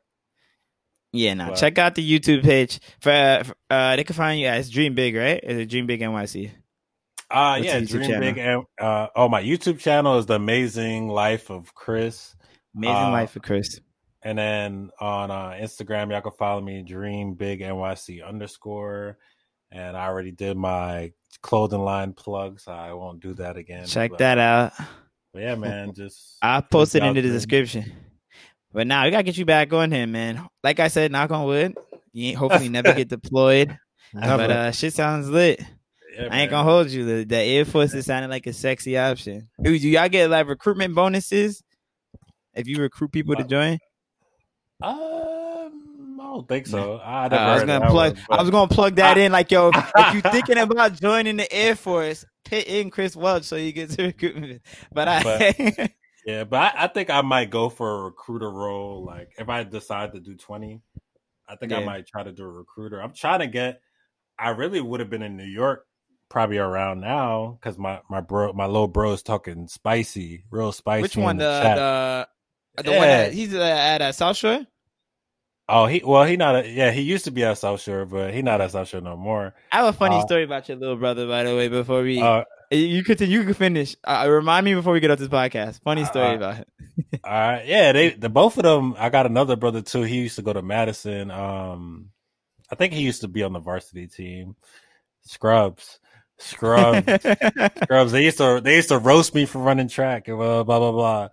Yeah, 1.12 1.34
now 1.34 1.54
check 1.54 1.76
out 1.78 1.96
the 1.96 2.08
YouTube 2.08 2.44
page 2.44 2.78
for, 3.00 3.42
uh 3.68 3.96
they 3.96 4.04
can 4.04 4.14
find 4.14 4.40
you 4.40 4.46
as 4.46 4.70
Dream 4.70 4.94
Big, 4.94 5.16
right? 5.16 5.40
Is 5.42 5.58
it 5.58 5.66
Dream 5.66 5.86
Big 5.86 6.00
NYC? 6.00 6.50
Uh 7.30 7.56
What's 7.56 7.66
yeah, 7.66 7.80
Dream 7.80 8.08
channel? 8.08 8.20
Big 8.20 8.38
and 8.38 8.64
uh 8.80 9.08
oh 9.16 9.28
my 9.28 9.42
YouTube 9.42 9.80
channel 9.80 10.18
is 10.18 10.26
the 10.26 10.34
Amazing 10.34 11.08
Life 11.08 11.50
of 11.50 11.74
Chris. 11.74 12.36
Amazing 12.76 12.94
uh, 12.94 13.10
Life 13.10 13.34
of 13.34 13.42
Chris. 13.42 13.80
And 14.22 14.38
then 14.38 14.90
on 15.00 15.30
uh, 15.30 15.50
Instagram, 15.60 16.10
y'all 16.10 16.20
can 16.20 16.32
follow 16.32 16.60
me 16.60 16.82
Dream 16.82 17.34
Big 17.34 17.60
NYC 17.60 18.24
underscore 18.24 19.18
and 19.72 19.96
I 19.96 20.06
already 20.06 20.32
did 20.32 20.56
my 20.56 21.12
clothing 21.42 21.80
line 21.80 22.12
plug, 22.12 22.60
so 22.60 22.72
I 22.72 22.92
won't 22.92 23.20
do 23.20 23.34
that 23.34 23.56
again. 23.56 23.86
Check 23.86 24.10
but, 24.10 24.18
that 24.18 24.38
out. 24.38 24.72
yeah, 25.34 25.54
man, 25.54 25.92
just 25.96 26.36
I 26.42 26.60
posted 26.60 27.02
in 27.02 27.14
the 27.14 27.22
description. 27.22 27.92
But 28.72 28.86
now 28.86 29.04
we 29.04 29.10
gotta 29.10 29.24
get 29.24 29.36
you 29.36 29.44
back 29.44 29.72
on 29.72 29.90
him, 29.90 30.12
man. 30.12 30.46
Like 30.62 30.80
I 30.80 30.88
said, 30.88 31.10
knock 31.10 31.30
on 31.30 31.44
wood. 31.46 31.76
You 32.12 32.28
ain't 32.28 32.36
hopefully 32.36 32.68
never 32.68 32.92
get 32.92 33.08
deployed. 33.08 33.76
but 34.12 34.50
uh 34.50 34.72
shit 34.72 34.94
sounds 34.94 35.28
lit. 35.28 35.60
Yeah, 36.16 36.28
I 36.30 36.40
ain't 36.40 36.50
gonna 36.50 36.68
hold 36.68 36.88
you. 36.88 37.04
The, 37.04 37.24
the 37.24 37.36
Air 37.36 37.64
Force 37.64 37.94
is 37.94 38.06
sounding 38.06 38.30
like 38.30 38.46
a 38.46 38.52
sexy 38.52 38.98
option. 38.98 39.48
Do 39.60 39.72
y'all 39.72 40.08
get 40.08 40.30
like 40.30 40.46
recruitment 40.46 40.94
bonuses 40.94 41.62
if 42.54 42.66
you 42.66 42.78
recruit 42.78 43.12
people 43.12 43.36
to 43.36 43.44
join? 43.44 43.78
Uh 44.82 45.29
don't 46.30 46.48
think 46.48 46.66
so. 46.66 46.96
I, 46.96 47.26
uh, 47.26 47.36
I 47.36 47.54
was 47.54 47.64
gonna 47.64 47.88
plug. 47.88 48.16
One, 48.26 48.38
I 48.38 48.42
was 48.42 48.50
gonna 48.50 48.68
plug 48.68 48.96
that 48.96 49.16
I, 49.16 49.20
in. 49.20 49.32
Like, 49.32 49.50
yo, 49.50 49.70
if 49.74 50.14
you're 50.14 50.22
thinking 50.32 50.58
about 50.58 50.94
joining 50.94 51.36
the 51.36 51.52
Air 51.52 51.74
Force, 51.76 52.24
put 52.44 52.64
in 52.64 52.90
Chris 52.90 53.16
Welch 53.16 53.44
so 53.44 53.56
you 53.56 53.72
get 53.72 53.90
to 53.90 54.04
recruitment. 54.04 54.62
But 54.92 55.08
I. 55.08 55.22
But, 55.22 55.90
yeah, 56.26 56.44
but 56.44 56.74
I, 56.74 56.84
I, 56.84 56.86
think 56.88 57.10
I 57.10 57.22
might 57.22 57.50
go 57.50 57.68
for 57.68 58.00
a 58.00 58.02
recruiter 58.04 58.50
role. 58.50 59.04
Like, 59.04 59.32
if 59.38 59.48
I 59.48 59.64
decide 59.64 60.12
to 60.12 60.20
do 60.20 60.36
twenty, 60.36 60.80
I 61.48 61.56
think 61.56 61.72
yeah. 61.72 61.78
I 61.78 61.84
might 61.84 62.06
try 62.06 62.22
to 62.22 62.32
do 62.32 62.44
a 62.44 62.50
recruiter. 62.50 63.02
I'm 63.02 63.14
trying 63.14 63.40
to 63.40 63.46
get. 63.46 63.80
I 64.38 64.50
really 64.50 64.80
would 64.80 65.00
have 65.00 65.10
been 65.10 65.22
in 65.22 65.36
New 65.36 65.44
York 65.44 65.86
probably 66.30 66.58
around 66.58 67.00
now 67.00 67.58
because 67.60 67.76
my 67.76 68.00
my 68.08 68.20
bro 68.20 68.52
my 68.52 68.66
little 68.66 68.88
bro 68.88 69.12
is 69.12 69.22
talking 69.22 69.68
spicy, 69.68 70.44
real 70.50 70.72
spicy. 70.72 71.02
Which 71.02 71.16
one? 71.16 71.36
The, 71.36 71.44
the 71.44 72.28
the, 72.76 72.82
the 72.84 72.90
yeah. 72.92 72.98
one 72.98 73.08
that 73.08 73.32
he's 73.34 73.54
uh, 73.54 73.60
at 73.60 74.00
uh, 74.00 74.12
South 74.12 74.36
Shore. 74.36 74.66
Oh, 75.72 75.86
he 75.86 76.02
well, 76.04 76.24
he 76.24 76.36
not 76.36 76.56
a, 76.56 76.68
yeah. 76.68 76.90
He 76.90 77.02
used 77.02 77.26
to 77.26 77.30
be 77.30 77.44
at 77.44 77.56
South 77.56 77.80
Shore, 77.80 78.04
but 78.04 78.34
he 78.34 78.42
not 78.42 78.60
at 78.60 78.72
South 78.72 78.88
Shore 78.88 79.00
no 79.00 79.16
more. 79.16 79.54
I 79.70 79.76
have 79.76 79.86
a 79.86 79.92
funny 79.92 80.16
uh, 80.16 80.22
story 80.22 80.42
about 80.42 80.68
your 80.68 80.76
little 80.76 80.96
brother, 80.96 81.28
by 81.28 81.44
the 81.44 81.54
way. 81.54 81.68
Before 81.68 82.02
we, 82.02 82.20
uh, 82.20 82.42
you 82.72 83.04
could 83.04 83.20
you 83.20 83.44
could 83.44 83.56
finish. 83.56 83.94
Uh, 84.02 84.26
remind 84.28 84.64
me 84.64 84.74
before 84.74 84.92
we 84.92 84.98
get 84.98 85.12
off 85.12 85.20
this 85.20 85.28
podcast. 85.28 85.80
Funny 85.82 86.04
story 86.04 86.32
uh, 86.32 86.34
about 86.34 86.58
it. 86.58 86.68
all 87.24 87.32
right, 87.32 87.66
yeah. 87.66 87.92
They 87.92 88.10
the 88.10 88.28
both 88.28 88.58
of 88.58 88.64
them. 88.64 88.96
I 88.98 89.10
got 89.10 89.26
another 89.26 89.54
brother 89.54 89.80
too. 89.80 90.02
He 90.02 90.16
used 90.16 90.36
to 90.36 90.42
go 90.42 90.52
to 90.52 90.60
Madison. 90.60 91.30
Um, 91.30 92.10
I 92.68 92.74
think 92.74 92.92
he 92.92 93.02
used 93.02 93.20
to 93.20 93.28
be 93.28 93.44
on 93.44 93.52
the 93.52 93.60
varsity 93.60 94.08
team. 94.08 94.56
Scrubs, 95.22 96.00
scrubs, 96.38 97.06
scrubs. 97.82 98.10
They 98.10 98.24
used 98.24 98.38
to 98.38 98.60
they 98.60 98.74
used 98.74 98.88
to 98.88 98.98
roast 98.98 99.36
me 99.36 99.46
for 99.46 99.60
running 99.60 99.88
track 99.88 100.26
and 100.26 100.36
blah 100.36 100.64
blah 100.64 100.78
blah 100.80 100.92
blah. 100.92 101.28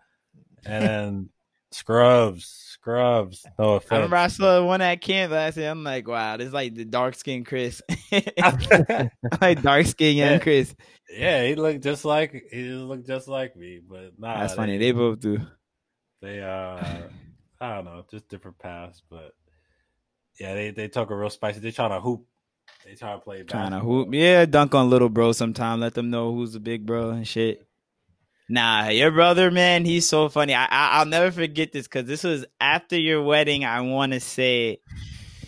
And 0.63 0.83
then 0.83 1.29
scrubs 1.71 2.66
Scrubs. 2.88 3.45
No 3.59 3.75
offense. 3.75 3.91
I 3.91 3.95
remember 3.95 4.15
I 4.15 4.27
saw 4.27 4.65
one 4.65 4.79
at 4.79 5.01
camp 5.01 5.33
last 5.33 5.57
year. 5.57 5.69
I'm 5.69 5.83
like, 5.83 6.07
wow, 6.07 6.38
this 6.38 6.47
is 6.47 6.53
like 6.53 6.73
the 6.73 6.85
dark 6.85 7.15
skinned 7.15 7.45
Chris. 7.45 7.81
like 9.41 9.61
dark 9.61 9.85
skin 9.88 10.15
young 10.15 10.31
yeah. 10.31 10.39
Chris. 10.39 10.73
Yeah, 11.09 11.45
he 11.45 11.55
looked 11.55 11.83
just 11.83 12.05
like 12.05 12.45
he 12.49 12.63
looked 12.63 13.05
just 13.05 13.27
like 13.27 13.57
me, 13.57 13.81
but 13.85 14.17
nah. 14.17 14.39
That's 14.39 14.53
funny. 14.53 14.77
They, 14.77 14.93
both 14.93 15.19
do. 15.19 15.39
They 16.21 16.41
uh, 16.41 16.81
I 17.59 17.75
don't 17.75 17.83
know, 17.83 18.05
just 18.09 18.29
different 18.29 18.57
paths, 18.57 19.01
but 19.09 19.33
yeah, 20.39 20.53
they 20.53 20.71
they 20.71 20.88
talk 20.88 21.09
a 21.09 21.15
real 21.15 21.29
spicy. 21.29 21.59
They 21.59 21.71
trying 21.71 21.91
to 21.91 21.99
hoop. 21.99 22.25
They 22.85 22.95
try 22.95 23.13
to 23.13 23.19
play. 23.19 23.43
Trying 23.43 23.71
to 23.71 23.79
hoop. 23.79 24.13
Yeah, 24.13 24.45
dunk 24.45 24.73
on 24.75 24.89
little 24.89 25.09
bro 25.09 25.33
sometime. 25.33 25.81
Let 25.81 25.93
them 25.93 26.09
know 26.09 26.33
who's 26.33 26.53
the 26.53 26.61
big 26.61 26.85
bro 26.85 27.09
and 27.09 27.27
shit. 27.27 27.66
Nah, 28.49 28.87
your 28.87 29.11
brother, 29.11 29.51
man, 29.51 29.83
he's 29.83 30.07
so 30.07 30.29
funny. 30.29 30.53
I, 30.53 30.65
I 30.65 30.99
will 30.99 31.09
never 31.09 31.31
forget 31.31 31.73
this 31.73 31.85
because 31.85 32.05
this 32.05 32.23
was 32.23 32.45
after 32.61 32.97
your 32.97 33.21
wedding. 33.21 33.65
I 33.65 33.81
want 33.81 34.13
to 34.13 34.21
say, 34.21 34.79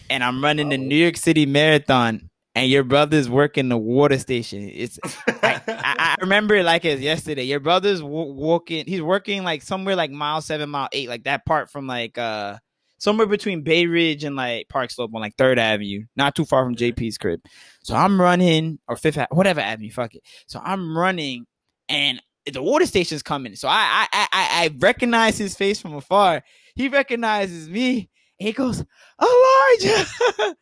and 0.09 0.23
I'm 0.23 0.43
running 0.43 0.67
oh. 0.67 0.69
the 0.71 0.77
New 0.77 0.95
York 0.95 1.15
City 1.15 1.45
Marathon, 1.45 2.29
and 2.55 2.69
your 2.69 2.83
brother's 2.83 3.29
working 3.29 3.69
the 3.69 3.77
water 3.77 4.17
station. 4.17 4.69
It's 4.73 4.99
I, 5.27 5.33
I, 5.43 5.61
I, 5.67 6.15
remember 6.21 6.55
it 6.55 6.65
like 6.65 6.83
it's 6.83 7.01
yesterday. 7.01 7.43
Your 7.43 7.61
brother's 7.61 8.01
w- 8.01 8.33
walking. 8.33 8.85
He's 8.85 9.01
working 9.01 9.43
like 9.43 9.61
somewhere 9.61 9.95
like 9.95 10.11
mile 10.11 10.41
seven, 10.41 10.69
mile 10.69 10.89
eight, 10.91 11.07
like 11.07 11.23
that 11.23 11.45
part 11.45 11.71
from 11.71 11.87
like 11.87 12.17
uh 12.17 12.57
somewhere 12.97 13.27
between 13.27 13.63
Bay 13.63 13.85
Ridge 13.85 14.25
and 14.25 14.35
like 14.35 14.67
Park 14.67 14.91
Slope 14.91 15.15
on 15.15 15.21
like 15.21 15.37
Third 15.37 15.57
Avenue, 15.57 16.03
not 16.17 16.35
too 16.35 16.43
far 16.43 16.65
from 16.65 16.75
JP's 16.75 17.17
crib. 17.17 17.39
So 17.81 17.95
I'm 17.95 18.19
running 18.19 18.79
or 18.89 18.97
Fifth, 18.97 19.17
whatever 19.31 19.61
avenue, 19.61 19.89
fuck 19.89 20.15
it. 20.15 20.23
So 20.47 20.59
I'm 20.61 20.97
running, 20.97 21.45
and 21.87 22.21
the 22.49 22.61
water 22.61 22.85
station's 22.85 23.23
coming. 23.23 23.55
So 23.55 23.67
I 23.67 24.07
I 24.11 24.27
I, 24.31 24.49
I 24.63 24.75
recognize 24.79 25.37
his 25.37 25.55
face 25.55 25.79
from 25.81 25.93
afar. 25.93 26.43
He 26.75 26.87
recognizes 26.87 27.69
me. 27.69 28.09
he 28.37 28.53
goes, 28.53 28.83
Elijah. 29.21 30.05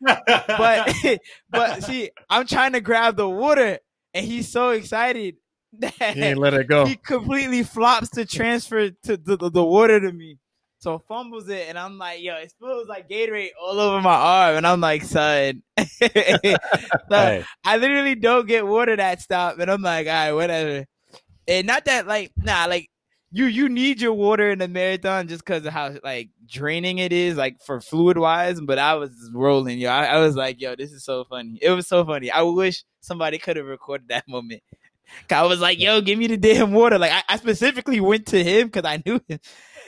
but 0.00 0.94
but 1.50 1.84
see, 1.84 2.10
I'm 2.28 2.46
trying 2.46 2.72
to 2.72 2.80
grab 2.80 3.16
the 3.16 3.28
water, 3.28 3.78
and 4.14 4.26
he's 4.26 4.48
so 4.48 4.70
excited 4.70 5.36
that 5.78 5.94
he 6.14 6.22
ain't 6.22 6.38
let 6.38 6.54
it 6.54 6.68
go. 6.68 6.86
He 6.86 6.96
completely 6.96 7.62
flops 7.62 8.10
to 8.10 8.24
transfer 8.24 8.90
to 8.90 9.16
the, 9.16 9.36
the, 9.36 9.50
the 9.50 9.64
water 9.64 10.00
to 10.00 10.12
me. 10.12 10.38
So 10.80 11.00
fumbles 11.08 11.48
it, 11.48 11.66
and 11.68 11.76
I'm 11.76 11.98
like, 11.98 12.22
yo, 12.22 12.36
it 12.36 12.52
feels 12.60 12.86
like 12.86 13.08
Gatorade 13.08 13.50
all 13.60 13.80
over 13.80 14.00
my 14.00 14.14
arm, 14.14 14.56
and 14.58 14.66
I'm 14.66 14.80
like, 14.80 15.02
son. 15.02 15.62
so 15.76 16.08
hey. 17.10 17.44
I 17.64 17.76
literally 17.78 18.14
don't 18.14 18.46
get 18.46 18.64
water 18.64 18.94
that 18.94 19.20
stop, 19.20 19.58
and 19.58 19.68
I'm 19.68 19.82
like, 19.82 20.06
all 20.06 20.12
right, 20.12 20.32
whatever. 20.32 20.84
And 21.48 21.66
not 21.66 21.86
that 21.86 22.06
like 22.06 22.32
nah, 22.36 22.66
like 22.66 22.90
you 23.30 23.46
you 23.46 23.68
need 23.68 24.00
your 24.00 24.12
water 24.12 24.50
in 24.50 24.58
the 24.58 24.68
marathon 24.68 25.28
just 25.28 25.44
because 25.44 25.64
of 25.66 25.72
how 25.72 25.94
like 26.04 26.30
draining 26.46 26.98
it 26.98 27.12
is, 27.12 27.36
like 27.36 27.60
for 27.62 27.80
fluid 27.80 28.18
wise. 28.18 28.60
But 28.60 28.78
I 28.78 28.94
was 28.94 29.12
rolling, 29.34 29.78
yo. 29.78 29.90
I, 29.90 30.04
I, 30.04 30.18
was 30.20 30.36
like, 30.36 30.60
yo, 30.60 30.76
this 30.76 30.92
is 30.92 31.04
so 31.04 31.24
funny. 31.24 31.58
It 31.60 31.70
was 31.70 31.86
so 31.86 32.04
funny. 32.04 32.30
I 32.30 32.42
wish 32.42 32.84
somebody 33.00 33.38
could 33.38 33.56
have 33.56 33.66
recorded 33.66 34.08
that 34.08 34.24
moment. 34.28 34.62
I 35.30 35.44
was 35.44 35.58
like, 35.60 35.78
yo, 35.78 36.02
give 36.02 36.18
me 36.18 36.26
the 36.26 36.36
damn 36.36 36.72
water. 36.72 36.98
Like 36.98 37.12
I, 37.12 37.22
I 37.28 37.36
specifically 37.36 38.00
went 38.00 38.26
to 38.26 38.42
him 38.42 38.68
because 38.68 38.84
I 38.84 39.02
knew 39.04 39.20
him. 39.26 39.40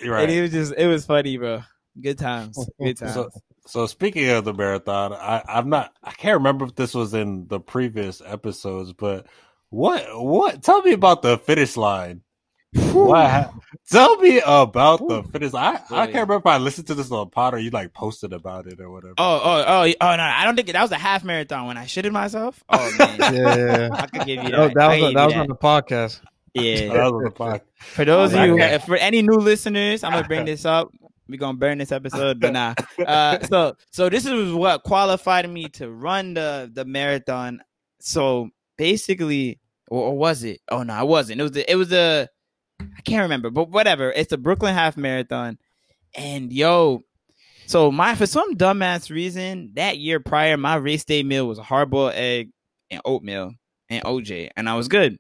Right. 0.05 0.23
And 0.23 0.33
it 0.33 0.41
was 0.41 0.51
just 0.51 0.75
it 0.77 0.87
was 0.87 1.05
funny, 1.05 1.37
bro. 1.37 1.63
Good 2.01 2.19
times. 2.19 2.59
Good 2.81 2.97
times. 2.99 3.15
So, 3.15 3.31
so 3.67 3.87
speaking 3.87 4.29
of 4.31 4.45
the 4.45 4.55
marathon, 4.55 5.13
I, 5.13 5.43
I'm 5.47 5.69
not 5.69 5.93
I 6.03 6.13
can't 6.13 6.39
remember 6.39 6.67
if 6.67 6.75
this 6.75 6.95
was 6.95 7.15
in 7.15 7.49
the 7.49 7.61
previous 7.61 8.23
episodes, 8.25 8.93
but 8.93 9.27
what? 9.71 10.05
What? 10.13 10.63
Tell 10.63 10.83
me 10.83 10.93
about 10.93 11.23
the 11.23 11.39
finish 11.39 11.77
line. 11.77 12.23
What? 12.73 13.53
Tell 13.91 14.17
me 14.19 14.41
about 14.45 15.01
the 15.09 15.23
finish. 15.25 15.55
I, 15.55 15.75
I 15.91 16.07
can't 16.07 16.15
remember 16.15 16.37
if 16.37 16.47
I 16.47 16.59
listened 16.59 16.87
to 16.89 16.95
this 16.95 17.11
on 17.11 17.31
pod 17.31 17.55
or 17.55 17.59
you 17.59 17.71
like 17.71 17.93
posted 17.93 18.33
about 18.33 18.67
it 18.67 18.81
or 18.81 18.91
whatever. 18.91 19.15
Oh, 19.19 19.41
oh, 19.43 19.65
oh, 19.67 19.93
oh 20.01 20.17
no! 20.17 20.23
I 20.23 20.45
don't 20.45 20.55
think 20.55 20.69
it, 20.69 20.73
that 20.73 20.83
was 20.83 20.93
a 20.93 20.99
half 20.99 21.25
marathon 21.25 21.67
when 21.67 21.77
I 21.77 21.85
shitted 21.87 22.13
myself. 22.13 22.63
Oh 22.73 22.93
man, 22.99 23.35
yeah, 23.35 23.89
I 23.93 24.07
could 24.07 24.27
give 24.27 24.45
you 24.45 24.51
that. 24.51 24.59
Oh, 24.59 24.69
that 24.75 25.01
was, 25.01 25.15
that 25.15 25.27
was 25.27 25.35
on 25.35 25.47
the 25.49 25.57
podcast. 25.57 26.21
Yeah, 26.55 26.93
that 26.93 27.05
was 27.05 27.13
on 27.13 27.25
the 27.25 27.31
podcast. 27.31 27.63
For 27.79 28.05
those 28.05 28.35
of 28.35 28.47
you, 28.47 28.79
for 28.81 28.97
any 28.97 29.23
new 29.23 29.37
listeners, 29.37 30.05
I'm 30.05 30.13
gonna 30.13 30.27
bring 30.27 30.45
this 30.45 30.65
up. 30.65 30.93
We're 31.29 31.39
gonna 31.39 31.59
burn 31.59 31.79
this 31.79 31.93
episode, 31.93 32.41
but 32.41 32.53
nah. 32.53 32.75
Uh, 33.07 33.41
so, 33.47 33.77
so 33.91 34.09
this 34.09 34.27
is 34.27 34.53
what 34.53 34.83
qualified 34.83 35.49
me 35.49 35.69
to 35.69 35.91
run 35.91 36.35
the 36.35 36.71
the 36.73 36.85
marathon. 36.85 37.63
So 38.01 38.51
basically, 38.77 39.60
or, 39.91 40.09
or 40.09 40.19
was 40.19 40.45
it? 40.45 40.61
Oh 40.71 40.83
no, 40.83 40.95
I 40.95 41.03
wasn't. 41.03 41.41
It 41.41 41.43
was 41.43 41.57
a, 41.57 41.71
it 41.71 41.77
was 41.77 41.93
a 41.93 42.29
I 42.81 43.03
can't 43.03 43.23
remember, 43.23 43.51
but 43.51 43.69
whatever. 43.69 44.11
It's 44.11 44.31
the 44.31 44.39
Brooklyn 44.39 44.75
Half 44.75 44.97
Marathon, 44.97 45.59
and 46.17 46.53
yo, 46.53 47.03
so 47.67 47.93
my 47.93 48.15
for 48.15 48.27
some 48.27 48.57
dumbass 48.57 49.11
reason 49.11 49.73
that 49.75 49.99
year 49.99 50.21
prior, 50.21 50.57
my 50.57 50.77
race 50.77 51.05
day 51.05 51.23
meal 51.23 51.47
was 51.47 51.59
a 51.59 51.63
hard 51.63 51.91
boiled 51.91 52.15
egg 52.15 52.51
and 52.91 53.03
oatmeal 53.05 53.53
and 53.89 54.05
OJ, 54.05 54.51
and 54.57 54.69
I 54.69 54.77
was 54.77 54.89
good. 54.89 55.19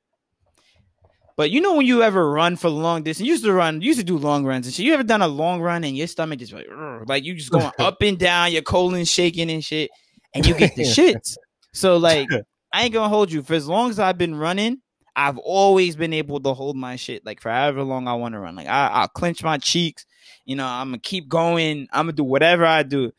But 1.36 1.50
you 1.50 1.60
know 1.60 1.74
when 1.74 1.86
you 1.86 2.02
ever 2.02 2.30
run 2.30 2.56
for 2.56 2.68
long 2.68 3.02
distance, 3.02 3.26
you 3.26 3.32
used 3.32 3.44
to 3.44 3.52
run, 3.52 3.80
you 3.80 3.86
used 3.88 4.00
to 4.00 4.04
do 4.04 4.18
long 4.18 4.44
runs 4.44 4.66
and 4.66 4.74
shit. 4.74 4.84
You 4.84 4.92
ever 4.92 5.02
done 5.02 5.22
a 5.22 5.28
long 5.28 5.60
run 5.60 5.84
and 5.84 5.96
your 5.96 6.06
stomach 6.06 6.38
just 6.38 6.52
like, 6.52 6.66
like 7.06 7.24
you 7.24 7.34
just 7.34 7.50
going 7.50 7.70
up 7.78 8.02
and 8.02 8.18
down, 8.18 8.52
your 8.52 8.62
colon 8.62 9.04
shaking 9.04 9.50
and 9.50 9.64
shit, 9.64 9.90
and 10.34 10.44
you 10.44 10.54
get 10.54 10.76
the 10.76 10.82
shits. 10.82 11.36
So 11.72 11.96
like 11.96 12.28
I 12.72 12.84
ain't 12.84 12.92
gonna 12.92 13.08
hold 13.08 13.32
you 13.32 13.42
for 13.42 13.54
as 13.54 13.68
long 13.68 13.90
as 13.90 13.98
I've 13.98 14.18
been 14.18 14.34
running. 14.34 14.80
I've 15.16 15.38
always 15.38 15.96
been 15.96 16.12
able 16.12 16.40
to 16.40 16.54
hold 16.54 16.76
my 16.76 16.96
shit 16.96 17.26
like 17.26 17.40
for 17.40 17.50
however 17.50 17.82
long 17.82 18.08
I 18.08 18.14
want 18.14 18.34
to 18.34 18.40
run. 18.40 18.54
Like 18.54 18.68
I, 18.68 18.88
I'll 18.88 19.08
clench 19.08 19.42
my 19.42 19.58
cheeks, 19.58 20.06
you 20.44 20.56
know. 20.56 20.66
I'm 20.66 20.88
gonna 20.88 20.98
keep 20.98 21.28
going. 21.28 21.88
I'm 21.92 22.06
gonna 22.06 22.12
do 22.12 22.24
whatever 22.24 22.64
I 22.64 22.82
do. 22.84 23.12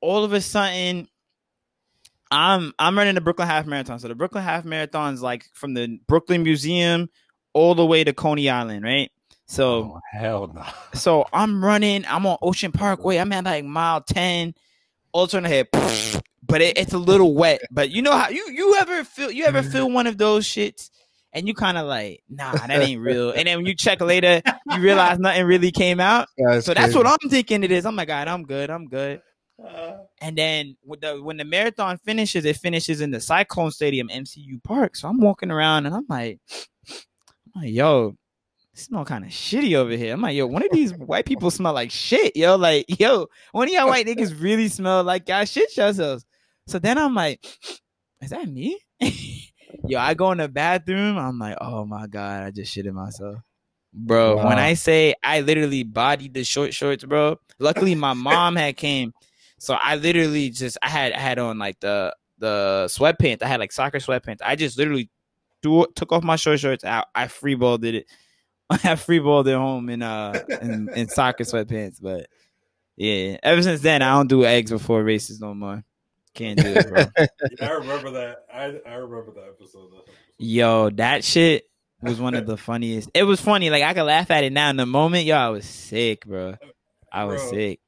All 0.00 0.24
of 0.24 0.32
a 0.32 0.40
sudden, 0.40 1.08
I'm 2.30 2.72
I'm 2.78 2.96
running 2.96 3.16
the 3.16 3.20
Brooklyn 3.20 3.48
Half 3.48 3.66
Marathon. 3.66 3.98
So 3.98 4.08
the 4.08 4.14
Brooklyn 4.14 4.44
Half 4.44 4.64
Marathon 4.64 5.14
is 5.14 5.22
like 5.22 5.44
from 5.52 5.74
the 5.74 5.98
Brooklyn 6.06 6.42
Museum 6.42 7.10
all 7.52 7.74
the 7.74 7.84
way 7.84 8.04
to 8.04 8.12
Coney 8.12 8.48
Island, 8.48 8.84
right? 8.84 9.10
So 9.46 9.96
oh, 9.96 10.00
hell 10.12 10.52
no. 10.54 10.64
So 10.94 11.26
I'm 11.32 11.64
running. 11.64 12.04
I'm 12.06 12.24
on 12.24 12.38
Ocean 12.40 12.70
Parkway. 12.70 13.16
I'm 13.16 13.32
at 13.32 13.44
like 13.44 13.64
mile 13.64 14.00
ten. 14.00 14.54
All 15.12 15.26
turn 15.26 15.42
but 15.42 16.60
it, 16.60 16.78
it's 16.78 16.92
a 16.92 16.98
little 16.98 17.34
wet. 17.34 17.60
But 17.70 17.90
you 17.90 18.02
know 18.02 18.12
how 18.12 18.28
you 18.28 18.50
you 18.50 18.76
ever 18.76 19.04
feel 19.04 19.30
you 19.30 19.44
ever 19.44 19.62
feel 19.62 19.90
one 19.90 20.06
of 20.06 20.18
those 20.18 20.46
shits 20.46 20.90
and 21.32 21.46
you 21.46 21.54
kind 21.54 21.78
of 21.78 21.86
like, 21.86 22.22
nah, 22.28 22.52
that 22.52 22.70
ain't 22.70 23.00
real. 23.00 23.30
And 23.30 23.46
then 23.46 23.58
when 23.58 23.66
you 23.66 23.74
check 23.74 24.00
later, 24.00 24.42
you 24.70 24.80
realize 24.80 25.18
nothing 25.18 25.44
really 25.44 25.70
came 25.70 26.00
out. 26.00 26.28
That's 26.36 26.66
so 26.66 26.74
that's 26.74 26.92
crazy. 26.92 26.98
what 26.98 27.06
I'm 27.06 27.30
thinking 27.30 27.62
it 27.62 27.70
is. 27.70 27.86
I'm 27.86 27.96
like, 27.96 28.08
God, 28.08 28.28
I'm 28.28 28.44
good, 28.44 28.70
I'm 28.70 28.88
good. 28.88 29.22
Uh, 29.62 29.98
and 30.20 30.36
then 30.36 30.76
with 30.84 31.02
the 31.02 31.22
when 31.22 31.36
the 31.36 31.44
marathon 31.44 31.98
finishes, 31.98 32.44
it 32.44 32.56
finishes 32.56 33.00
in 33.00 33.10
the 33.10 33.20
Cyclone 33.20 33.70
Stadium, 33.70 34.08
MCU 34.08 34.62
Park. 34.64 34.96
So 34.96 35.08
I'm 35.08 35.20
walking 35.20 35.50
around 35.50 35.86
and 35.86 35.94
I'm 35.94 36.06
like, 36.08 36.40
I'm 37.54 37.62
like 37.62 37.72
yo, 37.72 38.16
smell 38.80 39.04
kind 39.04 39.24
of 39.24 39.30
shitty 39.30 39.74
over 39.74 39.92
here. 39.92 40.12
I'm 40.14 40.20
like, 40.20 40.34
yo, 40.34 40.46
one 40.46 40.62
of 40.62 40.70
these 40.72 40.92
white 40.94 41.26
people 41.26 41.50
smell 41.50 41.72
like 41.72 41.90
shit, 41.90 42.36
yo. 42.36 42.56
Like, 42.56 42.86
yo, 43.00 43.26
one 43.52 43.68
of 43.68 43.74
y'all 43.74 43.88
white 43.88 44.06
niggas 44.06 44.40
really 44.40 44.68
smell 44.68 45.04
like 45.04 45.28
y'all 45.28 45.44
shit 45.44 45.76
yourselves. 45.76 46.24
So 46.66 46.78
then 46.78 46.98
I'm 46.98 47.14
like, 47.14 47.44
is 48.20 48.30
that 48.30 48.48
me? 48.48 48.78
Yo, 49.86 49.98
I 49.98 50.14
go 50.14 50.30
in 50.32 50.38
the 50.38 50.48
bathroom. 50.48 51.16
I'm 51.16 51.38
like, 51.38 51.56
oh 51.60 51.84
my 51.84 52.06
god, 52.06 52.44
I 52.44 52.50
just 52.50 52.76
shitted 52.76 52.92
myself, 52.92 53.36
bro. 53.92 54.36
Wow. 54.36 54.48
When 54.48 54.58
I 54.58 54.74
say 54.74 55.14
I 55.22 55.40
literally 55.40 55.84
bodied 55.84 56.34
the 56.34 56.44
short 56.44 56.74
shorts, 56.74 57.04
bro. 57.04 57.38
Luckily, 57.58 57.94
my 57.94 58.12
mom 58.14 58.56
had 58.56 58.76
came, 58.76 59.12
so 59.58 59.74
I 59.74 59.96
literally 59.96 60.50
just 60.50 60.76
I 60.82 60.90
had 60.90 61.12
I 61.12 61.18
had 61.18 61.38
on 61.38 61.58
like 61.58 61.80
the 61.80 62.14
the 62.38 62.86
sweatpants. 62.90 63.42
I 63.42 63.46
had 63.46 63.60
like 63.60 63.72
soccer 63.72 63.98
sweatpants. 63.98 64.40
I 64.44 64.56
just 64.56 64.76
literally 64.76 65.10
threw, 65.62 65.86
took 65.94 66.12
off 66.12 66.22
my 66.22 66.36
short 66.36 66.60
shorts 66.60 66.84
out. 66.84 67.06
I 67.14 67.26
freeballed 67.26 67.84
it. 67.84 68.06
I 68.72 68.76
have 68.76 69.04
freeballed 69.04 69.48
at 69.48 69.56
home 69.56 69.88
in 69.88 70.02
uh 70.02 70.44
in, 70.62 70.88
in 70.94 71.08
soccer 71.08 71.44
sweatpants, 71.44 72.00
but 72.00 72.28
Yeah. 72.96 73.38
Ever 73.42 73.62
since 73.62 73.80
then, 73.80 74.02
I 74.02 74.12
don't 74.12 74.28
do 74.28 74.44
eggs 74.44 74.70
before 74.70 75.02
races 75.02 75.40
no 75.40 75.54
more. 75.54 75.82
Can't 76.34 76.60
do 76.60 76.68
it, 76.68 76.88
bro. 76.88 77.04
yeah, 77.18 77.26
I 77.68 77.72
remember 77.72 78.10
that. 78.12 78.44
I 78.52 78.80
I 78.86 78.94
remember 78.94 79.32
that 79.32 79.48
episode. 79.48 79.90
Yo, 80.38 80.90
that 80.90 81.24
shit 81.24 81.64
was 82.02 82.20
one 82.20 82.34
of 82.34 82.46
the 82.46 82.56
funniest. 82.56 83.10
It 83.12 83.24
was 83.24 83.40
funny. 83.40 83.70
Like 83.70 83.82
I 83.82 83.94
could 83.94 84.04
laugh 84.04 84.30
at 84.30 84.44
it 84.44 84.52
now. 84.52 84.70
In 84.70 84.76
the 84.76 84.86
moment, 84.86 85.24
yo, 85.24 85.36
I 85.36 85.48
was 85.48 85.66
sick, 85.66 86.24
bro. 86.24 86.56
I 87.12 87.24
was 87.24 87.40
bro, 87.42 87.50
sick. 87.50 87.80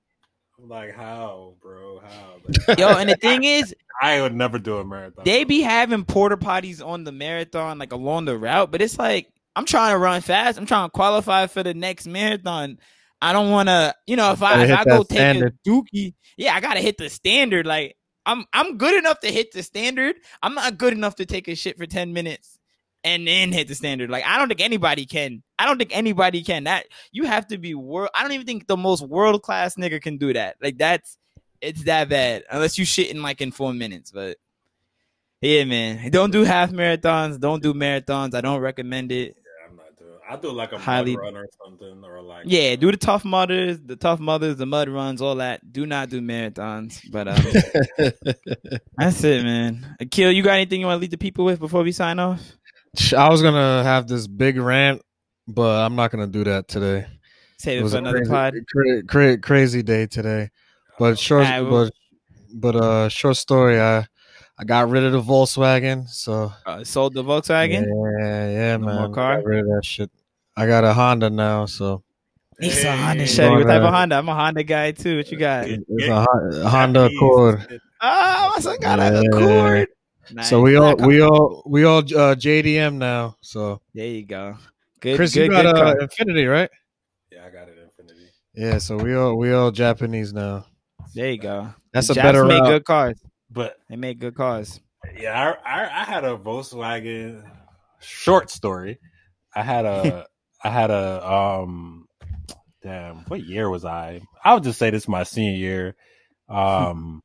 Like 0.58 0.94
how, 0.94 1.54
bro? 1.60 2.00
How? 2.00 2.74
yo, 2.78 2.96
and 2.96 3.08
the 3.08 3.16
thing 3.16 3.44
is, 3.44 3.74
I 4.00 4.20
would 4.20 4.34
never 4.34 4.58
do 4.58 4.78
a 4.78 4.84
marathon. 4.84 5.24
They 5.24 5.44
be 5.44 5.60
having 5.60 6.04
porta 6.04 6.36
potties 6.36 6.84
on 6.84 7.04
the 7.04 7.12
marathon, 7.12 7.78
like 7.78 7.92
along 7.92 8.24
the 8.24 8.36
route, 8.36 8.70
but 8.70 8.82
it's 8.82 8.98
like 8.98 9.31
I'm 9.54 9.66
trying 9.66 9.92
to 9.92 9.98
run 9.98 10.20
fast. 10.20 10.58
I'm 10.58 10.66
trying 10.66 10.86
to 10.86 10.90
qualify 10.90 11.46
for 11.46 11.62
the 11.62 11.74
next 11.74 12.06
marathon. 12.06 12.78
I 13.20 13.32
don't 13.32 13.50
want 13.50 13.68
to, 13.68 13.94
you 14.06 14.16
know, 14.16 14.32
if 14.32 14.42
I, 14.42 14.64
if 14.64 14.70
I 14.70 14.84
go 14.84 15.02
take 15.04 15.42
a 15.42 15.52
dookie, 15.66 16.14
yeah, 16.36 16.54
I 16.54 16.60
gotta 16.60 16.80
hit 16.80 16.98
the 16.98 17.08
standard. 17.08 17.66
Like 17.66 17.96
I'm 18.26 18.44
I'm 18.52 18.78
good 18.78 18.96
enough 18.96 19.20
to 19.20 19.30
hit 19.30 19.52
the 19.52 19.62
standard. 19.62 20.16
I'm 20.42 20.54
not 20.54 20.78
good 20.78 20.92
enough 20.92 21.16
to 21.16 21.26
take 21.26 21.48
a 21.48 21.54
shit 21.54 21.76
for 21.76 21.86
10 21.86 22.12
minutes 22.12 22.58
and 23.04 23.26
then 23.26 23.52
hit 23.52 23.68
the 23.68 23.74
standard. 23.74 24.10
Like 24.10 24.24
I 24.24 24.38
don't 24.38 24.48
think 24.48 24.60
anybody 24.60 25.06
can. 25.06 25.42
I 25.58 25.66
don't 25.66 25.78
think 25.78 25.96
anybody 25.96 26.42
can. 26.42 26.64
That 26.64 26.86
you 27.10 27.24
have 27.24 27.46
to 27.48 27.58
be 27.58 27.74
world. 27.74 28.10
I 28.14 28.22
don't 28.22 28.32
even 28.32 28.46
think 28.46 28.66
the 28.66 28.76
most 28.76 29.06
world 29.06 29.42
class 29.42 29.76
nigga 29.76 30.00
can 30.00 30.18
do 30.18 30.32
that. 30.32 30.56
Like 30.62 30.78
that's 30.78 31.18
it's 31.60 31.84
that 31.84 32.08
bad 32.08 32.44
unless 32.50 32.78
you 32.78 32.84
shit 32.84 33.10
in 33.10 33.22
like 33.22 33.40
in 33.40 33.52
four 33.52 33.72
minutes. 33.72 34.10
But 34.10 34.36
yeah, 35.40 35.64
man, 35.64 36.10
don't 36.10 36.30
do 36.30 36.44
half 36.44 36.70
marathons. 36.70 37.40
Don't 37.40 37.62
do 37.62 37.74
marathons. 37.74 38.34
I 38.34 38.40
don't 38.40 38.60
recommend 38.60 39.10
it. 39.10 39.36
I 40.32 40.36
do 40.36 40.50
like 40.50 40.72
a 40.72 40.78
highly, 40.78 41.14
mud 41.14 41.24
run 41.24 41.36
or 41.36 41.46
something, 41.62 42.02
or 42.02 42.22
like 42.22 42.44
yeah, 42.46 42.74
do 42.76 42.90
the 42.90 42.96
tough 42.96 43.22
mudders, 43.22 43.78
the 43.80 43.96
tough 43.96 44.18
mothers, 44.18 44.56
the 44.56 44.64
mud 44.64 44.88
runs, 44.88 45.20
all 45.20 45.34
that. 45.34 45.70
Do 45.70 45.84
not 45.84 46.08
do 46.08 46.22
marathons, 46.22 47.02
but 47.10 47.28
um, 47.28 47.36
that's 48.96 49.22
it, 49.24 49.44
man. 49.44 49.94
Akil, 50.00 50.32
you 50.32 50.42
got 50.42 50.54
anything 50.54 50.80
you 50.80 50.86
want 50.86 50.96
to 50.96 51.00
leave 51.02 51.10
the 51.10 51.18
people 51.18 51.44
with 51.44 51.60
before 51.60 51.82
we 51.82 51.92
sign 51.92 52.18
off? 52.18 52.40
I 53.14 53.28
was 53.28 53.42
gonna 53.42 53.82
have 53.82 54.08
this 54.08 54.26
big 54.26 54.56
rant, 54.56 55.02
but 55.46 55.84
I'm 55.84 55.96
not 55.96 56.10
gonna 56.10 56.26
do 56.26 56.44
that 56.44 56.66
today. 56.66 57.06
Save 57.58 57.76
it, 57.76 57.80
it 57.80 57.82
was 57.82 57.92
for 57.92 57.98
another 57.98 58.18
crazy, 58.20 58.30
pod. 58.30 58.54
Cra- 58.70 59.02
cra- 59.02 59.38
crazy 59.38 59.82
day 59.82 60.06
today, 60.06 60.48
but 60.98 61.18
short, 61.18 61.44
right, 61.44 61.60
well, 61.60 61.90
but 62.54 62.72
but 62.72 62.76
uh, 62.76 63.08
short 63.10 63.36
story. 63.36 63.78
I 63.78 64.06
I 64.58 64.64
got 64.64 64.88
rid 64.88 65.04
of 65.04 65.12
the 65.12 65.20
Volkswagen, 65.20 66.08
so 66.08 66.52
uh, 66.64 66.84
sold 66.84 67.12
the 67.12 67.22
Volkswagen. 67.22 67.84
Yeah, 67.84 68.50
yeah, 68.50 68.76
no 68.78 68.86
man. 68.86 69.12
Car. 69.12 69.36
Got 69.36 69.44
rid 69.44 69.60
of 69.60 69.66
that 69.66 69.84
shit. 69.84 70.10
I 70.56 70.66
got 70.66 70.84
a 70.84 70.92
Honda 70.92 71.30
now, 71.30 71.66
so. 71.66 72.02
He's 72.60 72.84
a 72.84 72.96
Honda 72.96 73.26
Chevy. 73.26 73.56
What 73.56 73.66
type 73.66 73.82
of 73.82 73.92
Honda? 73.92 74.16
I'm 74.16 74.28
a 74.28 74.34
Honda 74.34 74.62
guy 74.62 74.92
too. 74.92 75.16
What 75.16 75.32
you 75.32 75.38
got? 75.38 75.66
It's 75.68 76.08
a, 76.08 76.68
Honda 76.68 77.06
Accord. 77.06 77.80
Oh, 78.00 78.52
I 78.56 78.76
got 78.80 78.98
yeah. 78.98 79.06
an 79.06 79.26
Accord. 79.26 79.88
Nice. 80.30 80.48
So 80.48 80.60
we 80.60 80.76
all 80.76 80.96
we 80.96 81.20
all 81.20 81.62
we 81.66 81.84
all 81.84 81.98
uh, 81.98 82.34
JDM 82.34 82.94
now. 82.94 83.36
So 83.40 83.80
there 83.94 84.06
you 84.06 84.24
go. 84.24 84.56
Good, 85.00 85.16
Chris, 85.16 85.34
good, 85.34 85.46
you 85.46 85.50
got 85.50 85.66
a 85.66 85.70
uh, 85.70 85.94
Infiniti, 86.06 86.50
right? 86.50 86.70
Yeah, 87.30 87.46
I 87.46 87.50
got 87.50 87.68
it 87.68 87.76
Infiniti. 87.76 88.26
Yeah, 88.54 88.78
so 88.78 88.96
we 88.96 89.14
all 89.14 89.36
we 89.36 89.52
all 89.52 89.70
Japanese 89.72 90.32
now. 90.32 90.66
There 91.14 91.30
you 91.30 91.38
go. 91.38 91.74
That's 91.92 92.06
the 92.06 92.12
a 92.12 92.22
better 92.22 92.44
make 92.44 92.60
route. 92.60 92.68
good 92.68 92.84
cars, 92.84 93.20
but 93.50 93.76
they 93.88 93.96
make 93.96 94.20
good 94.20 94.36
cars. 94.36 94.80
Yeah, 95.18 95.56
I, 95.64 95.82
I, 95.82 96.02
I 96.02 96.04
had 96.04 96.24
a 96.24 96.36
Volkswagen. 96.36 97.42
Short 98.00 98.50
story. 98.50 99.00
I 99.54 99.62
had 99.62 99.84
a 99.84 100.26
I 100.62 100.70
had 100.70 100.90
a 100.90 101.28
um 101.30 102.06
damn 102.82 103.24
what 103.28 103.44
year 103.44 103.68
was 103.68 103.84
I? 103.84 104.20
I 104.44 104.54
would 104.54 104.62
just 104.62 104.78
say 104.78 104.90
this 104.90 105.04
is 105.04 105.08
my 105.08 105.22
senior 105.24 105.56
year. 105.56 105.96
Um 106.48 107.22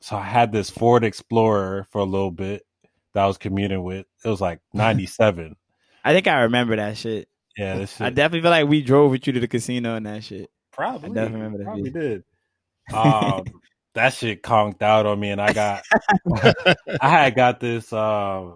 so 0.00 0.16
I 0.16 0.22
had 0.22 0.52
this 0.52 0.70
Ford 0.70 1.04
Explorer 1.04 1.86
for 1.90 1.98
a 1.98 2.04
little 2.04 2.30
bit 2.30 2.64
that 3.14 3.24
I 3.24 3.26
was 3.26 3.38
commuting 3.38 3.82
with. 3.82 4.06
It 4.24 4.28
was 4.28 4.40
like 4.40 4.60
ninety 4.72 5.06
seven. 5.06 5.56
I 6.04 6.12
think 6.12 6.26
I 6.26 6.42
remember 6.42 6.76
that 6.76 6.96
shit. 6.96 7.28
Yeah, 7.56 7.84
shit. 7.84 8.00
I 8.00 8.10
definitely 8.10 8.42
feel 8.42 8.50
like 8.50 8.68
we 8.68 8.82
drove 8.82 9.10
with 9.10 9.26
you 9.26 9.32
to 9.32 9.40
the 9.40 9.48
casino 9.48 9.96
and 9.96 10.06
that 10.06 10.22
shit. 10.22 10.50
Probably. 10.72 11.10
I 11.10 11.14
definitely 11.14 11.36
remember 11.38 11.58
that. 11.58 11.64
Probably 11.64 11.90
did. 11.90 12.24
Um 12.90 13.44
that 13.94 14.14
shit 14.14 14.42
conked 14.42 14.80
out 14.80 15.04
on 15.04 15.20
me 15.20 15.28
and 15.30 15.40
I 15.42 15.52
got 15.52 15.84
I 17.02 17.08
had 17.08 17.34
got 17.34 17.60
this 17.60 17.92
uh 17.92 18.50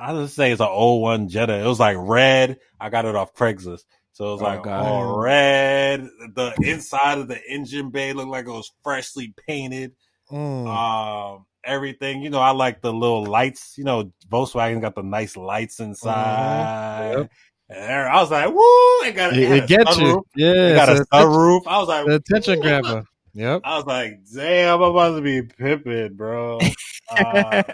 I 0.00 0.12
just 0.14 0.34
say 0.34 0.50
it's 0.50 0.60
an 0.60 0.68
old 0.68 1.02
one 1.02 1.28
Jetta. 1.28 1.54
It 1.54 1.66
was 1.66 1.80
like 1.80 1.96
red. 1.98 2.58
I 2.80 2.88
got 2.88 3.04
it 3.04 3.14
off 3.14 3.34
Craigslist. 3.34 3.84
So 4.12 4.28
it 4.28 4.32
was 4.32 4.42
oh, 4.42 4.44
like 4.44 4.62
God. 4.62 4.86
all 4.86 5.18
red. 5.18 6.08
The 6.34 6.54
inside 6.62 7.18
of 7.18 7.28
the 7.28 7.40
engine 7.48 7.90
bay 7.90 8.12
looked 8.12 8.30
like 8.30 8.46
it 8.46 8.50
was 8.50 8.72
freshly 8.82 9.34
painted. 9.46 9.92
Mm. 10.30 10.66
Um, 10.66 11.46
everything. 11.64 12.22
You 12.22 12.30
know, 12.30 12.40
I 12.40 12.50
like 12.50 12.80
the 12.80 12.92
little 12.92 13.24
lights. 13.24 13.74
You 13.76 13.84
know, 13.84 14.12
Volkswagen 14.30 14.80
got 14.80 14.94
the 14.94 15.02
nice 15.02 15.36
lights 15.36 15.80
inside. 15.80 17.12
Mm-hmm. 17.12 17.20
Yep. 17.20 17.30
And 17.70 18.08
I 18.08 18.20
was 18.20 18.30
like, 18.30 18.48
"Woo!" 18.48 19.08
It 19.08 19.14
got 19.14 19.32
it, 19.32 19.38
it 19.38 19.68
gets 19.68 19.96
you. 19.98 20.24
Yeah, 20.34 20.70
it 20.70 20.74
got 20.74 20.88
a 20.88 21.04
sunroof. 21.12 21.62
I 21.66 21.78
was 21.78 21.88
like, 21.88 22.06
the 22.06 22.14
attention 22.16 22.60
grabber. 22.60 23.04
Yep. 23.32 23.60
I 23.62 23.76
was 23.76 23.86
like, 23.86 24.18
"Damn, 24.34 24.82
I'm 24.82 24.90
about 24.90 25.14
to 25.14 25.22
be 25.22 25.42
pimping, 25.42 26.14
bro." 26.14 26.58
Uh, 27.10 27.64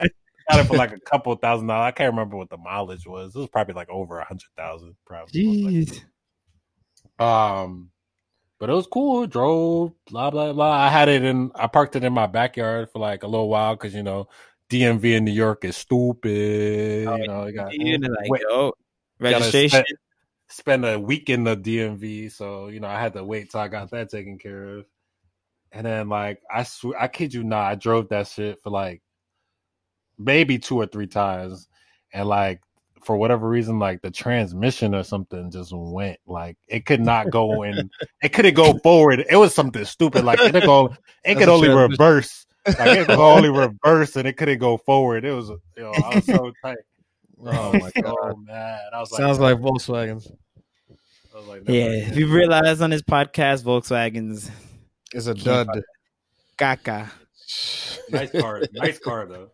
got 0.49 0.61
it 0.61 0.67
for 0.67 0.77
like 0.77 0.93
a 0.93 1.01
couple 1.01 1.35
thousand 1.37 1.67
dollars. 1.67 1.89
I 1.89 1.91
can't 1.93 2.13
remember 2.13 2.37
what 2.37 2.51
the 2.51 2.57
mileage 2.57 3.07
was. 3.07 3.35
It 3.35 3.39
was 3.39 3.49
probably 3.49 3.75
like 3.75 3.91
over 3.91 4.19
a 4.19 4.25
hundred 4.25 4.49
thousand, 4.57 4.97
probably. 5.07 5.43
Jeez. 5.43 6.01
Um, 7.19 7.91
but 8.59 8.71
it 8.71 8.75
was 8.75 8.87
cool. 8.87 9.27
Drove, 9.27 9.93
blah 10.09 10.31
blah 10.31 10.53
blah. 10.53 10.71
I 10.71 10.89
had 10.89 11.09
it 11.09 11.25
in. 11.25 11.51
I 11.55 11.67
parked 11.67 11.97
it 11.97 12.05
in 12.05 12.13
my 12.13 12.27
backyard 12.27 12.91
for 12.91 12.99
like 12.99 13.23
a 13.23 13.29
little 13.29 13.49
while 13.49 13.75
because 13.75 13.95
you 13.95 14.03
know 14.03 14.29
DMV 14.71 15.17
in 15.17 15.25
New 15.25 15.33
York 15.33 15.65
is 15.65 15.77
stupid. 15.77 17.07
Oh, 17.07 17.17
you 17.17 17.27
know, 17.27 17.47
you 17.47 17.53
got 17.53 17.73
like 17.73 18.31
wait, 18.31 18.43
yo, 18.49 18.73
registration. 19.21 19.71
Spend, 19.71 19.87
spend 20.49 20.85
a 20.85 20.99
week 20.99 21.29
in 21.31 21.45
the 21.45 21.57
DMV, 21.57 22.33
so 22.33 22.69
you 22.69 22.81
know 22.81 22.89
I 22.89 23.01
had 23.01 23.13
to 23.15 23.25
wait 23.25 23.51
till 23.51 23.61
I 23.61 23.69
got 23.69 23.91
that 23.91 24.11
taken 24.11 24.39
care 24.39 24.79
of. 24.79 24.87
And 25.73 25.85
then 25.87 26.09
like 26.09 26.41
I 26.51 26.63
sw- 26.63 26.97
I 26.99 27.09
kid 27.09 27.35
you 27.35 27.45
not, 27.45 27.71
I 27.71 27.75
drove 27.75 28.09
that 28.09 28.29
shit 28.29 28.63
for 28.63 28.71
like 28.71 29.03
maybe 30.19 30.59
two 30.59 30.77
or 30.77 30.87
three 30.87 31.07
times, 31.07 31.69
and 32.13 32.29
like 32.29 32.61
for 33.07 33.17
whatever 33.17 33.49
reason, 33.49 33.79
like 33.79 34.03
the 34.03 34.11
transmission 34.11 34.93
or 34.93 35.05
something 35.05 35.49
just 35.51 35.73
went 35.73 36.19
like 36.27 36.57
it 36.67 36.87
could 36.87 37.01
not 37.01 37.31
go 37.31 37.63
in. 37.63 37.89
it 38.23 38.31
couldn't 38.31 38.55
go 38.55 38.77
forward. 38.83 39.25
It 39.31 39.37
was 39.37 39.55
something 39.55 39.85
stupid. 39.85 40.25
Like 40.25 40.41
it 40.41 40.53
could 40.53 40.65
go, 40.65 40.95
it 41.25 41.37
could 41.37 41.49
only 41.49 41.69
reverse. 41.69 42.47
Like 42.67 42.99
it 42.99 43.07
could 43.07 43.19
only 43.19 43.49
reverse, 43.85 44.17
and 44.17 44.27
it 44.27 44.37
couldn't 44.37 44.59
go 44.59 44.77
forward. 44.77 45.25
It 45.25 45.33
was, 45.33 45.51
you 45.51 45.83
know, 45.85 45.93
I 45.93 46.17
was 46.17 46.27
so 46.27 46.53
tight. 46.63 46.79
Oh 47.41 47.73
my 47.73 47.93
oh, 47.97 48.03
god, 48.03 48.15
oh, 48.23 48.37
man! 48.37 48.81
I 48.93 49.01
was 49.01 49.17
sounds 49.17 49.39
like, 49.39 49.61
like 49.61 49.65
Volkswagens. 49.65 50.31
Like, 51.47 51.63
yeah, 51.69 51.91
if 51.91 52.17
you 52.17 52.27
realize 52.29 52.81
on 52.81 52.91
this 52.91 53.03
podcast, 53.03 53.63
Volkswagens 53.63 54.51
is 55.13 55.27
a 55.27 55.35
dud. 55.35 55.69
Caca. 56.59 57.11
Nice 58.11 58.31
car, 58.33 58.63
nice 58.73 58.99
car 58.99 59.27
though. 59.27 59.51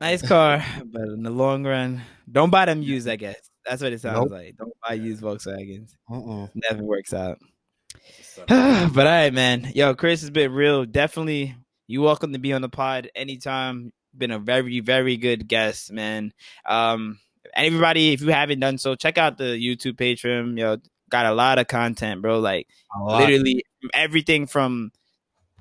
Nice 0.00 0.26
car, 0.26 0.64
but 0.84 1.02
in 1.02 1.22
the 1.22 1.30
long 1.30 1.64
run, 1.64 2.02
don't 2.30 2.50
buy 2.50 2.66
them 2.66 2.82
used. 2.82 3.08
I 3.08 3.16
guess 3.16 3.36
that's 3.64 3.82
what 3.82 3.92
it 3.92 4.00
sounds 4.00 4.30
nope. 4.30 4.30
like. 4.30 4.56
Don't 4.56 4.72
buy 4.86 4.94
used 4.94 5.22
Volkswagens. 5.22 5.90
Uh-uh. 6.10 6.46
Never 6.54 6.84
works 6.84 7.12
out. 7.12 7.38
but 8.48 8.50
all 8.50 9.04
right, 9.04 9.32
man. 9.32 9.72
Yo, 9.74 9.94
Chris 9.94 10.20
has 10.20 10.30
been 10.30 10.52
real. 10.52 10.84
Definitely, 10.84 11.56
you 11.86 12.02
welcome 12.02 12.32
to 12.32 12.38
be 12.38 12.52
on 12.52 12.62
the 12.62 12.68
pod 12.68 13.10
anytime. 13.14 13.92
Been 14.16 14.30
a 14.30 14.38
very, 14.38 14.80
very 14.80 15.16
good 15.16 15.48
guest, 15.48 15.92
man. 15.92 16.32
Um, 16.64 17.18
everybody, 17.54 18.12
if 18.12 18.20
you 18.20 18.28
haven't 18.28 18.60
done 18.60 18.78
so, 18.78 18.94
check 18.94 19.18
out 19.18 19.36
the 19.36 19.44
YouTube 19.44 19.98
page 19.98 20.20
for 20.20 20.28
him. 20.28 20.56
Yo, 20.56 20.76
got 21.10 21.26
a 21.26 21.34
lot 21.34 21.58
of 21.58 21.66
content, 21.66 22.22
bro. 22.22 22.38
Like 22.38 22.68
literally 23.04 23.64
everything 23.94 24.46
from 24.46 24.92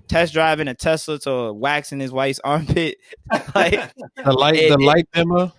test 0.08 0.34
driving 0.34 0.68
a 0.68 0.74
Tesla 0.74 1.20
to 1.20 1.54
waxing 1.54 2.00
his 2.00 2.12
wife's 2.12 2.40
armpit. 2.44 2.98
like 3.56 3.80
the 4.24 4.34
light, 4.34 4.56
it, 4.56 4.70
the 4.70 4.78
light 4.78 5.08
dimmer. 5.14 5.52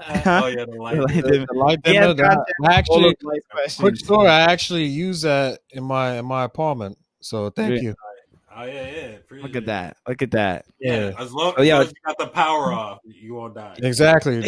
Uh, 0.00 0.40
oh 0.44 0.46
yeah, 0.46 0.64
the 0.64 0.76
light, 0.78 0.96
the, 0.96 1.22
the, 1.22 1.46
the 1.50 1.58
light 1.58 1.82
dimmer. 1.82 2.14
That, 2.14 2.44
I 2.64 2.74
actually, 2.74 3.14
quick 3.78 3.96
story. 3.96 4.28
I 4.28 4.40
actually 4.40 4.84
use 4.84 5.22
that 5.22 5.60
in 5.70 5.84
my 5.84 6.18
in 6.18 6.26
my 6.26 6.44
apartment. 6.44 6.98
So 7.20 7.50
thank 7.50 7.76
yeah. 7.76 7.80
you. 7.80 7.94
Oh 8.54 8.64
yeah, 8.64 9.18
yeah. 9.30 9.42
Look 9.42 9.56
at 9.56 9.66
that. 9.66 9.96
Look 10.06 10.22
at 10.22 10.32
that. 10.32 10.64
Yeah. 10.80 11.12
As 11.16 11.32
long, 11.32 11.54
oh, 11.56 11.62
yeah. 11.62 11.80
as 11.80 11.88
you 11.88 11.94
got 12.04 12.18
the 12.18 12.26
power 12.26 12.72
off, 12.72 12.98
you 13.04 13.34
won't 13.34 13.54
die. 13.54 13.76
Exactly. 13.78 14.42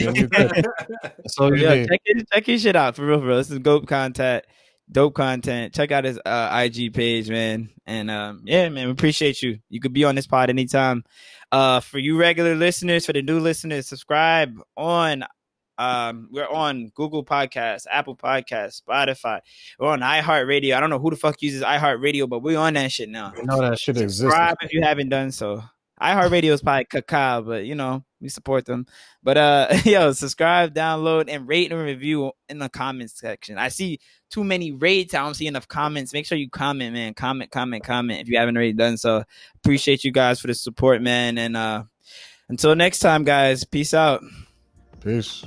so 1.29 1.53
yeah, 1.55 1.87
check, 1.87 2.01
check 2.33 2.49
your 2.49 2.59
shit 2.59 2.75
out 2.75 2.97
for 2.97 3.07
real, 3.07 3.21
bro. 3.21 3.37
This 3.37 3.51
is 3.51 3.59
GOAT 3.61 3.87
content 3.87 4.45
dope 4.91 5.15
content. 5.15 5.75
Check 5.75 5.91
out 5.93 6.05
his 6.05 6.19
uh, 6.25 6.51
IG 6.65 6.93
page, 6.95 7.29
man. 7.31 7.71
And 7.87 8.11
um, 8.11 8.43
yeah, 8.45 8.69
man, 8.69 8.87
we 8.87 8.93
appreciate 8.93 9.43
you. 9.43 9.59
You 9.69 9.81
could 9.81 9.93
be 9.93 10.05
on 10.05 10.15
this 10.15 10.27
pod 10.27 10.51
anytime. 10.51 11.05
Uh, 11.53 11.81
for 11.81 11.99
you 11.99 12.17
regular 12.17 12.55
listeners, 12.55 13.07
for 13.07 13.13
the 13.13 13.23
new 13.23 13.41
listeners, 13.41 13.89
subscribe 13.89 14.61
on 14.77 15.25
Um, 15.79 16.29
we're 16.31 16.47
on 16.47 16.89
Google 16.95 17.25
Podcasts, 17.25 17.87
Apple 17.91 18.15
Podcasts, 18.15 18.83
Spotify. 18.83 19.41
We're 19.79 19.89
on 19.89 20.01
iHeartRadio. 20.01 20.77
I 20.77 20.81
don't 20.81 20.91
know 20.91 20.99
who 20.99 21.11
the 21.11 21.17
fuck 21.17 21.41
uses 21.41 21.63
iHeartRadio, 21.63 22.29
but 22.29 22.43
we're 22.43 22.59
on 22.59 22.75
that 22.75 22.93
shit 22.93 23.09
now. 23.09 23.33
You 23.37 23.45
know 23.45 23.61
that 23.63 23.79
shit 23.79 23.97
exists. 23.97 24.21
Subscribe 24.21 24.57
if 24.61 24.73
you 24.75 24.83
haven't 24.83 25.09
done 25.09 25.33
so 25.33 25.63
iHeartRadio 26.01 26.53
is 26.53 26.63
probably 26.63 26.87
cacao, 26.87 27.43
but 27.43 27.65
you 27.65 27.75
know, 27.75 28.05
we 28.21 28.29
support 28.29 28.65
them. 28.65 28.87
But 29.23 29.37
uh 29.37 29.69
yo, 29.85 30.13
subscribe, 30.13 30.75
download, 30.75 31.27
and 31.29 31.47
rate 31.49 31.73
and 31.73 31.83
review 31.83 32.33
in 32.49 32.59
the 32.59 32.69
comments 32.69 33.19
section. 33.19 33.59
I 33.59 33.69
see 33.69 34.01
too 34.31 34.45
many 34.45 34.73
rates. 34.73 35.15
I 35.15 35.23
don't 35.23 35.35
see 35.35 35.47
enough 35.47 35.69
comments. 35.69 36.13
Make 36.13 36.27
sure 36.27 36.39
you 36.39 36.49
comment, 36.49 36.95
man. 36.95 37.15
Comment, 37.15 37.51
comment, 37.51 37.85
comment 37.85 38.21
if 38.21 38.29
you 38.29 38.39
haven't 38.39 38.57
already 38.57 38.73
done 38.73 38.97
so. 38.97 39.25
Appreciate 39.57 40.05
you 40.05 40.13
guys 40.13 40.41
for 40.41 40.47
the 40.47 40.55
support, 40.55 41.03
man. 41.03 41.39
And 41.39 41.57
uh 41.57 41.85
until 42.49 42.75
next 42.75 42.99
time, 42.99 43.25
guys, 43.25 43.65
peace 43.65 43.95
out. 43.95 44.23
Peace. 45.01 45.45